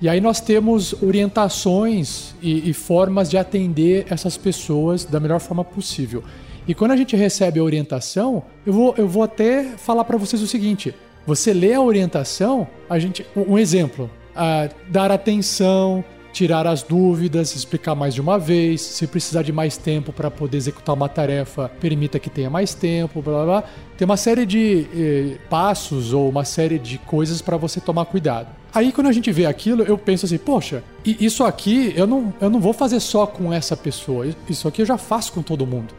E 0.00 0.08
aí 0.08 0.22
nós 0.22 0.40
temos 0.40 0.94
orientações 1.02 2.34
e, 2.40 2.70
e, 2.70 2.72
formas 2.72 3.28
de 3.28 3.36
atender 3.36 4.06
essas 4.08 4.38
pessoas 4.38 5.04
da 5.04 5.20
melhor 5.20 5.40
forma 5.40 5.64
possível. 5.64 6.22
E 6.66 6.74
quando 6.74 6.92
a 6.92 6.96
gente 6.96 7.14
recebe 7.14 7.60
a 7.60 7.62
orientação, 7.62 8.42
eu 8.64 8.72
vou, 8.72 8.94
eu 8.96 9.06
vou 9.06 9.22
até 9.22 9.64
falar 9.76 10.04
para 10.04 10.16
vocês 10.16 10.40
o 10.40 10.46
seguinte: 10.46 10.94
você 11.28 11.52
lê 11.52 11.74
a 11.74 11.80
orientação, 11.82 12.66
a 12.88 12.98
gente, 12.98 13.26
um 13.36 13.58
exemplo, 13.58 14.10
uh, 14.34 14.74
dar 14.88 15.10
atenção, 15.12 16.02
tirar 16.32 16.66
as 16.66 16.82
dúvidas, 16.82 17.54
explicar 17.54 17.94
mais 17.94 18.14
de 18.14 18.20
uma 18.22 18.38
vez, 18.38 18.80
se 18.80 19.06
precisar 19.06 19.42
de 19.42 19.52
mais 19.52 19.76
tempo 19.76 20.10
para 20.10 20.30
poder 20.30 20.56
executar 20.56 20.94
uma 20.94 21.06
tarefa, 21.06 21.70
permita 21.80 22.18
que 22.18 22.30
tenha 22.30 22.48
mais 22.48 22.72
tempo, 22.72 23.20
blá 23.20 23.34
blá 23.34 23.44
blá. 23.44 23.64
Tem 23.98 24.06
uma 24.06 24.16
série 24.16 24.46
de 24.46 24.86
eh, 24.96 25.38
passos 25.50 26.14
ou 26.14 26.30
uma 26.30 26.46
série 26.46 26.78
de 26.78 26.96
coisas 26.96 27.42
para 27.42 27.58
você 27.58 27.78
tomar 27.78 28.06
cuidado. 28.06 28.48
Aí 28.72 28.90
quando 28.90 29.08
a 29.08 29.12
gente 29.12 29.30
vê 29.30 29.44
aquilo, 29.44 29.82
eu 29.82 29.98
penso 29.98 30.24
assim, 30.24 30.38
poxa, 30.38 30.82
isso 31.04 31.44
aqui 31.44 31.92
eu 31.94 32.06
não, 32.06 32.32
eu 32.40 32.48
não 32.48 32.58
vou 32.58 32.72
fazer 32.72 33.00
só 33.00 33.26
com 33.26 33.52
essa 33.52 33.76
pessoa, 33.76 34.26
isso 34.48 34.66
aqui 34.66 34.80
eu 34.80 34.86
já 34.86 34.96
faço 34.96 35.30
com 35.32 35.42
todo 35.42 35.66
mundo. 35.66 35.92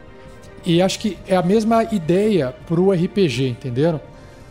E 0.66 0.82
acho 0.82 0.98
que 0.98 1.16
é 1.28 1.36
a 1.36 1.42
mesma 1.42 1.84
ideia 1.84 2.52
pro 2.66 2.90
RPG, 2.90 3.48
entenderam? 3.48 4.00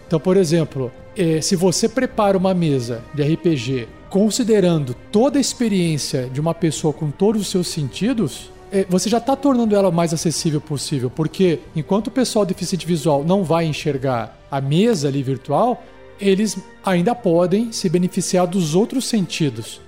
Então, 0.10 0.20
por 0.20 0.38
exemplo, 0.38 0.91
eh, 1.16 1.39
se 1.39 1.55
você 1.55 1.88
prepara 1.88 2.36
uma 2.36 2.51
mesa 2.51 3.03
de 3.14 3.22
RPG 3.22 3.88
considerando 4.10 4.95
toda 5.12 5.38
a 5.38 5.39
experiência 5.39 6.28
de 6.34 6.41
uma 6.41 6.55
pessoa 6.55 6.91
com 6.91 7.12
todos 7.12 7.43
os 7.43 7.47
seus 7.49 7.68
sentidos, 7.68 8.49
é, 8.72 8.88
você 8.89 9.07
já 9.07 9.20
está 9.20 9.36
tornando 9.36 9.76
ela 9.76 9.89
o 9.89 9.93
mais 9.93 10.12
acessível 10.12 10.60
possível, 10.60 11.12
porque 11.12 11.60
enquanto 11.76 12.07
o 12.07 12.12
pessoal 12.12 12.43
deficiente 12.43 12.88
visual 12.88 13.24
não 13.24 13.43
vai 13.43 13.66
enxergar 13.66 14.36
a 14.49 14.60
mesa 14.60 15.07
ali 15.07 15.22
virtual, 15.22 15.84
eles 16.20 16.57
ainda 16.84 17.14
podem 17.14 17.72
se 17.72 17.88
beneficiar 17.88 18.47
dos 18.47 18.74
outros 18.74 19.05
sentidos. 19.05 19.80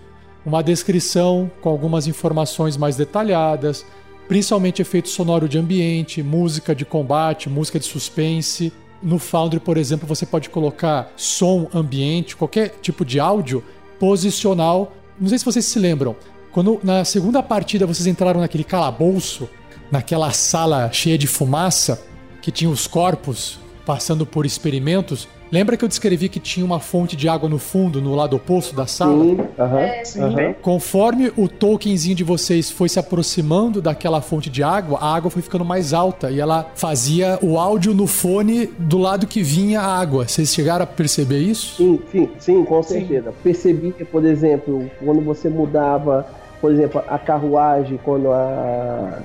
Uma 0.45 0.61
descrição 0.61 1.49
com 1.61 1.69
algumas 1.69 2.05
informações 2.05 2.77
mais 2.77 2.95
detalhadas, 2.95 3.83
principalmente 4.27 4.83
efeito 4.83 5.09
sonoro 5.09 5.49
de 5.49 5.57
ambiente, 5.57 6.21
música 6.21 6.75
de 6.75 6.85
combate, 6.85 7.49
música 7.49 7.79
de 7.79 7.85
suspense. 7.85 8.71
No 9.01 9.17
Foundry, 9.17 9.59
por 9.59 9.77
exemplo, 9.77 10.07
você 10.07 10.25
pode 10.25 10.49
colocar 10.49 11.11
som 11.15 11.67
ambiente, 11.73 12.35
qualquer 12.35 12.75
tipo 12.81 13.03
de 13.03 13.19
áudio 13.19 13.63
posicional. 13.99 14.93
Não 15.19 15.27
sei 15.27 15.39
se 15.39 15.45
vocês 15.45 15.65
se 15.65 15.79
lembram, 15.79 16.15
quando 16.51 16.79
na 16.83 17.03
segunda 17.05 17.41
partida 17.41 17.85
vocês 17.85 18.07
entraram 18.07 18.41
naquele 18.41 18.63
calabouço, 18.63 19.49
naquela 19.91 20.31
sala 20.31 20.91
cheia 20.91 21.17
de 21.17 21.27
fumaça, 21.27 22.03
que 22.41 22.51
tinha 22.51 22.69
os 22.69 22.87
corpos 22.87 23.59
passando 23.85 24.25
por 24.25 24.45
experimentos, 24.45 25.27
Lembra 25.51 25.75
que 25.75 25.83
eu 25.83 25.89
descrevi 25.89 26.29
que 26.29 26.39
tinha 26.39 26.65
uma 26.65 26.79
fonte 26.79 27.15
de 27.17 27.27
água 27.27 27.49
no 27.49 27.57
fundo, 27.57 28.01
no 28.01 28.15
lado 28.15 28.37
oposto 28.37 28.73
da 28.73 28.87
sala? 28.87 29.21
Sim, 29.21 29.37
aham. 29.59 29.79
É, 29.79 30.05
sim. 30.05 30.21
aham. 30.21 30.53
Conforme 30.61 31.29
o 31.35 31.49
tokenzinho 31.49 32.15
de 32.15 32.23
vocês 32.23 32.71
foi 32.71 32.87
se 32.87 32.97
aproximando 32.97 33.81
daquela 33.81 34.21
fonte 34.21 34.49
de 34.49 34.63
água, 34.63 34.97
a 35.01 35.13
água 35.13 35.29
foi 35.29 35.41
ficando 35.41 35.65
mais 35.65 35.91
alta 35.93 36.31
e 36.31 36.39
ela 36.39 36.71
fazia 36.73 37.37
o 37.41 37.59
áudio 37.59 37.93
no 37.93 38.07
fone 38.07 38.67
do 38.79 38.97
lado 38.97 39.27
que 39.27 39.43
vinha 39.43 39.81
a 39.81 39.99
água. 39.99 40.25
Vocês 40.25 40.53
chegaram 40.53 40.83
a 40.83 40.87
perceber 40.87 41.39
isso? 41.39 41.75
Sim, 41.75 41.99
sim, 42.09 42.29
sim, 42.39 42.63
com 42.63 42.81
certeza. 42.81 43.33
Percebi 43.43 43.91
que, 43.91 44.05
por 44.05 44.23
exemplo, 44.25 44.89
quando 45.03 45.21
você 45.21 45.49
mudava, 45.49 46.25
por 46.61 46.71
exemplo, 46.71 47.03
a 47.05 47.19
carruagem, 47.19 47.99
quando 48.05 48.31
a, 48.31 49.19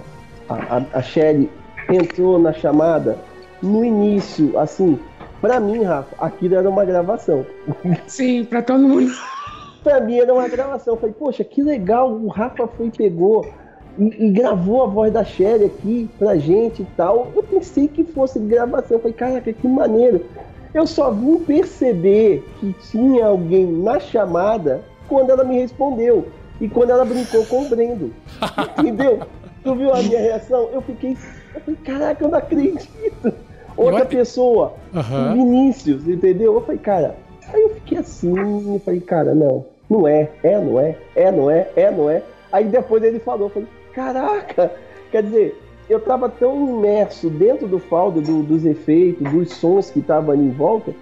a, 0.48 0.82
a 0.92 1.02
Shelly 1.02 1.48
entrou 1.88 2.36
na 2.36 2.52
chamada, 2.52 3.16
no 3.62 3.84
início, 3.84 4.58
assim, 4.58 4.98
pra 5.40 5.60
mim, 5.60 5.82
Rafa, 5.82 6.16
aquilo 6.24 6.56
era 6.56 6.68
uma 6.68 6.84
gravação. 6.84 7.46
Sim, 8.06 8.44
pra 8.44 8.62
todo 8.62 8.80
mundo. 8.80 9.12
pra 9.82 10.00
mim 10.00 10.18
era 10.18 10.32
uma 10.32 10.48
gravação. 10.48 10.94
Eu 10.94 11.00
falei, 11.00 11.14
poxa, 11.18 11.44
que 11.44 11.62
legal, 11.62 12.12
o 12.12 12.28
Rafa 12.28 12.66
foi 12.66 12.86
e 12.86 12.90
pegou 12.90 13.46
e, 13.98 14.26
e 14.26 14.30
gravou 14.30 14.82
a 14.82 14.86
voz 14.86 15.12
da 15.12 15.24
Shelly 15.24 15.66
aqui 15.66 16.10
pra 16.18 16.36
gente 16.36 16.82
e 16.82 16.86
tal. 16.96 17.30
Eu 17.34 17.42
pensei 17.42 17.88
que 17.88 18.04
fosse 18.04 18.38
gravação. 18.38 18.96
Eu 18.96 19.00
falei, 19.00 19.14
caraca, 19.14 19.52
que 19.52 19.68
maneiro. 19.68 20.24
Eu 20.74 20.86
só 20.86 21.10
vim 21.10 21.38
perceber 21.38 22.44
que 22.60 22.74
tinha 22.90 23.26
alguém 23.26 23.66
na 23.66 23.98
chamada 23.98 24.82
quando 25.08 25.30
ela 25.30 25.44
me 25.44 25.58
respondeu. 25.58 26.28
E 26.60 26.68
quando 26.68 26.90
ela 26.90 27.04
brincou 27.04 27.44
com 27.46 27.62
o 27.62 27.68
Brendo. 27.68 28.12
Entendeu? 28.78 29.20
Tu 29.62 29.74
viu 29.74 29.92
a 29.92 30.02
minha 30.02 30.20
reação? 30.20 30.68
Eu 30.72 30.80
fiquei. 30.82 31.16
Eu 31.54 31.60
falei, 31.60 31.80
caraca, 31.84 32.24
eu 32.24 32.28
não 32.28 32.38
acredito. 32.38 33.34
Outra 33.76 34.00
Eu- 34.00 34.06
pessoa, 34.06 34.74
Aham. 34.94 35.30
o 35.30 35.34
Vinícius, 35.34 36.08
entendeu? 36.08 36.54
Eu 36.54 36.60
falei, 36.62 36.78
cara. 36.80 37.16
Aí 37.52 37.60
eu 37.62 37.70
fiquei 37.74 37.98
assim, 37.98 38.34
eu 38.36 38.80
falei, 38.84 39.00
cara, 39.00 39.34
não, 39.34 39.64
não 39.88 40.08
é, 40.08 40.28
é, 40.42 40.58
não 40.58 40.80
é, 40.80 40.96
é, 41.14 41.30
não 41.30 41.50
é, 41.50 41.68
é, 41.76 41.90
não 41.90 42.10
é. 42.10 42.22
Aí 42.50 42.64
depois 42.64 43.02
ele 43.04 43.18
falou, 43.20 43.46
eu 43.46 43.50
falei, 43.50 43.68
caraca, 43.94 44.72
quer 45.12 45.22
dizer, 45.22 45.62
eu 45.88 46.00
tava 46.00 46.28
tão 46.28 46.68
imerso 46.78 47.30
dentro 47.30 47.68
do 47.68 47.78
faldo, 47.78 48.20
do- 48.20 48.42
dos 48.42 48.64
efeitos, 48.66 49.30
dos 49.30 49.52
sons 49.52 49.90
que 49.90 50.00
estavam 50.00 50.32
ali 50.32 50.42
em 50.42 50.50
volta, 50.50 50.92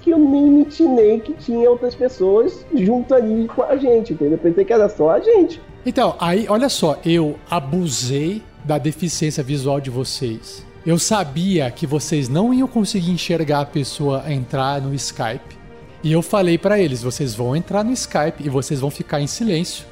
que 0.00 0.10
eu 0.10 0.18
nem 0.18 0.46
me 0.46 0.62
imaginei 0.62 1.20
que 1.20 1.34
tinha 1.34 1.68
outras 1.68 1.94
pessoas 1.94 2.64
junto 2.74 3.14
ali 3.14 3.46
com 3.48 3.62
a 3.62 3.76
gente, 3.76 4.14
entendeu? 4.14 4.34
Eu 4.34 4.38
pensei 4.38 4.64
que 4.64 4.72
era 4.72 4.88
só 4.88 5.10
a 5.10 5.20
gente. 5.20 5.60
Então, 5.84 6.14
aí, 6.18 6.46
olha 6.48 6.70
só, 6.70 6.98
eu 7.04 7.34
abusei 7.50 8.42
da 8.64 8.78
deficiência 8.78 9.42
visual 9.42 9.78
de 9.80 9.90
vocês. 9.90 10.64
Eu 10.84 10.98
sabia 10.98 11.70
que 11.70 11.86
vocês 11.86 12.28
não 12.28 12.54
iam 12.54 12.66
conseguir 12.66 13.10
enxergar 13.10 13.60
a 13.60 13.66
pessoa 13.66 14.24
entrar 14.32 14.80
no 14.80 14.94
Skype. 14.94 15.58
E 16.02 16.10
eu 16.12 16.22
falei 16.22 16.56
pra 16.56 16.78
eles: 16.78 17.02
vocês 17.02 17.34
vão 17.34 17.54
entrar 17.54 17.84
no 17.84 17.92
Skype 17.92 18.42
e 18.44 18.48
vocês 18.48 18.80
vão 18.80 18.90
ficar 18.90 19.20
em 19.20 19.26
silêncio. 19.26 19.84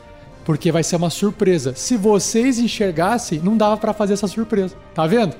Porque 0.44 0.72
vai 0.72 0.82
ser 0.82 0.96
uma 0.96 1.10
surpresa. 1.10 1.74
Se 1.74 1.94
vocês 1.96 2.58
enxergassem, 2.58 3.38
não 3.40 3.54
dava 3.56 3.76
pra 3.76 3.92
fazer 3.92 4.14
essa 4.14 4.26
surpresa. 4.26 4.74
Tá 4.94 5.06
vendo? 5.06 5.36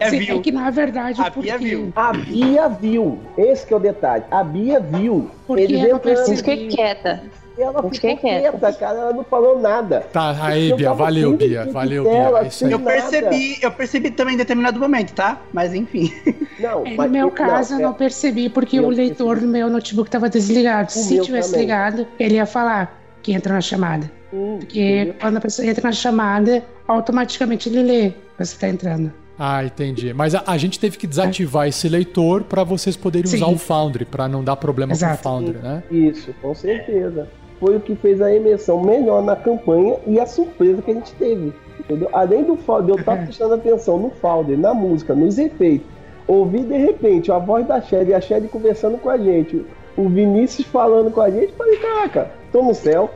É, 0.00 0.10
Sim, 0.10 0.18
viu? 0.18 0.38
é 0.38 0.40
que 0.40 0.50
na 0.50 0.70
verdade, 0.70 1.20
A 1.20 1.30
porque, 1.30 1.50
Bia 1.56 1.58
viu. 1.58 1.92
A 1.94 2.12
Bia 2.12 2.68
viu, 2.68 3.20
esse 3.38 3.64
que 3.64 3.72
é 3.72 3.76
o 3.76 3.80
detalhe, 3.80 4.24
a 4.28 4.42
Bia 4.42 4.80
viu. 4.80 5.30
Porque 5.46 5.62
Eles 5.62 5.78
ela 5.84 5.96
entrando, 5.98 6.00
percebeu- 6.02 6.36
Fiquei 6.36 6.66
quieta. 6.68 7.22
Ela 7.62 7.74
ficou 7.74 7.90
fiquei 7.90 8.16
quieta. 8.16 8.50
quieta, 8.50 8.72
cara, 8.72 8.98
ela 8.98 9.12
não 9.12 9.24
falou 9.24 9.60
nada. 9.60 10.00
Tá, 10.12 10.36
aí, 10.40 10.72
Bia. 10.74 10.92
Valeu, 10.92 11.28
assim, 11.34 11.36
Bia. 11.48 11.66
Valeu, 11.70 12.04
tela, 12.04 12.38
Bia. 12.40 12.46
É 12.46 12.48
isso 12.48 12.64
aí. 12.66 12.72
Eu 12.72 12.78
Nada. 12.78 12.90
percebi, 12.92 13.58
eu 13.62 13.70
percebi 13.70 14.10
também 14.10 14.34
em 14.34 14.38
determinado 14.38 14.78
momento, 14.80 15.12
tá? 15.14 15.40
Mas 15.52 15.74
enfim. 15.74 16.12
Não, 16.60 16.86
É, 16.86 16.94
mas- 16.94 17.06
no 17.06 17.12
meu 17.12 17.30
caso, 17.30 17.74
eu 17.74 17.78
é- 17.78 17.82
não 17.82 17.92
percebi, 17.94 18.48
porque 18.48 18.78
Eu 18.78 18.84
o 18.84 18.88
leitor 18.90 19.40
do 19.40 19.46
meu 19.46 19.68
notebook 19.70 20.08
estava 20.08 20.28
desligado. 20.28 20.92
Se 20.92 21.14
meu 21.14 21.24
tivesse 21.24 21.50
também. 21.52 21.66
ligado, 21.66 22.06
ele 22.18 22.34
ia 22.34 22.46
falar 22.46 23.00
que 23.22 23.32
entra 23.32 23.54
na 23.54 23.60
chamada. 23.60 24.10
Hum, 24.32 24.58
Porque 24.60 25.14
quando 25.20 25.36
a 25.38 25.40
pessoa 25.40 25.66
entra 25.66 25.82
na 25.88 25.92
chamada, 25.92 26.62
automaticamente 26.86 27.68
ele 27.68 27.82
lê 27.82 28.10
que 28.10 28.16
você 28.44 28.54
está 28.54 28.68
entrando. 28.68 29.12
Ah, 29.38 29.64
entendi. 29.64 30.12
Mas 30.12 30.34
a, 30.34 30.42
a 30.46 30.58
gente 30.58 30.78
teve 30.78 30.98
que 30.98 31.06
desativar 31.06 31.66
esse 31.66 31.88
leitor 31.88 32.44
pra 32.44 32.62
vocês 32.62 32.94
poderem 32.94 33.26
Sim. 33.26 33.36
usar 33.38 33.46
o 33.46 33.56
Foundry, 33.56 34.04
pra 34.04 34.28
não 34.28 34.44
dar 34.44 34.54
problema 34.54 34.92
Exato. 34.92 35.14
com 35.14 35.20
o 35.20 35.22
Foundry, 35.22 35.58
né? 35.62 35.82
Isso, 35.90 36.34
com 36.42 36.54
certeza. 36.54 37.26
Foi 37.60 37.76
o 37.76 37.80
que 37.80 37.94
fez 37.94 38.20
a 38.22 38.34
emissão 38.34 38.82
melhor 38.82 39.22
na 39.22 39.36
campanha 39.36 39.96
e 40.06 40.18
a 40.18 40.26
surpresa 40.26 40.80
que 40.80 40.90
a 40.90 40.94
gente 40.94 41.12
teve. 41.14 41.52
Entendeu? 41.78 42.08
Além 42.12 42.42
do 42.42 42.56
Falder, 42.56 42.96
eu 42.96 43.04
tava 43.04 43.22
prestando 43.24 43.54
atenção 43.54 43.98
no 43.98 44.10
Falder, 44.10 44.58
na 44.58 44.72
música, 44.72 45.14
nos 45.14 45.38
efeitos. 45.38 45.86
Ouvi 46.26 46.60
de 46.60 46.76
repente 46.76 47.30
a 47.30 47.38
voz 47.38 47.66
da 47.66 47.80
Shelly 47.80 48.10
e 48.10 48.14
a 48.14 48.20
Shelly 48.20 48.48
conversando 48.48 48.98
com 48.98 49.10
a 49.10 49.18
gente, 49.18 49.66
o 49.96 50.08
Vinícius 50.08 50.66
falando 50.68 51.10
com 51.10 51.20
a 51.20 51.30
gente, 51.30 51.52
falei, 51.52 51.76
caraca, 51.78 52.30
tô 52.52 52.62
no 52.62 52.74
céu. 52.74 53.10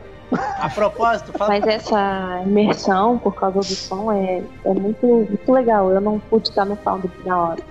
A 0.58 0.68
propósito, 0.68 1.32
fala 1.32 1.50
Mas 1.50 1.66
essa 1.66 2.42
imersão, 2.44 3.18
por 3.18 3.34
causa 3.34 3.60
do 3.60 3.64
som, 3.64 4.10
é, 4.10 4.42
é 4.64 4.74
muito, 4.74 5.06
muito 5.06 5.52
legal. 5.52 5.90
Eu 5.90 6.00
não 6.00 6.18
pude 6.18 6.48
estar 6.48 6.64
no 6.64 6.76
Foundry 6.76 7.10
na 7.24 7.40
hora, 7.40 7.62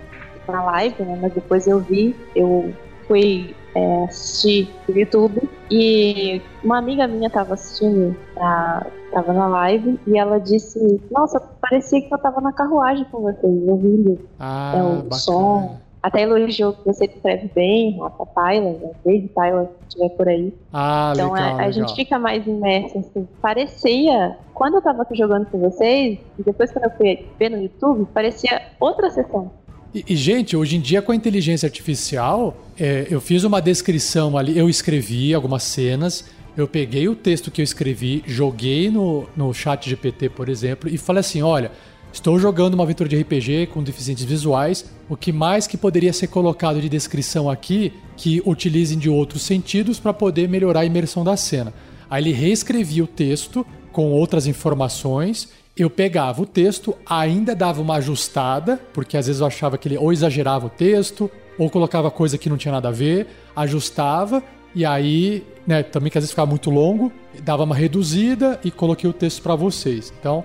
na 0.47 0.63
live, 0.63 1.03
né? 1.03 1.19
Mas 1.21 1.33
depois 1.33 1.67
eu 1.67 1.79
vi, 1.79 2.15
eu 2.35 2.73
fui 3.07 3.55
é, 3.75 4.03
assistir 4.05 4.69
no 4.87 4.97
YouTube 4.97 5.49
e 5.69 6.41
uma 6.63 6.77
amiga 6.77 7.07
minha 7.07 7.27
estava 7.27 7.53
assistindo, 7.55 8.15
a, 8.37 8.85
tava 9.11 9.33
na 9.33 9.47
live, 9.47 9.99
e 10.07 10.17
ela 10.17 10.39
disse, 10.39 11.01
nossa, 11.11 11.39
parecia 11.61 12.01
que 12.01 12.13
eu 12.13 12.17
tava 12.17 12.41
na 12.41 12.51
carruagem 12.53 13.05
com 13.11 13.21
vocês, 13.21 13.67
ouvindo 13.67 14.19
Ah, 14.39 14.73
É 14.75 14.81
o 14.83 14.87
bacana. 14.97 15.11
som. 15.13 15.77
Até 16.01 16.23
elogiou 16.23 16.73
que 16.73 16.83
você 16.85 17.05
escreve 17.05 17.49
bem, 17.55 17.97
Rafa 17.97 18.25
Tyler, 18.35 18.73
né? 18.77 18.91
desde 19.05 19.29
Tyler, 19.29 19.67
se 19.67 19.87
estiver 19.87 20.09
por 20.17 20.27
aí. 20.27 20.53
Ah, 20.73 21.13
Então 21.15 21.31
legal, 21.31 21.47
a, 21.47 21.51
a 21.51 21.55
legal. 21.55 21.71
gente 21.71 21.95
fica 21.95 22.19
mais 22.19 22.45
imerso, 22.45 22.97
assim. 22.99 23.25
Parecia, 23.41 24.37
quando 24.53 24.73
eu 24.75 24.81
tava 24.81 25.03
aqui 25.03 25.15
jogando 25.15 25.45
com 25.45 25.59
vocês, 25.59 26.19
e 26.37 26.43
depois 26.43 26.73
quando 26.73 26.85
eu 26.85 26.91
fui 26.97 27.25
ver 27.39 27.49
no 27.51 27.57
YouTube, 27.61 28.05
parecia 28.13 28.63
outra 28.81 29.09
sessão. 29.11 29.49
E, 29.93 30.03
e, 30.09 30.15
gente, 30.15 30.57
hoje 30.57 30.75
em 30.75 30.81
dia 30.81 31.03
com 31.03 31.11
a 31.11 31.15
inteligência 31.15 31.67
artificial, 31.67 32.57
é, 32.79 33.05
eu 33.11 33.21
fiz 33.21 33.43
uma 33.43 33.61
descrição 33.61 34.35
ali, 34.35 34.57
eu 34.57 34.67
escrevi 34.67 35.33
algumas 35.33 35.61
cenas, 35.61 36.25
eu 36.57 36.67
peguei 36.67 37.07
o 37.07 37.15
texto 37.15 37.51
que 37.51 37.61
eu 37.61 37.63
escrevi, 37.63 38.23
joguei 38.25 38.89
no, 38.89 39.29
no 39.37 39.53
chat 39.53 39.87
GPT, 39.87 40.29
por 40.29 40.49
exemplo, 40.49 40.89
e 40.89 40.97
falei 40.97 41.19
assim: 41.19 41.43
olha, 41.43 41.71
estou 42.11 42.39
jogando 42.39 42.73
uma 42.73 42.83
aventura 42.83 43.07
de 43.07 43.21
RPG 43.21 43.67
com 43.67 43.83
deficientes 43.83 44.23
visuais, 44.23 44.83
o 45.07 45.15
que 45.15 45.31
mais 45.31 45.67
que 45.67 45.77
poderia 45.77 46.11
ser 46.11 46.27
colocado 46.27 46.81
de 46.81 46.89
descrição 46.89 47.47
aqui 47.47 47.93
que 48.17 48.41
utilizem 48.47 48.97
de 48.97 49.11
outros 49.11 49.43
sentidos 49.43 49.99
para 49.99 50.13
poder 50.13 50.49
melhorar 50.49 50.79
a 50.79 50.85
imersão 50.85 51.23
da 51.23 51.37
cena. 51.37 51.71
Aí 52.09 52.23
ele 52.23 52.31
reescrevia 52.31 53.03
o 53.03 53.07
texto 53.07 53.65
com 53.91 54.11
outras 54.11 54.47
informações 54.47 55.49
eu 55.75 55.89
pegava 55.89 56.41
o 56.41 56.45
texto, 56.45 56.95
ainda 57.05 57.55
dava 57.55 57.81
uma 57.81 57.95
ajustada, 57.95 58.79
porque 58.93 59.17
às 59.17 59.25
vezes 59.27 59.41
eu 59.41 59.47
achava 59.47 59.77
que 59.77 59.87
ele 59.87 59.97
ou 59.97 60.13
exagerava 60.13 60.67
o 60.67 60.69
texto, 60.69 61.29
ou 61.57 61.69
colocava 61.69 62.11
coisa 62.11 62.37
que 62.37 62.49
não 62.49 62.57
tinha 62.57 62.71
nada 62.71 62.89
a 62.89 62.91
ver, 62.91 63.27
ajustava, 63.55 64.43
e 64.75 64.85
aí, 64.85 65.43
né, 65.65 65.83
também 65.83 66.11
que 66.11 66.17
às 66.17 66.23
vezes 66.23 66.31
ficava 66.31 66.49
muito 66.49 66.69
longo, 66.69 67.11
dava 67.41 67.63
uma 67.63 67.75
reduzida 67.75 68.59
e 68.63 68.71
coloquei 68.71 69.09
o 69.09 69.13
texto 69.13 69.41
para 69.41 69.55
vocês. 69.55 70.13
Então, 70.19 70.43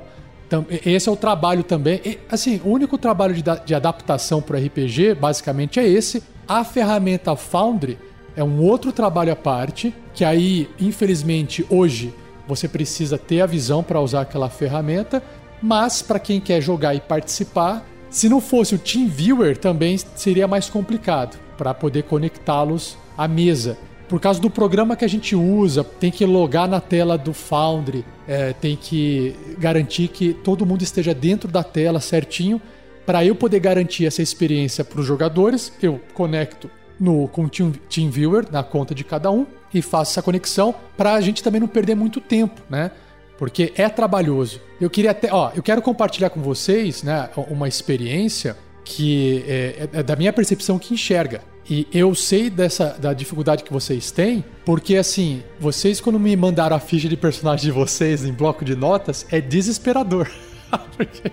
esse 0.85 1.09
é 1.09 1.12
o 1.12 1.16
trabalho 1.16 1.62
também. 1.62 2.01
E, 2.05 2.18
assim, 2.31 2.61
o 2.64 2.70
único 2.70 2.97
trabalho 2.97 3.35
de, 3.35 3.43
de 3.64 3.74
adaptação 3.74 4.41
para 4.41 4.59
RPG, 4.59 5.14
basicamente, 5.14 5.79
é 5.79 5.87
esse. 5.87 6.22
A 6.47 6.64
ferramenta 6.64 7.37
Foundry 7.37 7.99
é 8.35 8.43
um 8.43 8.62
outro 8.62 8.93
trabalho 8.93 9.33
à 9.33 9.37
parte, 9.37 9.95
que 10.14 10.24
aí, 10.24 10.68
infelizmente, 10.81 11.66
hoje 11.68 12.14
você 12.49 12.66
precisa 12.66 13.18
ter 13.18 13.42
a 13.42 13.46
visão 13.46 13.82
para 13.82 14.01
usar 14.01 14.22
aquela 14.22 14.49
ferramenta, 14.49 15.22
mas 15.62 16.01
para 16.01 16.18
quem 16.18 16.40
quer 16.40 16.62
jogar 16.62 16.94
e 16.94 17.01
participar, 17.01 17.86
se 18.11 18.28
não 18.28 18.40
fosse 18.40 18.74
o 18.74 18.78
TeamViewer 18.78 19.59
também 19.59 19.99
seria 20.16 20.49
mais 20.49 20.70
complicado 20.70 21.38
para 21.59 21.74
poder 21.74 22.05
conectá-los 22.05 22.96
à 23.16 23.28
mesa. 23.28 23.76
Por 24.09 24.18
causa 24.18 24.40
do 24.40 24.49
programa 24.49 24.96
que 24.96 25.05
a 25.05 25.09
gente 25.09 25.36
usa, 25.36 25.84
tem 25.84 26.11
que 26.11 26.24
logar 26.24 26.66
na 26.66 26.80
tela 26.80 27.18
do 27.18 27.34
Foundry, 27.34 28.03
é, 28.26 28.55
tem 28.55 28.74
que 28.74 29.36
garantir 29.59 30.09
que 30.09 30.32
todo 30.32 30.64
mundo 30.64 30.80
esteja 30.80 31.12
dentro 31.12 31.51
da 31.51 31.62
tela 31.62 32.01
certinho. 32.01 32.61
Para 33.05 33.24
eu 33.24 33.34
poder 33.34 33.61
garantir 33.61 34.07
essa 34.07 34.22
experiência 34.22 34.82
para 34.82 35.01
os 35.01 35.07
jogadores, 35.07 35.70
eu 35.82 36.01
conecto 36.14 36.70
no, 36.99 37.28
com 37.28 37.44
o 37.44 37.49
Team, 37.49 37.72
TeamViewer 37.88 38.46
na 38.51 38.62
conta 38.62 38.94
de 38.94 39.05
cada 39.05 39.30
um 39.30 39.46
e 39.72 39.82
faço 39.82 40.12
essa 40.12 40.22
conexão 40.22 40.74
para 40.96 41.14
a 41.14 41.20
gente 41.20 41.42
também 41.42 41.61
não 41.61 41.68
perder 41.68 41.94
muito 41.94 42.20
tempo, 42.20 42.61
né? 42.68 42.90
Porque 43.36 43.72
é 43.76 43.88
trabalhoso. 43.88 44.61
Eu 44.80 44.90
queria 44.90 45.12
até, 45.12 45.32
ó, 45.32 45.53
eu 45.55 45.62
quero 45.62 45.80
compartilhar 45.80 46.30
com 46.30 46.40
vocês, 46.40 47.03
né, 47.03 47.28
uma 47.49 47.68
experiência 47.68 48.57
que 48.84 49.44
é, 49.46 49.88
é 49.92 50.03
da 50.03 50.16
minha 50.16 50.32
percepção 50.32 50.78
que 50.78 50.94
enxerga. 50.94 51.42
E 51.70 51.86
eu 51.92 52.14
sei 52.14 52.49
dessa 52.49 52.96
da 52.99 53.12
dificuldade 53.12 53.62
que 53.62 53.72
vocês 53.72 54.11
têm, 54.11 54.42
porque 54.64 54.96
assim, 54.96 55.42
vocês 55.61 56.01
quando 56.01 56.18
me 56.18 56.34
mandaram 56.34 56.74
a 56.74 56.80
ficha 56.80 57.09
de 57.09 57.16
personagem 57.16 57.66
de 57.66 57.70
vocês 57.70 58.24
em 58.24 58.32
bloco 58.32 58.64
de 58.64 58.74
notas, 58.74 59.26
é 59.30 59.40
desesperador. 59.40 60.28
porque... 60.96 61.30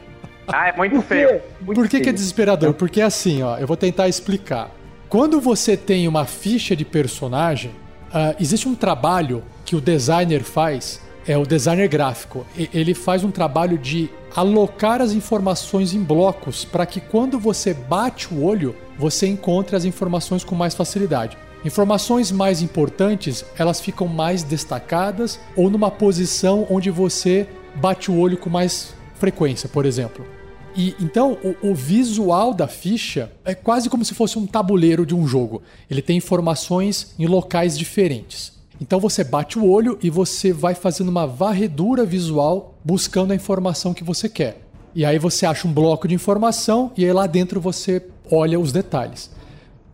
Ah, 0.48 0.68
é 0.68 0.78
muito 0.78 1.02
feio. 1.02 1.42
Muito 1.62 1.80
Por 1.80 1.90
que, 1.90 2.02
que 2.02 2.10
é 2.10 2.12
desesperador? 2.12 2.74
Porque 2.74 3.02
assim, 3.02 3.42
ó, 3.42 3.58
eu 3.58 3.66
vou 3.66 3.78
tentar 3.78 4.08
explicar. 4.08 4.75
Quando 5.10 5.40
você 5.40 5.78
tem 5.78 6.08
uma 6.08 6.26
ficha 6.26 6.76
de 6.76 6.84
personagem, 6.84 7.72
uh, 7.72 8.36
existe 8.40 8.68
um 8.68 8.74
trabalho 8.74 9.44
que 9.64 9.76
o 9.76 9.82
designer 9.82 10.44
faz, 10.44 11.00
é 11.28 11.38
o 11.38 11.46
designer 11.46 11.88
gráfico. 11.88 12.46
Ele 12.56 12.94
faz 12.94 13.24
um 13.24 13.32
trabalho 13.32 13.78
de 13.78 14.10
alocar 14.36 15.02
as 15.02 15.12
informações 15.12 15.94
em 15.94 16.04
blocos 16.04 16.66
para 16.66 16.86
que 16.86 17.00
quando 17.00 17.40
você 17.40 17.74
bate 17.74 18.34
o 18.34 18.44
olho, 18.44 18.76
você 18.98 19.28
encontre 19.28 19.76
as 19.76 19.86
informações 19.86 20.44
com 20.44 20.56
mais 20.56 20.74
facilidade. 20.74 21.38
Informações 21.64 22.32
mais 22.32 22.62
importantes, 22.62 23.46
elas 23.58 23.80
ficam 23.80 24.08
mais 24.08 24.44
destacadas 24.44 25.40
ou 25.56 25.70
numa 25.70 25.90
posição 25.90 26.68
onde 26.70 26.90
você 26.90 27.48
bate 27.76 28.12
o 28.12 28.18
olho 28.18 28.38
com 28.38 28.50
mais 28.50 28.94
frequência, 29.16 29.70
por 29.70 29.86
exemplo. 29.86 30.35
E 30.76 30.94
então 31.00 31.38
o, 31.44 31.70
o, 31.70 31.76
visual 31.76 32.54
da 32.54 32.68
ficha 32.68 33.32
é 33.46 33.56
quase 33.56 33.90
como 33.90 34.04
se 34.04 34.14
fosse 34.14 34.38
um 34.38 34.46
tabuleiro 34.46 35.06
de 35.06 35.16
um 35.16 35.26
jogo. 35.26 35.62
Ele 35.90 36.02
tem 36.02 36.18
informações 36.18 37.14
em 37.18 37.26
locais 37.26 37.78
diferentes. 37.78 38.54
Então 38.80 39.00
você 39.00 39.24
bate 39.24 39.58
o 39.58 39.70
olho 39.70 39.98
e 40.04 40.10
você 40.10 40.52
vai 40.52 40.76
fazendo 40.76 41.08
uma 41.08 41.26
varredura 41.26 42.06
visual 42.06 42.76
buscando 42.84 43.32
a 43.32 43.36
informação 43.36 43.94
que 43.94 44.04
você 44.04 44.28
quer. 44.28 44.62
E 44.94 45.06
aí 45.06 45.18
você 45.18 45.46
acha 45.46 45.68
um 45.68 45.74
bloco 45.74 46.08
de 46.08 46.16
informação 46.16 46.92
e 46.98 47.06
aí 47.06 47.14
lá 47.14 47.26
dentro 47.26 47.62
você 47.62 48.04
olha 48.30 48.60
os 48.60 48.72
detalhes. 48.72 49.32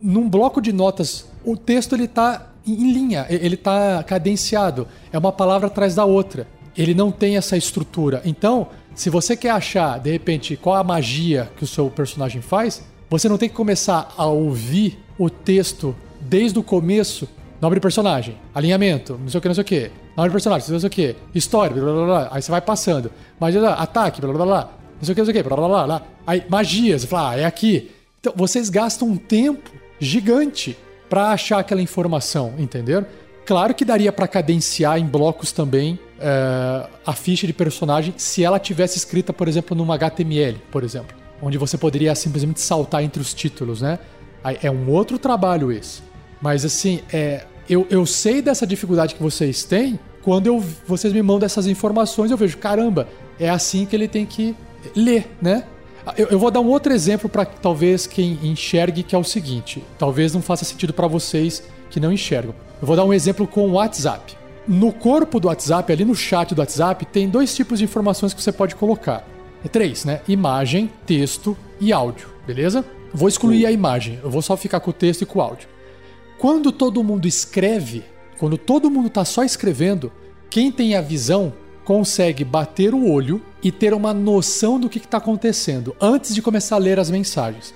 Num 0.02 0.28
bloco 0.28 0.60
de 0.60 0.72
notas, 0.72 1.28
o 1.46 1.56
texto 1.56 1.94
ele 1.94 2.06
está 2.06 2.54
em 2.66 2.92
linha, 2.92 3.26
ele 3.30 3.56
está 3.56 4.04
cadenciado. 4.04 4.88
É 5.12 5.18
uma 5.18 5.32
palavra 5.32 5.68
atrás 5.68 5.94
da 5.94 6.06
outra. 6.06 6.48
Ele 6.76 6.94
não 6.94 7.12
tem 7.12 7.38
essa 7.38 7.58
estrutura. 7.58 8.22
Então, 8.24 8.68
se 8.96 9.10
você 9.10 9.36
quer 9.36 9.52
achar, 9.52 10.00
de 10.00 10.12
repente, 10.12 10.56
qual 10.56 10.76
a 10.76 10.84
magia 10.84 11.52
que 11.58 11.64
o 11.64 11.68
seu 11.68 11.90
personagem 11.90 12.42
faz, 12.42 12.84
você 13.10 13.28
não 13.28 13.38
tem 13.38 13.50
que 13.50 13.56
começar 13.56 14.14
a 14.18 14.26
ouvir 14.26 15.00
o 15.18 15.30
texto 15.30 15.96
desde 16.20 16.58
o 16.60 16.64
começo. 16.64 17.28
Nome 17.62 17.76
de 17.76 17.82
personagem, 17.82 18.38
alinhamento, 18.56 19.20
não 19.22 19.30
sei 19.30 19.38
o 19.38 19.42
que, 19.42 19.48
não 19.48 19.56
sei 19.56 19.62
o 19.62 19.66
que. 19.66 19.92
Nome 20.18 20.30
de 20.30 20.34
personagem, 20.34 20.72
não 20.72 20.80
sei 20.80 20.88
o 20.88 20.92
que. 20.92 21.16
História, 21.34 21.76
blá 21.76 21.94
blá 21.94 22.06
blá. 22.06 22.30
Aí 22.32 22.42
você 22.42 22.52
vai 22.52 22.62
passando. 22.62 23.12
Magia, 23.40 23.70
ataque, 23.70 24.20
blá 24.20 24.34
blá 24.34 24.46
blá. 24.46 24.70
Não 24.98 25.06
sei 25.06 25.14
o 25.14 25.16
que, 25.16 25.22
não 25.22 25.26
sei 25.26 25.34
o 25.34 25.38
que, 25.38 25.44
blá 25.44 25.58
blá 25.58 25.68
blá. 25.68 25.86
blá. 25.86 26.02
Aí, 26.26 26.44
magia, 26.50 26.98
você 26.98 27.08
fala, 27.08 27.32
ah, 27.32 27.40
é 27.40 27.46
aqui. 27.46 27.92
Então, 28.20 28.34
vocês 28.36 28.70
gastam 28.70 29.08
um 29.08 29.18
tempo 29.18 29.72
gigante 30.00 30.78
para 31.10 31.32
achar 31.32 31.60
aquela 31.60 31.82
informação, 31.82 32.54
entenderam? 32.58 33.06
Claro 33.46 33.74
que 33.74 33.84
daria 33.84 34.12
para 34.12 34.28
cadenciar 34.28 35.00
em 35.00 35.06
blocos 35.06 35.52
também 35.52 36.00
uh, 36.20 36.88
a 37.06 37.14
ficha 37.14 37.48
de 37.48 37.54
personagem 37.54 38.14
se 38.18 38.44
ela 38.44 38.60
tivesse 38.60 38.98
escrita, 38.98 39.34
por 39.34 39.48
exemplo, 39.48 39.76
numa 39.76 39.96
HTML, 39.96 40.58
por 40.72 40.84
exemplo, 40.84 41.16
onde 41.42 41.58
você 41.58 41.78
poderia 41.78 42.14
simplesmente 42.14 42.62
saltar 42.62 43.04
entre 43.04 43.22
os 43.22 43.34
títulos, 43.34 43.82
né? 43.82 44.00
É 44.62 44.72
um 44.72 44.90
outro 44.90 45.20
trabalho 45.20 45.72
esse. 45.72 46.02
Mas 46.42 46.66
assim, 46.66 47.02
é, 47.14 47.46
eu, 47.70 47.86
eu 47.90 48.06
sei 48.06 48.42
dessa 48.42 48.66
dificuldade 48.66 49.16
que 49.16 49.22
vocês 49.22 49.64
têm 49.64 50.00
quando 50.24 50.48
eu, 50.48 50.64
vocês 50.88 51.14
me 51.14 51.22
mandam 51.22 51.46
essas 51.46 51.68
informações, 51.68 52.32
eu 52.32 52.38
vejo, 52.38 52.58
caramba, 52.58 53.08
é 53.40 53.50
assim 53.50 53.86
que 53.86 53.96
ele 53.96 54.08
tem 54.08 54.26
que 54.26 54.56
ler, 54.96 55.36
né? 55.42 55.64
Eu, 56.18 56.28
eu 56.30 56.40
vou 56.40 56.50
dar 56.50 56.60
um 56.60 56.68
outro 56.68 56.92
exemplo 56.92 57.30
para 57.30 57.46
talvez 57.46 58.08
quem 58.08 58.40
enxergue 58.44 59.04
que 59.04 59.16
é 59.16 59.18
o 59.18 59.24
seguinte, 59.24 59.84
talvez 59.98 60.34
não 60.34 60.42
faça 60.42 60.66
sentido 60.66 60.94
para 60.94 61.08
vocês 61.08 61.64
que 61.90 62.00
não 62.00 62.12
enxergam. 62.12 62.56
Eu 62.82 62.88
vou 62.88 62.96
dar 62.96 63.06
um 63.06 63.14
exemplo 63.14 63.46
com 63.46 63.70
o 63.70 63.74
WhatsApp. 63.74 64.36
No 64.68 64.92
corpo 64.92 65.40
do 65.40 65.48
WhatsApp, 65.48 65.92
ali 65.94 66.04
no 66.04 66.16
chat 66.16 66.56
do 66.56 66.60
WhatsApp, 66.60 67.06
tem 67.06 67.30
dois 67.30 67.56
tipos 67.56 67.78
de 67.78 67.86
informações 67.86 68.34
que 68.34 68.42
você 68.42 68.52
pode 68.52 68.76
colocar. 68.76 69.24
É 69.64 69.68
três, 69.68 70.04
né? 70.04 70.22
Imagem, 70.28 70.90
texto 71.06 71.56
e 71.80 71.94
áudio, 71.94 72.28
beleza? 72.48 72.84
Vou 73.14 73.30
excluir 73.30 73.66
a 73.68 73.72
imagem, 73.72 74.20
eu 74.24 74.32
vou 74.32 74.42
só 74.42 74.58
ficar 74.58 74.80
com 74.80 74.90
o 74.90 74.94
texto 74.94 75.22
e 75.22 75.26
com 75.26 75.38
o 75.38 75.42
áudio. 75.42 75.68
Quando 76.40 76.72
todo 76.72 77.04
mundo 77.04 77.28
escreve, 77.28 78.04
quando 78.40 78.58
todo 78.58 78.90
mundo 78.90 79.08
está 79.08 79.24
só 79.24 79.44
escrevendo, 79.44 80.12
quem 80.50 80.72
tem 80.72 80.96
a 80.96 81.02
visão 81.02 81.54
consegue 81.86 82.44
bater 82.44 82.96
o 82.96 83.12
olho 83.12 83.42
e 83.62 83.72
ter 83.72 83.94
uma 83.94 84.14
noção 84.14 84.80
do 84.80 84.90
que 84.90 84.98
está 84.98 85.18
acontecendo 85.18 85.96
antes 86.02 86.34
de 86.34 86.42
começar 86.42 86.78
a 86.78 86.80
ler 86.80 87.00
as 87.00 87.12
mensagens. 87.12 87.76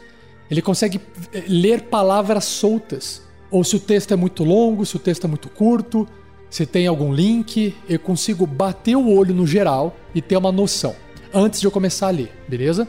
Ele 0.49 0.61
consegue 0.61 0.99
eh, 1.31 1.43
ler 1.47 1.83
palavras 1.83 2.45
soltas, 2.45 3.21
ou 3.55 3.63
se 3.63 3.77
o 3.77 3.79
texto 3.79 4.13
é 4.13 4.17
muito 4.17 4.43
longo, 4.43 4.85
se 4.85 4.97
o 4.97 4.99
texto 4.99 5.23
é 5.23 5.27
muito 5.29 5.47
curto, 5.47 6.05
se 6.49 6.65
tem 6.65 6.87
algum 6.87 7.13
link, 7.13 7.73
eu 7.87 7.97
consigo 7.97 8.45
bater 8.45 8.97
o 8.97 9.09
olho 9.09 9.33
no 9.33 9.47
geral 9.47 9.95
e 10.13 10.21
ter 10.21 10.35
uma 10.35 10.51
noção 10.51 10.93
antes 11.33 11.61
de 11.61 11.65
eu 11.65 11.71
começar 11.71 12.07
a 12.07 12.11
ler, 12.11 12.33
beleza? 12.49 12.85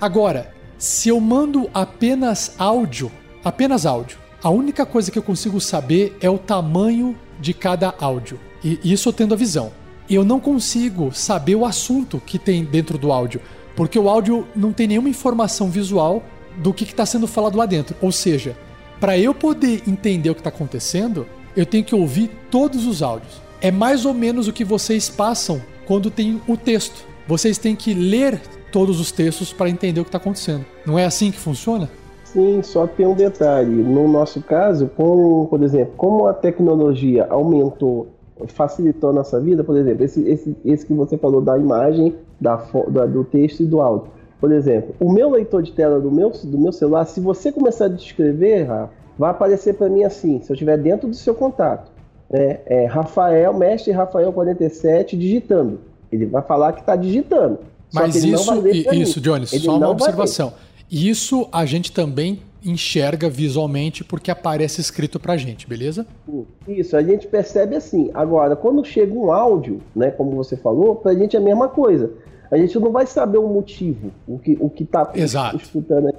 Agora, 0.00 0.54
se 0.78 1.10
eu 1.10 1.20
mando 1.20 1.68
apenas 1.74 2.54
áudio, 2.56 3.12
apenas 3.44 3.84
áudio, 3.84 4.16
a 4.42 4.48
única 4.48 4.86
coisa 4.86 5.10
que 5.10 5.18
eu 5.18 5.22
consigo 5.22 5.60
saber 5.60 6.16
é 6.18 6.30
o 6.30 6.38
tamanho 6.38 7.14
de 7.38 7.52
cada 7.52 7.94
áudio. 8.00 8.40
E 8.64 8.80
isso 8.90 9.10
eu 9.10 9.12
tendo 9.12 9.34
a 9.34 9.36
visão. 9.36 9.70
Eu 10.08 10.24
não 10.24 10.40
consigo 10.40 11.12
saber 11.12 11.56
o 11.56 11.66
assunto 11.66 12.22
que 12.24 12.38
tem 12.38 12.64
dentro 12.64 12.96
do 12.96 13.12
áudio, 13.12 13.38
porque 13.76 13.98
o 13.98 14.08
áudio 14.08 14.48
não 14.56 14.72
tem 14.72 14.86
nenhuma 14.86 15.10
informação 15.10 15.68
visual 15.68 16.22
do 16.56 16.72
que 16.72 16.84
está 16.84 17.04
sendo 17.04 17.26
falado 17.26 17.58
lá 17.58 17.66
dentro. 17.66 17.94
Ou 18.00 18.10
seja, 18.10 18.56
para 19.00 19.18
eu 19.18 19.34
poder 19.34 19.82
entender 19.86 20.30
o 20.30 20.34
que 20.34 20.40
está 20.40 20.50
acontecendo, 20.50 21.26
eu 21.56 21.66
tenho 21.66 21.84
que 21.84 21.94
ouvir 21.94 22.30
todos 22.50 22.86
os 22.86 23.02
áudios. 23.02 23.40
É 23.60 23.70
mais 23.70 24.04
ou 24.04 24.14
menos 24.14 24.48
o 24.48 24.52
que 24.52 24.64
vocês 24.64 25.08
passam 25.08 25.60
quando 25.86 26.10
tem 26.10 26.40
o 26.46 26.56
texto. 26.56 27.06
Vocês 27.26 27.58
têm 27.58 27.74
que 27.74 27.94
ler 27.94 28.40
todos 28.70 29.00
os 29.00 29.12
textos 29.12 29.52
para 29.52 29.70
entender 29.70 30.00
o 30.00 30.04
que 30.04 30.08
está 30.08 30.18
acontecendo. 30.18 30.64
Não 30.84 30.98
é 30.98 31.04
assim 31.04 31.30
que 31.30 31.38
funciona? 31.38 31.88
Sim, 32.24 32.60
só 32.62 32.86
tem 32.86 33.06
um 33.06 33.14
detalhe. 33.14 33.70
No 33.70 34.08
nosso 34.08 34.42
caso, 34.42 34.90
com, 34.96 35.46
por 35.48 35.62
exemplo, 35.62 35.94
como 35.96 36.26
a 36.26 36.34
tecnologia 36.34 37.26
aumentou, 37.30 38.08
facilitou 38.48 39.10
a 39.10 39.12
nossa 39.12 39.40
vida, 39.40 39.62
por 39.62 39.76
exemplo, 39.76 40.04
esse, 40.04 40.28
esse, 40.28 40.56
esse 40.64 40.84
que 40.84 40.92
você 40.92 41.16
falou 41.16 41.40
da 41.40 41.56
imagem, 41.56 42.14
da, 42.40 42.56
da 42.88 43.06
do 43.06 43.22
texto 43.22 43.62
e 43.62 43.66
do 43.66 43.80
áudio. 43.80 44.10
Por 44.44 44.52
exemplo, 44.52 44.94
o 45.00 45.10
meu 45.10 45.30
leitor 45.30 45.62
de 45.62 45.72
tela 45.72 45.98
do 45.98 46.12
meu, 46.12 46.28
do 46.28 46.58
meu 46.58 46.70
celular, 46.70 47.06
se 47.06 47.18
você 47.18 47.50
começar 47.50 47.86
a 47.86 47.88
descrever, 47.88 48.66
vai 49.18 49.30
aparecer 49.30 49.72
para 49.72 49.88
mim 49.88 50.04
assim, 50.04 50.38
se 50.42 50.52
eu 50.52 50.54
estiver 50.54 50.76
dentro 50.76 51.08
do 51.08 51.16
seu 51.16 51.34
contato. 51.34 51.90
Né? 52.30 52.60
É 52.66 52.84
Rafael, 52.84 53.54
mestre 53.54 53.90
Rafael 53.90 54.30
47, 54.34 55.16
digitando. 55.16 55.80
Ele 56.12 56.26
vai 56.26 56.42
falar 56.42 56.74
que 56.74 56.80
está 56.80 56.94
digitando. 56.94 57.60
Mas 57.90 58.22
isso, 58.22 58.52
isso. 58.92 59.18
Johnny, 59.18 59.46
Ele 59.50 59.64
só 59.64 59.78
uma 59.78 59.88
observação. 59.88 60.52
Isso 60.90 61.48
a 61.50 61.64
gente 61.64 61.90
também 61.90 62.40
enxerga 62.62 63.30
visualmente 63.30 64.04
porque 64.04 64.30
aparece 64.30 64.78
escrito 64.78 65.18
pra 65.18 65.38
gente, 65.38 65.66
beleza? 65.66 66.06
Isso, 66.68 66.94
a 66.98 67.02
gente 67.02 67.26
percebe 67.26 67.76
assim. 67.76 68.10
Agora, 68.12 68.54
quando 68.54 68.84
chega 68.84 69.14
um 69.14 69.32
áudio, 69.32 69.80
né, 69.96 70.10
como 70.10 70.32
você 70.32 70.54
falou, 70.54 70.96
pra 70.96 71.14
gente 71.14 71.34
é 71.34 71.38
a 71.38 71.42
mesma 71.42 71.66
coisa. 71.68 72.12
A 72.54 72.58
gente 72.58 72.78
não 72.78 72.92
vai 72.92 73.06
saber 73.06 73.38
o 73.38 73.48
motivo, 73.48 74.10
o 74.28 74.38
que, 74.38 74.56
o 74.60 74.70
que 74.70 74.84
tá 74.84 75.10
Exato. 75.14 75.56
escutando 75.56 76.06
aí, 76.06 76.14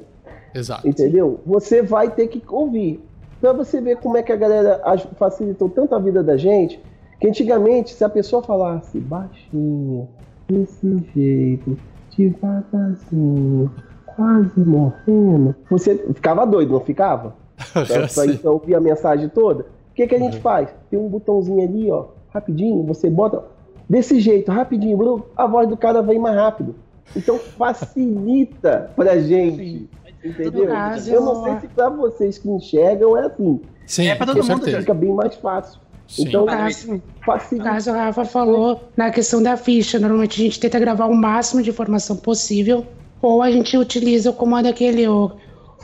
Exato. 0.54 0.88
entendeu? 0.88 1.40
Você 1.46 1.82
vai 1.82 2.12
ter 2.12 2.28
que 2.28 2.44
ouvir. 2.48 3.02
Pra 3.40 3.54
você 3.54 3.80
ver 3.80 3.98
como 3.98 4.18
é 4.18 4.24
que 4.24 4.32
a 4.32 4.36
galera 4.36 4.82
facilitou 5.18 5.70
tanto 5.70 5.96
a 5.96 6.00
vida 6.00 6.22
da 6.22 6.36
gente, 6.36 6.82
que 7.20 7.28
antigamente, 7.28 7.94
se 7.94 8.04
a 8.04 8.10
pessoa 8.10 8.42
falasse 8.42 9.00
baixinho, 9.00 10.10
desse 10.48 11.04
jeito, 11.14 11.78
devagarzinho, 12.18 13.72
quase 14.16 14.60
morrendo, 14.60 15.56
você 15.70 15.96
ficava 16.14 16.46
doido, 16.46 16.74
não 16.74 16.80
ficava? 16.82 17.36
Pra, 17.72 18.08
pra 18.14 18.26
então 18.26 18.54
ouvir 18.54 18.76
a 18.76 18.82
mensagem 18.82 19.30
toda. 19.30 19.64
O 19.64 19.96
que, 19.96 20.06
que 20.06 20.16
a 20.16 20.20
gente 20.20 20.40
faz? 20.40 20.70
Tem 20.90 21.00
um 21.00 21.08
botãozinho 21.08 21.64
ali, 21.64 21.90
ó, 21.90 22.08
rapidinho, 22.34 22.84
você 22.84 23.10
bota 23.10 23.42
desse 23.90 24.20
jeito, 24.20 24.52
rapidinho, 24.52 24.98
Bruno, 24.98 25.26
a 25.36 25.46
voz 25.48 25.68
do 25.68 25.78
cara 25.78 26.02
vem 26.02 26.20
mais 26.20 26.36
rápido. 26.36 26.76
Então 27.16 27.38
facilita 27.38 28.92
pra 28.96 29.20
gente. 29.20 29.88
Entendeu? 30.24 30.68
caso, 30.68 31.12
Eu 31.12 31.22
não 31.22 31.44
sei 31.44 31.60
se 31.60 31.68
pra 31.68 31.90
vocês 31.90 32.38
que 32.38 32.50
enxergam 32.50 33.16
é 33.16 33.28
assim. 33.28 33.62
Sim, 33.86 34.08
É 34.08 34.16
pra 34.16 34.26
todo 34.26 34.44
mundo. 34.44 34.66
Fica 34.66 34.94
bem 34.94 35.14
mais 35.14 35.36
fácil. 35.36 35.80
Sim. 36.08 36.28
Então, 36.28 36.46
caso, 36.46 36.94
no 36.94 37.02
facilita. 37.26 37.70
caso, 37.70 37.92
o 37.92 37.94
Rafa 37.94 38.26
falou 38.26 38.82
na 38.96 39.12
questão 39.12 39.42
da 39.42 39.58
ficha. 39.58 40.00
Normalmente 40.00 40.42
a 40.42 40.44
gente 40.46 40.60
tenta 40.60 40.80
gravar 40.80 41.06
o 41.06 41.16
máximo 41.16 41.62
de 41.62 41.70
informação 41.70 42.16
possível, 42.16 42.86
ou 43.22 43.42
a 43.42 43.52
gente 43.52 43.78
utiliza 43.78 44.30
o 44.30 44.34
comando 44.34 44.68
aquele, 44.68 45.08
o 45.08 45.32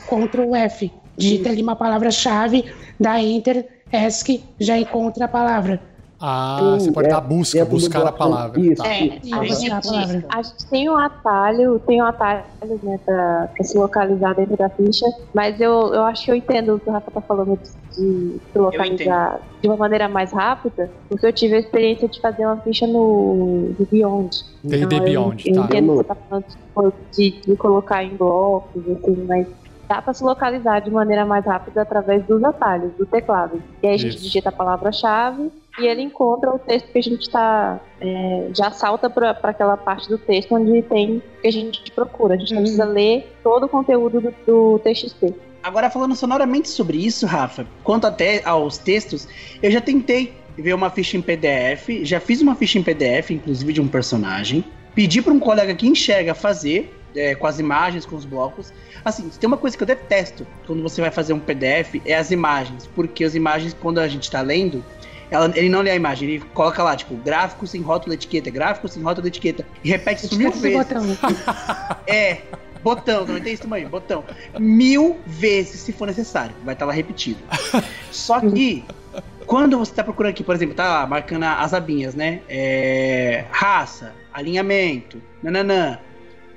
Ctrl 0.08 0.54
F. 0.54 0.90
Digita 1.16 1.50
ali 1.50 1.62
uma 1.62 1.76
palavra-chave, 1.76 2.64
dá 2.98 3.20
Enter, 3.20 3.68
ESC, 3.92 4.42
já 4.58 4.78
encontra 4.78 5.26
a 5.26 5.28
palavra. 5.28 5.80
Ah, 6.24 6.76
você 6.78 6.92
pode 6.92 7.08
é, 7.08 7.10
dar 7.10 7.20
busca, 7.20 7.58
dentro 7.58 7.70
do 7.70 7.80
buscar 7.80 8.06
a 8.06 8.12
palavra. 8.12 8.60
Isso, 8.60 8.80
Tá. 8.82 8.88
É, 8.88 9.04
isso. 9.06 9.34
a 9.34 9.44
gente, 9.44 9.72
A 9.72 9.80
palavra. 9.80 10.24
a 10.28 10.42
gente 10.42 10.66
tem 10.70 10.88
um 10.88 10.96
atalho, 10.96 11.78
tem 11.80 12.00
um 12.00 12.04
atalho 12.06 12.44
né, 12.82 12.98
pra, 13.04 13.48
pra 13.54 13.64
se 13.64 13.76
localizar 13.76 14.34
dentro 14.34 14.56
da 14.56 14.68
ficha, 14.68 15.04
mas 15.34 15.60
eu, 15.60 15.92
eu 15.92 16.02
acho 16.04 16.24
que 16.24 16.30
eu 16.30 16.34
entendo 16.36 16.76
o 16.76 16.78
que 16.78 16.88
o 16.88 16.92
Rafa 16.92 17.10
tá 17.10 17.20
falando 17.20 17.58
de 17.58 18.40
se 18.52 18.58
localizar 18.58 19.40
de 19.60 19.66
uma 19.68 19.76
maneira 19.76 20.08
mais 20.08 20.32
rápida, 20.32 20.88
porque 21.08 21.26
eu 21.26 21.32
tive 21.32 21.56
a 21.56 21.58
experiência 21.58 22.06
de 22.08 22.20
fazer 22.20 22.46
uma 22.46 22.56
ficha 22.58 22.86
no, 22.86 23.74
no 23.78 23.86
Beyond. 23.90 24.44
D&D 24.62 24.84
Então, 24.84 24.98
eu- 24.98 25.04
Beyond, 25.04 25.48
eu, 25.48 25.54
tá. 25.56 25.60
entendo 25.64 25.88
o 25.88 25.90
que 25.90 25.96
você 26.02 26.04
tá 26.04 26.16
falando 26.74 26.94
de, 27.12 27.30
de 27.42 27.56
colocar 27.56 28.04
em 28.04 28.16
blocos, 28.16 28.82
assim, 28.88 29.24
mas 29.28 29.46
dá 29.88 30.00
pra 30.00 30.14
se 30.14 30.22
localizar 30.24 30.80
de 30.80 30.90
maneira 30.90 31.26
mais 31.26 31.44
rápida 31.44 31.82
através 31.82 32.24
dos 32.26 32.42
atalhos, 32.44 32.92
do 32.96 33.04
teclado. 33.04 33.60
E 33.82 33.86
aí 33.88 33.94
a 33.94 33.98
gente 33.98 34.14
Isso. 34.14 34.22
digita 34.24 34.48
a 34.48 34.52
palavra-chave 34.52 35.50
e 35.78 35.86
ele 35.86 36.02
encontra 36.02 36.50
o 36.54 36.58
texto 36.58 36.92
que 36.92 36.98
a 36.98 37.02
gente 37.02 37.22
está 37.22 37.80
já 38.54 38.70
salta 38.70 39.08
para 39.08 39.30
aquela 39.42 39.76
parte 39.76 40.08
do 40.08 40.18
texto 40.18 40.54
onde 40.54 40.82
tem 40.82 41.16
o 41.16 41.40
que 41.40 41.48
a 41.48 41.52
gente 41.52 41.90
procura. 41.92 42.34
A 42.34 42.36
gente 42.38 42.50
não 42.50 42.58
Uhum. 42.58 42.64
precisa 42.64 42.84
ler 42.84 43.36
todo 43.42 43.64
o 43.64 43.68
conteúdo 43.68 44.20
do, 44.20 44.34
do 44.46 44.78
TXT. 44.80 45.34
Agora, 45.62 45.88
falando 45.88 46.14
sonoramente 46.16 46.68
sobre 46.68 46.98
isso, 46.98 47.24
Rafa, 47.24 47.66
quanto 47.84 48.06
até 48.06 48.42
aos 48.44 48.78
textos, 48.78 49.28
eu 49.62 49.70
já 49.70 49.80
tentei 49.80 50.34
ver 50.58 50.74
uma 50.74 50.90
ficha 50.90 51.16
em 51.16 51.22
PDF, 51.22 51.88
já 52.02 52.18
fiz 52.20 52.42
uma 52.42 52.54
ficha 52.54 52.78
em 52.78 52.82
PDF, 52.82 53.30
inclusive 53.30 53.72
de 53.72 53.80
um 53.80 53.88
personagem, 53.88 54.64
pedi 54.94 55.22
para 55.22 55.32
um 55.32 55.38
colega 55.38 55.74
que 55.74 55.86
enxerga 55.86 56.34
fazer, 56.34 56.92
é, 57.14 57.34
com 57.34 57.46
as 57.46 57.58
imagens, 57.58 58.04
com 58.04 58.16
os 58.16 58.24
blocos. 58.24 58.72
Assim, 59.04 59.28
tem 59.40 59.46
uma 59.46 59.56
coisa 59.56 59.76
que 59.76 59.82
eu 59.82 59.86
detesto 59.86 60.46
quando 60.66 60.82
você 60.82 61.00
vai 61.00 61.10
fazer 61.10 61.32
um 61.32 61.38
PDF, 61.40 61.94
é 62.04 62.14
as 62.14 62.30
imagens, 62.30 62.86
porque 62.94 63.24
as 63.24 63.34
imagens, 63.34 63.72
quando 63.72 63.98
a 64.00 64.08
gente 64.08 64.24
está 64.24 64.40
lendo, 64.42 64.84
ela- 65.32 65.50
ele 65.56 65.68
não 65.68 65.80
lê 65.80 65.90
a 65.90 65.94
imagem, 65.96 66.28
ele 66.28 66.44
coloca 66.54 66.82
lá, 66.82 66.94
tipo, 66.94 67.14
gráfico 67.16 67.66
sem 67.66 67.80
rótulo 67.80 68.14
etiqueta, 68.14 68.50
gráfico 68.50 68.86
sem 68.88 69.02
rótulo 69.02 69.26
etiqueta, 69.26 69.66
e 69.82 69.88
repete 69.88 70.26
isso 70.26 70.36
mil 70.36 70.50
vezes. 70.62 70.76
É, 72.06 72.38
botão, 72.82 73.24
também 73.24 73.42
tem 73.42 73.52
isso 73.54 73.62
também, 73.62 73.86
botão. 73.86 74.24
Mil 74.58 75.18
vezes, 75.26 75.80
se 75.80 75.92
for 75.92 76.06
necessário. 76.06 76.54
Vai 76.64 76.74
estar 76.74 76.84
lá 76.84 76.92
repetido. 76.92 77.38
Só 78.10 78.40
que, 78.40 78.84
quando 79.46 79.78
você 79.78 79.92
tá 79.94 80.04
procurando 80.04 80.30
aqui, 80.32 80.44
por 80.44 80.54
exemplo, 80.54 80.74
tá 80.74 80.86
lá 80.88 81.06
marcando 81.06 81.44
as 81.44 81.72
abinhas, 81.72 82.14
né? 82.14 82.40
É, 82.48 83.44
raça, 83.50 84.12
alinhamento, 84.32 85.22
nananã. 85.42 85.98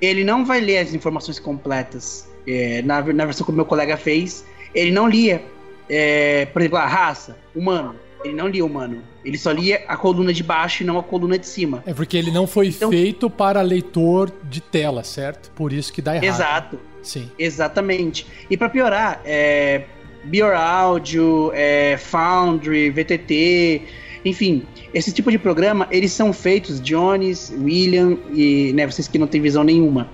Ele 0.00 0.24
não 0.24 0.44
vai 0.44 0.60
ler 0.60 0.78
as 0.78 0.92
informações 0.92 1.38
completas. 1.38 2.28
É, 2.46 2.82
na, 2.82 3.00
na 3.02 3.24
versão 3.24 3.44
que 3.44 3.50
o 3.52 3.54
meu 3.54 3.64
colega 3.64 3.96
fez, 3.96 4.44
ele 4.74 4.90
não 4.92 5.08
lia, 5.08 5.42
é, 5.88 6.46
por 6.46 6.60
exemplo, 6.60 6.78
a 6.78 6.86
raça, 6.86 7.36
humano. 7.54 7.96
Ele 8.24 8.34
não 8.34 8.48
lia 8.48 8.64
humano. 8.64 9.02
Ele 9.24 9.38
só 9.38 9.52
lia 9.52 9.84
a 9.86 9.96
coluna 9.96 10.32
de 10.32 10.42
baixo 10.42 10.82
e 10.82 10.86
não 10.86 10.98
a 10.98 11.02
coluna 11.02 11.38
de 11.38 11.46
cima. 11.46 11.82
É 11.86 11.92
porque 11.94 12.16
ele 12.16 12.30
não 12.30 12.46
foi 12.46 12.68
Então- 12.68 12.90
feito 12.90 13.28
para 13.30 13.60
leitor 13.62 14.32
de 14.44 14.60
tela, 14.60 15.04
certo? 15.04 15.50
Por 15.52 15.72
isso 15.72 15.92
que 15.92 16.00
dá 16.02 16.16
errado. 16.16 16.24
Exato. 16.26 16.80
Sim. 17.02 17.30
Exatamente. 17.38 18.26
E 18.50 18.56
pra 18.56 18.68
piorar, 18.68 19.20
é, 19.24 19.84
Beer 20.24 20.56
Audio, 20.56 21.52
é, 21.54 21.96
Foundry, 21.96 22.90
VTT, 22.90 23.82
enfim, 24.24 24.64
esse 24.92 25.12
tipo 25.12 25.30
de 25.30 25.38
programa, 25.38 25.86
eles 25.90 26.10
são 26.10 26.32
feitos, 26.32 26.80
Jones, 26.80 27.52
William 27.62 28.16
e 28.32 28.72
né, 28.74 28.86
vocês 28.86 29.06
que 29.06 29.18
não 29.18 29.26
têm 29.28 29.40
visão 29.40 29.62
nenhuma, 29.62 30.08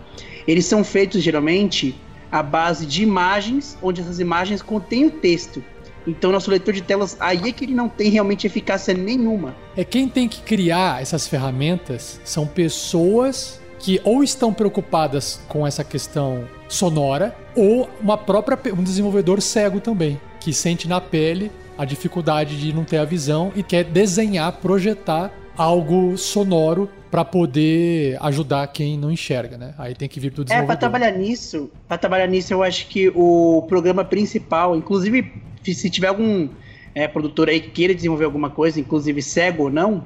eles 0.46 0.66
são 0.66 0.84
feitos 0.84 1.22
geralmente 1.22 1.94
à 2.30 2.42
base 2.42 2.84
de 2.84 3.03
imagens, 3.03 3.76
onde 3.82 4.00
essas 4.03 4.18
imagens 4.18 4.61
contêm 4.61 5.07
o 5.07 5.11
texto. 5.11 5.62
Então, 6.07 6.32
nosso 6.32 6.50
leitor 6.50 6.74
de 6.74 6.82
telas, 6.82 7.16
aí 7.20 7.48
é 7.48 7.53
que 7.53 7.64
ele 7.64 7.74
não 7.74 7.88
tem 7.88 8.11
realmente 8.11 8.46
eficácia 8.46 8.92
nenhuma. 8.94 9.55
É 9.76 9.84
quem 9.84 10.09
tem 10.09 10.28
que 10.28 10.42
criar 10.42 11.00
essas 11.00 11.26
ferramentas 11.28 12.20
são 12.24 12.46
pessoas 12.46 13.61
que 13.78 14.00
ou 14.05 14.22
estão 14.22 14.53
preocupadas 14.53 15.40
com 15.48 15.66
essa 15.66 15.82
questão 15.82 16.44
sonora 16.68 17.36
ou 17.57 17.88
uma 18.00 18.16
própria 18.16 18.59
um 18.72 18.82
desenvolvedor 18.82 19.40
cego 19.40 19.80
também, 19.80 20.20
que 20.40 20.53
sente 20.53 20.86
na 20.88 21.00
pele 21.00 21.50
a 21.76 21.84
dificuldade 21.84 22.57
de 22.59 22.72
não 22.72 22.84
ter 22.84 22.98
a 22.98 23.05
visão 23.05 23.53
e 23.57 23.62
quer 23.62 23.84
desenhar, 23.84 24.53
projetar 24.53 25.32
algo 25.57 26.16
sonoro 26.16 26.88
para 27.11 27.24
poder 27.24 28.16
ajudar 28.22 28.66
quem 28.68 28.96
não 28.96 29.11
enxerga, 29.11 29.59
né? 29.59 29.74
Aí 29.76 29.94
tem 29.94 30.09
que 30.09 30.18
vir 30.18 30.30
do 30.30 30.42
É, 30.42 30.44
desenvolvedor. 30.44 30.66
pra 30.66 30.76
trabalhar 30.76 31.11
nisso, 31.18 31.70
para 31.86 31.98
trabalhar 31.98 32.26
nisso, 32.26 32.55
eu 32.55 32.62
acho 32.62 32.86
que 32.88 33.11
o 33.14 33.62
programa 33.68 34.05
principal, 34.05 34.74
inclusive, 34.76 35.30
se 35.65 35.91
tiver 35.91 36.09
algum 36.09 36.49
é, 36.95 37.07
produtor 37.09 37.49
aí 37.49 37.61
que 37.61 37.71
queira 37.71 37.95
desenvolver 37.95 38.25
alguma 38.25 38.51
coisa, 38.51 38.81
inclusive 38.81 39.23
cego 39.23 39.65
ou 39.65 39.71
não, 39.71 40.05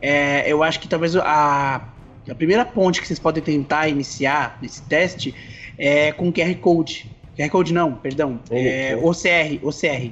é, 0.00 0.50
eu 0.50 0.62
acho 0.62 0.80
que 0.80 0.88
talvez 0.88 1.16
a, 1.16 1.88
a 2.28 2.34
primeira 2.34 2.64
ponte 2.64 3.00
que 3.00 3.06
vocês 3.06 3.18
podem 3.18 3.42
tentar 3.42 3.88
iniciar 3.88 4.58
nesse 4.62 4.82
teste 4.82 5.34
é 5.78 6.12
com 6.12 6.32
QR 6.32 6.54
Code. 6.56 7.10
QR 7.36 7.48
Code 7.50 7.72
não, 7.72 7.92
perdão. 7.94 8.38
É. 8.50 8.96
OCR, 8.96 9.58
OCR. 9.62 10.10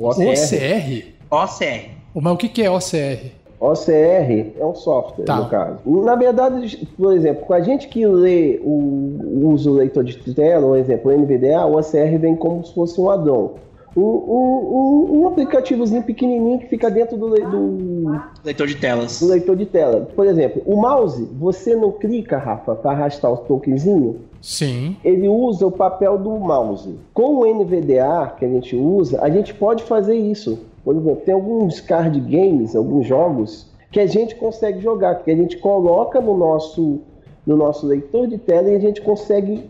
OCR, 0.00 0.28
OCR? 0.28 1.04
OCR. 1.30 1.90
Mas 2.14 2.32
o 2.32 2.36
que 2.36 2.48
que 2.48 2.62
é 2.62 2.70
OCR? 2.70 3.32
OCR 3.58 4.52
é 4.58 4.64
um 4.64 4.74
software, 4.74 5.24
Tá. 5.24 5.36
no 5.36 5.48
caso. 5.48 5.78
Na 6.04 6.14
verdade, 6.14 6.86
por 6.96 7.14
exemplo, 7.14 7.44
com 7.46 7.54
a 7.54 7.60
gente 7.60 7.88
que 7.88 8.06
lê 8.06 8.60
o 8.62 9.48
usa 9.48 9.70
o 9.70 9.74
leitor 9.74 10.04
de 10.04 10.34
tela, 10.34 10.66
um 10.66 10.76
exemplo, 10.76 11.10
o 11.10 11.18
NVDA, 11.18 11.64
o 11.64 11.78
OCR 11.78 12.18
vem 12.18 12.36
como 12.36 12.64
se 12.64 12.74
fosse 12.74 13.00
um 13.00 13.10
addon. 13.10 13.54
Um, 13.96 14.02
um, 14.02 15.08
um, 15.14 15.20
um 15.22 15.26
aplicativozinho 15.28 16.02
pequenininho 16.02 16.58
que 16.58 16.66
fica 16.66 16.90
dentro 16.90 17.16
do, 17.16 17.30
do, 17.30 18.20
Leitor 18.44 18.66
de 18.66 18.76
telas. 18.76 19.20
do 19.20 19.26
leitor 19.28 19.56
de 19.56 19.64
tela. 19.64 20.06
Por 20.14 20.26
exemplo, 20.26 20.62
o 20.66 20.76
mouse, 20.76 21.26
você 21.38 21.74
não 21.74 21.90
clica, 21.92 22.36
Rafa, 22.36 22.74
para 22.74 22.90
arrastar 22.90 23.32
o 23.32 23.38
tokenzinho, 23.38 24.16
Sim. 24.42 24.96
ele 25.02 25.26
usa 25.28 25.66
o 25.66 25.70
papel 25.72 26.18
do 26.18 26.30
mouse. 26.32 26.94
Com 27.14 27.36
o 27.38 27.46
NVDA 27.46 28.34
que 28.38 28.44
a 28.44 28.48
gente 28.48 28.76
usa, 28.76 29.22
a 29.22 29.30
gente 29.30 29.54
pode 29.54 29.82
fazer 29.84 30.14
isso. 30.16 30.58
Por 30.84 30.94
exemplo, 30.94 31.22
tem 31.24 31.34
alguns 31.34 31.80
card 31.80 32.20
games, 32.20 32.76
alguns 32.76 33.06
jogos, 33.06 33.66
que 33.90 33.98
a 33.98 34.06
gente 34.06 34.34
consegue 34.36 34.80
jogar, 34.82 35.14
que 35.24 35.30
a 35.30 35.34
gente 35.36 35.56
coloca 35.56 36.20
no 36.20 36.36
nosso, 36.36 37.00
no 37.46 37.56
nosso 37.56 37.86
leitor 37.86 38.26
de 38.26 38.36
tela 38.36 38.68
e 38.68 38.76
a 38.76 38.78
gente 38.78 39.00
consegue 39.00 39.64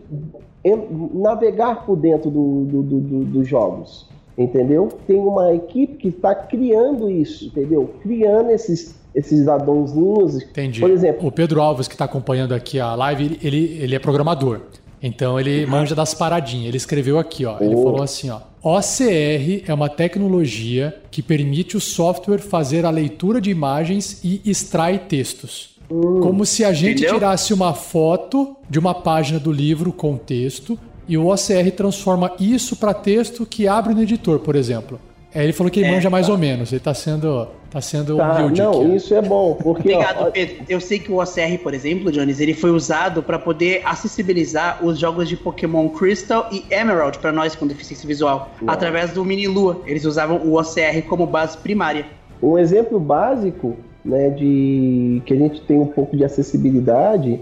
navegar 1.13 1.85
por 1.85 1.95
dentro 1.95 2.29
do- 2.29 2.65
do- 2.65 2.83
do- 2.83 2.99
do- 2.99 3.23
dos 3.25 3.47
jogos. 3.47 4.05
Entendeu? 4.37 4.89
Tem 5.07 5.17
uma 5.19 5.53
equipe 5.53 5.95
que 5.95 6.07
está 6.09 6.33
criando 6.35 7.09
isso, 7.09 7.45
entendeu? 7.45 7.93
Criando 8.03 8.49
esses, 8.51 8.95
esses 9.15 9.47
addonzinhos. 9.47 10.41
Entendi. 10.43 10.79
Por 10.79 10.91
exemplo, 10.91 11.27
O 11.27 11.31
Pedro 11.31 11.61
Alves, 11.61 11.87
que 11.87 11.95
está 11.95 12.05
acompanhando 12.05 12.53
aqui 12.53 12.79
a 12.79 12.93
live, 12.95 13.39
ele, 13.41 13.77
ele 13.81 13.95
é 13.95 13.99
programador. 13.99 14.61
Então 15.01 15.39
ele 15.39 15.65
manja 15.65 15.93
das 15.93 16.13
paradinhas. 16.13 16.67
Ele 16.69 16.77
escreveu 16.77 17.19
aqui, 17.19 17.45
ó. 17.45 17.57
Ele 17.59 17.75
Oh. 17.75 17.83
falou 17.83 18.01
assim, 18.01 18.29
ó. 18.29 18.39
OCR 18.63 19.63
é 19.67 19.73
uma 19.73 19.87
tecnologia 19.87 20.95
que 21.11 21.21
permite 21.21 21.77
o 21.77 21.79
software 21.79 22.39
fazer 22.39 22.85
a 22.85 22.89
leitura 22.89 23.39
de 23.39 23.49
imagens 23.49 24.19
e 24.23 24.41
extrai 24.45 24.99
textos. 24.99 25.75
Como 25.87 26.45
se 26.45 26.65
a 26.65 26.73
gente 26.73 26.97
Entendeu? 27.03 27.13
tirasse 27.13 27.53
uma 27.53 27.73
foto 27.73 28.57
de 28.69 28.77
uma 28.77 28.93
página 28.93 29.39
do 29.39 29.53
livro 29.53 29.93
com 29.93 30.17
texto 30.17 30.77
e 31.07 31.17
o 31.17 31.27
OCR 31.27 31.71
transforma 31.75 32.33
isso 32.39 32.75
para 32.75 32.93
texto 32.93 33.45
que 33.45 33.67
abre 33.67 33.93
no 33.93 34.01
editor, 34.01 34.39
por 34.39 34.55
exemplo. 34.55 34.99
Aí 35.33 35.43
ele 35.43 35.53
falou 35.53 35.69
que 35.69 35.79
ele 35.79 35.89
É, 35.89 35.91
manja 35.91 36.09
mais 36.09 36.29
ou 36.29 36.37
menos. 36.37 36.71
Ele 36.71 36.79
tá 36.79 36.93
sendo, 36.93 37.47
tá 37.69 37.79
sendo 37.79 38.17
tá, 38.17 38.33
humilde 38.33 38.61
aqui. 38.61 38.71
não, 38.77 38.91
ó. 38.91 38.95
isso 38.95 39.13
é 39.13 39.21
bom, 39.21 39.53
porque 39.53 39.93
ó, 39.93 39.99
Obrigado, 39.99 40.31
Pedro. 40.31 40.55
Eu 40.67 40.81
sei 40.81 40.99
que 40.99 41.11
o 41.11 41.21
OCR, 41.21 41.59
por 41.61 41.73
exemplo, 41.73 42.11
Jones, 42.11 42.39
ele 42.39 42.53
foi 42.53 42.71
usado 42.71 43.21
para 43.21 43.37
poder 43.37 43.81
acessibilizar 43.85 44.83
os 44.83 44.97
jogos 44.97 45.29
de 45.29 45.37
Pokémon 45.37 45.89
Crystal 45.89 46.47
e 46.51 46.63
Emerald 46.71 47.19
para 47.19 47.31
nós 47.31 47.55
com 47.55 47.67
deficiência 47.67 48.07
visual, 48.07 48.49
através 48.65 49.11
do 49.11 49.23
Mini 49.23 49.47
Lua. 49.47 49.81
Eles 49.85 50.05
usavam 50.05 50.37
o 50.37 50.59
OCR 50.59 51.03
como 51.07 51.27
base 51.27 51.57
primária. 51.57 52.05
Um 52.41 52.57
exemplo 52.57 52.99
básico, 52.99 53.77
né, 54.03 54.29
de 54.29 55.21
que 55.25 55.33
a 55.33 55.37
gente 55.37 55.61
tem 55.61 55.79
um 55.79 55.87
pouco 55.87 56.15
de 56.15 56.23
acessibilidade, 56.23 57.39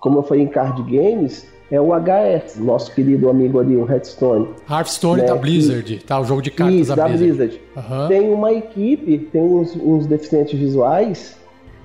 como 0.00 0.18
eu 0.18 0.22
falei 0.22 0.42
em 0.42 0.48
card 0.48 0.82
games, 0.82 1.46
é 1.70 1.80
o 1.80 1.88
HS, 1.92 2.58
nosso 2.58 2.94
querido 2.94 3.28
amigo 3.28 3.58
ali, 3.58 3.76
o 3.76 3.90
Hearthstone. 3.90 4.48
Hearthstone 4.70 5.22
né, 5.22 5.28
da 5.28 5.36
e- 5.36 5.38
Blizzard, 5.38 5.98
tá? 6.04 6.20
O 6.20 6.24
jogo 6.24 6.40
de 6.42 6.50
cartas 6.50 6.76
Isso, 6.76 6.88
da, 6.94 7.02
da 7.02 7.08
Blizzard. 7.08 7.32
Blizzard. 7.36 7.60
Aham. 7.76 8.08
Tem 8.08 8.32
uma 8.32 8.52
equipe, 8.52 9.18
tem 9.18 9.42
uns, 9.42 9.74
uns 9.76 10.06
deficientes 10.06 10.58
visuais 10.58 11.36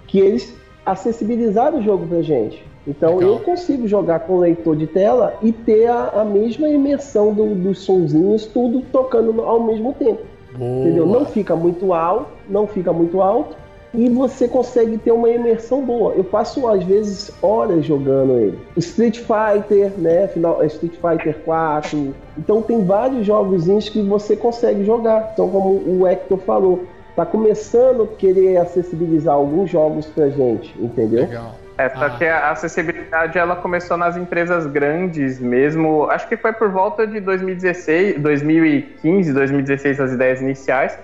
que 0.07 0.19
eles 0.19 0.53
acessibilizaram 0.85 1.79
o 1.79 1.83
jogo 1.83 2.05
pra 2.07 2.21
gente. 2.21 2.63
Então 2.87 3.17
Legal. 3.17 3.33
eu 3.33 3.39
consigo 3.39 3.87
jogar 3.87 4.21
com 4.21 4.39
leitor 4.39 4.75
de 4.75 4.87
tela 4.87 5.35
e 5.41 5.51
ter 5.51 5.87
a, 5.87 6.21
a 6.21 6.25
mesma 6.25 6.67
imersão 6.67 7.33
do- 7.33 7.53
dos 7.55 7.79
sonzinhos, 7.79 8.45
tudo 8.47 8.81
tocando 8.91 9.41
ao 9.41 9.63
mesmo 9.63 9.93
tempo. 9.93 10.21
Boa. 10.57 10.81
Entendeu? 10.81 11.05
Não 11.05 11.25
fica 11.25 11.55
muito 11.55 11.93
alto, 11.93 12.27
não 12.49 12.67
fica 12.67 12.91
muito 12.91 13.21
alto 13.21 13.55
e 13.93 14.07
você 14.09 14.47
consegue 14.47 14.97
ter 14.97 15.11
uma 15.11 15.29
imersão 15.29 15.83
boa. 15.83 16.13
Eu 16.13 16.23
passo 16.23 16.67
às 16.67 16.83
vezes 16.83 17.31
horas 17.41 17.85
jogando 17.85 18.37
ele. 18.37 18.57
Street 18.77 19.19
Fighter, 19.19 19.91
né? 19.97 20.27
Final, 20.29 20.63
Street 20.65 20.93
Fighter 20.93 21.37
4. 21.43 22.13
Então 22.37 22.61
tem 22.61 22.85
vários 22.85 23.25
jogozinhos 23.25 23.89
que 23.89 24.01
você 24.01 24.35
consegue 24.35 24.85
jogar. 24.85 25.31
Então 25.33 25.49
como 25.49 25.81
o 25.85 26.07
Hector 26.07 26.37
falou, 26.39 26.85
tá 27.15 27.25
começando 27.25 28.03
a 28.03 28.07
querer 28.17 28.57
acessibilizar 28.57 29.35
alguns 29.35 29.69
jogos 29.69 30.05
pra 30.05 30.29
gente, 30.29 30.73
entendeu? 30.81 31.21
Legal. 31.21 31.55
É, 31.77 31.89
só 31.89 32.05
Ah. 32.05 32.09
que 32.11 32.25
a 32.25 32.51
acessibilidade 32.51 33.37
ela 33.39 33.55
começou 33.55 33.97
nas 33.97 34.15
empresas 34.15 34.67
grandes 34.67 35.39
mesmo. 35.39 36.03
Acho 36.11 36.27
que 36.27 36.37
foi 36.37 36.53
por 36.53 36.69
volta 36.69 37.07
de 37.07 37.19
2016, 37.19 38.19
2015, 38.21 39.33
2016 39.33 39.99
as 39.99 40.11
ideias 40.11 40.41
iniciais. 40.41 40.97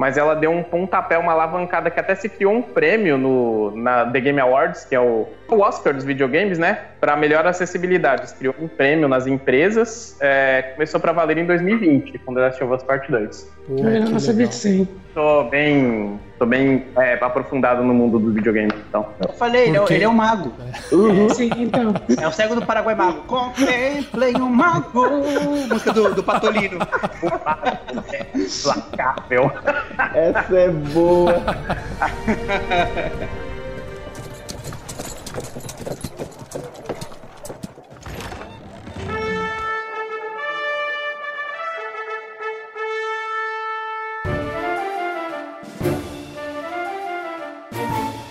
Mas 0.00 0.16
ela 0.16 0.34
deu 0.34 0.50
um 0.50 0.62
pontapé, 0.62 1.18
uma 1.18 1.32
alavancada 1.32 1.90
que 1.90 2.00
até 2.00 2.14
se 2.14 2.26
criou 2.26 2.54
um 2.54 2.62
prêmio 2.62 3.18
no, 3.18 3.76
na 3.76 4.06
The 4.06 4.18
Game 4.18 4.40
Awards, 4.40 4.86
que 4.86 4.94
é 4.94 4.98
o, 4.98 5.28
o 5.46 5.60
Oscar 5.60 5.92
dos 5.92 6.04
videogames, 6.04 6.58
né? 6.58 6.86
Para 7.00 7.16
melhor 7.16 7.46
acessibilidade. 7.46 8.34
Criou 8.34 8.54
um 8.60 8.68
prêmio 8.68 9.08
nas 9.08 9.26
empresas. 9.26 10.16
é, 10.20 10.72
começou 10.74 11.00
para 11.00 11.12
valer 11.12 11.38
em 11.38 11.46
2020, 11.46 12.18
com 12.18 12.34
The 12.34 12.40
Last 12.40 12.62
of 12.62 12.74
Us 12.74 12.82
Part 12.82 13.10
2. 13.10 13.50
Pô, 13.66 13.78
eu 13.78 14.04
que 14.04 14.12
não 14.12 14.20
sabia 14.20 14.46
disso 14.46 14.66
aí. 14.68 14.88
Tô 15.14 15.44
bem, 15.44 16.20
tô 16.38 16.46
bem 16.46 16.84
é, 16.96 17.14
aprofundado 17.14 17.82
no 17.82 17.92
mundo 17.92 18.18
dos 18.18 18.34
videogames, 18.34 18.74
então. 18.88 19.08
Eu 19.18 19.32
falei, 19.34 19.68
ele 19.68 19.78
é, 19.78 19.84
ele 19.90 20.04
é 20.04 20.08
um 20.08 20.14
mago. 20.14 20.52
Sim, 21.34 21.50
então. 21.56 21.94
É 22.20 22.28
o 22.28 22.32
cego 22.32 22.54
do 22.54 22.64
Paraguai 22.64 22.94
mago. 22.94 23.22
Contemplei 23.26 24.34
um 24.36 24.48
mago. 24.48 25.06
Música 25.68 25.92
do, 25.92 26.14
do 26.14 26.22
Patolino. 26.22 26.78
Lacável. 28.64 29.50
Essa 30.14 30.58
é 30.58 30.68
boa. 30.68 31.34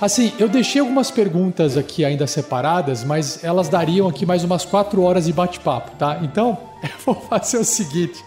Assim, 0.01 0.31
eu 0.39 0.47
deixei 0.47 0.79
algumas 0.79 1.11
perguntas 1.11 1.75
aqui 1.75 2.05
ainda 2.05 2.25
separadas, 2.25 3.03
mas 3.03 3.43
elas 3.43 3.67
dariam 3.67 4.07
aqui 4.07 4.25
mais 4.25 4.43
umas 4.45 4.63
quatro 4.63 5.01
horas 5.01 5.25
de 5.25 5.33
bate-papo, 5.33 5.91
tá? 5.97 6.19
Então, 6.23 6.57
eu 6.81 6.89
vou 7.05 7.15
fazer 7.15 7.57
o 7.57 7.65
seguinte: 7.65 8.23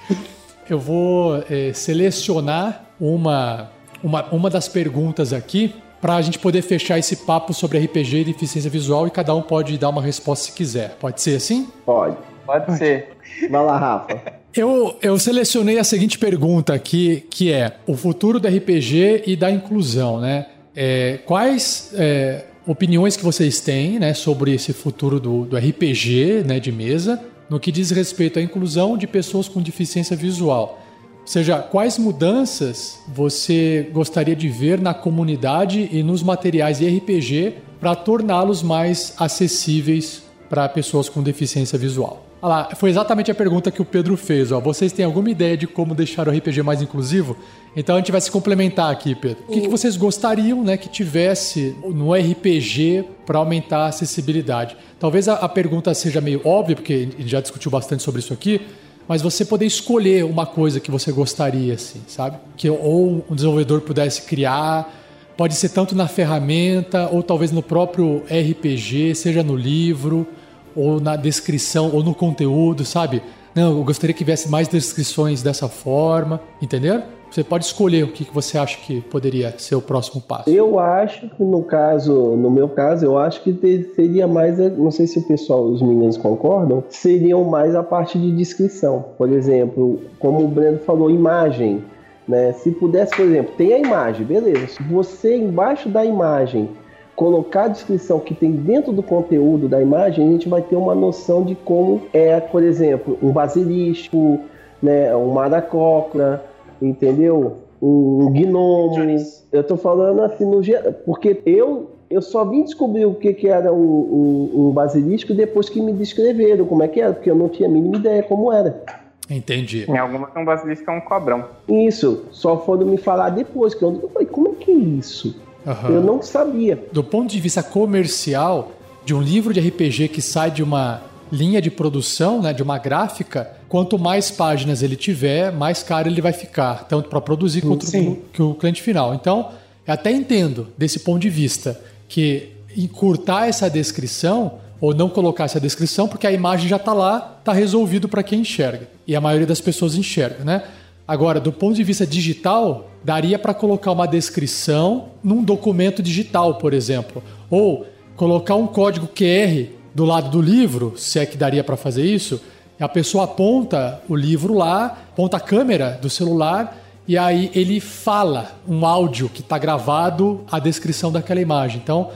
eu 0.68 0.78
vou 0.78 1.42
eh, 1.48 1.72
selecionar 1.72 2.84
uma, 3.00 3.70
uma, 4.02 4.24
uma 4.26 4.50
das 4.50 4.68
perguntas 4.68 5.32
aqui 5.32 5.74
para 5.98 6.16
a 6.16 6.22
gente 6.22 6.38
poder 6.38 6.62
fechar 6.62 6.98
esse 6.98 7.16
papo 7.16 7.54
sobre 7.54 7.78
RPG 7.78 8.18
e 8.18 8.24
deficiência 8.24 8.68
visual 8.70 9.06
e 9.06 9.10
cada 9.10 9.34
um 9.34 9.40
pode 9.40 9.78
dar 9.78 9.88
uma 9.88 10.02
resposta 10.02 10.46
se 10.46 10.52
quiser. 10.52 10.96
Pode 11.00 11.22
ser 11.22 11.36
assim? 11.36 11.68
Pode. 11.86 12.16
Pode 12.44 12.76
ser. 12.76 13.16
Vai 13.48 13.64
lá, 13.64 13.78
Rafa. 13.78 14.20
Eu, 14.54 14.96
eu 15.00 15.18
selecionei 15.18 15.78
a 15.78 15.84
seguinte 15.84 16.18
pergunta 16.18 16.74
aqui, 16.74 17.26
que 17.30 17.50
é 17.50 17.76
o 17.86 17.96
futuro 17.96 18.38
do 18.38 18.48
RPG 18.48 19.22
e 19.26 19.36
da 19.36 19.50
inclusão, 19.50 20.20
né? 20.20 20.46
É, 20.74 21.18
quais 21.26 21.90
é, 21.94 22.44
opiniões 22.66 23.16
que 23.16 23.24
vocês 23.24 23.60
têm 23.60 23.98
né, 23.98 24.14
sobre 24.14 24.54
esse 24.54 24.72
futuro 24.72 25.20
do, 25.20 25.44
do 25.44 25.56
RPG 25.56 26.44
né, 26.46 26.58
de 26.58 26.72
mesa 26.72 27.22
no 27.48 27.60
que 27.60 27.70
diz 27.70 27.90
respeito 27.90 28.38
à 28.38 28.42
inclusão 28.42 28.96
de 28.96 29.06
pessoas 29.06 29.48
com 29.48 29.60
deficiência 29.60 30.16
visual? 30.16 30.80
Ou 31.20 31.26
seja, 31.26 31.58
quais 31.58 31.98
mudanças 31.98 32.98
você 33.06 33.88
gostaria 33.92 34.34
de 34.34 34.48
ver 34.48 34.80
na 34.80 34.92
comunidade 34.92 35.88
e 35.92 36.02
nos 36.02 36.22
materiais 36.22 36.78
de 36.78 36.88
RPG 36.88 37.54
para 37.78 37.94
torná-los 37.94 38.62
mais 38.62 39.14
acessíveis 39.18 40.22
para 40.48 40.68
pessoas 40.68 41.08
com 41.08 41.22
deficiência 41.22 41.78
visual? 41.78 42.31
Olha 42.44 42.54
lá, 42.54 42.68
foi 42.74 42.90
exatamente 42.90 43.30
a 43.30 43.34
pergunta 43.36 43.70
que 43.70 43.80
o 43.80 43.84
Pedro 43.84 44.16
fez. 44.16 44.50
Ó. 44.50 44.58
Vocês 44.58 44.90
têm 44.90 45.04
alguma 45.04 45.30
ideia 45.30 45.56
de 45.56 45.68
como 45.68 45.94
deixar 45.94 46.26
o 46.26 46.30
RPG 46.32 46.60
mais 46.64 46.82
inclusivo? 46.82 47.36
Então 47.76 47.94
a 47.94 47.98
gente 47.98 48.10
vai 48.10 48.20
se 48.20 48.32
complementar 48.32 48.90
aqui, 48.90 49.14
Pedro. 49.14 49.44
O 49.46 49.52
que, 49.52 49.60
que 49.60 49.68
vocês 49.68 49.96
gostariam 49.96 50.64
né, 50.64 50.76
que 50.76 50.88
tivesse 50.88 51.76
no 51.84 52.12
RPG 52.12 53.04
para 53.24 53.38
aumentar 53.38 53.84
a 53.84 53.86
acessibilidade? 53.86 54.76
Talvez 54.98 55.28
a, 55.28 55.34
a 55.34 55.48
pergunta 55.48 55.94
seja 55.94 56.20
meio 56.20 56.40
óbvia, 56.44 56.74
porque 56.74 56.92
a 56.92 56.96
gente 56.96 57.28
já 57.28 57.40
discutiu 57.40 57.70
bastante 57.70 58.02
sobre 58.02 58.18
isso 58.18 58.32
aqui, 58.32 58.60
mas 59.06 59.22
você 59.22 59.44
poder 59.44 59.66
escolher 59.66 60.24
uma 60.24 60.44
coisa 60.44 60.80
que 60.80 60.90
você 60.90 61.12
gostaria, 61.12 61.74
assim, 61.74 62.02
sabe? 62.08 62.38
Que 62.56 62.68
ou 62.68 63.24
um 63.30 63.36
desenvolvedor 63.36 63.82
pudesse 63.82 64.22
criar, 64.22 64.92
pode 65.36 65.54
ser 65.54 65.68
tanto 65.68 65.94
na 65.94 66.08
ferramenta, 66.08 67.08
ou 67.12 67.22
talvez 67.22 67.52
no 67.52 67.62
próprio 67.62 68.24
RPG, 68.26 69.14
seja 69.14 69.44
no 69.44 69.54
livro, 69.54 70.26
ou 70.74 71.00
na 71.00 71.16
descrição, 71.16 71.90
ou 71.92 72.02
no 72.02 72.14
conteúdo, 72.14 72.84
sabe? 72.84 73.22
Não, 73.54 73.78
eu 73.78 73.84
gostaria 73.84 74.14
que 74.14 74.18
tivesse 74.18 74.48
mais 74.48 74.66
descrições 74.66 75.42
dessa 75.42 75.68
forma, 75.68 76.40
entendeu? 76.60 77.02
Você 77.32 77.42
pode 77.42 77.64
escolher 77.64 78.04
o 78.04 78.08
que 78.08 78.26
você 78.30 78.58
acha 78.58 78.78
que 78.78 79.00
poderia 79.00 79.54
ser 79.56 79.74
o 79.74 79.80
próximo 79.80 80.20
passo. 80.20 80.50
Eu 80.50 80.78
acho 80.78 81.30
que 81.30 81.42
no 81.42 81.62
caso, 81.62 82.12
no 82.36 82.50
meu 82.50 82.68
caso, 82.68 83.06
eu 83.06 83.16
acho 83.16 83.42
que 83.42 83.90
seria 83.94 84.28
mais, 84.28 84.58
não 84.58 84.90
sei 84.90 85.06
se 85.06 85.18
o 85.18 85.22
pessoal, 85.22 85.64
os 85.64 85.80
meninos 85.80 86.18
concordam, 86.18 86.84
seriam 86.90 87.42
mais 87.44 87.74
a 87.74 87.82
parte 87.82 88.18
de 88.18 88.30
descrição. 88.32 89.06
Por 89.16 89.30
exemplo, 89.30 89.98
como 90.18 90.44
o 90.44 90.48
Breno 90.48 90.78
falou, 90.80 91.10
imagem. 91.10 91.82
Né? 92.28 92.52
Se 92.52 92.70
pudesse, 92.70 93.16
por 93.16 93.24
exemplo, 93.24 93.54
tem 93.56 93.72
a 93.72 93.78
imagem, 93.78 94.26
beleza. 94.26 94.76
Você 94.90 95.34
embaixo 95.34 95.88
da 95.88 96.04
imagem 96.04 96.68
colocar 97.16 97.64
a 97.64 97.68
descrição 97.68 98.18
que 98.18 98.34
tem 98.34 98.52
dentro 98.52 98.92
do 98.92 99.02
conteúdo 99.02 99.68
da 99.68 99.80
imagem, 99.80 100.26
a 100.26 100.30
gente 100.30 100.48
vai 100.48 100.62
ter 100.62 100.76
uma 100.76 100.94
noção 100.94 101.44
de 101.44 101.54
como 101.54 102.02
é, 102.12 102.40
por 102.40 102.62
exemplo, 102.62 103.18
um 103.22 103.30
basilisco, 103.30 104.40
né, 104.82 105.14
um 105.14 105.32
maracócora, 105.32 106.44
entendeu? 106.80 107.58
Um 107.80 108.30
gnomo. 108.32 109.16
Eu 109.52 109.64
tô 109.64 109.76
falando 109.76 110.22
assim 110.22 110.44
no 110.44 110.62
geral, 110.62 110.92
porque 111.04 111.40
eu 111.44 111.90
eu 112.12 112.20
só 112.20 112.44
vim 112.44 112.62
descobrir 112.62 113.06
o 113.06 113.14
que, 113.14 113.32
que 113.32 113.48
era 113.48 113.72
um, 113.72 113.78
um, 113.78 114.50
um 114.54 114.70
basilisco 114.70 115.32
depois 115.32 115.70
que 115.70 115.80
me 115.80 115.94
descreveram 115.94 116.66
como 116.66 116.82
é 116.82 116.88
que 116.88 117.00
era, 117.00 117.14
porque 117.14 117.30
eu 117.30 117.34
não 117.34 117.48
tinha 117.48 117.66
a 117.66 117.72
mínima 117.72 117.96
ideia 117.96 118.22
como 118.22 118.52
era. 118.52 118.84
Entendi. 119.30 119.86
Em 119.88 119.96
algumas 119.96 120.30
um 120.36 120.44
basilisco 120.44 120.90
é 120.90 120.94
um 120.94 121.00
cobrão. 121.00 121.46
Isso, 121.66 122.26
só 122.30 122.58
foram 122.58 122.86
me 122.86 122.98
falar 122.98 123.30
depois, 123.30 123.74
que 123.74 123.82
eu, 123.82 123.98
eu 124.02 124.10
falei, 124.10 124.28
como 124.28 124.48
é 124.48 124.54
que 124.62 124.70
é 124.70 124.74
isso? 124.74 125.40
Aham. 125.66 125.88
Eu 125.88 126.02
não 126.02 126.22
sabia. 126.22 126.88
Do 126.92 127.04
ponto 127.04 127.30
de 127.30 127.40
vista 127.40 127.62
comercial, 127.62 128.72
de 129.04 129.14
um 129.14 129.20
livro 129.20 129.52
de 129.52 129.60
RPG 129.60 130.08
que 130.08 130.22
sai 130.22 130.50
de 130.50 130.62
uma 130.62 131.02
linha 131.30 131.62
de 131.62 131.70
produção, 131.70 132.42
né, 132.42 132.52
de 132.52 132.62
uma 132.62 132.78
gráfica, 132.78 133.50
quanto 133.68 133.98
mais 133.98 134.30
páginas 134.30 134.82
ele 134.82 134.96
tiver, 134.96 135.50
mais 135.50 135.82
caro 135.82 136.08
ele 136.08 136.20
vai 136.20 136.32
ficar, 136.32 136.84
tanto 136.84 137.08
para 137.08 137.20
produzir 137.20 137.62
quanto 137.62 137.86
Sim. 137.86 138.18
que 138.32 138.42
o 138.42 138.54
cliente 138.54 138.82
final. 138.82 139.14
Então, 139.14 139.50
eu 139.86 139.94
até 139.94 140.12
entendo 140.12 140.68
desse 140.76 141.00
ponto 141.00 141.20
de 141.20 141.30
vista 141.30 141.80
que 142.06 142.50
encurtar 142.76 143.46
essa 143.46 143.70
descrição 143.70 144.58
ou 144.78 144.94
não 144.94 145.08
colocar 145.08 145.44
essa 145.44 145.60
descrição, 145.60 146.06
porque 146.06 146.26
a 146.26 146.32
imagem 146.32 146.68
já 146.68 146.76
está 146.76 146.92
lá, 146.92 147.36
está 147.38 147.52
resolvido 147.52 148.08
para 148.08 148.22
quem 148.22 148.40
enxerga. 148.40 148.88
E 149.06 149.16
a 149.16 149.20
maioria 149.20 149.46
das 149.46 149.60
pessoas 149.60 149.94
enxerga, 149.94 150.44
né? 150.44 150.64
Agora, 151.12 151.38
do 151.38 151.52
ponto 151.52 151.74
de 151.74 151.84
vista 151.84 152.06
digital, 152.06 152.88
daria 153.04 153.38
para 153.38 153.52
colocar 153.52 153.92
uma 153.92 154.08
descrição 154.08 155.10
num 155.22 155.44
documento 155.44 156.02
digital, 156.02 156.54
por 156.54 156.72
exemplo, 156.72 157.22
ou 157.50 157.84
colocar 158.16 158.54
um 158.54 158.66
código 158.66 159.06
QR 159.08 159.66
do 159.94 160.06
lado 160.06 160.30
do 160.30 160.40
livro, 160.40 160.94
se 160.96 161.18
é 161.18 161.26
que 161.26 161.36
daria 161.36 161.62
para 161.62 161.76
fazer 161.76 162.02
isso, 162.02 162.40
a 162.80 162.88
pessoa 162.88 163.24
aponta 163.24 164.00
o 164.08 164.16
livro 164.16 164.54
lá, 164.54 164.86
aponta 164.86 165.36
a 165.36 165.40
câmera 165.40 165.98
do 166.00 166.08
celular 166.08 166.78
e 167.06 167.18
aí 167.18 167.50
ele 167.54 167.78
fala 167.78 168.52
um 168.66 168.86
áudio 168.86 169.28
que 169.28 169.42
está 169.42 169.58
gravado 169.58 170.40
a 170.50 170.58
descrição 170.58 171.12
daquela 171.12 171.42
imagem. 171.42 171.78
Então, 171.84 172.08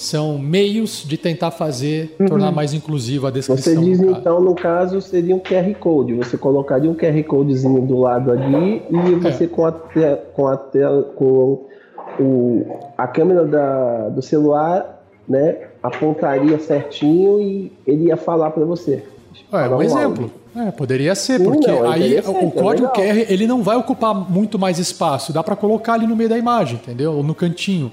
são 0.00 0.38
meios 0.38 1.04
de 1.06 1.18
tentar 1.18 1.50
fazer, 1.50 2.16
tornar 2.26 2.50
mais 2.50 2.72
inclusiva 2.72 3.28
a 3.28 3.30
descrição. 3.30 3.74
Você 3.74 3.80
diz 3.80 4.00
então, 4.00 4.40
no 4.40 4.54
caso, 4.54 4.98
seria 5.02 5.36
um 5.36 5.38
QR 5.38 5.74
Code. 5.78 6.14
Você 6.14 6.38
colocaria 6.38 6.90
um 6.90 6.94
QR 6.94 7.22
Codezinho 7.24 7.82
do 7.82 7.98
lado 7.98 8.32
ali 8.32 8.82
e 8.90 9.14
você 9.16 9.46
com 9.46 9.66
a 9.66 9.72
com 9.72 10.46
a 10.46 10.56
tela, 10.56 11.02
com 11.14 11.66
o, 12.18 12.78
a 12.96 13.06
câmera 13.06 13.44
da, 13.44 14.08
do 14.08 14.22
celular, 14.22 15.04
né, 15.28 15.68
apontaria 15.82 16.58
certinho 16.58 17.38
e 17.38 17.70
ele 17.86 18.06
ia 18.06 18.16
falar 18.16 18.52
para 18.52 18.64
você. 18.64 19.04
É, 19.52 19.68
um 19.68 19.82
exemplo. 19.82 20.32
É, 20.56 20.70
poderia 20.70 21.14
ser, 21.14 21.38
Sim, 21.38 21.44
porque 21.44 21.70
não, 21.70 21.84
é 21.84 21.94
aí 21.94 22.14
o 22.14 22.18
é 22.18 22.50
código. 22.50 22.88
QR 22.88 23.26
ele 23.28 23.46
não 23.46 23.62
vai 23.62 23.76
ocupar 23.76 24.14
muito 24.14 24.58
mais 24.58 24.78
espaço, 24.78 25.30
dá 25.30 25.42
para 25.44 25.54
colocar 25.54 25.92
ali 25.92 26.06
no 26.06 26.16
meio 26.16 26.30
da 26.30 26.38
imagem, 26.38 26.76
entendeu? 26.76 27.12
Ou 27.12 27.22
no 27.22 27.34
cantinho. 27.34 27.92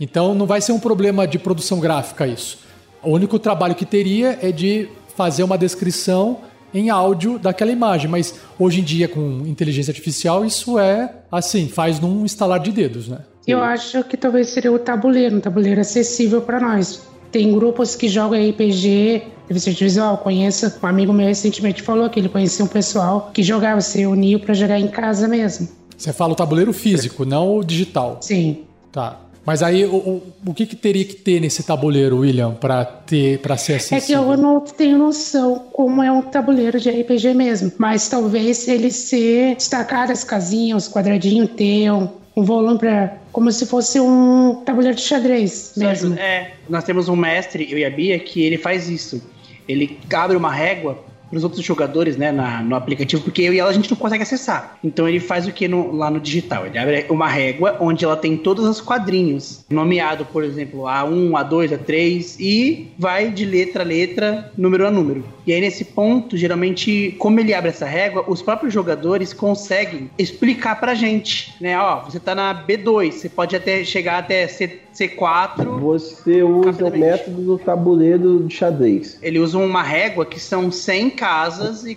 Então 0.00 0.34
não 0.34 0.46
vai 0.46 0.60
ser 0.60 0.72
um 0.72 0.78
problema 0.78 1.26
de 1.26 1.38
produção 1.38 1.80
gráfica 1.80 2.26
isso. 2.26 2.58
O 3.02 3.10
único 3.10 3.38
trabalho 3.38 3.74
que 3.74 3.86
teria 3.86 4.38
é 4.40 4.52
de 4.52 4.88
fazer 5.16 5.42
uma 5.42 5.58
descrição 5.58 6.38
em 6.72 6.90
áudio 6.90 7.38
daquela 7.38 7.72
imagem, 7.72 8.10
mas 8.10 8.34
hoje 8.58 8.80
em 8.80 8.84
dia 8.84 9.08
com 9.08 9.42
inteligência 9.46 9.90
artificial 9.90 10.44
isso 10.44 10.78
é 10.78 11.12
assim, 11.30 11.68
faz 11.68 11.98
num 11.98 12.24
instalar 12.24 12.60
de 12.60 12.70
dedos, 12.70 13.08
né? 13.08 13.20
Eu 13.46 13.62
acho 13.62 14.04
que 14.04 14.16
talvez 14.16 14.48
seria 14.50 14.70
o 14.70 14.78
tabuleiro, 14.78 15.36
um 15.36 15.40
tabuleiro 15.40 15.80
acessível 15.80 16.42
para 16.42 16.60
nós. 16.60 17.08
Tem 17.32 17.50
grupos 17.52 17.96
que 17.96 18.06
jogam 18.06 18.38
RPG, 18.38 19.22
deficiente 19.48 19.82
visual. 19.82 20.18
Conheço 20.18 20.70
um 20.82 20.86
amigo 20.86 21.12
meu 21.12 21.26
recentemente 21.26 21.82
falou 21.82 22.08
que 22.10 22.20
ele 22.20 22.28
conhecia 22.28 22.62
um 22.64 22.68
pessoal 22.68 23.30
que 23.32 23.42
jogava, 23.42 23.80
se 23.80 23.98
reuniu 23.98 24.38
para 24.38 24.52
jogar 24.52 24.78
em 24.78 24.88
casa 24.88 25.26
mesmo. 25.26 25.66
Você 25.96 26.12
fala 26.12 26.34
o 26.34 26.36
tabuleiro 26.36 26.72
físico, 26.74 27.24
não 27.24 27.56
o 27.56 27.64
digital. 27.64 28.18
Sim. 28.20 28.64
Tá. 28.92 29.18
Mas 29.48 29.62
aí 29.62 29.86
o, 29.86 29.96
o, 29.96 30.22
o 30.48 30.52
que, 30.52 30.66
que 30.66 30.76
teria 30.76 31.06
que 31.06 31.14
ter 31.14 31.40
nesse 31.40 31.62
tabuleiro, 31.62 32.18
William, 32.18 32.52
para 32.52 32.84
ter 32.84 33.38
para 33.38 33.56
ser 33.56 33.72
É 33.72 33.76
acessível? 33.76 34.22
que 34.22 34.30
eu 34.32 34.36
não 34.36 34.60
tenho 34.60 34.98
noção 34.98 35.70
como 35.72 36.02
é 36.02 36.12
um 36.12 36.20
tabuleiro 36.20 36.78
de 36.78 36.90
RPG 36.90 37.32
mesmo. 37.32 37.72
Mas 37.78 38.10
talvez 38.10 38.68
ele 38.68 38.90
ser 38.90 39.56
destacar 39.56 40.10
as 40.10 40.22
casinhas, 40.22 40.86
os 40.86 40.92
quadradinhos, 40.92 41.48
ter 41.56 41.90
um, 41.90 42.10
um 42.36 42.44
volume 42.44 42.78
para. 42.78 43.16
como 43.32 43.50
se 43.50 43.64
fosse 43.64 43.98
um 43.98 44.56
tabuleiro 44.66 44.94
de 44.94 45.00
xadrez 45.00 45.72
mesmo. 45.78 46.12
É, 46.18 46.52
nós 46.68 46.84
temos 46.84 47.08
um 47.08 47.16
mestre, 47.16 47.66
eu 47.72 47.78
e 47.78 47.86
a 47.86 47.90
Bia, 47.90 48.18
que 48.18 48.42
ele 48.42 48.58
faz 48.58 48.90
isso. 48.90 49.22
Ele 49.66 49.98
abre 50.12 50.36
uma 50.36 50.52
régua 50.52 51.02
para 51.28 51.36
os 51.36 51.44
outros 51.44 51.64
jogadores, 51.64 52.16
né, 52.16 52.32
na- 52.32 52.62
no 52.62 52.74
aplicativo, 52.74 53.22
porque 53.22 53.42
eu 53.42 53.52
e 53.54 53.58
ela 53.58 53.70
a 53.70 53.72
gente 53.72 53.90
não 53.90 53.96
consegue 53.96 54.22
acessar. 54.22 54.78
Então 54.82 55.08
ele 55.08 55.20
faz 55.20 55.46
o 55.46 55.52
que 55.52 55.68
no- 55.68 55.92
lá 55.94 56.10
no 56.10 56.20
digital? 56.20 56.66
Ele 56.66 56.78
abre 56.78 57.06
uma 57.10 57.28
régua 57.28 57.76
onde 57.80 58.04
ela 58.04 58.16
tem 58.16 58.36
todos 58.36 58.66
os 58.66 58.80
quadrinhos, 58.80 59.64
nomeado, 59.70 60.24
por 60.24 60.42
exemplo, 60.44 60.82
A1, 60.86 61.32
A2, 61.36 61.72
A3, 61.72 62.36
e 62.40 62.88
vai 62.98 63.30
de 63.30 63.44
letra 63.44 63.82
a 63.82 63.86
letra, 63.86 64.52
número 64.56 64.86
a 64.86 64.90
número. 64.90 65.24
E 65.48 65.52
aí 65.54 65.62
nesse 65.62 65.82
ponto, 65.82 66.36
geralmente, 66.36 67.16
como 67.18 67.40
ele 67.40 67.54
abre 67.54 67.70
essa 67.70 67.86
régua, 67.86 68.22
os 68.28 68.42
próprios 68.42 68.70
jogadores 68.74 69.32
conseguem 69.32 70.10
explicar 70.18 70.78
pra 70.78 70.94
gente, 70.94 71.54
né, 71.58 71.78
ó, 71.80 72.00
você 72.04 72.20
tá 72.20 72.34
na 72.34 72.54
B2, 72.66 73.12
você 73.12 73.30
pode 73.30 73.56
até 73.56 73.82
chegar 73.82 74.18
até 74.18 74.46
C, 74.46 74.78
C4, 74.94 75.64
Você 75.80 76.42
usa 76.42 76.84
o 76.86 76.90
método 76.98 77.40
do 77.42 77.58
tabuleiro 77.58 78.44
de 78.44 78.54
xadrez. 78.54 79.18
ele 79.22 79.38
usa 79.38 79.56
uma 79.56 79.82
régua 79.82 80.26
que 80.26 80.38
são 80.38 80.70
100 80.70 81.10
casas 81.10 81.84
e 81.86 81.96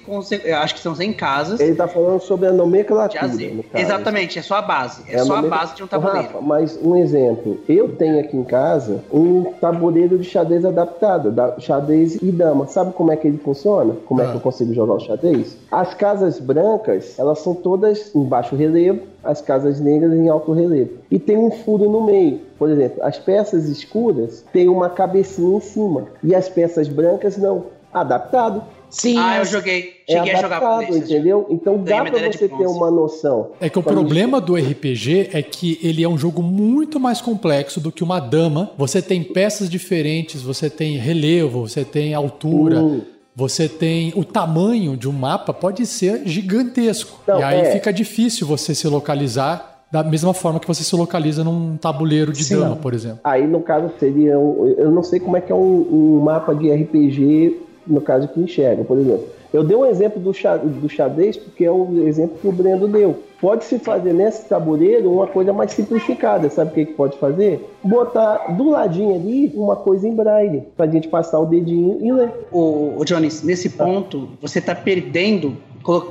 acho 0.54 0.76
que 0.76 0.80
são 0.80 0.96
100 0.96 1.14
casas 1.14 1.60
Ele 1.60 1.76
tá 1.76 1.88
falando 1.88 2.22
sobre 2.22 2.48
a 2.48 2.54
nomenclatura. 2.54 3.22
A 3.22 3.26
a 3.26 3.28
no. 3.28 3.66
Exatamente, 3.74 4.40
é 4.40 4.42
só 4.42 4.56
a 4.56 4.62
base. 4.62 5.02
É, 5.10 5.16
a 5.16 5.26
só 5.26 5.34
a 5.34 5.36
nomencla- 5.38 5.58
base 5.58 5.76
de 5.76 5.84
um 5.84 5.88
tabuleiro. 5.88 6.28
Rafa, 6.28 6.42
mas 6.42 6.80
um 6.82 6.96
exemplo. 6.96 7.60
Eu 7.68 7.90
tenho 7.90 8.20
aqui 8.20 8.38
em 8.38 8.44
casa 8.44 9.04
um 9.12 9.44
tabuleiro 9.60 10.18
de 10.18 10.24
xadrez 10.30 10.64
adaptado, 10.64 11.32
da 11.32 11.60
xadrez 11.60 12.16
e 12.22 12.32
dama. 12.32 12.68
Sabe 12.68 12.94
como 12.94 13.12
é 13.12 13.18
que 13.18 13.28
ele 13.28 13.41
funciona? 13.44 13.96
Como 14.06 14.22
é 14.22 14.26
Ah. 14.26 14.32
que 14.32 14.38
eu 14.38 14.42
consigo 14.42 14.74
jogar 14.74 14.94
o 14.96 15.00
xadrez? 15.00 15.58
As 15.72 15.94
casas 15.94 16.40
brancas, 16.40 17.18
elas 17.20 17.40
são 17.40 17.54
todas 17.54 18.14
em 18.16 18.24
baixo 18.24 18.56
relevo, 18.56 19.02
as 19.24 19.42
casas 19.42 19.80
negras 19.80 20.14
em 20.14 20.30
alto 20.30 20.52
relevo. 20.54 20.92
E 21.10 21.20
tem 21.20 21.38
um 21.38 21.52
furo 21.52 21.90
no 21.90 22.04
meio. 22.06 22.40
Por 22.58 22.70
exemplo, 22.70 23.04
as 23.04 23.18
peças 23.18 23.68
escuras 23.68 24.46
têm 24.54 24.70
uma 24.70 24.90
cabecinha 24.90 25.58
em 25.58 25.62
cima 25.62 26.08
e 26.24 26.34
as 26.36 26.48
peças 26.48 26.88
brancas 26.88 27.38
não. 27.38 27.66
Adaptado. 27.94 28.64
Sim, 28.90 29.18
Ah, 29.18 29.38
eu 29.40 29.46
joguei. 29.46 29.94
É 30.08 30.18
Cheguei 30.18 30.34
a 30.34 30.42
jogar 30.42 30.60
por 30.60 30.66
adaptado, 30.68 30.98
entendeu? 30.98 31.46
Então 31.50 31.78
dá 31.82 32.04
pra 32.04 32.32
você 32.32 32.48
ter 32.50 32.68
uma 32.68 32.92
noção. 32.92 33.52
É 33.62 33.70
que 33.70 33.80
o 33.80 33.82
gente- 33.82 33.92
problema 33.92 34.40
do 34.42 34.56
RPG 34.58 35.30
é 35.34 35.42
que 35.42 35.80
ele 35.82 36.04
é 36.04 36.08
um 36.10 36.18
jogo 36.18 36.42
muito 36.42 37.00
mais 37.00 37.22
complexo 37.22 37.80
do 37.80 37.90
que 37.92 38.04
uma 38.04 38.20
dama. 38.20 38.72
Você 38.78 39.02
tem 39.02 39.24
peças 39.24 39.70
diferentes, 39.70 40.42
você 40.42 40.70
tem 40.70 40.98
relevo, 40.98 41.68
você 41.68 41.86
tem 41.86 42.14
altura, 42.14 42.82
Hum. 42.82 43.02
Você 43.36 43.70
tem 43.70 44.14
o 44.16 44.24
tamanho 44.24 44.98
de 44.98 45.08
um 45.08 45.14
mapa 45.14 45.54
pode 45.54 45.86
ser 45.86 46.28
gigantesco. 46.28 47.20
Então, 47.24 47.40
e 47.40 47.44
aí 47.44 47.60
é. 47.62 47.72
fica 47.72 47.92
difícil 47.92 48.46
você 48.46 48.76
se 48.76 48.88
localizar 48.88 49.72
da 49.92 50.04
mesma 50.04 50.34
forma 50.34 50.60
que 50.60 50.68
você 50.68 50.84
se 50.84 50.96
localiza 50.96 51.44
num 51.44 51.76
tabuleiro 51.76 52.32
de 52.32 52.46
Sim. 52.46 52.60
dama, 52.60 52.78
por 52.78 52.94
exemplo. 52.94 53.20
Aí, 53.24 53.46
no 53.46 53.62
caso, 53.62 53.92
seria. 54.00 54.34
eu 54.34 54.90
não 54.90 55.04
sei 55.04 55.20
como 55.20 55.36
é 55.36 55.42
que 55.42 55.52
é 55.52 55.56
um, 55.56 55.88
um 55.92 56.22
mapa 56.22 56.56
de 56.56 56.72
RPG, 56.72 57.62
no 57.86 58.00
caso 58.00 58.28
que 58.30 58.40
enxerga, 58.40 58.84
por 58.86 58.98
exemplo. 58.98 59.28
Eu 59.54 59.64
dei 59.64 59.76
um 59.76 59.86
exemplo 59.86 60.20
do, 60.22 60.34
xa- 60.34 60.58
do 60.58 60.88
xadrez, 60.88 61.36
porque 61.38 61.66
é 61.66 61.72
o 61.72 62.08
exemplo 62.08 62.38
que 62.40 62.48
o 62.48 62.52
Brendo 62.52 62.88
deu. 62.88 63.18
Pode-se 63.42 63.80
fazer 63.80 64.14
nesse 64.14 64.48
tabuleiro 64.48 65.12
uma 65.12 65.26
coisa 65.28 65.52
mais 65.52 65.72
simplificada. 65.72 66.50
Sabe 66.50 66.72
o 66.72 66.74
que, 66.74 66.86
que 66.86 66.94
pode 66.94 67.18
fazer? 67.18 67.68
Botar 67.84 68.56
do 68.56 68.70
ladinho 68.70 69.16
ali 69.16 69.52
uma 69.56 69.76
coisa 69.76 70.08
em 70.08 70.14
braille, 70.16 70.64
pra 70.78 70.86
gente 70.88 71.08
passar 71.08 71.40
o 71.40 71.46
dedinho 71.46 71.98
e 72.02 72.12
ler. 72.12 72.32
O, 72.52 72.94
o 72.98 73.04
Jones, 73.04 73.42
nesse 73.44 73.70
ponto, 73.70 74.30
você 74.42 74.62
tá 74.62 74.76
perdendo. 74.76 75.58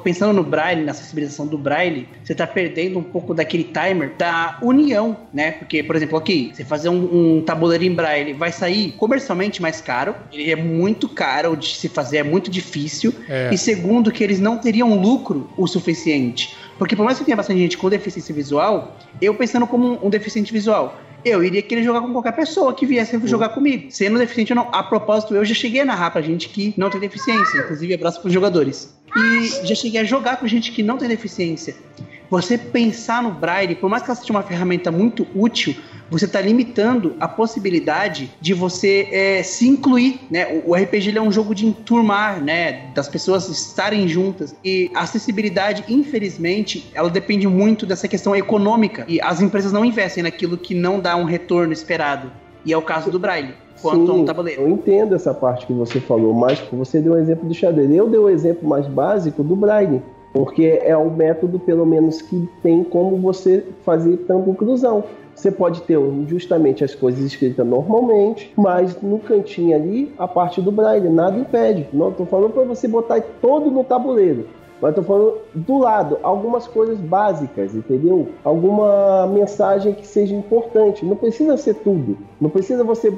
Pensando 0.03 0.33
no 0.33 0.43
Braille, 0.43 0.85
na 0.85 0.93
acessibilização 0.93 1.47
do 1.47 1.57
Braille, 1.57 2.09
você 2.25 2.35
tá 2.35 2.47
perdendo 2.47 2.99
um 2.99 3.03
pouco 3.03 3.35
daquele 3.35 3.65
timer 3.65 4.13
da 4.17 4.59
união, 4.63 5.17
né? 5.33 5.53
Porque, 5.53 5.83
por 5.83 5.97
exemplo, 5.97 6.19
aqui, 6.19 6.51
você 6.53 6.65
fazer 6.65 6.89
um, 6.89 7.39
um 7.39 7.43
tabuleiro 7.43 7.85
em 7.85 7.95
Braille 7.95 8.33
vai 8.33 8.53
sair 8.53 8.93
comercialmente 8.93 9.63
mais 9.63 9.81
caro, 9.81 10.15
ele 10.33 10.51
é 10.51 10.57
muito 10.57 11.09
caro 11.09 11.57
de 11.57 11.77
se 11.77 11.89
fazer, 11.89 12.19
é 12.19 12.23
muito 12.23 12.51
difícil. 12.51 13.15
É. 13.29 13.51
E 13.53 13.59
segundo, 13.59 14.11
que 14.11 14.25
eles 14.25 14.41
não 14.41 14.59
teriam 14.59 14.99
lucro 15.01 15.51
o 15.57 15.67
suficiente. 15.67 16.57
Porque 16.79 16.97
por 16.97 17.05
mais 17.05 17.19
que 17.19 17.25
tenha 17.25 17.37
bastante 17.37 17.61
gente 17.61 17.77
com 17.77 17.91
deficiência 17.91 18.35
visual, 18.35 18.97
eu 19.21 19.35
pensando 19.35 19.67
como 19.67 19.87
um, 19.87 20.07
um 20.07 20.11
deficiente 20.11 20.53
visual, 20.53 20.99
eu 21.25 21.43
iria 21.43 21.63
querer 21.63 21.83
jogar 21.83 22.01
com 22.01 22.13
qualquer 22.13 22.33
pessoa 22.33 22.75
que 22.75 22.87
viesse 22.87 23.19
jogar 23.27 23.51
comigo. 23.51 23.91
Sendo 23.91 24.19
deficiente 24.19 24.53
ou 24.53 24.57
não. 24.57 24.69
A 24.73 24.83
propósito, 24.83 25.35
eu 25.35 25.45
já 25.45 25.55
cheguei 25.55 25.81
a 25.81 25.85
narrar 25.85 26.11
pra 26.11 26.23
gente 26.23 26.49
que 26.49 26.75
não 26.77 26.91
tem 26.91 27.01
deficiência. 27.01 27.59
Inclusive, 27.59 27.95
abraço 27.95 28.21
pros 28.21 28.33
jogadores. 28.33 28.95
E 29.17 29.67
já 29.67 29.75
cheguei 29.75 30.01
a 30.01 30.05
jogar 30.05 30.37
com 30.39 30.47
gente 30.47 30.73
que 30.73 30.83
não 30.83 30.97
tem 30.97 31.09
deficiência. 31.09 31.75
Você 32.31 32.57
pensar 32.57 33.23
no 33.23 33.33
Braille, 33.33 33.75
por 33.75 33.91
mais 33.91 34.03
que 34.03 34.11
ela 34.11 34.19
seja 34.19 34.33
uma 34.33 34.43
ferramenta 34.43 34.91
muito 34.93 35.27
útil, 35.35 35.75
você 36.11 36.25
está 36.25 36.41
limitando 36.41 37.15
a 37.21 37.29
possibilidade 37.29 38.31
de 38.41 38.53
você 38.53 39.09
é, 39.13 39.43
se 39.43 39.69
incluir, 39.69 40.21
né? 40.31 40.63
O, 40.67 40.75
RPG 40.75 41.17
é 41.17 41.23
um 41.23 41.31
jogo 41.31 41.55
de 41.55 41.67
enturmar, 41.67 42.43
né? 42.43 42.91
Das 42.95 43.09
pessoas 43.09 43.49
estarem 43.49 44.09
juntas. 44.09 44.55
E 44.65 44.91
a 44.95 45.03
acessibilidade, 45.03 45.85
infelizmente, 45.89 46.91
ela 46.95 47.09
depende 47.09 47.47
muito 47.47 47.87
dessa 47.87 48.09
questão 48.09 48.35
econômica. 48.35 49.05
E 49.07 49.21
as 49.21 49.41
empresas 49.41 49.73
não 49.73 49.85
investem 49.85 50.23
naquilo 50.23 50.59
que 50.59 50.75
não 50.75 50.99
dá 50.99 51.17
um 51.17 51.25
retorno 51.25 51.73
esperado. 51.73 52.31
E 52.65 52.73
é 52.73 52.77
o 52.77 52.83
caso 52.83 53.11
do 53.11 53.19
Braille, 53.19 53.55
quanto 53.81 54.13
um 54.13 54.25
tabuleiro. 54.25 54.63
Eu 54.63 54.69
entendo 54.69 55.15
essa 55.15 55.33
parte 55.33 55.67
que 55.67 55.73
você 55.73 56.01
falou, 56.01 56.35
mas 56.35 56.59
você 56.73 57.01
deu 57.01 57.13
o 57.13 57.19
exemplo 57.19 57.49
do 57.49 57.55
xadrez. 57.55 57.91
Eu 57.91 58.09
dei 58.09 58.21
o 58.21 58.29
exemplo 58.29 58.69
mais 58.69 58.87
básico 58.87 59.43
do 59.43 59.57
Braille, 59.57 60.03
porque 60.33 60.81
é 60.83 60.97
o 60.97 61.11
método, 61.11 61.59
pelo 61.59 61.87
menos, 61.87 62.21
que 62.21 62.49
tem 62.63 62.85
como 62.85 63.17
você 63.17 63.65
fazer 63.85 64.19
tanta 64.29 64.51
inclusão. 64.51 65.05
Você 65.41 65.51
pode 65.51 65.81
ter 65.85 65.99
justamente 66.27 66.85
as 66.85 66.95
coisas 66.95 67.25
escritas 67.25 67.67
normalmente, 67.67 68.53
mas 68.55 69.01
no 69.01 69.19
cantinho 69.19 69.75
ali, 69.75 70.13
a 70.19 70.29
parte 70.29 70.61
do 70.61 70.71
braille, 70.71 71.09
nada 71.09 71.39
impede. 71.39 71.89
Não 71.95 72.11
estou 72.11 72.27
falando 72.27 72.53
para 72.53 72.65
você 72.65 72.87
botar 72.87 73.23
todo 73.41 73.71
no 73.71 73.83
tabuleiro. 73.83 74.47
Mas 74.83 74.91
estou 74.91 75.03
falando 75.03 75.39
do 75.55 75.79
lado, 75.79 76.19
algumas 76.23 76.67
coisas 76.69 76.99
básicas, 76.99 77.75
entendeu? 77.75 78.29
Alguma 78.45 79.27
mensagem 79.29 79.95
que 79.95 80.07
seja 80.07 80.35
importante. 80.35 81.07
Não 81.07 81.17
precisa 81.17 81.57
ser 81.57 81.77
tudo. 81.77 82.19
Não 82.39 82.51
precisa 82.51 82.85
você 82.85 83.11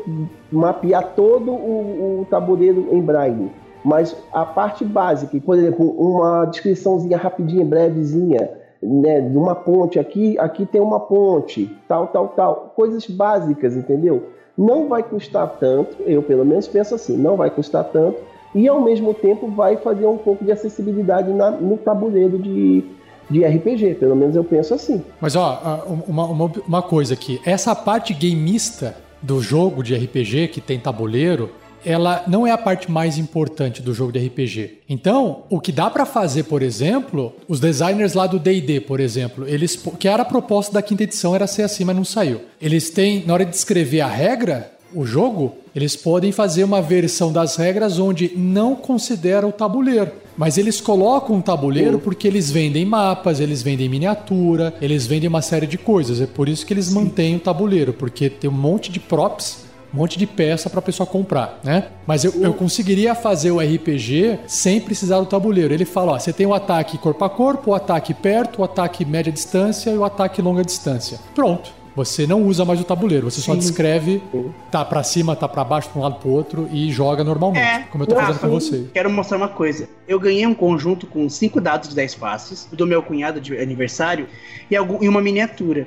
mapear 0.52 1.14
todo 1.16 1.50
o, 1.50 2.20
o 2.20 2.26
tabuleiro 2.30 2.86
em 2.92 3.00
braille. 3.00 3.50
Mas 3.84 4.16
a 4.32 4.44
parte 4.44 4.84
básica, 4.84 5.40
por 5.40 5.58
exemplo, 5.58 5.90
uma 5.90 6.44
descriçãozinha 6.44 7.18
rapidinha, 7.18 7.64
brevezinha, 7.64 8.61
né, 8.82 9.20
de 9.20 9.36
uma 9.36 9.54
ponte 9.54 9.98
aqui, 9.98 10.38
aqui 10.38 10.66
tem 10.66 10.80
uma 10.80 10.98
ponte, 10.98 11.70
tal, 11.86 12.08
tal, 12.08 12.28
tal, 12.28 12.72
coisas 12.74 13.06
básicas, 13.06 13.76
entendeu? 13.76 14.30
Não 14.58 14.88
vai 14.88 15.02
custar 15.02 15.48
tanto, 15.60 15.96
eu 16.04 16.22
pelo 16.22 16.44
menos 16.44 16.66
penso 16.66 16.94
assim, 16.94 17.16
não 17.16 17.36
vai 17.36 17.50
custar 17.50 17.84
tanto, 17.84 18.18
e 18.54 18.68
ao 18.68 18.80
mesmo 18.80 19.14
tempo 19.14 19.48
vai 19.48 19.76
fazer 19.76 20.06
um 20.06 20.18
pouco 20.18 20.44
de 20.44 20.52
acessibilidade 20.52 21.32
na, 21.32 21.50
no 21.50 21.78
tabuleiro 21.78 22.38
de, 22.38 22.84
de 23.30 23.44
RPG, 23.44 23.94
pelo 23.94 24.16
menos 24.16 24.36
eu 24.36 24.44
penso 24.44 24.74
assim. 24.74 25.02
Mas 25.20 25.36
ó, 25.36 25.84
uma, 26.06 26.24
uma, 26.26 26.52
uma 26.66 26.82
coisa 26.82 27.14
aqui, 27.14 27.40
essa 27.46 27.74
parte 27.74 28.12
gameista 28.12 28.96
do 29.22 29.40
jogo 29.40 29.82
de 29.82 29.94
RPG 29.94 30.48
que 30.48 30.60
tem 30.60 30.78
tabuleiro, 30.78 31.50
ela 31.84 32.24
não 32.26 32.46
é 32.46 32.50
a 32.50 32.58
parte 32.58 32.90
mais 32.90 33.18
importante 33.18 33.82
do 33.82 33.94
jogo 33.94 34.12
de 34.12 34.26
RPG. 34.26 34.78
Então, 34.88 35.44
o 35.48 35.60
que 35.60 35.72
dá 35.72 35.88
para 35.90 36.04
fazer, 36.04 36.44
por 36.44 36.62
exemplo, 36.62 37.34
os 37.48 37.60
designers 37.60 38.14
lá 38.14 38.26
do 38.26 38.38
D&D, 38.38 38.80
por 38.80 39.00
exemplo, 39.00 39.46
eles 39.48 39.76
que 39.98 40.08
era 40.08 40.22
a 40.22 40.26
proposta 40.26 40.72
da 40.72 40.82
quinta 40.82 41.02
edição 41.02 41.34
era 41.34 41.46
ser 41.46 41.62
assim, 41.62 41.84
mas 41.84 41.96
não 41.96 42.04
saiu. 42.04 42.42
Eles 42.60 42.90
têm 42.90 43.24
na 43.26 43.34
hora 43.34 43.44
de 43.44 43.54
escrever 43.54 44.00
a 44.00 44.06
regra, 44.06 44.72
o 44.94 45.06
jogo, 45.06 45.54
eles 45.74 45.96
podem 45.96 46.32
fazer 46.32 46.64
uma 46.64 46.82
versão 46.82 47.32
das 47.32 47.56
regras 47.56 47.98
onde 47.98 48.32
não 48.36 48.76
considera 48.76 49.46
o 49.46 49.52
tabuleiro. 49.52 50.12
Mas 50.36 50.58
eles 50.58 50.80
colocam 50.80 51.36
um 51.36 51.40
tabuleiro 51.40 51.98
porque 51.98 52.26
eles 52.26 52.50
vendem 52.50 52.84
mapas, 52.84 53.40
eles 53.40 53.62
vendem 53.62 53.88
miniatura, 53.88 54.74
eles 54.80 55.06
vendem 55.06 55.28
uma 55.28 55.42
série 55.42 55.66
de 55.66 55.78
coisas. 55.78 56.20
É 56.20 56.26
por 56.26 56.48
isso 56.48 56.64
que 56.66 56.72
eles 56.72 56.86
Sim. 56.86 56.94
mantêm 56.94 57.36
o 57.36 57.40
tabuleiro, 57.40 57.92
porque 57.92 58.28
tem 58.30 58.48
um 58.48 58.52
monte 58.52 58.90
de 58.90 59.00
props 59.00 59.64
um 59.92 59.98
monte 59.98 60.18
de 60.18 60.26
peça 60.26 60.70
para 60.70 60.78
a 60.78 60.82
pessoa 60.82 61.06
comprar, 61.06 61.60
né? 61.62 61.88
Mas 62.06 62.24
eu, 62.24 62.32
eu, 62.42 62.54
conseguiria 62.54 63.14
fazer 63.14 63.50
o 63.50 63.60
RPG 63.60 64.40
sem 64.46 64.80
precisar 64.80 65.20
do 65.20 65.26
tabuleiro. 65.26 65.74
Ele 65.74 65.84
fala, 65.84 66.12
ó, 66.12 66.18
você 66.18 66.32
tem 66.32 66.46
o 66.46 66.54
ataque 66.54 66.96
corpo 66.98 67.24
a 67.24 67.30
corpo, 67.30 67.70
o 67.70 67.74
ataque 67.74 68.14
perto, 68.14 68.60
o 68.60 68.64
ataque 68.64 69.04
média 69.04 69.32
distância 69.32 69.90
e 69.90 69.98
o 69.98 70.04
ataque 70.04 70.40
longa 70.40 70.64
distância. 70.64 71.18
Pronto. 71.34 71.82
Você 71.94 72.26
não 72.26 72.42
usa 72.42 72.64
mais 72.64 72.80
o 72.80 72.84
tabuleiro, 72.84 73.30
você 73.30 73.42
só 73.42 73.54
descreve, 73.54 74.22
tá 74.70 74.82
para 74.82 75.02
cima, 75.02 75.36
tá 75.36 75.46
para 75.46 75.62
baixo, 75.62 75.90
para 75.90 76.00
um 76.00 76.02
lado 76.02 76.14
pro 76.16 76.30
outro 76.30 76.66
e 76.72 76.90
joga 76.90 77.22
normalmente, 77.22 77.62
é, 77.62 77.80
como 77.90 78.04
eu 78.04 78.08
tô 78.08 78.14
fazendo 78.14 78.38
com 78.38 78.48
você. 78.48 78.86
Quero 78.94 79.10
mostrar 79.10 79.36
uma 79.36 79.48
coisa. 79.48 79.86
Eu 80.08 80.18
ganhei 80.18 80.46
um 80.46 80.54
conjunto 80.54 81.06
com 81.06 81.28
cinco 81.28 81.60
dados 81.60 81.90
de 81.90 81.94
10 81.94 82.14
faces 82.14 82.66
do 82.72 82.86
meu 82.86 83.02
cunhado 83.02 83.42
de 83.42 83.58
aniversário 83.58 84.26
e, 84.70 84.74
e 84.74 85.08
uma 85.08 85.20
miniatura. 85.20 85.86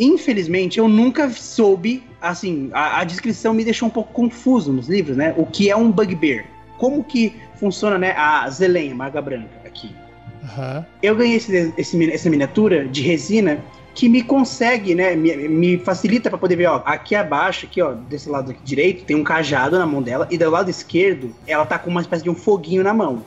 Infelizmente, 0.00 0.78
eu 0.78 0.88
nunca 0.88 1.28
soube, 1.28 2.02
assim, 2.22 2.70
a, 2.72 3.00
a, 3.00 3.04
descrição 3.04 3.52
me 3.52 3.62
deixou 3.62 3.86
um 3.86 3.90
pouco 3.90 4.10
confuso 4.14 4.72
nos 4.72 4.88
livros, 4.88 5.14
né? 5.14 5.34
O 5.36 5.44
que 5.44 5.68
é 5.68 5.76
um 5.76 5.92
bugbear? 5.92 6.46
Como 6.78 7.04
que 7.04 7.34
funciona, 7.56 7.98
né, 7.98 8.12
a 8.16 8.48
Zelém, 8.48 8.92
a 8.92 8.94
maga 8.94 9.20
branca, 9.20 9.50
aqui. 9.66 9.94
Uhum. 10.42 10.84
Eu 11.02 11.14
ganhei 11.14 11.36
esse, 11.36 11.74
esse, 11.76 12.10
essa 12.10 12.30
miniatura 12.30 12.88
de 12.88 13.02
resina 13.02 13.62
que 13.94 14.08
me 14.08 14.22
consegue, 14.22 14.94
né, 14.94 15.14
me, 15.14 15.36
me 15.46 15.76
facilita 15.76 16.30
para 16.30 16.38
poder 16.38 16.56
ver, 16.56 16.66
ó, 16.66 16.82
aqui 16.86 17.14
abaixo, 17.14 17.66
aqui, 17.66 17.82
ó, 17.82 17.92
desse 17.92 18.30
lado 18.30 18.52
aqui 18.52 18.60
direito, 18.64 19.04
tem 19.04 19.14
um 19.14 19.24
cajado 19.24 19.78
na 19.78 19.84
mão 19.84 20.00
dela, 20.00 20.26
e 20.30 20.38
do 20.38 20.48
lado 20.48 20.70
esquerdo, 20.70 21.34
ela 21.46 21.66
tá 21.66 21.78
com 21.78 21.90
uma 21.90 22.00
espécie 22.00 22.22
de 22.22 22.30
um 22.30 22.34
foguinho 22.34 22.82
na 22.82 22.94
mão. 22.94 23.22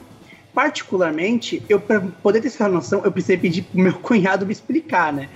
Particularmente, 0.56 1.62
eu 1.70 1.80
para 1.80 2.02
poder 2.02 2.42
ter 2.42 2.48
essa 2.48 2.68
noção, 2.68 3.04
eu 3.06 3.12
precisei 3.12 3.38
pedir 3.38 3.62
pro 3.62 3.80
meu 3.80 3.94
cunhado 4.02 4.48
me 4.48 4.52
explicar, 4.52 5.14
né? 5.14 5.30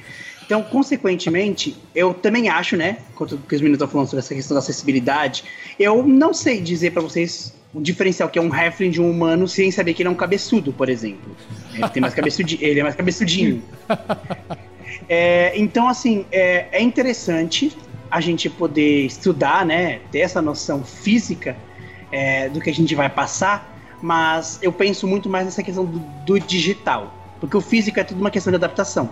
Então, 0.47 0.63
consequentemente, 0.63 1.75
eu 1.93 2.13
também 2.13 2.47
acho, 2.47 2.77
né, 2.77 2.99
quanto 3.13 3.37
que 3.37 3.53
os 3.53 3.59
meninos 3.59 3.75
estão 3.75 3.87
falando 3.89 4.07
sobre 4.07 4.19
essa 4.19 4.33
questão 4.33 4.55
da 4.55 4.59
acessibilidade, 4.59 5.43
eu 5.77 6.07
não 6.07 6.33
sei 6.33 6.61
dizer 6.61 6.93
para 6.93 7.01
vocês 7.01 7.53
o 7.73 7.81
diferencial 7.81 8.29
que 8.29 8.39
é 8.39 8.41
um 8.41 8.51
Halfling 8.51 8.89
de 8.89 9.01
um 9.01 9.11
humano 9.11 9.45
sem 9.45 9.69
saber 9.71 9.93
que 9.93 10.01
ele 10.01 10.07
é 10.07 10.11
um 10.11 10.15
cabeçudo, 10.15 10.71
por 10.71 10.87
exemplo. 10.87 11.35
Ele 11.73 11.89
tem 11.89 12.01
mais 12.01 12.13
cabeçudinho, 12.13 12.61
ele 12.63 12.79
é 12.79 12.83
mais 12.83 12.95
cabeçudinho. 12.95 13.61
É, 15.09 15.51
então, 15.57 15.89
assim, 15.89 16.25
é, 16.31 16.67
é 16.71 16.81
interessante 16.81 17.77
a 18.09 18.21
gente 18.21 18.49
poder 18.49 19.05
estudar, 19.05 19.65
né, 19.65 19.99
ter 20.13 20.19
essa 20.19 20.41
noção 20.41 20.81
física 20.81 21.57
é, 22.09 22.47
do 22.47 22.61
que 22.61 22.69
a 22.69 22.73
gente 22.73 22.95
vai 22.95 23.09
passar, 23.09 23.77
mas 24.01 24.59
eu 24.61 24.71
penso 24.71 25.05
muito 25.05 25.27
mais 25.27 25.43
nessa 25.43 25.61
questão 25.61 25.83
do, 25.83 25.99
do 26.25 26.39
digital. 26.39 27.13
Porque 27.39 27.55
o 27.55 27.61
físico 27.61 27.99
é 27.99 28.03
tudo 28.03 28.19
uma 28.19 28.31
questão 28.31 28.51
de 28.51 28.55
adaptação. 28.55 29.09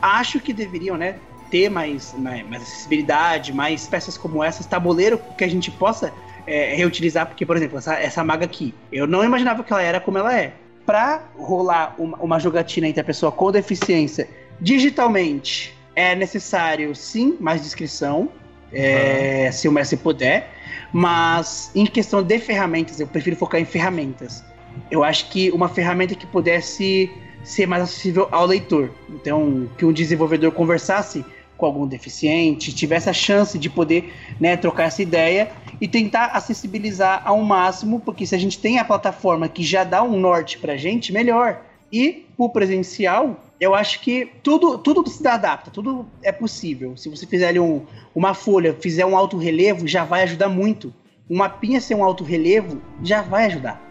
Acho 0.00 0.40
que 0.40 0.52
deveriam, 0.52 0.96
né, 0.96 1.16
ter 1.50 1.68
mais, 1.68 2.14
mais, 2.18 2.46
mais 2.48 2.62
acessibilidade, 2.62 3.52
mais 3.52 3.86
peças 3.86 4.16
como 4.18 4.42
essas, 4.42 4.66
tabuleiro 4.66 5.20
que 5.36 5.44
a 5.44 5.48
gente 5.48 5.70
possa 5.70 6.12
é, 6.46 6.74
reutilizar, 6.74 7.26
porque, 7.26 7.44
por 7.44 7.56
exemplo, 7.56 7.78
essa, 7.78 7.94
essa 7.94 8.24
maga 8.24 8.44
aqui, 8.44 8.74
eu 8.92 9.06
não 9.06 9.24
imaginava 9.24 9.62
que 9.62 9.72
ela 9.72 9.82
era 9.82 10.00
como 10.00 10.18
ela 10.18 10.36
é. 10.36 10.54
Para 10.86 11.22
rolar 11.36 11.94
uma, 11.98 12.16
uma 12.18 12.38
jogatina 12.38 12.88
entre 12.88 13.00
a 13.00 13.04
pessoa 13.04 13.30
com 13.30 13.52
deficiência 13.52 14.28
digitalmente, 14.60 15.74
é 15.94 16.14
necessário, 16.14 16.94
sim, 16.94 17.36
mais 17.38 17.62
descrição, 17.62 18.30
é, 18.72 19.44
uhum. 19.46 19.52
se 19.52 19.68
o 19.68 19.72
mestre 19.72 19.96
puder, 19.96 20.50
mas 20.92 21.70
em 21.74 21.86
questão 21.86 22.22
de 22.22 22.38
ferramentas, 22.38 23.00
eu 23.00 23.06
prefiro 23.06 23.36
focar 23.36 23.60
em 23.60 23.64
ferramentas. 23.64 24.44
Eu 24.90 25.02
acho 25.02 25.28
que 25.30 25.50
uma 25.50 25.68
ferramenta 25.68 26.14
que 26.14 26.26
pudesse 26.26 27.10
ser 27.44 27.66
mais 27.66 27.82
acessível 27.82 28.28
ao 28.30 28.46
leitor. 28.46 28.90
Então, 29.08 29.68
que 29.76 29.84
um 29.84 29.92
desenvolvedor 29.92 30.52
conversasse 30.52 31.24
com 31.58 31.66
algum 31.66 31.86
deficiente, 31.86 32.72
tivesse 32.72 33.10
a 33.10 33.12
chance 33.12 33.58
de 33.58 33.68
poder 33.68 34.14
né, 34.40 34.56
trocar 34.56 34.84
essa 34.84 35.02
ideia 35.02 35.50
e 35.80 35.88
tentar 35.88 36.26
acessibilizar 36.26 37.20
ao 37.24 37.42
máximo, 37.42 38.00
porque 38.00 38.24
se 38.24 38.34
a 38.34 38.38
gente 38.38 38.58
tem 38.58 38.78
a 38.78 38.84
plataforma 38.84 39.48
que 39.48 39.64
já 39.64 39.82
dá 39.82 40.02
um 40.02 40.18
norte 40.18 40.56
pra 40.56 40.76
gente, 40.76 41.12
melhor. 41.12 41.60
E 41.92 42.26
o 42.36 42.48
presencial, 42.48 43.42
eu 43.58 43.74
acho 43.74 44.00
que 44.00 44.30
tudo, 44.42 44.78
tudo 44.78 45.08
se 45.08 45.26
adapta, 45.26 45.70
tudo 45.70 46.06
é 46.22 46.30
possível. 46.30 46.96
Se 46.96 47.08
você 47.08 47.26
fizer 47.26 47.48
ali 47.48 47.58
um, 47.58 47.84
uma 48.14 48.34
folha, 48.34 48.76
fizer 48.78 49.04
um 49.04 49.16
alto 49.16 49.36
relevo, 49.36 49.88
já 49.88 50.04
vai 50.04 50.22
ajudar 50.22 50.48
muito. 50.48 50.94
Uma 51.28 51.48
pinha 51.48 51.80
ser 51.80 51.96
um 51.96 52.04
alto 52.04 52.22
relevo 52.22 52.80
já 53.02 53.20
vai 53.20 53.46
ajudar 53.46 53.87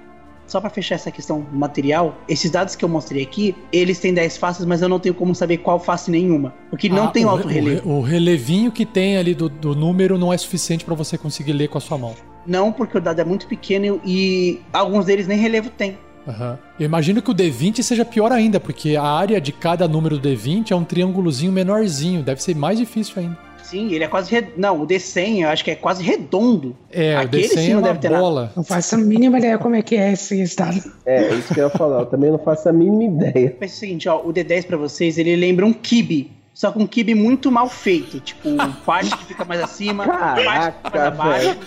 só 0.47 0.59
para 0.59 0.69
fechar 0.69 0.95
essa 0.95 1.11
questão 1.11 1.45
material, 1.51 2.17
esses 2.27 2.49
dados 2.49 2.75
que 2.75 2.83
eu 2.83 2.89
mostrei 2.89 3.21
aqui, 3.21 3.55
eles 3.71 3.99
têm 3.99 4.13
10 4.13 4.37
faces, 4.37 4.65
mas 4.65 4.81
eu 4.81 4.89
não 4.89 4.99
tenho 4.99 5.13
como 5.13 5.35
saber 5.35 5.57
qual 5.57 5.79
face 5.79 6.09
nenhuma. 6.09 6.53
Porque 6.69 6.87
ah, 6.87 6.93
não 6.93 7.07
tem 7.11 7.25
o, 7.25 7.29
alto 7.29 7.47
relevo. 7.47 7.89
O, 7.89 8.01
relevinho 8.01 8.71
que 8.71 8.85
tem 8.85 9.17
ali 9.17 9.35
do, 9.35 9.49
do 9.49 9.75
número 9.75 10.17
não 10.17 10.33
é 10.33 10.37
suficiente 10.37 10.85
para 10.85 10.95
você 10.95 11.17
conseguir 11.17 11.53
ler 11.53 11.67
com 11.67 11.77
a 11.77 11.81
sua 11.81 11.97
mão. 11.97 12.15
Não, 12.45 12.71
porque 12.71 12.97
o 12.97 13.01
dado 13.01 13.19
é 13.19 13.25
muito 13.25 13.45
pequeno 13.45 13.99
e 14.05 14.61
alguns 14.71 15.05
deles 15.05 15.27
nem 15.27 15.37
relevo 15.37 15.69
tem. 15.69 15.97
Uhum. 16.25 16.57
Eu 16.79 16.85
imagino 16.85 17.21
que 17.21 17.31
o 17.31 17.35
D20 17.35 17.81
seja 17.81 18.03
pior 18.03 18.31
ainda, 18.31 18.59
porque 18.59 18.95
a 18.95 19.03
área 19.03 19.39
de 19.39 19.51
cada 19.51 19.87
número 19.87 20.17
do 20.17 20.29
D20 20.29 20.71
é 20.71 20.75
um 20.75 20.83
triângulozinho 20.83 21.51
menorzinho, 21.51 22.21
deve 22.21 22.41
ser 22.43 22.55
mais 22.55 22.77
difícil 22.77 23.15
ainda. 23.17 23.46
Sim, 23.70 23.91
ele 23.91 24.03
é 24.03 24.07
quase. 24.07 24.32
Red... 24.32 24.47
Não, 24.55 24.82
o 24.82 24.87
D100 24.87 25.41
eu 25.41 25.50
acho 25.50 25.63
que 25.63 25.71
é 25.71 25.75
quase 25.75 26.01
redondo. 26.01 26.75
É, 26.89 27.17
Aquele 27.17 27.46
o 27.46 27.50
D100 27.50 27.58
sim 27.58 27.74
não 27.74 27.79
é 27.79 27.83
deve 27.83 28.00
ter 28.00 28.09
bola. 28.09 28.41
Nada. 28.41 28.54
Não 28.55 28.63
faço 28.63 28.96
a 28.96 28.97
mínima 28.97 29.37
ideia 29.39 29.58
como 29.58 29.75
é 29.75 29.82
que 29.82 29.96
é 29.97 30.13
esse 30.13 30.41
estado. 30.41 30.82
É, 31.05 31.33
isso 31.33 31.54
que 31.54 31.59
eu 31.59 31.66
ia 31.66 31.70
falar, 31.70 32.00
eu 32.00 32.05
também 32.05 32.32
não 32.32 32.39
faço 32.39 32.70
a 32.70 32.74
mínima 32.74 33.04
ideia. 33.04 33.50
Pensa 33.51 33.75
o 33.75 33.78
seguinte, 33.78 34.08
ó, 34.08 34.21
o 34.21 34.33
D10 34.33 34.67
pra 34.67 34.78
vocês, 34.78 35.17
ele 35.17 35.36
lembra 35.36 35.66
um 35.66 35.74
kibe. 35.74 36.32
Só 36.54 36.71
com 36.71 36.79
um 36.79 36.87
kibe 36.87 37.13
muito 37.13 37.51
mal 37.51 37.70
feito. 37.70 38.20
Tipo, 38.20 38.50
parte 38.86 39.16
que 39.16 39.25
fica 39.25 39.46
mais 39.46 39.62
acima, 39.62 40.05
Caraca, 40.05 40.43
parte 40.43 40.78
que 40.78 40.86
fica 40.86 41.12
mais 41.12 41.46
abaixo. 41.46 41.59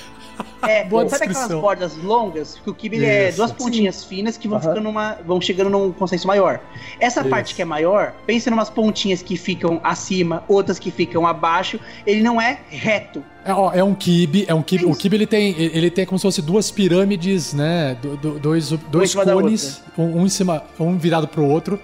É, 0.62 0.84
Boa 0.84 1.08
sabe 1.08 1.26
descrição. 1.26 1.44
aquelas 1.44 1.62
bordas 1.62 1.96
longas? 1.96 2.60
Que 2.62 2.70
o 2.70 2.74
kibe 2.74 3.04
é 3.04 3.32
duas 3.32 3.50
pontinhas 3.52 4.04
finas 4.04 4.36
que 4.36 4.46
vão 4.46 4.58
uhum. 4.58 4.62
ficando 4.62 4.80
numa. 4.80 5.18
vão 5.26 5.40
chegando 5.40 5.70
num 5.70 5.92
consenso 5.92 6.26
maior. 6.26 6.60
Essa 6.98 7.20
Isso. 7.20 7.30
parte 7.30 7.54
que 7.54 7.62
é 7.62 7.64
maior, 7.64 8.14
pense 8.26 8.48
em 8.48 8.52
umas 8.52 8.70
pontinhas 8.70 9.22
que 9.22 9.36
ficam 9.36 9.80
acima, 9.82 10.44
outras 10.48 10.78
que 10.78 10.90
ficam 10.90 11.26
abaixo. 11.26 11.80
Ele 12.06 12.22
não 12.22 12.40
é 12.40 12.60
reto. 12.68 13.24
É, 13.44 13.54
ó, 13.54 13.72
é 13.72 13.82
um 13.82 13.94
kibe, 13.94 14.44
é 14.46 14.54
um 14.54 14.62
kibe. 14.62 14.84
É 14.84 14.86
o 14.86 14.94
kibe 14.94 15.16
ele 15.16 15.26
tem, 15.26 15.54
ele 15.58 15.90
tem 15.90 16.04
como 16.04 16.18
se 16.18 16.22
fosse 16.22 16.42
duas 16.42 16.70
pirâmides, 16.70 17.54
né? 17.54 17.96
Do, 18.00 18.16
do, 18.16 18.38
dois 18.38 18.70
dois 18.70 19.14
cones, 19.14 19.82
um, 19.96 20.20
um, 20.20 20.26
em 20.26 20.28
cima, 20.28 20.62
um 20.78 20.98
virado 20.98 21.26
pro 21.26 21.44
outro. 21.44 21.80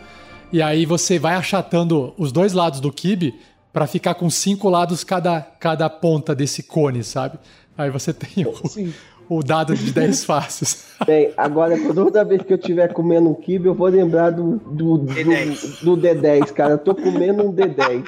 E 0.53 0.62
aí 0.62 0.87
você 0.87 1.19
vai 1.19 1.35
achatando 1.35 2.15
os 2.16 2.31
dois 2.31 2.53
lados 2.53 2.78
do 2.78 2.93
kibe 2.93 3.35
para 3.73 3.87
ficar 3.87 4.15
com 4.15 4.31
cinco 4.31 4.70
lados 4.70 5.05
cada, 5.05 5.41
cada 5.41 5.91
ponta 5.91 6.35
desse 6.35 6.62
cone, 6.62 7.05
sabe? 7.05 7.39
Aí 7.78 7.90
você 7.90 8.12
tem 8.12 8.44
o, 8.47 9.36
o 9.39 9.43
dado 9.43 9.74
de 9.74 9.93
10 9.93 10.24
faces. 10.27 10.86
Bem, 11.07 11.31
agora 11.36 11.77
toda 11.93 12.24
vez 12.24 12.40
que 12.43 12.53
eu 12.53 12.57
estiver 12.57 12.90
comendo 12.93 13.28
um 13.28 13.35
kibe, 13.35 13.66
eu 13.66 13.74
vou 13.74 13.86
lembrar 13.89 14.31
do, 14.31 14.57
do, 14.57 14.97
do, 14.98 15.12
D10. 15.15 15.85
do 15.85 15.97
D10, 15.97 16.53
cara. 16.53 16.73
Eu 16.73 16.78
tô 16.78 16.94
comendo 16.94 17.43
um 17.43 17.53
D10. 17.53 18.05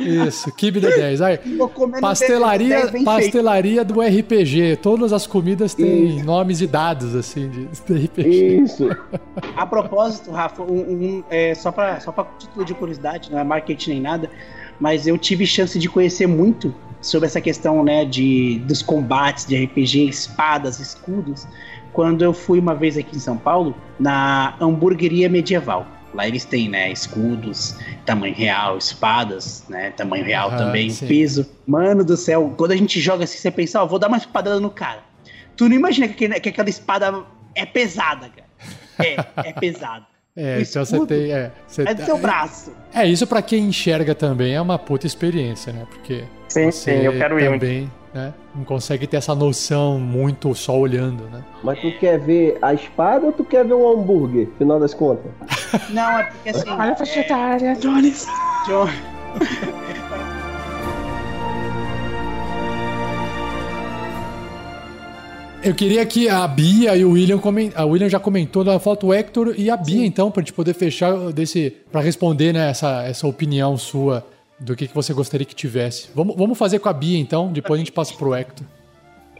Isso, 0.00 0.52
kibe 0.54 0.80
D10. 0.82 1.20
Aí, 1.24 1.38
pastelaria, 2.00 2.68
10 2.80 2.82
bem 2.90 2.92
feito. 2.92 3.04
pastelaria 3.04 3.84
do 3.84 4.00
RPG. 4.00 4.76
Todas 4.82 5.12
as 5.14 5.26
comidas 5.26 5.72
têm 5.74 6.22
nomes 6.22 6.60
e 6.60 6.66
dados, 6.66 7.14
assim, 7.14 7.48
de, 7.48 7.64
de 7.66 8.04
RPG. 8.06 8.56
Isso. 8.62 8.88
A 9.56 9.66
propósito, 9.66 10.30
Rafa, 10.30 10.62
um, 10.62 10.74
um- 10.80 11.24
é, 11.30 11.54
só 11.54 11.72
para 11.72 12.00
só 12.00 12.12
pra 12.12 12.24
título 12.38 12.64
de 12.64 12.74
curiosidade, 12.74 13.30
não 13.32 13.38
é 13.38 13.44
marketing 13.44 13.90
nem 13.92 14.00
nada, 14.02 14.30
mas 14.78 15.06
eu 15.06 15.16
tive 15.16 15.46
chance 15.46 15.78
de 15.78 15.88
conhecer 15.88 16.26
muito 16.26 16.74
sobre 17.04 17.26
essa 17.26 17.40
questão 17.40 17.84
né, 17.84 18.04
de, 18.04 18.58
dos 18.60 18.82
combates 18.82 19.44
de 19.44 19.62
RPG, 19.62 20.08
espadas, 20.08 20.80
escudos, 20.80 21.46
quando 21.92 22.24
eu 22.24 22.32
fui 22.32 22.58
uma 22.58 22.74
vez 22.74 22.96
aqui 22.96 23.16
em 23.16 23.20
São 23.20 23.36
Paulo, 23.36 23.76
na 24.00 24.56
hamburgueria 24.60 25.28
medieval. 25.28 25.86
Lá 26.14 26.26
eles 26.26 26.44
têm, 26.44 26.68
né, 26.68 26.90
escudos, 26.90 27.76
tamanho 28.06 28.34
real, 28.34 28.78
espadas, 28.78 29.64
né, 29.68 29.90
tamanho 29.90 30.24
real 30.24 30.50
também, 30.56 30.88
sim. 30.88 31.06
peso. 31.06 31.46
Mano 31.66 32.04
do 32.04 32.16
céu, 32.16 32.54
quando 32.56 32.72
a 32.72 32.76
gente 32.76 33.00
joga 33.00 33.24
assim, 33.24 33.36
você 33.36 33.50
pensa, 33.50 33.82
ó, 33.82 33.86
vou 33.86 33.98
dar 33.98 34.08
uma 34.08 34.16
espadada 34.16 34.58
no 34.58 34.70
cara. 34.70 35.02
Tu 35.56 35.68
não 35.68 35.76
imagina 35.76 36.08
que, 36.08 36.28
que 36.40 36.48
aquela 36.48 36.68
espada 36.68 37.24
é 37.54 37.66
pesada, 37.66 38.30
cara. 38.30 38.48
É, 38.98 39.48
é 39.48 39.52
pesada. 39.52 40.06
É, 40.36 40.60
então 40.60 40.84
você 40.84 41.06
tem. 41.06 41.32
É, 41.32 41.52
você 41.64 41.82
É 41.82 41.94
do 41.94 42.04
seu 42.04 42.18
braço. 42.18 42.72
É, 42.92 43.06
isso 43.06 43.24
pra 43.24 43.40
quem 43.40 43.68
enxerga 43.68 44.16
também 44.16 44.52
é 44.52 44.60
uma 44.60 44.76
puta 44.76 45.06
experiência, 45.06 45.72
né? 45.72 45.86
Porque 45.88 46.24
Sim, 46.54 46.70
você 46.70 46.98
sim, 46.98 47.04
eu 47.04 47.12
quero 47.18 47.38
ir 47.38 47.50
também 47.50 47.90
né, 48.14 48.32
não 48.54 48.64
consegue 48.64 49.08
ter 49.08 49.16
essa 49.16 49.34
noção 49.34 49.98
muito 49.98 50.54
só 50.54 50.78
olhando, 50.78 51.24
né? 51.24 51.42
Mas 51.64 51.80
tu 51.80 51.90
quer 51.98 52.20
ver 52.20 52.56
a 52.62 52.72
espada 52.72 53.26
ou 53.26 53.32
tu 53.32 53.44
quer 53.44 53.64
ver 53.64 53.74
um 53.74 53.90
hambúrguer, 53.90 54.48
final 54.56 54.78
das 54.78 54.94
contas? 54.94 55.32
Não, 55.90 56.20
é 56.20 56.22
porque 56.22 56.50
assim. 56.50 56.70
Olha 56.70 56.92
a 56.92 56.96
faixa 56.96 57.20
etária, 57.20 57.74
Jones. 57.74 58.28
John- 58.66 58.88
Eu 65.64 65.74
queria 65.74 66.04
que 66.04 66.28
a 66.28 66.46
Bia 66.46 66.94
e 66.94 67.06
o 67.06 67.12
William 67.12 67.38
comen... 67.38 67.72
a 67.74 67.86
William 67.86 68.06
já 68.06 68.20
comentou 68.20 68.62
da 68.62 68.78
foto 68.78 69.06
o 69.06 69.14
Hector 69.14 69.54
e 69.56 69.70
a 69.70 69.76
Bia 69.78 70.04
então 70.04 70.30
pra 70.30 70.42
gente 70.42 70.52
poder 70.52 70.74
fechar 70.74 71.32
desse 71.32 71.74
para 71.90 72.02
responder 72.02 72.52
né, 72.52 72.68
essa, 72.68 73.02
essa 73.04 73.26
opinião 73.26 73.78
sua 73.78 74.26
do 74.58 74.76
que, 74.76 74.88
que 74.88 74.94
você 74.94 75.12
gostaria 75.12 75.46
que 75.46 75.54
tivesse. 75.54 76.10
Vamos, 76.14 76.36
vamos 76.36 76.58
fazer 76.58 76.78
com 76.78 76.88
a 76.88 76.92
Bia 76.92 77.18
então, 77.18 77.52
depois 77.52 77.78
a 77.78 77.84
gente 77.84 77.92
passa 77.92 78.14
pro 78.14 78.34
Hector. 78.34 78.66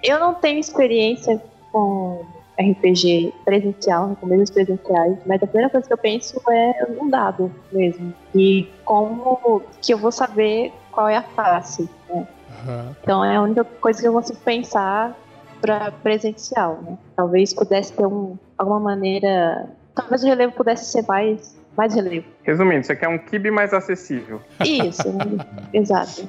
Eu 0.03 0.19
não 0.21 0.35
tenho 0.35 0.59
experiência 0.59 1.41
com 1.73 2.25
RPG 2.59 3.33
presencial, 3.45 4.17
com 4.21 4.27
meios 4.27 4.51
presenciais, 4.51 5.19
mas 5.27 5.43
a 5.43 5.47
primeira 5.47 5.71
coisa 5.71 5.87
que 5.87 5.93
eu 5.93 5.99
penso 5.99 6.41
é 6.51 6.87
um 7.01 7.09
dado 7.09 7.51
mesmo. 7.73 8.15
E 8.35 8.69
como 8.85 9.63
que 9.83 9.93
eu 9.93 9.99
vou 9.99 10.13
saber 10.13 10.73
qual 10.93 11.09
é 11.09 11.17
a 11.17 11.23
face, 11.23 11.89
né? 12.09 12.29
Aham. 12.63 12.97
Então 13.03 13.25
é 13.25 13.37
a 13.37 13.43
única 13.43 13.65
coisa 13.65 14.01
que 14.01 14.07
eu 14.07 14.13
consigo 14.13 14.39
pensar 14.41 15.19
para 15.61 15.91
presencial, 15.91 16.81
né? 16.83 16.99
Talvez 17.17 17.53
pudesse 17.53 17.93
ter 17.93 18.07
um, 18.07 18.37
alguma 18.57 18.81
maneira. 18.81 19.69
Talvez 19.95 20.23
o 20.23 20.27
relevo 20.27 20.53
pudesse 20.53 20.93
ser 20.93 21.05
mais, 21.07 21.57
mais 21.77 21.95
relevo. 21.95 22.27
Resumindo, 22.43 22.85
você 22.85 22.95
quer 22.97 23.09
um 23.09 23.19
kibe 23.19 23.51
mais 23.51 23.73
acessível. 23.73 24.41
Isso, 24.65 25.03
exato. 25.73 26.27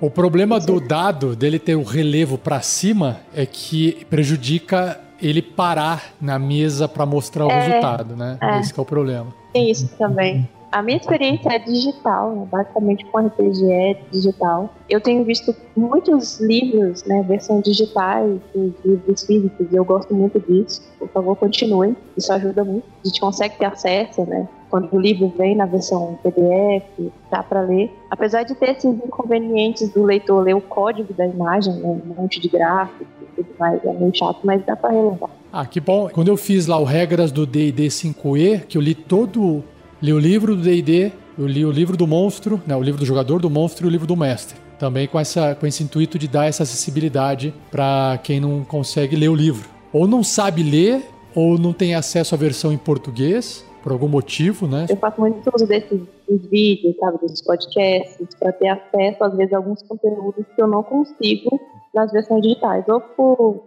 O 0.00 0.10
problema 0.10 0.60
do 0.60 0.80
dado 0.80 1.34
dele 1.34 1.58
ter 1.58 1.74
o 1.74 1.82
relevo 1.82 2.38
pra 2.38 2.60
cima 2.60 3.20
é 3.34 3.44
que 3.46 4.04
prejudica 4.10 5.00
ele 5.20 5.40
parar 5.40 6.12
na 6.20 6.38
mesa 6.38 6.86
pra 6.88 7.06
mostrar 7.06 7.46
o 7.46 7.50
É, 7.50 7.60
resultado, 7.66 8.16
né? 8.16 8.36
é. 8.42 8.60
Esse 8.60 8.74
que 8.74 8.78
é 8.80 8.82
o 8.82 8.86
problema. 8.86 9.26
Tem 9.52 9.70
isso 9.70 9.88
também. 9.96 10.48
A 10.74 10.82
minha 10.82 10.96
experiência 10.96 11.50
é 11.50 11.58
digital, 11.60 12.34
né? 12.34 12.48
basicamente 12.50 13.04
com 13.04 13.18
RPG 13.18 13.70
é 13.70 13.96
digital. 14.10 14.74
Eu 14.90 15.00
tenho 15.00 15.24
visto 15.24 15.54
muitos 15.76 16.40
livros, 16.40 17.04
né, 17.04 17.24
versões 17.28 17.62
digitais, 17.62 18.40
livros 18.84 19.22
físicos, 19.22 19.68
e 19.70 19.76
eu 19.76 19.84
gosto 19.84 20.12
muito 20.12 20.40
disso. 20.40 20.82
Por 20.98 21.08
favor, 21.10 21.36
continue, 21.36 21.94
isso 22.16 22.32
ajuda 22.32 22.64
muito. 22.64 22.84
A 23.04 23.06
gente 23.06 23.20
consegue 23.20 23.56
ter 23.56 23.66
acesso, 23.66 24.26
né? 24.26 24.48
Quando 24.68 24.92
o 24.92 25.00
livro 25.00 25.32
vem 25.38 25.54
na 25.54 25.64
versão 25.64 26.18
PDF, 26.24 27.12
dá 27.30 27.40
para 27.40 27.60
ler. 27.60 27.92
Apesar 28.10 28.42
de 28.42 28.56
ter 28.56 28.70
esses 28.70 28.84
inconvenientes 28.84 29.88
do 29.90 30.02
leitor 30.02 30.42
ler 30.42 30.56
o 30.56 30.60
código 30.60 31.14
da 31.14 31.24
imagem, 31.24 31.72
né, 31.74 32.00
um 32.04 32.20
monte 32.20 32.40
de 32.40 32.48
gráficos 32.48 33.06
e 33.22 33.26
tudo 33.36 33.48
mais, 33.60 33.84
é 33.84 33.92
meio 33.92 34.12
chato, 34.12 34.40
mas 34.42 34.60
dá 34.66 34.74
para 34.74 34.90
relevar. 34.90 35.30
Ah, 35.52 35.64
que 35.64 35.78
bom. 35.78 36.08
Quando 36.08 36.26
eu 36.26 36.36
fiz 36.36 36.66
lá 36.66 36.76
o 36.78 36.84
Regras 36.84 37.30
do 37.30 37.46
D&D 37.46 37.86
5e, 37.86 38.66
que 38.66 38.76
eu 38.76 38.82
li 38.82 38.96
todo... 38.96 39.62
Li 40.04 40.12
o 40.12 40.18
livro 40.18 40.54
do 40.54 40.60
D&D, 40.60 41.12
eu 41.38 41.46
li 41.46 41.64
o 41.64 41.70
livro 41.70 41.96
do 41.96 42.06
monstro, 42.06 42.60
né, 42.66 42.76
o 42.76 42.82
livro 42.82 43.00
do 43.00 43.06
jogador, 43.06 43.40
do 43.40 43.48
monstro 43.48 43.86
e 43.86 43.88
o 43.88 43.90
livro 43.90 44.06
do 44.06 44.14
mestre. 44.14 44.54
Também 44.78 45.08
com, 45.08 45.18
essa, 45.18 45.54
com 45.54 45.66
esse 45.66 45.82
intuito 45.82 46.18
de 46.18 46.28
dar 46.28 46.44
essa 46.44 46.62
acessibilidade 46.62 47.54
para 47.70 48.20
quem 48.22 48.38
não 48.38 48.62
consegue 48.64 49.16
ler 49.16 49.30
o 49.30 49.34
livro. 49.34 49.66
Ou 49.94 50.06
não 50.06 50.22
sabe 50.22 50.62
ler, 50.62 51.00
ou 51.34 51.56
não 51.56 51.72
tem 51.72 51.94
acesso 51.94 52.34
à 52.34 52.36
versão 52.36 52.70
em 52.70 52.76
português, 52.76 53.64
por 53.82 53.92
algum 53.92 54.06
motivo, 54.06 54.66
né? 54.66 54.84
Eu 54.90 54.96
faço 54.98 55.18
muito 55.18 55.50
uso 55.54 55.66
desses 55.66 56.02
vídeos, 56.28 56.96
sabe, 57.00 57.16
dos 57.26 57.40
podcasts, 57.40 58.28
para 58.38 58.52
ter 58.52 58.68
acesso, 58.68 59.24
às 59.24 59.34
vezes, 59.34 59.54
a 59.54 59.56
alguns 59.56 59.82
conteúdos 59.84 60.44
que 60.54 60.60
eu 60.60 60.66
não 60.66 60.82
consigo 60.82 61.58
nas 61.94 62.12
versões 62.12 62.42
digitais, 62.42 62.84
ou 62.88 63.00
por 63.00 63.62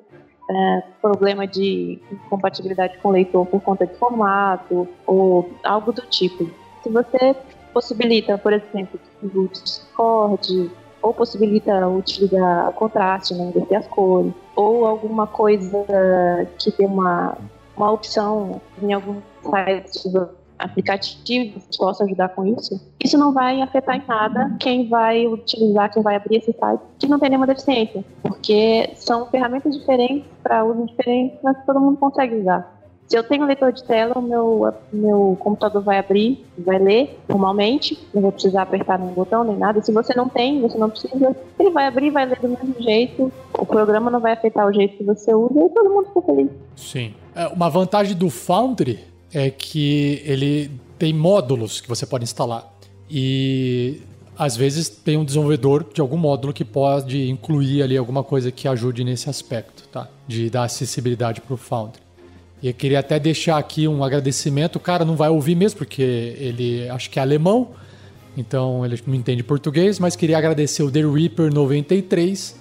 é, 0.49 0.83
problema 1.01 1.45
de 1.45 1.99
incompatibilidade 2.11 2.97
com 2.99 3.09
o 3.09 3.11
leitor 3.11 3.45
por 3.45 3.61
conta 3.61 3.85
de 3.85 3.95
formato, 3.95 4.87
ou 5.05 5.49
algo 5.63 5.91
do 5.91 6.01
tipo. 6.03 6.49
Se 6.83 6.89
você 6.89 7.35
possibilita, 7.73 8.37
por 8.37 8.53
exemplo, 8.53 8.99
o 9.21 9.47
Discord, 9.47 10.71
ou 11.01 11.13
possibilita 11.13 11.87
utilizar 11.87 12.71
contraste, 12.73 13.33
né, 13.33 13.45
inverter 13.45 13.79
as 13.79 13.87
cores, 13.87 14.33
ou 14.55 14.85
alguma 14.85 15.27
coisa 15.27 15.85
que 16.57 16.71
tem 16.71 16.87
uma, 16.87 17.37
uma 17.75 17.91
opção 17.91 18.61
em 18.81 18.93
algum 18.93 19.21
site 19.43 20.09
aplicativos 20.57 21.63
possam 21.77 22.05
ajudar 22.05 22.29
com 22.29 22.45
isso, 22.45 22.79
isso 23.03 23.17
não 23.17 23.33
vai 23.33 23.61
afetar 23.61 23.95
em 23.95 24.03
nada 24.07 24.55
quem 24.59 24.87
vai 24.87 25.27
utilizar, 25.27 25.91
quem 25.91 26.01
vai 26.01 26.15
abrir 26.15 26.37
esse 26.37 26.53
site, 26.53 26.81
que 26.99 27.07
não 27.07 27.19
tem 27.19 27.29
nenhuma 27.29 27.47
deficiência, 27.47 28.03
porque 28.21 28.91
são 28.95 29.25
ferramentas 29.27 29.77
diferentes 29.77 30.25
para 30.41 30.63
uso 30.63 30.85
diferente, 30.85 31.37
mas 31.43 31.57
todo 31.65 31.79
mundo 31.79 31.97
consegue 31.97 32.35
usar. 32.35 32.77
Se 33.07 33.17
eu 33.17 33.23
tenho 33.23 33.45
leitor 33.45 33.71
de 33.71 33.81
tela, 33.85 34.17
o 34.17 34.21
meu, 34.21 34.73
meu 34.91 35.37
computador 35.39 35.81
vai 35.81 35.97
abrir, 35.97 36.45
vai 36.57 36.77
ler 36.77 37.17
normalmente, 37.29 37.97
não 38.13 38.21
vou 38.21 38.33
precisar 38.33 38.63
apertar 38.63 38.99
nenhum 38.99 39.13
botão 39.13 39.45
nem 39.45 39.55
nada. 39.55 39.81
Se 39.81 39.93
você 39.93 40.13
não 40.13 40.27
tem, 40.27 40.59
você 40.59 40.77
não 40.77 40.89
precisa, 40.89 41.33
ele 41.57 41.69
vai 41.69 41.87
abrir, 41.87 42.09
vai 42.09 42.25
ler 42.25 42.37
do 42.37 42.49
mesmo 42.49 42.75
jeito, 42.81 43.31
o 43.57 43.65
programa 43.65 44.11
não 44.11 44.19
vai 44.19 44.33
afetar 44.33 44.67
o 44.67 44.73
jeito 44.73 44.97
que 44.97 45.05
você 45.05 45.33
usa 45.33 45.57
e 45.57 45.69
todo 45.69 45.89
mundo 45.89 46.07
fica 46.07 46.21
feliz. 46.21 46.49
Sim. 46.75 47.13
É, 47.33 47.47
Uma 47.47 47.69
vantagem 47.69 48.13
do 48.13 48.29
Foundry 48.29 48.99
é 49.33 49.49
que 49.49 50.21
ele 50.25 50.71
tem 50.97 51.13
módulos 51.13 51.81
que 51.81 51.87
você 51.87 52.05
pode 52.05 52.23
instalar. 52.23 52.71
E 53.09 54.01
às 54.37 54.55
vezes 54.55 54.87
tem 54.89 55.17
um 55.17 55.25
desenvolvedor 55.25 55.85
de 55.93 55.99
algum 55.99 56.17
módulo 56.17 56.53
que 56.53 56.63
pode 56.63 57.29
incluir 57.29 57.81
ali 57.81 57.97
alguma 57.97 58.23
coisa 58.23 58.51
que 58.51 58.67
ajude 58.67 59.03
nesse 59.03 59.29
aspecto, 59.29 59.87
tá? 59.89 60.07
De 60.27 60.49
dar 60.49 60.63
acessibilidade 60.63 61.41
para 61.41 61.53
o 61.53 61.57
Foundry. 61.57 62.01
E 62.61 62.67
eu 62.67 62.73
queria 62.73 62.99
até 62.99 63.19
deixar 63.19 63.57
aqui 63.57 63.87
um 63.87 64.03
agradecimento. 64.03 64.77
O 64.77 64.79
cara 64.79 65.05
não 65.05 65.15
vai 65.15 65.29
ouvir 65.29 65.55
mesmo, 65.55 65.77
porque 65.77 66.01
ele 66.01 66.89
acho 66.89 67.09
que 67.09 67.19
é 67.19 67.21
alemão, 67.21 67.69
então 68.35 68.85
ele 68.85 68.99
não 69.05 69.15
entende 69.15 69.43
português, 69.43 69.99
mas 69.99 70.15
queria 70.15 70.37
agradecer 70.37 70.83
o 70.83 70.91
The 70.91 71.01
Reaper 71.01 71.53
93 71.53 72.55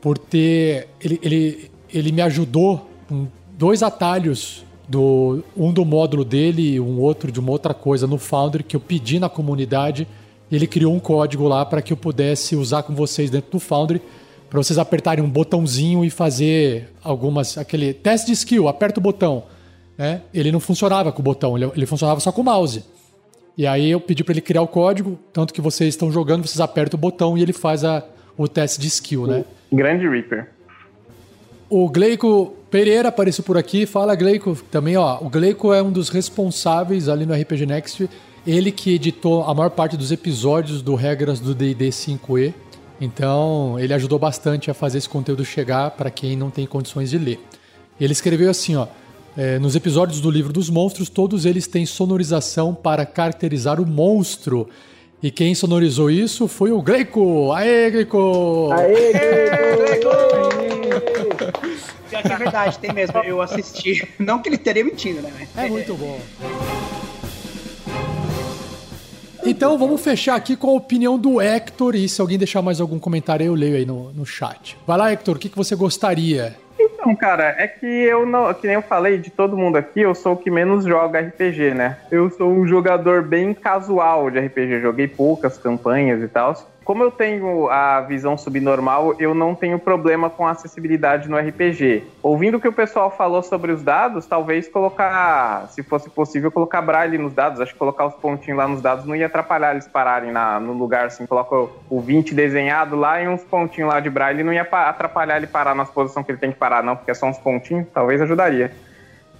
por 0.00 0.18
ter. 0.18 0.88
Ele, 1.00 1.20
ele, 1.22 1.70
ele 1.92 2.12
me 2.12 2.22
ajudou 2.22 2.90
com 3.08 3.26
dois 3.56 3.82
atalhos, 3.82 4.64
do 4.92 5.42
um 5.56 5.72
do 5.72 5.86
módulo 5.86 6.22
dele 6.22 6.74
e 6.74 6.80
um 6.80 7.00
outro 7.00 7.32
de 7.32 7.40
uma 7.40 7.50
outra 7.50 7.72
coisa 7.72 8.06
no 8.06 8.18
Foundry 8.18 8.62
que 8.62 8.76
eu 8.76 8.80
pedi 8.80 9.18
na 9.18 9.28
comunidade. 9.28 10.06
Ele 10.50 10.66
criou 10.66 10.94
um 10.94 11.00
código 11.00 11.48
lá 11.48 11.64
para 11.64 11.80
que 11.80 11.94
eu 11.94 11.96
pudesse 11.96 12.54
usar 12.54 12.82
com 12.82 12.94
vocês 12.94 13.30
dentro 13.30 13.50
do 13.52 13.58
Foundry 13.58 14.02
para 14.50 14.62
vocês 14.62 14.78
apertarem 14.78 15.24
um 15.24 15.30
botãozinho 15.30 16.04
e 16.04 16.10
fazer 16.10 16.90
algumas 17.02 17.56
aquele 17.56 17.94
teste 17.94 18.26
de 18.26 18.32
skill, 18.34 18.68
aperta 18.68 19.00
o 19.00 19.02
botão, 19.02 19.44
né? 19.96 20.20
Ele 20.32 20.52
não 20.52 20.60
funcionava 20.60 21.10
com 21.10 21.20
o 21.20 21.22
botão, 21.22 21.56
ele, 21.56 21.72
ele 21.74 21.86
funcionava 21.86 22.20
só 22.20 22.30
com 22.30 22.42
o 22.42 22.44
mouse. 22.44 22.84
E 23.56 23.66
aí 23.66 23.90
eu 23.90 23.98
pedi 23.98 24.22
para 24.22 24.34
ele 24.34 24.42
criar 24.42 24.60
o 24.60 24.68
código, 24.68 25.18
tanto 25.32 25.54
que 25.54 25.60
vocês 25.62 25.88
estão 25.88 26.12
jogando, 26.12 26.46
vocês 26.46 26.60
apertam 26.60 26.98
o 26.98 27.00
botão 27.00 27.38
e 27.38 27.42
ele 27.42 27.54
faz 27.54 27.82
a, 27.82 28.04
o 28.36 28.46
teste 28.46 28.78
de 28.78 28.88
skill, 28.88 29.26
né? 29.26 29.44
Grande 29.72 30.06
Reaper. 30.06 30.50
O 31.70 31.88
Gleico 31.88 32.54
Pereira 32.72 33.10
apareceu 33.10 33.44
por 33.44 33.58
aqui. 33.58 33.84
Fala, 33.84 34.14
Gleico. 34.14 34.56
Também, 34.70 34.96
ó, 34.96 35.18
o 35.20 35.28
Gleico 35.28 35.74
é 35.74 35.82
um 35.82 35.92
dos 35.92 36.08
responsáveis 36.08 37.06
ali 37.06 37.26
no 37.26 37.34
RPG 37.34 37.66
Next. 37.66 38.08
Ele 38.46 38.72
que 38.72 38.94
editou 38.94 39.44
a 39.44 39.52
maior 39.52 39.68
parte 39.68 39.94
dos 39.94 40.10
episódios 40.10 40.80
do 40.80 40.94
Regras 40.94 41.38
do 41.38 41.54
D&D 41.54 41.90
5e. 41.90 42.54
Então, 42.98 43.78
ele 43.78 43.92
ajudou 43.92 44.18
bastante 44.18 44.70
a 44.70 44.74
fazer 44.74 44.96
esse 44.96 45.08
conteúdo 45.08 45.44
chegar 45.44 45.90
para 45.90 46.10
quem 46.10 46.34
não 46.34 46.48
tem 46.48 46.66
condições 46.66 47.10
de 47.10 47.18
ler. 47.18 47.38
Ele 48.00 48.14
escreveu 48.14 48.48
assim, 48.48 48.74
ó: 48.74 48.86
é, 49.36 49.58
nos 49.58 49.76
episódios 49.76 50.18
do 50.22 50.30
livro 50.30 50.50
dos 50.50 50.70
monstros, 50.70 51.10
todos 51.10 51.44
eles 51.44 51.66
têm 51.66 51.84
sonorização 51.84 52.74
para 52.74 53.04
caracterizar 53.04 53.82
o 53.82 53.86
monstro. 53.86 54.66
E 55.22 55.30
quem 55.30 55.54
sonorizou 55.54 56.10
isso 56.10 56.48
foi 56.48 56.72
o 56.72 56.80
Greco! 56.80 57.52
Aê, 57.52 57.90
Greco! 57.90 58.70
Aê, 58.72 59.12
Greco! 59.12 60.08
Pior 62.12 62.22
que 62.22 62.32
é 62.32 62.36
verdade, 62.36 62.78
tem 62.78 62.92
mesmo. 62.92 63.18
Eu 63.20 63.40
assisti. 63.40 64.06
Não 64.20 64.38
que 64.38 64.50
ele 64.50 64.56
estaria 64.56 64.84
mentindo, 64.84 65.22
né? 65.22 65.48
É 65.56 65.66
muito 65.66 65.94
bom. 65.94 66.20
Então 69.42 69.78
vamos 69.78 70.02
fechar 70.02 70.34
aqui 70.34 70.54
com 70.54 70.68
a 70.68 70.72
opinião 70.74 71.18
do 71.18 71.40
Hector. 71.40 71.96
E 71.96 72.06
se 72.06 72.20
alguém 72.20 72.36
deixar 72.36 72.60
mais 72.60 72.82
algum 72.82 72.98
comentário, 72.98 73.46
eu 73.46 73.54
leio 73.54 73.76
aí 73.76 73.86
no, 73.86 74.12
no 74.12 74.26
chat. 74.26 74.76
Vai 74.86 74.98
lá, 74.98 75.10
Hector, 75.10 75.36
o 75.36 75.38
que, 75.38 75.48
que 75.48 75.56
você 75.56 75.74
gostaria? 75.74 76.54
Então, 76.78 77.16
cara, 77.16 77.54
é 77.58 77.66
que 77.66 77.86
eu 77.86 78.26
não, 78.26 78.52
que 78.52 78.66
nem 78.66 78.74
eu 78.74 78.82
falei 78.82 79.16
de 79.16 79.30
todo 79.30 79.56
mundo 79.56 79.76
aqui, 79.76 80.00
eu 80.00 80.14
sou 80.14 80.34
o 80.34 80.36
que 80.36 80.50
menos 80.50 80.84
joga 80.84 81.18
RPG, 81.18 81.72
né? 81.72 81.96
Eu 82.10 82.30
sou 82.30 82.52
um 82.52 82.66
jogador 82.66 83.22
bem 83.22 83.54
casual 83.54 84.30
de 84.30 84.38
RPG, 84.38 84.80
joguei 84.82 85.08
poucas 85.08 85.56
campanhas 85.56 86.22
e 86.22 86.28
tal. 86.28 86.54
Como 86.84 87.02
eu 87.02 87.10
tenho 87.10 87.68
a 87.68 88.00
visão 88.00 88.36
subnormal, 88.36 89.14
eu 89.18 89.34
não 89.34 89.54
tenho 89.54 89.78
problema 89.78 90.28
com 90.28 90.46
acessibilidade 90.46 91.28
no 91.28 91.38
RPG. 91.38 92.04
Ouvindo 92.22 92.56
o 92.56 92.60
que 92.60 92.68
o 92.68 92.72
pessoal 92.72 93.10
falou 93.10 93.42
sobre 93.42 93.70
os 93.70 93.82
dados, 93.82 94.26
talvez 94.26 94.68
colocar, 94.68 95.68
se 95.68 95.82
fosse 95.82 96.10
possível, 96.10 96.50
colocar 96.50 96.82
braille 96.82 97.18
nos 97.18 97.32
dados. 97.32 97.60
Acho 97.60 97.72
que 97.72 97.78
colocar 97.78 98.06
os 98.06 98.14
pontinhos 98.14 98.58
lá 98.58 98.66
nos 98.66 98.80
dados 98.80 99.04
não 99.04 99.14
ia 99.14 99.26
atrapalhar 99.26 99.72
eles 99.72 99.86
pararem 99.86 100.32
na, 100.32 100.58
no 100.58 100.72
lugar, 100.72 101.06
assim, 101.06 101.26
coloca 101.26 101.54
o 101.88 102.00
20 102.00 102.34
desenhado 102.34 102.96
lá 102.96 103.22
e 103.22 103.28
uns 103.28 103.44
pontinhos 103.44 103.90
lá 103.92 104.00
de 104.00 104.10
braille, 104.10 104.42
não 104.42 104.52
ia 104.52 104.62
atrapalhar 104.62 105.36
ele 105.36 105.46
parar 105.46 105.74
na 105.74 105.84
posição 105.84 106.22
que 106.22 106.32
ele 106.32 106.38
tem 106.38 106.52
que 106.52 106.58
parar, 106.58 106.82
não, 106.82 106.96
porque 106.96 107.10
é 107.10 107.14
só 107.14 107.26
uns 107.26 107.38
pontinhos, 107.38 107.86
talvez 107.92 108.20
ajudaria. 108.20 108.72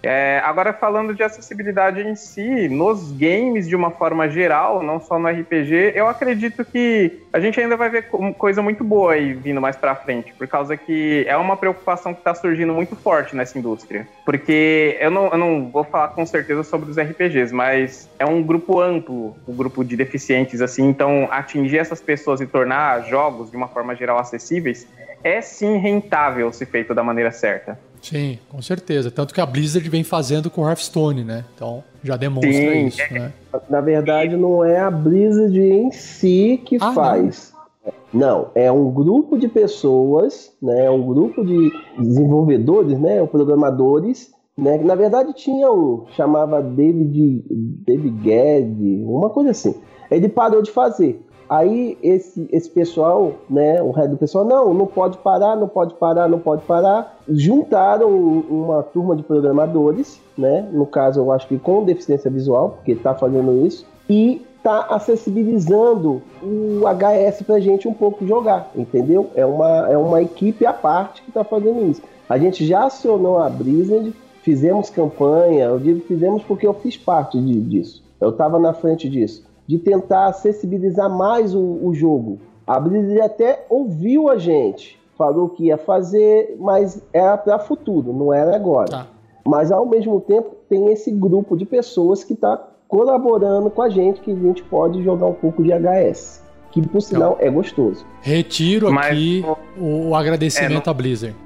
É, 0.03 0.41
agora, 0.45 0.73
falando 0.73 1.15
de 1.15 1.23
acessibilidade 1.23 2.01
em 2.01 2.17
si, 2.17 2.69
nos 2.69 3.13
games 3.13 3.69
de 3.69 3.77
uma 3.77 3.91
forma 3.93 4.29
geral, 4.29 4.83
não 4.83 5.01
só 5.01 5.17
no 5.17 5.29
RPG, 5.29 5.93
eu 5.95 6.09
acredito 6.09 6.65
que 6.65 7.21
a 7.33 7.39
gente 7.39 7.61
ainda 7.61 7.77
vai 7.77 7.89
ver 7.89 8.09
coisa 8.37 8.61
muito 8.61 8.83
boa 8.83 9.13
aí 9.13 9.33
vindo 9.33 9.61
mais 9.61 9.77
pra 9.77 9.95
frente, 9.95 10.35
por 10.35 10.49
causa 10.49 10.77
que 10.77 11.25
é 11.29 11.37
uma 11.37 11.57
preocupação 11.57 12.13
que 12.13 12.21
está 12.21 12.35
surgindo 12.35 12.75
muito 12.75 12.97
forte 12.97 13.37
nessa 13.37 13.57
indústria. 13.57 14.07
Porque 14.25 14.97
eu 15.01 15.11
não, 15.11 15.29
eu 15.29 15.39
não 15.39 15.71
vou 15.71 15.85
falar 15.85 16.09
com 16.09 16.27
certeza 16.27 16.65
sobre 16.65 16.91
os 16.91 16.99
RPGs, 16.99 17.55
mas 17.55 18.11
é 18.19 18.27
um 18.27 18.43
grupo 18.43 18.81
amplo, 18.81 19.37
o 19.47 19.53
um 19.53 19.55
grupo 19.55 19.85
de 19.85 19.97
deficientes, 19.97 20.61
assim, 20.61 20.89
então 20.89 21.29
atingir 21.31 21.79
essas 21.79 22.01
pessoas 22.01 22.41
e 22.41 22.47
tornar 22.47 23.05
jogos 23.05 23.51
de 23.51 23.57
uma 23.57 23.69
forma 23.69 23.95
geral 23.95 24.19
acessíveis 24.19 24.87
é 25.23 25.41
sim 25.41 25.79
rentável 25.79 26.53
se 26.53 26.67
feito 26.67 26.93
da 26.93 27.05
maneira 27.05 27.31
certa. 27.31 27.79
Sim, 28.03 28.39
com 28.49 28.61
certeza. 28.61 29.11
Tanto 29.11 29.33
que 29.33 29.41
a 29.41 29.47
Blizzard 29.47 29.89
vem 29.89 30.03
fazendo 30.03 30.51
com 30.51 30.69
Hearthstone, 30.69 31.23
né? 31.23 31.45
Então 31.55 31.85
já 32.03 32.17
demonstra 32.17 32.53
Sim. 32.53 32.87
isso, 32.87 33.15
né? 33.15 33.33
Na 33.71 33.81
verdade, 33.81 34.37
não 34.37 34.65
é 34.65 34.81
a 34.81 34.91
Blizzard 34.91 35.59
em 35.59 35.93
si 35.93 36.61
que 36.65 36.77
ah, 36.81 36.93
faz. 36.93 37.55
Não. 38.13 38.21
não. 38.21 38.51
é 38.57 38.71
um 38.73 38.91
grupo 38.91 39.39
de 39.39 39.47
pessoas, 39.47 40.53
né? 40.61 40.87
É 40.87 40.91
um 40.91 41.03
grupo 41.07 41.45
de 41.45 41.71
desenvolvedores, 41.97 42.99
né? 42.99 43.25
Programadores, 43.25 44.33
né? 44.59 44.79
Na 44.79 44.97
verdade 44.97 45.33
tinha 45.33 45.71
um 45.71 46.05
chamava 46.17 46.61
David 46.61 47.45
David 47.87 48.23
Guedes, 48.23 49.07
uma 49.07 49.31
coisa 49.31 49.51
assim. 49.51 49.77
Ele 50.11 50.29
parou 50.29 50.61
de 50.61 50.71
fazer. 50.71 51.25
Aí 51.53 51.99
esse, 52.03 52.49
esse 52.51 52.71
pessoal, 52.71 53.35
né, 53.51 53.83
o 53.83 53.91
resto 53.91 54.13
do 54.13 54.17
pessoal, 54.17 54.43
não, 54.43 54.73
não 54.73 54.87
pode 54.87 55.19
parar, 55.19 55.55
não 55.55 55.69
pode 55.69 55.93
parar, 55.93 56.27
não 56.27 56.39
pode 56.39 56.63
parar. 56.63 57.19
Juntaram 57.29 58.09
uma 58.09 58.83
turma 58.83 59.15
de 59.15 59.23
programadores, 59.23 60.19
né, 60.39 60.67
no 60.73 60.87
caso 60.87 61.21
eu 61.21 61.31
acho 61.31 61.47
que 61.47 61.59
com 61.59 61.85
deficiência 61.85 62.31
visual, 62.31 62.71
porque 62.71 62.93
está 62.93 63.15
fazendo 63.15 63.67
isso, 63.67 63.87
e 64.09 64.41
está 64.57 64.87
acessibilizando 64.89 66.23
o 66.43 66.85
HS 66.87 67.43
para 67.43 67.61
gente 67.61 67.87
um 67.87 67.93
pouco 67.93 68.27
jogar, 68.27 68.71
entendeu? 68.75 69.29
É 69.35 69.45
uma, 69.45 69.93
é 69.93 69.99
uma 69.99 70.23
equipe 70.23 70.65
à 70.65 70.73
parte 70.73 71.21
que 71.21 71.29
está 71.29 71.45
fazendo 71.45 71.85
isso. 71.85 72.01
A 72.31 72.39
gente 72.39 72.65
já 72.65 72.85
acionou 72.85 73.37
a 73.37 73.51
Blizzard, 73.51 74.15
fizemos 74.41 74.89
campanha, 74.89 75.67
eu 75.67 75.79
digo 75.79 76.01
fizemos 76.07 76.43
porque 76.45 76.67
eu 76.67 76.73
fiz 76.73 76.97
parte 76.97 77.39
de, 77.39 77.61
disso. 77.61 78.03
Eu 78.19 78.31
estava 78.31 78.59
na 78.59 78.73
frente 78.73 79.07
disso 79.07 79.52
de 79.67 79.79
tentar 79.79 80.27
acessibilizar 80.27 81.11
mais 81.11 81.55
o, 81.55 81.79
o 81.83 81.95
jogo. 81.95 82.39
A 82.67 82.79
Blizzard 82.79 83.21
até 83.21 83.67
ouviu 83.69 84.29
a 84.29 84.37
gente, 84.37 85.01
falou 85.17 85.49
que 85.49 85.67
ia 85.67 85.77
fazer, 85.77 86.57
mas 86.59 87.03
era 87.13 87.37
para 87.37 87.59
futuro, 87.59 88.13
não 88.13 88.33
era 88.33 88.55
agora. 88.55 88.89
Tá. 88.89 89.07
Mas 89.45 89.73
ao 89.73 89.87
mesmo 89.87 90.21
tempo 90.21 90.55
tem 90.69 90.93
esse 90.93 91.11
grupo 91.11 91.57
de 91.57 91.65
pessoas 91.65 92.23
que 92.23 92.33
está 92.35 92.57
colaborando 92.87 93.71
com 93.71 93.83
a 93.83 93.89
gente, 93.89 94.21
que 94.21 94.31
a 94.31 94.35
gente 94.35 94.63
pode 94.65 95.03
jogar 95.03 95.27
um 95.27 95.35
pouco 95.35 95.63
de 95.63 95.71
HS. 95.73 96.43
Que 96.71 96.81
por 96.87 97.03
sinal 97.03 97.35
então, 97.35 97.47
é 97.47 97.51
gostoso. 97.51 98.07
Retiro 98.23 98.91
mas, 98.91 99.07
aqui 99.07 99.45
o, 99.77 100.09
o 100.09 100.15
agradecimento 100.15 100.73
é, 100.73 100.85
no, 100.87 100.91
à 100.91 100.95
Blizzard. 100.95 101.37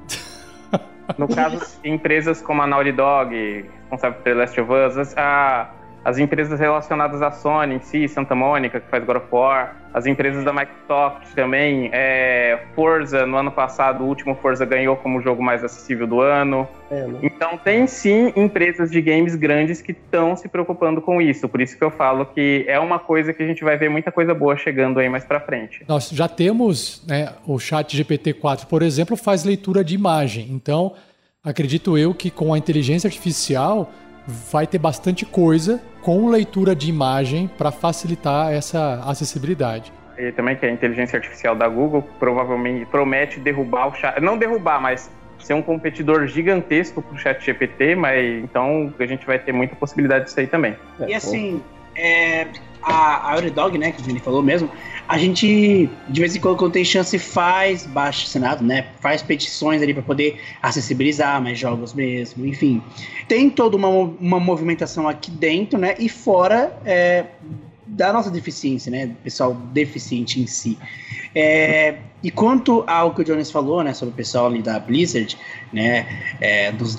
No 1.17 1.27
caso, 1.27 1.59
empresas 1.83 2.41
como 2.41 2.61
a 2.61 2.67
Naughty 2.67 2.93
Dog, 2.93 3.65
responsável 3.81 4.21
pelo 4.21 4.39
Last 4.39 4.59
of 4.59 4.71
Us, 4.71 5.17
a, 5.17 5.69
as 6.07 6.17
empresas 6.17 6.57
relacionadas 6.57 7.21
à 7.21 7.31
Sony 7.31 7.75
em 7.75 7.79
si, 7.81 8.07
Santa 8.07 8.33
Mônica, 8.33 8.79
que 8.79 8.89
faz 8.89 9.03
God 9.03 9.17
of 9.17 9.25
War, 9.29 9.75
as 9.93 10.05
empresas 10.05 10.41
da 10.45 10.53
Microsoft 10.53 11.33
também, 11.35 11.89
é, 11.91 12.63
Forza, 12.73 13.25
no 13.25 13.35
ano 13.35 13.51
passado, 13.51 14.05
o 14.05 14.07
último 14.07 14.33
Forza 14.35 14.65
ganhou 14.65 14.95
como 14.95 15.19
o 15.19 15.21
jogo 15.21 15.43
mais 15.43 15.65
acessível 15.65 16.07
do 16.07 16.21
ano. 16.21 16.65
É, 16.89 17.05
né? 17.05 17.19
Então, 17.23 17.57
tem 17.57 17.85
sim 17.87 18.31
empresas 18.37 18.89
de 18.89 19.01
games 19.01 19.35
grandes 19.35 19.81
que 19.81 19.91
estão 19.91 20.33
se 20.37 20.47
preocupando 20.47 21.01
com 21.01 21.21
isso, 21.21 21.49
por 21.49 21.59
isso 21.59 21.77
que 21.77 21.83
eu 21.83 21.91
falo 21.91 22.25
que 22.27 22.63
é 22.69 22.79
uma 22.79 22.99
coisa 22.99 23.33
que 23.33 23.43
a 23.43 23.45
gente 23.45 23.61
vai 23.65 23.75
ver 23.75 23.89
muita 23.89 24.09
coisa 24.09 24.33
boa 24.33 24.55
chegando 24.55 25.01
aí 25.01 25.09
mais 25.09 25.25
para 25.25 25.41
frente. 25.41 25.83
Nós 25.89 26.07
já 26.07 26.29
temos, 26.29 27.05
né, 27.05 27.33
o 27.45 27.59
chat 27.59 28.01
GPT-4, 28.01 28.65
por 28.67 28.81
exemplo, 28.81 29.17
faz 29.17 29.43
leitura 29.43 29.83
de 29.83 29.95
imagem, 29.95 30.47
então 30.51 30.93
acredito 31.43 31.97
eu 31.97 32.13
que 32.13 32.31
com 32.31 32.53
a 32.53 32.57
inteligência 32.57 33.09
artificial 33.09 33.91
vai 34.27 34.67
ter 34.67 34.77
bastante 34.77 35.25
coisa 35.25 35.81
com 36.01 36.29
leitura 36.29 36.75
de 36.75 36.89
imagem 36.89 37.47
para 37.47 37.71
facilitar 37.71 38.51
essa 38.51 39.01
acessibilidade. 39.05 39.93
E 40.17 40.31
também 40.31 40.55
que 40.55 40.65
a 40.65 40.71
inteligência 40.71 41.17
artificial 41.17 41.55
da 41.55 41.67
Google 41.67 42.03
provavelmente 42.19 42.85
promete 42.85 43.39
derrubar 43.39 43.87
o 43.87 43.95
chat, 43.95 44.19
não 44.19 44.37
derrubar, 44.37 44.81
mas 44.81 45.09
ser 45.39 45.53
um 45.53 45.61
competidor 45.61 46.27
gigantesco 46.27 47.01
para 47.01 47.15
o 47.15 47.17
chat 47.17 47.45
GPT, 47.45 47.95
mas 47.95 48.43
então 48.43 48.93
a 48.99 49.05
gente 49.05 49.25
vai 49.25 49.39
ter 49.39 49.53
muita 49.53 49.75
possibilidade 49.75 50.25
disso 50.25 50.39
aí 50.39 50.47
também. 50.47 50.75
E 51.07 51.13
assim, 51.13 51.61
é, 51.97 52.47
a, 52.81 53.33
a 53.33 53.41
né, 53.41 53.91
que 53.91 54.01
o 54.01 54.03
Vini 54.03 54.19
falou 54.19 54.41
mesmo, 54.43 54.69
a 55.07 55.17
gente, 55.17 55.89
de 56.09 56.19
vez 56.19 56.35
em 56.35 56.39
quando, 56.39 56.57
quando 56.57 56.73
tem 56.73 56.83
chance, 56.83 57.17
faz 57.17 57.85
baixo 57.85 58.27
Senado, 58.27 58.63
né? 58.63 58.87
Faz 58.99 59.21
petições 59.21 59.81
ali 59.81 59.93
para 59.93 60.03
poder 60.03 60.39
acessibilizar 60.61 61.41
mais 61.41 61.57
jogos 61.57 61.93
mesmo, 61.93 62.45
enfim. 62.45 62.81
Tem 63.27 63.49
toda 63.49 63.77
uma, 63.77 63.87
uma 63.87 64.39
movimentação 64.39 65.07
aqui 65.07 65.31
dentro, 65.31 65.79
né? 65.79 65.95
E 65.97 66.09
fora 66.09 66.77
é, 66.85 67.25
da 67.85 68.11
nossa 68.11 68.29
deficiência, 68.29 68.91
né? 68.91 69.15
Pessoal 69.23 69.53
deficiente 69.53 70.41
em 70.41 70.47
si. 70.47 70.77
É, 71.33 71.99
e 72.23 72.31
quanto 72.31 72.83
ao 72.87 73.13
que 73.13 73.21
o 73.21 73.23
Jones 73.23 73.51
falou, 73.51 73.83
né, 73.83 73.93
sobre 73.93 74.11
o 74.11 74.15
pessoal 74.15 74.47
ali 74.47 74.61
da 74.61 74.79
Blizzard, 74.79 75.37
né, 75.71 76.07
é, 76.41 76.71
dos, 76.71 76.97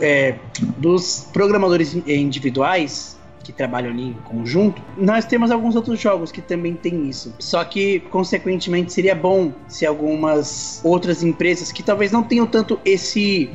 é, 0.00 0.34
dos 0.78 1.28
programadores 1.32 1.94
individuais, 2.06 3.17
que 3.48 3.52
trabalham 3.54 3.90
ali 3.90 4.08
em 4.08 4.12
conjunto, 4.12 4.82
nós 4.94 5.24
temos 5.24 5.50
alguns 5.50 5.74
outros 5.74 5.98
jogos 5.98 6.30
que 6.30 6.42
também 6.42 6.74
tem 6.74 7.08
isso. 7.08 7.34
Só 7.38 7.64
que, 7.64 8.00
consequentemente, 8.10 8.92
seria 8.92 9.14
bom 9.14 9.54
se 9.66 9.86
algumas 9.86 10.82
outras 10.84 11.22
empresas 11.22 11.72
que 11.72 11.82
talvez 11.82 12.12
não 12.12 12.22
tenham 12.22 12.46
tanto 12.46 12.78
esse 12.84 13.50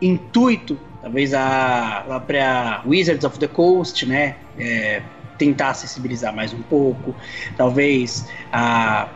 intuito, 0.00 0.78
talvez 1.00 1.34
a, 1.34 2.04
própria 2.06 2.82
Wizards 2.86 3.24
of 3.24 3.36
the 3.40 3.48
Coast, 3.48 4.06
né? 4.06 4.36
É, 4.56 5.02
tentar 5.36 5.70
acessibilizar 5.70 6.32
mais 6.32 6.54
um 6.54 6.62
pouco, 6.62 7.12
talvez 7.56 8.28
a 8.52 9.08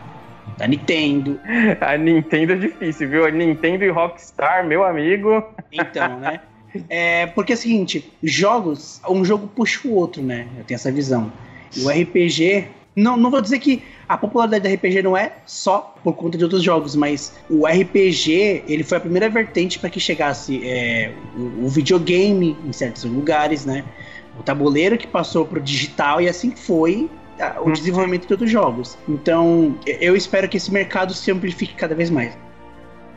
da 0.57 0.67
Nintendo. 0.67 1.39
A 1.79 1.95
Nintendo 1.95 2.53
é 2.53 2.55
difícil, 2.55 3.07
viu? 3.07 3.25
A 3.25 3.31
Nintendo 3.31 3.85
e 3.85 3.89
Rockstar, 3.89 4.65
meu 4.65 4.83
amigo. 4.83 5.41
Então, 5.71 6.19
né? 6.19 6.41
É, 6.89 7.27
porque 7.27 7.53
é 7.53 7.55
o 7.55 7.57
seguinte, 7.57 8.11
jogos, 8.23 9.01
um 9.09 9.23
jogo 9.23 9.47
puxa 9.47 9.87
o 9.87 9.93
outro, 9.93 10.21
né? 10.21 10.47
Eu 10.57 10.63
tenho 10.63 10.75
essa 10.75 10.91
visão. 10.91 11.31
E 11.75 11.81
o 11.81 11.89
RPG, 11.89 12.67
não, 12.95 13.15
não 13.17 13.29
vou 13.29 13.41
dizer 13.41 13.59
que 13.59 13.83
a 14.07 14.17
popularidade 14.17 14.67
do 14.67 14.73
RPG 14.73 15.01
não 15.03 15.17
é 15.17 15.33
só 15.45 15.95
por 16.03 16.13
conta 16.13 16.37
de 16.37 16.43
outros 16.43 16.63
jogos, 16.63 16.95
mas 16.95 17.33
o 17.49 17.67
RPG 17.67 18.63
ele 18.67 18.83
foi 18.83 18.97
a 18.97 19.01
primeira 19.01 19.29
vertente 19.29 19.77
para 19.77 19.89
que 19.89 19.99
chegasse 19.99 20.61
é, 20.65 21.11
o, 21.35 21.65
o, 21.65 21.69
videogame 21.69 22.57
em 22.65 22.71
certos 22.71 23.03
lugares, 23.03 23.65
né? 23.65 23.83
O 24.39 24.43
tabuleiro 24.43 24.97
que 24.97 25.07
passou 25.07 25.45
para 25.45 25.59
o 25.59 25.61
digital 25.61 26.21
e 26.21 26.29
assim 26.29 26.51
foi 26.55 27.09
a- 27.39 27.59
o 27.61 27.71
desenvolvimento 27.71 28.25
de 28.27 28.33
outros 28.33 28.49
jogos. 28.49 28.97
Então, 29.07 29.77
eu 29.85 30.15
espero 30.15 30.47
que 30.47 30.57
esse 30.57 30.71
mercado 30.71 31.13
se 31.13 31.31
amplifique 31.31 31.75
cada 31.75 31.93
vez 31.93 32.09
mais. 32.09 32.37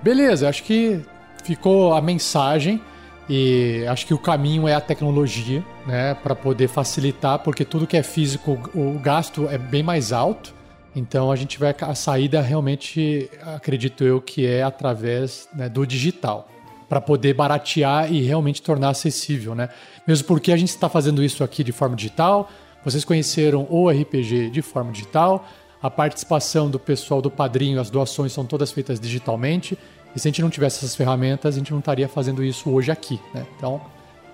Beleza, 0.02 0.48
acho 0.48 0.64
que 0.64 1.00
ficou 1.44 1.94
a 1.94 2.00
mensagem 2.00 2.80
e 3.28 3.84
acho 3.88 4.06
que 4.06 4.14
o 4.14 4.18
caminho 4.18 4.66
é 4.66 4.74
a 4.74 4.80
tecnologia, 4.80 5.64
né, 5.86 6.14
para 6.14 6.34
poder 6.34 6.68
facilitar, 6.68 7.38
porque 7.38 7.64
tudo 7.64 7.86
que 7.86 7.96
é 7.96 8.02
físico, 8.02 8.58
o 8.74 8.98
gasto 8.98 9.48
é 9.48 9.58
bem 9.58 9.82
mais 9.82 10.12
alto. 10.12 10.54
Então 10.94 11.30
a 11.30 11.36
gente 11.36 11.58
vai 11.58 11.74
a 11.80 11.94
saída 11.94 12.40
realmente, 12.40 13.30
acredito 13.54 14.02
eu, 14.02 14.20
que 14.20 14.44
é 14.44 14.62
através 14.62 15.48
né, 15.54 15.68
do 15.68 15.86
digital, 15.86 16.48
para 16.88 17.00
poder 17.00 17.34
baratear 17.34 18.12
e 18.12 18.20
realmente 18.22 18.60
tornar 18.60 18.88
acessível, 18.88 19.54
né? 19.54 19.68
Mesmo 20.04 20.26
porque 20.26 20.50
a 20.50 20.56
gente 20.56 20.70
está 20.70 20.88
fazendo 20.88 21.22
isso 21.22 21.44
aqui 21.44 21.62
de 21.62 21.70
forma 21.70 21.94
digital, 21.94 22.50
vocês 22.84 23.04
conheceram 23.04 23.66
o 23.70 23.88
RPG 23.88 24.50
de 24.50 24.62
forma 24.62 24.90
digital, 24.90 25.46
a 25.82 25.90
participação 25.90 26.68
do 26.68 26.78
pessoal 26.78 27.22
do 27.22 27.30
padrinho, 27.30 27.80
as 27.80 27.88
doações 27.88 28.32
são 28.32 28.44
todas 28.44 28.70
feitas 28.70 29.00
digitalmente. 29.00 29.78
E 30.14 30.18
se 30.20 30.26
a 30.26 30.30
gente 30.30 30.42
não 30.42 30.50
tivesse 30.50 30.78
essas 30.78 30.94
ferramentas, 30.96 31.54
a 31.54 31.58
gente 31.58 31.70
não 31.72 31.78
estaria 31.78 32.08
fazendo 32.08 32.42
isso 32.42 32.70
hoje 32.70 32.90
aqui, 32.90 33.20
né? 33.34 33.46
Então, 33.56 33.80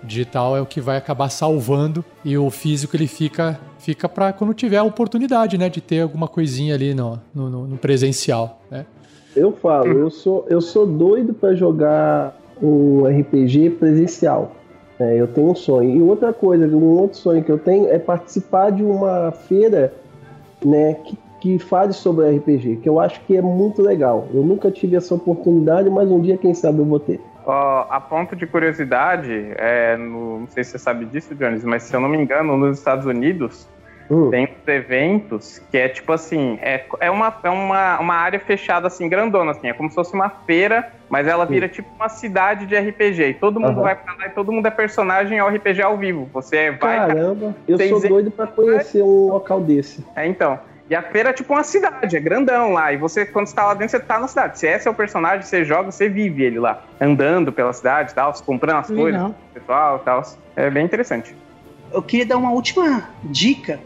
o 0.03 0.05
digital 0.05 0.55
é 0.57 0.61
o 0.61 0.65
que 0.65 0.79
vai 0.81 0.97
acabar 0.97 1.29
salvando 1.29 2.03
e 2.23 2.37
o 2.37 2.49
físico 2.49 2.95
ele 2.95 3.07
fica 3.07 3.59
fica 3.79 4.09
para 4.09 4.33
quando 4.33 4.53
tiver 4.53 4.77
a 4.77 4.83
oportunidade, 4.83 5.57
né, 5.57 5.69
de 5.69 5.79
ter 5.79 6.01
alguma 6.01 6.27
coisinha 6.27 6.75
ali 6.75 6.93
no, 6.93 7.19
no, 7.33 7.49
no- 7.67 7.77
presencial, 7.77 8.59
né? 8.69 8.85
Eu 9.35 9.51
falo, 9.53 9.87
eu 9.87 10.09
sou, 10.09 10.45
eu 10.49 10.59
sou 10.59 10.85
doido 10.85 11.33
pra 11.33 11.53
jogar 11.53 12.35
um 12.61 13.03
RPG 13.05 13.69
presencial. 13.71 14.55
É, 14.99 15.15
eu 15.15 15.27
tenho 15.27 15.51
um 15.51 15.55
sonho. 15.55 15.95
E 15.95 16.01
outra 16.01 16.33
coisa, 16.33 16.65
um 16.67 16.97
outro 16.99 17.19
sonho 17.19 17.43
que 17.43 17.51
eu 17.51 17.59
tenho 17.59 17.87
é 17.87 17.99
participar 17.99 18.71
de 18.71 18.83
uma 18.83 19.31
feira 19.31 19.93
né, 20.65 20.95
que, 20.95 21.15
que 21.39 21.59
fale 21.59 21.93
sobre 21.93 22.25
RPG, 22.37 22.77
que 22.77 22.89
eu 22.89 22.99
acho 22.99 23.19
que 23.25 23.37
é 23.37 23.41
muito 23.41 23.81
legal. 23.81 24.27
Eu 24.33 24.43
nunca 24.43 24.71
tive 24.71 24.95
essa 24.95 25.13
oportunidade, 25.13 25.89
mas 25.89 26.09
um 26.09 26.19
dia, 26.19 26.37
quem 26.37 26.53
sabe, 26.53 26.79
eu 26.79 26.85
vou 26.85 26.99
ter. 26.99 27.19
A 27.89 28.01
ponto 28.01 28.35
de 28.35 28.45
curiosidade, 28.45 29.31
é, 29.57 29.95
no- 29.95 30.39
não 30.41 30.47
sei 30.49 30.63
se 30.63 30.71
você 30.71 30.79
sabe 30.79 31.05
disso, 31.05 31.33
Jones, 31.35 31.63
mas 31.63 31.83
se 31.83 31.95
eu 31.95 31.99
não 32.01 32.09
me 32.09 32.17
engano, 32.17 32.57
nos 32.57 32.77
Estados 32.77 33.05
Unidos 33.05 33.65
Hum. 34.09 34.29
tem 34.29 34.45
uns 34.45 34.67
eventos 34.67 35.59
que 35.69 35.77
é 35.77 35.87
tipo 35.89 36.11
assim, 36.13 36.57
é, 36.61 36.83
é, 36.99 37.11
uma, 37.11 37.33
é 37.43 37.49
uma, 37.49 37.99
uma 37.99 38.15
área 38.15 38.39
fechada 38.39 38.87
assim, 38.87 39.07
grandona, 39.09 39.51
assim, 39.51 39.67
é 39.67 39.73
como 39.73 39.89
se 39.89 39.95
fosse 39.95 40.13
uma 40.13 40.29
feira, 40.29 40.85
mas 41.09 41.27
ela 41.27 41.45
vira 41.45 41.69
tipo 41.69 41.87
uma 41.97 42.09
cidade 42.09 42.65
de 42.65 42.75
RPG. 42.75 43.23
E 43.29 43.33
todo 43.33 43.59
mundo 43.59 43.73
Aham. 43.73 43.81
vai 43.81 43.95
pra 43.95 44.13
lá 44.19 44.27
e 44.27 44.31
todo 44.31 44.51
mundo 44.51 44.65
é 44.65 44.71
personagem 44.71 45.39
ao 45.39 45.49
RPG 45.49 45.81
ao 45.81 45.97
vivo. 45.97 46.29
Você 46.33 46.71
vai. 46.71 46.97
Caramba, 46.97 47.55
eu 47.67 47.77
sou 47.79 48.01
doido 48.09 48.31
pra 48.31 48.47
conhecer 48.47 49.03
um 49.03 49.27
local 49.29 49.61
desse. 49.61 50.05
É, 50.15 50.25
então. 50.27 50.59
E 50.89 50.95
a 50.95 51.01
feira 51.01 51.29
é 51.29 51.33
tipo 51.33 51.53
uma 51.53 51.63
cidade, 51.63 52.15
é 52.15 52.19
grandão 52.19 52.71
lá. 52.71 52.93
E 52.93 52.97
você, 52.97 53.25
quando 53.25 53.47
você 53.47 53.55
tá 53.55 53.65
lá 53.65 53.73
dentro, 53.73 53.91
você 53.91 53.99
tá 53.99 54.19
na 54.19 54.27
cidade. 54.27 54.57
Se 54.57 54.67
é 54.67 54.79
seu 54.79 54.93
personagem, 54.93 55.41
você 55.41 55.65
joga, 55.65 55.91
você 55.91 56.07
vive 56.07 56.43
ele 56.43 56.59
lá. 56.59 56.81
Andando 56.99 57.51
pela 57.51 57.73
cidade 57.73 58.11
e 58.11 58.15
tal, 58.15 58.33
comprando 58.45 58.77
as 58.77 58.87
coisas 58.87 59.21
pro 59.21 59.35
pessoal 59.53 59.97
e 59.97 60.05
tal. 60.05 60.23
É 60.55 60.69
bem 60.69 60.85
interessante. 60.85 61.35
Eu 61.91 62.01
queria 62.01 62.25
dar 62.25 62.37
uma 62.37 62.51
última 62.51 63.09
dica. 63.23 63.79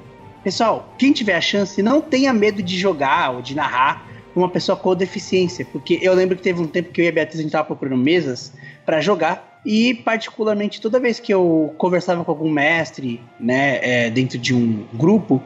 Pessoal, 0.44 0.94
quem 0.98 1.12
tiver 1.12 1.36
a 1.36 1.42
chance, 1.42 1.82
não 1.82 2.02
tenha 2.02 2.32
medo 2.34 2.62
de 2.62 2.78
jogar 2.78 3.32
ou 3.32 3.42
de 3.42 3.56
narrar 3.56 4.06
uma 4.36 4.50
pessoa 4.50 4.76
com 4.76 4.96
deficiência. 4.96 5.66
Porque 5.72 6.00
eu 6.02 6.14
lembro 6.14 6.36
que 6.36 6.44
teve 6.44 6.62
um 6.62 6.68
tempo 6.68 6.92
que 6.92 7.02
eu 7.02 7.06
e 7.06 7.08
a 7.08 7.12
Beatriz 7.12 7.40
a 7.40 7.44
gente 7.44 7.52
tava 7.52 7.66
procurando 7.66 7.98
mesas 7.98 8.54
pra 8.86 9.02
jogar. 9.02 9.51
E, 9.66 9.94
particularmente, 9.94 10.82
toda 10.82 11.00
vez 11.00 11.20
que 11.20 11.32
eu 11.32 11.74
conversava 11.78 12.26
com 12.26 12.32
algum 12.32 12.50
mestre, 12.50 13.22
né, 13.40 13.80
é, 13.82 14.10
dentro 14.10 14.38
de 14.38 14.56
um 14.56 14.86
grupo, 14.94 15.42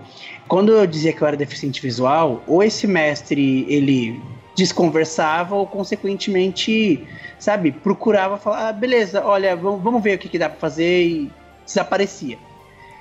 quando 0.48 0.72
eu 0.72 0.88
dizia 0.88 1.12
que 1.12 1.22
eu 1.22 1.28
era 1.28 1.36
deficiente 1.36 1.82
visual, 1.82 2.42
ou 2.48 2.64
esse 2.64 2.88
mestre, 2.88 3.66
ele 3.68 4.22
desconversava, 4.56 5.56
ou, 5.56 5.68
consequentemente, 5.68 7.06
sabe, 7.38 7.72
procurava 7.72 8.38
falar, 8.38 8.70
ah, 8.70 8.72
beleza, 8.72 9.26
olha, 9.26 9.54
vamos, 9.56 10.02
ver 10.02 10.16
o 10.16 10.18
que, 10.18 10.30
que 10.30 10.40
dá 10.40 10.48
pra 10.50 10.60
fazer, 10.60 11.08
e 11.08 11.32
desaparecia. 11.66 12.38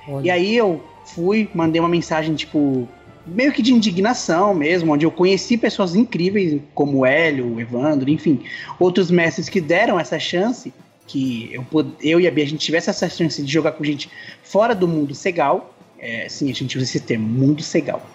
Olha, 0.09 0.25
E 0.25 0.29
aí 0.29 0.57
eu 0.57 0.83
fui, 1.05 1.49
mandei 1.53 1.79
uma 1.79 1.87
mensagem, 1.87 2.35
tipo, 2.35 2.89
meio 3.25 3.53
que 3.53 3.61
de 3.61 3.73
indignação 3.73 4.53
mesmo, 4.53 4.91
onde 4.91 5.05
eu 5.05 5.11
conheci 5.11 5.55
pessoas 5.55 5.95
incríveis, 5.95 6.61
como 6.73 6.99
o 6.99 7.05
Hélio, 7.05 7.55
o 7.55 7.61
Evandro, 7.61 8.09
enfim, 8.09 8.43
outros 8.77 9.09
mestres 9.09 9.47
que 9.47 9.61
deram 9.61 9.97
essa 9.97 10.19
chance, 10.19 10.73
que 11.07 11.51
eu, 11.53 11.65
eu 12.01 12.19
e 12.19 12.27
a 12.27 12.31
Bia, 12.31 12.43
a 12.43 12.47
gente 12.47 12.65
tivesse 12.65 12.89
essa 12.89 13.07
chance 13.09 13.41
de 13.41 13.51
jogar 13.51 13.73
com 13.73 13.83
gente 13.83 14.09
fora 14.43 14.73
do 14.73 14.87
mundo 14.87 15.13
segal. 15.13 15.73
É, 15.99 16.27
sim, 16.29 16.49
a 16.49 16.53
gente 16.53 16.77
usa 16.77 16.85
esse 16.85 16.99
termo, 16.99 17.27
mundo 17.27 17.61
segal. 17.61 18.05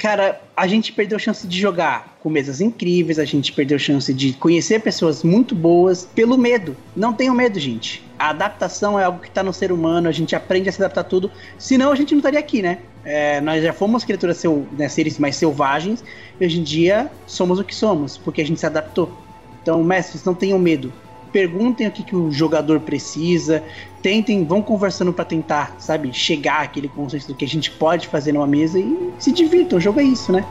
Cara, 0.00 0.40
a 0.56 0.66
gente 0.66 0.94
perdeu 0.94 1.16
a 1.16 1.18
chance 1.18 1.46
de 1.46 1.60
jogar 1.60 2.16
com 2.22 2.30
mesas 2.30 2.62
incríveis, 2.62 3.18
a 3.18 3.24
gente 3.26 3.52
perdeu 3.52 3.76
a 3.76 3.78
chance 3.78 4.12
de 4.14 4.32
conhecer 4.32 4.80
pessoas 4.80 5.22
muito 5.22 5.54
boas 5.54 6.08
pelo 6.14 6.38
medo. 6.38 6.74
Não 6.96 7.12
tenham 7.12 7.34
medo, 7.34 7.60
gente. 7.60 8.02
A 8.18 8.30
adaptação 8.30 8.98
é 8.98 9.04
algo 9.04 9.18
que 9.18 9.30
tá 9.30 9.42
no 9.42 9.52
ser 9.52 9.70
humano, 9.70 10.08
a 10.08 10.12
gente 10.12 10.34
aprende 10.34 10.70
a 10.70 10.72
se 10.72 10.80
adaptar 10.80 11.02
a 11.02 11.04
tudo. 11.04 11.30
Senão 11.58 11.92
a 11.92 11.94
gente 11.94 12.12
não 12.12 12.20
estaria 12.20 12.40
aqui, 12.40 12.62
né? 12.62 12.78
É, 13.04 13.42
nós 13.42 13.62
já 13.62 13.74
fomos 13.74 14.02
criaturas, 14.02 14.38
seu, 14.38 14.66
né, 14.72 14.88
seres 14.88 15.18
mais 15.18 15.36
selvagens, 15.36 16.02
e 16.40 16.46
hoje 16.46 16.60
em 16.60 16.62
dia 16.62 17.10
somos 17.26 17.58
o 17.58 17.64
que 17.64 17.74
somos, 17.74 18.16
porque 18.16 18.40
a 18.40 18.46
gente 18.46 18.58
se 18.58 18.66
adaptou. 18.66 19.14
Então, 19.62 19.84
mestres, 19.84 20.24
não 20.24 20.34
tenham 20.34 20.58
medo. 20.58 20.90
Perguntem 21.32 21.86
o 21.86 21.90
que, 21.90 22.02
que 22.02 22.16
o 22.16 22.30
jogador 22.30 22.80
precisa, 22.80 23.62
tentem, 24.02 24.44
vão 24.44 24.60
conversando 24.62 25.12
pra 25.12 25.24
tentar, 25.24 25.76
sabe, 25.78 26.12
chegar 26.12 26.62
àquele 26.62 26.88
conceito 26.88 27.28
do 27.28 27.34
que 27.34 27.44
a 27.44 27.48
gente 27.48 27.70
pode 27.70 28.08
fazer 28.08 28.32
numa 28.32 28.46
mesa 28.46 28.78
e 28.78 29.12
se 29.18 29.32
divirtam. 29.32 29.78
O 29.78 29.80
jogo 29.80 30.00
é 30.00 30.04
isso, 30.04 30.32
né? 30.32 30.44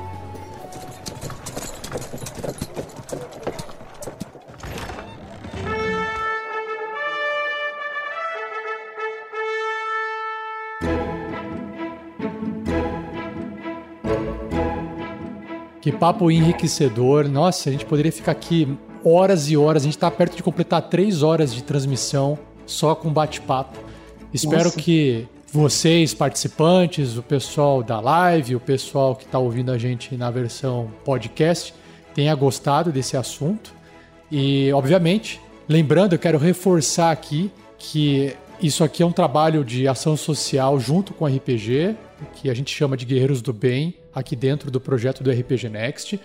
que 15.91 15.97
papo 15.97 16.29
enriquecedor. 16.29 17.27
Nossa, 17.27 17.69
a 17.69 17.71
gente 17.71 17.85
poderia 17.85 18.11
ficar 18.11 18.31
aqui 18.31 18.77
horas 19.03 19.49
e 19.49 19.57
horas. 19.57 19.83
A 19.83 19.85
gente 19.85 19.97
tá 19.97 20.09
perto 20.09 20.35
de 20.35 20.43
completar 20.43 20.83
três 20.83 21.23
horas 21.23 21.53
de 21.53 21.63
transmissão 21.63 22.37
só 22.65 22.95
com 22.95 23.11
bate-papo. 23.11 23.77
Espero 24.33 24.65
Nossa. 24.65 24.79
que 24.79 25.27
vocês, 25.51 26.13
participantes, 26.13 27.17
o 27.17 27.23
pessoal 27.23 27.81
da 27.81 27.99
live, 27.99 28.55
o 28.55 28.59
pessoal 28.59 29.15
que 29.15 29.25
está 29.25 29.39
ouvindo 29.39 29.71
a 29.71 29.77
gente 29.77 30.15
na 30.15 30.29
versão 30.29 30.91
podcast, 31.03 31.73
tenha 32.13 32.33
gostado 32.35 32.91
desse 32.91 33.17
assunto. 33.17 33.73
E, 34.31 34.71
obviamente, 34.73 35.41
lembrando, 35.67 36.13
eu 36.13 36.19
quero 36.19 36.37
reforçar 36.37 37.11
aqui 37.11 37.51
que 37.77 38.35
isso 38.61 38.83
aqui 38.83 39.01
é 39.01 39.05
um 39.05 39.11
trabalho 39.11 39.63
de 39.63 39.87
ação 39.87 40.15
social 40.15 40.79
junto 40.79 41.13
com 41.13 41.25
o 41.25 41.27
RPG, 41.27 41.95
que 42.35 42.49
a 42.49 42.53
gente 42.53 42.75
chama 42.75 42.95
de 42.95 43.05
Guerreiros 43.05 43.41
do 43.41 43.53
Bem, 43.53 43.95
aqui 44.13 44.35
dentro 44.35 44.69
do 44.69 44.79
projeto 44.79 45.23
do 45.23 45.31
RPG 45.31 45.69
Next, 45.69 46.19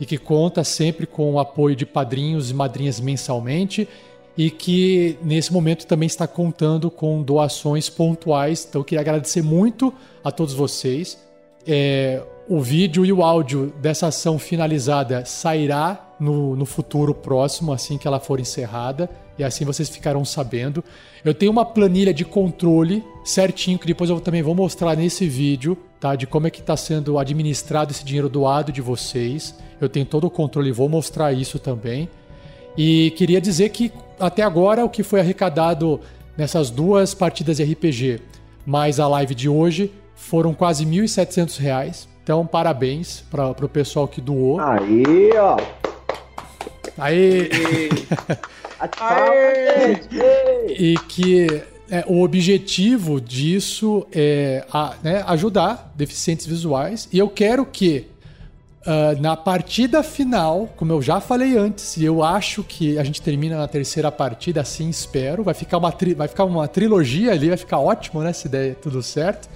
e 0.00 0.06
que 0.06 0.18
conta 0.18 0.64
sempre 0.64 1.06
com 1.06 1.32
o 1.32 1.38
apoio 1.38 1.76
de 1.76 1.86
padrinhos 1.86 2.50
e 2.50 2.54
madrinhas 2.54 3.00
mensalmente, 3.00 3.88
e 4.36 4.50
que 4.50 5.16
nesse 5.22 5.52
momento 5.52 5.86
também 5.86 6.06
está 6.06 6.26
contando 6.26 6.90
com 6.90 7.22
doações 7.22 7.88
pontuais. 7.88 8.66
Então 8.68 8.80
eu 8.80 8.84
queria 8.84 9.00
agradecer 9.00 9.42
muito 9.42 9.94
a 10.24 10.32
todos 10.32 10.54
vocês. 10.54 11.18
É, 11.66 12.22
o 12.48 12.60
vídeo 12.60 13.04
e 13.06 13.12
o 13.12 13.22
áudio 13.22 13.72
dessa 13.80 14.08
ação 14.08 14.38
finalizada 14.38 15.24
sairá 15.24 16.14
no, 16.18 16.54
no 16.56 16.66
futuro 16.66 17.14
próximo, 17.14 17.72
assim 17.72 17.96
que 17.96 18.06
ela 18.06 18.20
for 18.20 18.38
encerrada, 18.38 19.08
e 19.38 19.44
assim 19.44 19.64
vocês 19.64 19.88
ficarão 19.88 20.24
sabendo. 20.24 20.84
Eu 21.24 21.32
tenho 21.32 21.50
uma 21.50 21.64
planilha 21.64 22.12
de 22.12 22.24
controle 22.24 23.04
certinho, 23.24 23.78
que 23.78 23.86
depois 23.86 24.10
eu 24.10 24.20
também 24.20 24.42
vou 24.42 24.54
mostrar 24.54 24.96
nesse 24.96 25.26
vídeo, 25.26 25.76
tá? 26.04 26.14
De 26.14 26.26
como 26.26 26.46
é 26.46 26.50
que 26.50 26.60
está 26.60 26.76
sendo 26.76 27.18
administrado 27.18 27.90
esse 27.90 28.04
dinheiro 28.04 28.28
doado 28.28 28.70
de 28.70 28.82
vocês. 28.82 29.54
Eu 29.80 29.88
tenho 29.88 30.04
todo 30.04 30.26
o 30.26 30.30
controle 30.30 30.68
e 30.68 30.72
vou 30.72 30.86
mostrar 30.86 31.32
isso 31.32 31.58
também. 31.58 32.10
E 32.76 33.10
queria 33.12 33.40
dizer 33.40 33.70
que 33.70 33.90
até 34.20 34.42
agora 34.42 34.84
o 34.84 34.90
que 34.90 35.02
foi 35.02 35.20
arrecadado 35.20 35.98
nessas 36.36 36.68
duas 36.68 37.14
partidas 37.14 37.56
de 37.56 37.64
RPG, 37.64 38.20
mais 38.66 39.00
a 39.00 39.08
live 39.08 39.34
de 39.34 39.48
hoje, 39.48 39.90
foram 40.14 40.52
quase 40.52 40.84
1.700 40.84 41.58
reais. 41.58 42.06
Então, 42.22 42.46
parabéns 42.46 43.24
para 43.30 43.48
o 43.48 43.68
pessoal 43.68 44.06
que 44.06 44.20
doou. 44.20 44.60
Aí, 44.60 45.30
ó. 45.38 45.56
Aí, 46.98 47.48
gente. 49.88 50.18
Ei. 50.20 50.76
e 50.78 50.98
que 51.08 51.62
é, 51.94 52.04
o 52.06 52.22
objetivo 52.22 53.20
disso 53.20 54.06
é 54.12 54.64
a- 54.72 54.94
né, 55.02 55.22
ajudar 55.26 55.92
deficientes 55.96 56.46
visuais. 56.46 57.08
E 57.12 57.18
eu 57.18 57.28
quero 57.28 57.64
que 57.64 58.06
ah, 58.86 59.14
na 59.18 59.34
partida 59.34 60.02
final, 60.02 60.68
como 60.76 60.92
eu 60.92 61.00
já 61.00 61.18
falei 61.18 61.56
antes, 61.56 61.96
e 61.96 62.04
eu 62.04 62.22
acho 62.22 62.62
que 62.62 62.98
a 62.98 63.04
gente 63.04 63.22
termina 63.22 63.56
na 63.56 63.66
terceira 63.66 64.12
partida, 64.12 64.60
assim 64.60 64.90
espero. 64.90 65.42
Vai 65.42 65.54
ficar 65.54 65.78
uma, 65.78 65.90
tri- 65.90 66.12
vai 66.14 66.28
ficar 66.28 66.44
uma 66.44 66.68
trilogia 66.68 67.32
ali, 67.32 67.48
vai 67.48 67.56
ficar 67.56 67.78
ótimo, 67.78 68.22
né? 68.22 68.32
Se 68.34 68.46
der 68.48 68.74
tudo 68.74 69.02
certo. 69.02 69.48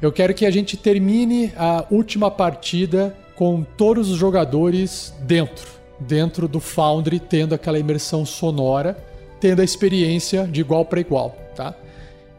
eu 0.00 0.10
quero 0.10 0.34
que 0.34 0.44
a 0.44 0.50
gente 0.50 0.76
termine 0.76 1.52
a 1.56 1.84
última 1.90 2.30
partida 2.30 3.16
com 3.36 3.62
todos 3.62 4.10
os 4.10 4.16
jogadores 4.18 5.14
dentro, 5.20 5.68
dentro 6.00 6.48
do 6.48 6.58
Foundry, 6.58 7.20
tendo 7.20 7.54
aquela 7.54 7.78
imersão 7.78 8.26
sonora, 8.26 8.96
tendo 9.40 9.60
a 9.60 9.64
experiência 9.64 10.48
de 10.48 10.60
igual 10.60 10.84
para 10.84 10.98
igual? 11.00 11.36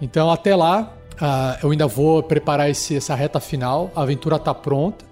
Então 0.04 0.30
até 0.30 0.54
lá, 0.54 0.94
uh, 1.14 1.58
eu 1.64 1.72
ainda 1.72 1.88
vou 1.88 2.22
preparar 2.22 2.70
esse, 2.70 2.98
essa 2.98 3.16
reta 3.16 3.40
final, 3.40 3.90
a 3.96 4.02
aventura 4.02 4.38
tá 4.38 4.54
pronta, 4.54 5.06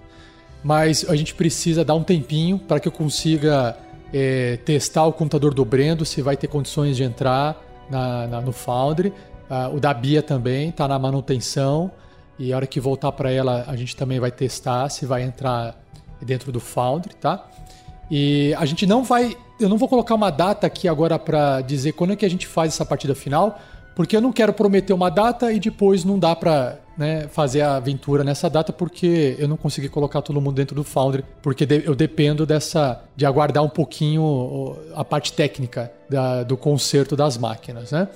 mas 0.62 1.08
a 1.08 1.16
gente 1.16 1.34
precisa 1.34 1.82
dar 1.82 1.94
um 1.94 2.02
tempinho 2.02 2.58
para 2.58 2.78
que 2.78 2.86
eu 2.86 2.92
consiga 2.92 3.74
é, 4.12 4.58
testar 4.58 5.06
o 5.06 5.12
computador 5.12 5.54
do 5.54 5.64
Brendo, 5.64 6.04
se 6.04 6.20
vai 6.20 6.36
ter 6.36 6.46
condições 6.46 6.94
de 6.94 7.04
entrar 7.04 7.58
na, 7.88 8.26
na 8.26 8.40
no 8.42 8.52
Foundry. 8.52 9.08
Uh, 9.08 9.76
o 9.76 9.80
da 9.80 9.94
Bia 9.94 10.22
também 10.22 10.68
está 10.68 10.86
na 10.86 10.98
manutenção. 10.98 11.90
E 12.38 12.52
a 12.52 12.56
hora 12.56 12.66
que 12.66 12.78
voltar 12.78 13.12
para 13.12 13.30
ela, 13.30 13.64
a 13.66 13.74
gente 13.74 13.96
também 13.96 14.20
vai 14.20 14.30
testar 14.30 14.90
se 14.90 15.06
vai 15.06 15.22
entrar 15.22 15.74
dentro 16.20 16.52
do 16.52 16.60
Foundry, 16.60 17.14
tá? 17.14 17.46
E 18.10 18.54
a 18.58 18.64
gente 18.66 18.86
não 18.86 19.02
vai. 19.02 19.36
Eu 19.58 19.68
não 19.68 19.78
vou 19.78 19.88
colocar 19.88 20.14
uma 20.14 20.30
data 20.30 20.66
aqui 20.66 20.86
agora 20.86 21.18
para 21.18 21.62
dizer 21.62 21.92
quando 21.92 22.12
é 22.12 22.16
que 22.16 22.26
a 22.26 22.30
gente 22.30 22.46
faz 22.46 22.74
essa 22.74 22.84
partida 22.84 23.14
final, 23.14 23.58
porque 23.94 24.16
eu 24.16 24.20
não 24.20 24.32
quero 24.32 24.52
prometer 24.52 24.92
uma 24.92 25.10
data 25.10 25.52
e 25.52 25.60
depois 25.60 26.04
não 26.04 26.18
dá 26.18 26.34
para 26.34 26.78
né, 26.96 27.26
fazer 27.28 27.62
a 27.62 27.76
aventura 27.76 28.22
nessa 28.24 28.48
data, 28.48 28.72
porque 28.72 29.36
eu 29.38 29.48
não 29.48 29.56
consegui 29.56 29.88
colocar 29.88 30.22
todo 30.22 30.40
mundo 30.40 30.54
dentro 30.54 30.74
do 30.74 30.84
Foundry, 30.84 31.24
porque 31.42 31.66
eu 31.84 31.94
dependo 31.94 32.46
dessa. 32.46 33.02
de 33.16 33.26
aguardar 33.26 33.62
um 33.62 33.68
pouquinho 33.68 34.76
a 34.94 35.04
parte 35.04 35.32
técnica 35.32 35.92
da, 36.08 36.42
do 36.42 36.56
conserto 36.56 37.16
das 37.16 37.36
máquinas, 37.36 37.92
né? 37.92 38.08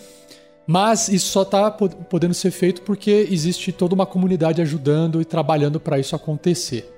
Mas 0.67 1.09
isso 1.09 1.29
só 1.29 1.43
está 1.43 1.71
podendo 1.71 2.35
ser 2.35 2.51
feito 2.51 2.83
porque 2.83 3.29
existe 3.31 3.71
toda 3.71 3.95
uma 3.95 4.05
comunidade 4.05 4.61
ajudando 4.61 5.23
e 5.23 5.25
trabalhando 5.25 5.79
para 5.79 5.99
isso 5.99 6.17
acontecer. 6.17 6.93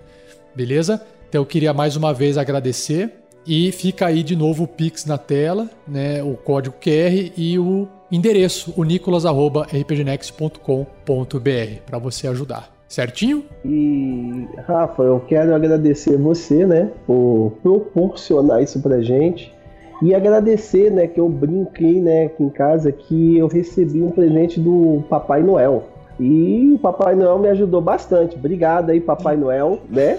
Beleza? 0.54 1.04
Então 1.28 1.42
eu 1.42 1.46
queria 1.46 1.74
mais 1.74 1.94
uma 1.94 2.14
vez 2.14 2.38
agradecer 2.38 3.12
e 3.46 3.70
fica 3.70 4.06
aí 4.06 4.22
de 4.22 4.34
novo 4.34 4.64
o 4.64 4.68
Pix 4.68 5.04
na 5.04 5.18
tela, 5.18 5.68
né, 5.86 6.22
o 6.22 6.34
código 6.34 6.76
QR 6.80 7.32
e 7.36 7.58
o 7.58 7.86
endereço, 8.10 8.72
o 8.76 8.84
nicolas@rpgnext.com.br 8.84 11.80
para 11.86 11.98
você 11.98 12.28
ajudar. 12.28 12.70
Certinho? 12.88 13.44
E 13.64 14.46
Rafa, 14.66 15.02
eu 15.02 15.20
quero 15.20 15.54
agradecer 15.54 16.16
você, 16.16 16.64
né, 16.64 16.90
por 17.06 17.52
proporcionar 17.62 18.62
isso 18.62 18.80
pra 18.80 19.02
gente 19.02 19.54
e 20.00 20.14
agradecer, 20.14 20.90
né, 20.90 21.06
que 21.06 21.20
eu 21.20 21.28
brinquei, 21.28 22.00
né, 22.00 22.24
aqui 22.24 22.42
em 22.42 22.48
casa 22.48 22.90
que 22.90 23.36
eu 23.36 23.46
recebi 23.46 24.00
um 24.00 24.10
presente 24.10 24.58
do 24.58 25.04
Papai 25.10 25.42
Noel. 25.42 25.84
E 26.18 26.72
o 26.74 26.78
Papai 26.78 27.14
Noel 27.14 27.38
me 27.38 27.48
ajudou 27.48 27.80
bastante. 27.80 28.36
Obrigado 28.36 28.90
aí, 28.90 29.00
Papai 29.00 29.36
Noel, 29.36 29.78
né? 29.88 30.18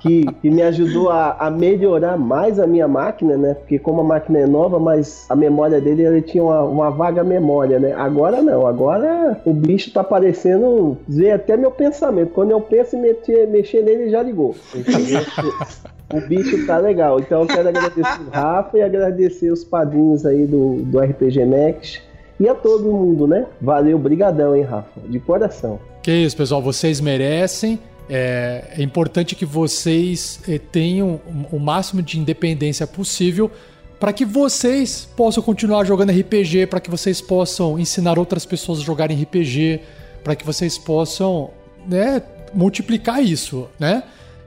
Que, 0.00 0.24
que 0.40 0.50
me 0.50 0.62
ajudou 0.62 1.10
a, 1.10 1.36
a, 1.38 1.50
melhorar 1.50 2.16
mais 2.16 2.58
a 2.58 2.66
minha 2.66 2.86
máquina, 2.86 3.36
né? 3.36 3.54
Porque 3.54 3.78
como 3.78 4.00
a 4.00 4.04
máquina 4.04 4.40
é 4.40 4.46
nova, 4.46 4.78
mas 4.78 5.26
a 5.28 5.36
memória 5.36 5.80
dele 5.80 6.04
ele 6.04 6.22
tinha 6.22 6.42
uma, 6.42 6.62
uma 6.62 6.90
vaga 6.90 7.24
memória, 7.24 7.78
né? 7.78 7.92
Agora 7.94 8.42
não, 8.42 8.66
agora 8.66 9.40
o 9.44 9.52
bicho 9.52 9.92
tá 9.92 10.04
parecendo 10.04 10.96
ver 11.08 11.32
até 11.32 11.56
meu 11.56 11.70
pensamento. 11.70 12.32
Quando 12.32 12.50
eu 12.50 12.60
penso 12.60 12.96
em 12.96 13.00
mexer, 13.00 13.46
mexer 13.48 13.82
nele, 13.82 14.10
já 14.10 14.22
ligou. 14.22 14.54
o 16.12 16.20
bicho 16.28 16.66
tá 16.66 16.78
legal. 16.78 17.18
Então 17.18 17.42
eu 17.42 17.46
quero 17.46 17.68
agradecer 17.68 18.20
o 18.20 18.30
Rafa 18.30 18.78
e 18.78 18.82
agradecer 18.82 19.50
os 19.50 19.64
padrinhos 19.64 20.26
aí 20.26 20.46
do, 20.46 20.82
do 20.82 21.00
RPG 21.00 21.44
Next. 21.44 22.02
E 22.38 22.46
a 22.48 22.54
todo 22.54 22.92
mundo, 22.92 23.26
né? 23.26 23.46
Valeu, 23.60 23.98
brigadão, 23.98 24.54
hein, 24.54 24.62
Rafa? 24.62 25.00
De 25.08 25.18
coração. 25.18 25.80
Que 26.02 26.12
isso, 26.12 26.36
pessoal. 26.36 26.60
Vocês 26.60 27.00
merecem. 27.00 27.78
É, 28.08 28.74
é 28.78 28.82
importante 28.82 29.34
que 29.34 29.44
vocês 29.44 30.40
eh, 30.48 30.58
tenham 30.58 31.20
o 31.50 31.58
máximo 31.58 32.00
de 32.00 32.20
independência 32.20 32.86
possível 32.86 33.50
para 33.98 34.12
que 34.12 34.24
vocês 34.24 35.08
possam 35.16 35.42
continuar 35.42 35.84
jogando 35.84 36.10
RPG, 36.10 36.66
para 36.66 36.80
que 36.80 36.90
vocês 36.90 37.20
possam 37.20 37.78
ensinar 37.78 38.18
outras 38.18 38.44
pessoas 38.44 38.80
a 38.80 38.82
jogarem 38.82 39.20
RPG, 39.20 39.80
para 40.22 40.36
que 40.36 40.44
vocês 40.44 40.76
possam 40.76 41.50
né, 41.86 42.22
multiplicar 42.52 43.22
isso, 43.22 43.68
né? 43.78 44.02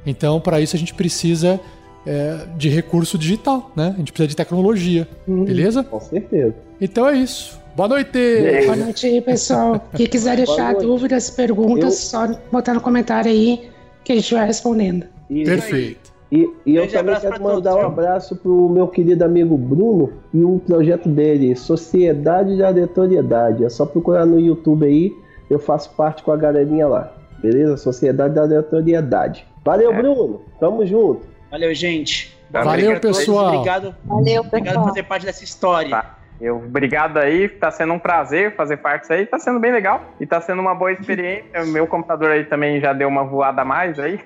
Então, 0.06 0.40
para 0.40 0.62
isso 0.62 0.76
a 0.76 0.80
gente 0.80 0.94
precisa 0.94 1.60
é, 2.06 2.46
de 2.58 2.70
recurso 2.70 3.18
digital, 3.18 3.72
né? 3.76 3.92
A 3.94 3.98
gente 3.98 4.12
precisa 4.12 4.28
de 4.28 4.36
tecnologia, 4.36 5.08
hum, 5.28 5.46
beleza? 5.46 5.84
Com 5.84 6.00
certeza. 6.00 6.56
Então 6.80 7.08
é 7.08 7.18
isso. 7.18 7.60
Boa 7.80 7.88
noite! 7.88 8.20
Boa 8.66 8.76
noite 8.76 9.08
aí, 9.08 9.22
pessoal. 9.22 9.82
Quem 9.96 10.06
quiser 10.06 10.36
deixar 10.36 10.76
dúvidas, 10.76 11.30
perguntas, 11.30 11.84
Eu... 11.84 11.92
só 11.92 12.28
botar 12.52 12.74
no 12.74 12.82
comentário 12.82 13.32
aí 13.32 13.70
que 14.04 14.12
a 14.12 14.16
gente 14.16 14.34
vai 14.34 14.46
respondendo. 14.46 15.06
Isso. 15.30 15.50
Perfeito. 15.50 16.12
E, 16.30 16.50
e 16.66 16.76
eu 16.76 16.92
também 16.92 17.18
quero 17.18 17.42
mandar 17.42 17.72
todos, 17.72 17.86
um 17.86 17.88
abraço 17.88 18.36
pro 18.36 18.68
meu 18.68 18.86
querido 18.86 19.24
amigo 19.24 19.58
Bruno 19.58 20.12
e 20.34 20.44
o 20.44 20.60
projeto 20.60 21.08
dele, 21.08 21.56
Sociedade 21.56 22.58
de 22.58 22.64
Aleatoriedade. 22.64 23.64
É 23.64 23.70
só 23.70 23.86
procurar 23.86 24.26
no 24.26 24.42
YouTube 24.42 24.86
aí, 24.86 25.14
eu 25.50 25.58
faço 25.58 25.92
parte 25.92 26.22
com 26.22 26.34
a 26.34 26.36
galerinha 26.36 26.86
lá. 26.86 27.14
Beleza? 27.42 27.78
Sociedade 27.78 28.34
de 28.34 28.42
Aleatoriedade. 28.42 29.48
Valeu, 29.64 29.94
é. 29.94 29.96
Bruno. 29.96 30.42
Tamo 30.60 30.86
junto. 30.86 31.22
Valeu, 31.50 31.74
gente. 31.74 32.38
Valeu, 32.52 33.00
pessoal. 33.00 33.54
Obrigado. 33.54 33.96
Valeu, 34.04 34.42
Obrigado 34.42 34.76
por 34.80 34.90
fazer 34.90 35.04
parte 35.04 35.26
dessa 35.26 35.46
história. 35.46 35.92
Tá. 35.92 36.19
Eu, 36.42 36.58
obrigado 36.58 37.18
aí, 37.18 37.50
tá 37.50 37.70
sendo 37.70 37.94
um 37.94 38.00
prazer 38.00 38.56
fazer 38.56 38.78
parte 38.78 39.02
disso 39.02 39.14
aí, 39.14 39.26
tá 39.26 39.38
sendo 39.38 39.60
bem 39.60 39.72
legal 39.72 40.02
e 40.20 40.26
tá 40.26 40.40
sendo 40.40 40.62
uma 40.62 40.74
boa 40.74 40.92
experiência. 40.92 41.66
Meu 41.66 41.86
computador 41.86 42.32
aí 42.32 42.46
também 42.46 42.80
já 42.80 42.94
deu 42.94 43.10
uma 43.10 43.26
voada 43.26 43.62
a 43.62 43.66
mais 43.66 44.00
aí. 44.00 44.20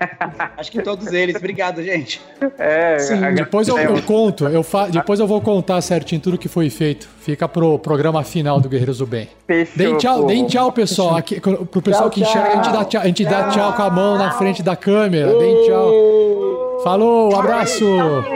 Acho 0.56 0.72
que 0.72 0.82
todos 0.82 1.12
eles. 1.12 1.36
Obrigado, 1.36 1.82
gente. 1.82 2.20
É, 2.58 2.98
Sim, 2.98 3.20
depois 3.34 3.68
eu, 3.68 3.78
eu 3.78 4.02
conto, 4.02 4.48
eu 4.48 4.64
fa... 4.64 4.88
depois 4.88 5.20
eu 5.20 5.26
vou 5.26 5.40
contar 5.40 5.80
certinho 5.80 6.20
tudo 6.20 6.36
que 6.36 6.48
foi 6.48 6.68
feito. 6.70 7.08
Fica 7.20 7.46
pro 7.48 7.78
programa 7.78 8.24
final 8.24 8.60
do 8.60 8.68
Guerreiros 8.68 8.98
do 8.98 9.06
Bem. 9.06 9.28
Fechou, 9.46 9.76
deem 9.76 9.96
tchau, 9.96 10.26
deem 10.26 10.46
tchau, 10.46 10.72
pessoal. 10.72 11.16
Aqui, 11.16 11.40
pro 11.40 11.82
pessoal 11.82 12.10
tchau, 12.10 12.10
que 12.10 12.20
enxerga, 12.22 12.48
a 12.48 12.54
gente, 12.56 12.72
dá 12.72 12.84
tchau, 12.84 13.00
a 13.00 13.06
gente 13.06 13.24
dá 13.24 13.48
tchau 13.48 13.72
com 13.74 13.82
a 13.82 13.90
mão 13.90 14.18
na 14.18 14.32
frente 14.32 14.62
da 14.62 14.74
câmera. 14.74 15.38
Deem 15.38 15.66
tchau. 15.66 16.80
Falou, 16.82 17.38
abraço. 17.38 17.84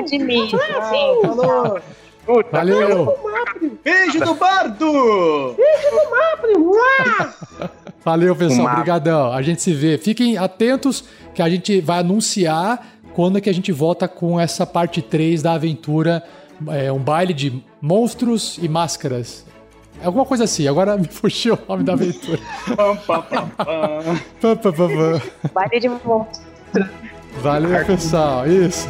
De 0.07 0.19
Falou. 2.25 2.45
Valeu! 2.51 3.17
Beijo 3.85 4.21
do 4.21 4.35
Bardo! 4.35 5.55
Beijo 5.57 5.91
do 5.91 6.11
Mapre! 6.11 7.71
Valeu, 8.05 8.37
pessoal. 8.37 8.67
Obrigadão. 8.73 9.33
A 9.33 9.43
gente 9.43 9.63
se 9.63 9.73
vê. 9.73 9.99
Fiquem 9.99 10.37
atentos 10.37 11.05
que 11.35 11.43
a 11.43 11.49
gente 11.49 11.81
vai 11.81 12.01
anunciar 12.01 12.87
quando 13.15 13.39
é 13.39 13.41
que 13.41 13.49
a 13.49 13.55
gente 13.55 13.73
volta 13.73 14.07
com 14.09 14.39
essa 14.39 14.67
parte 14.67 15.01
3 15.01 15.43
da 15.43 15.55
aventura. 15.55 16.23
É, 16.69 16.93
um 16.93 16.99
baile 16.99 17.33
de 17.33 17.63
monstros 17.81 18.59
e 18.61 18.69
máscaras. 18.69 19.45
Alguma 20.03 20.25
coisa 20.25 20.45
assim. 20.45 20.67
Agora 20.69 20.97
me 20.97 21.09
fugiu 21.09 21.55
o 21.55 21.59
nome 21.69 21.85
da 21.85 21.95
aventura. 21.95 22.39
baile 25.53 25.81
de 25.81 25.89
monstros. 25.89 26.43
Valeu, 27.43 27.85
pessoal. 27.85 28.47
Isso. 28.47 28.89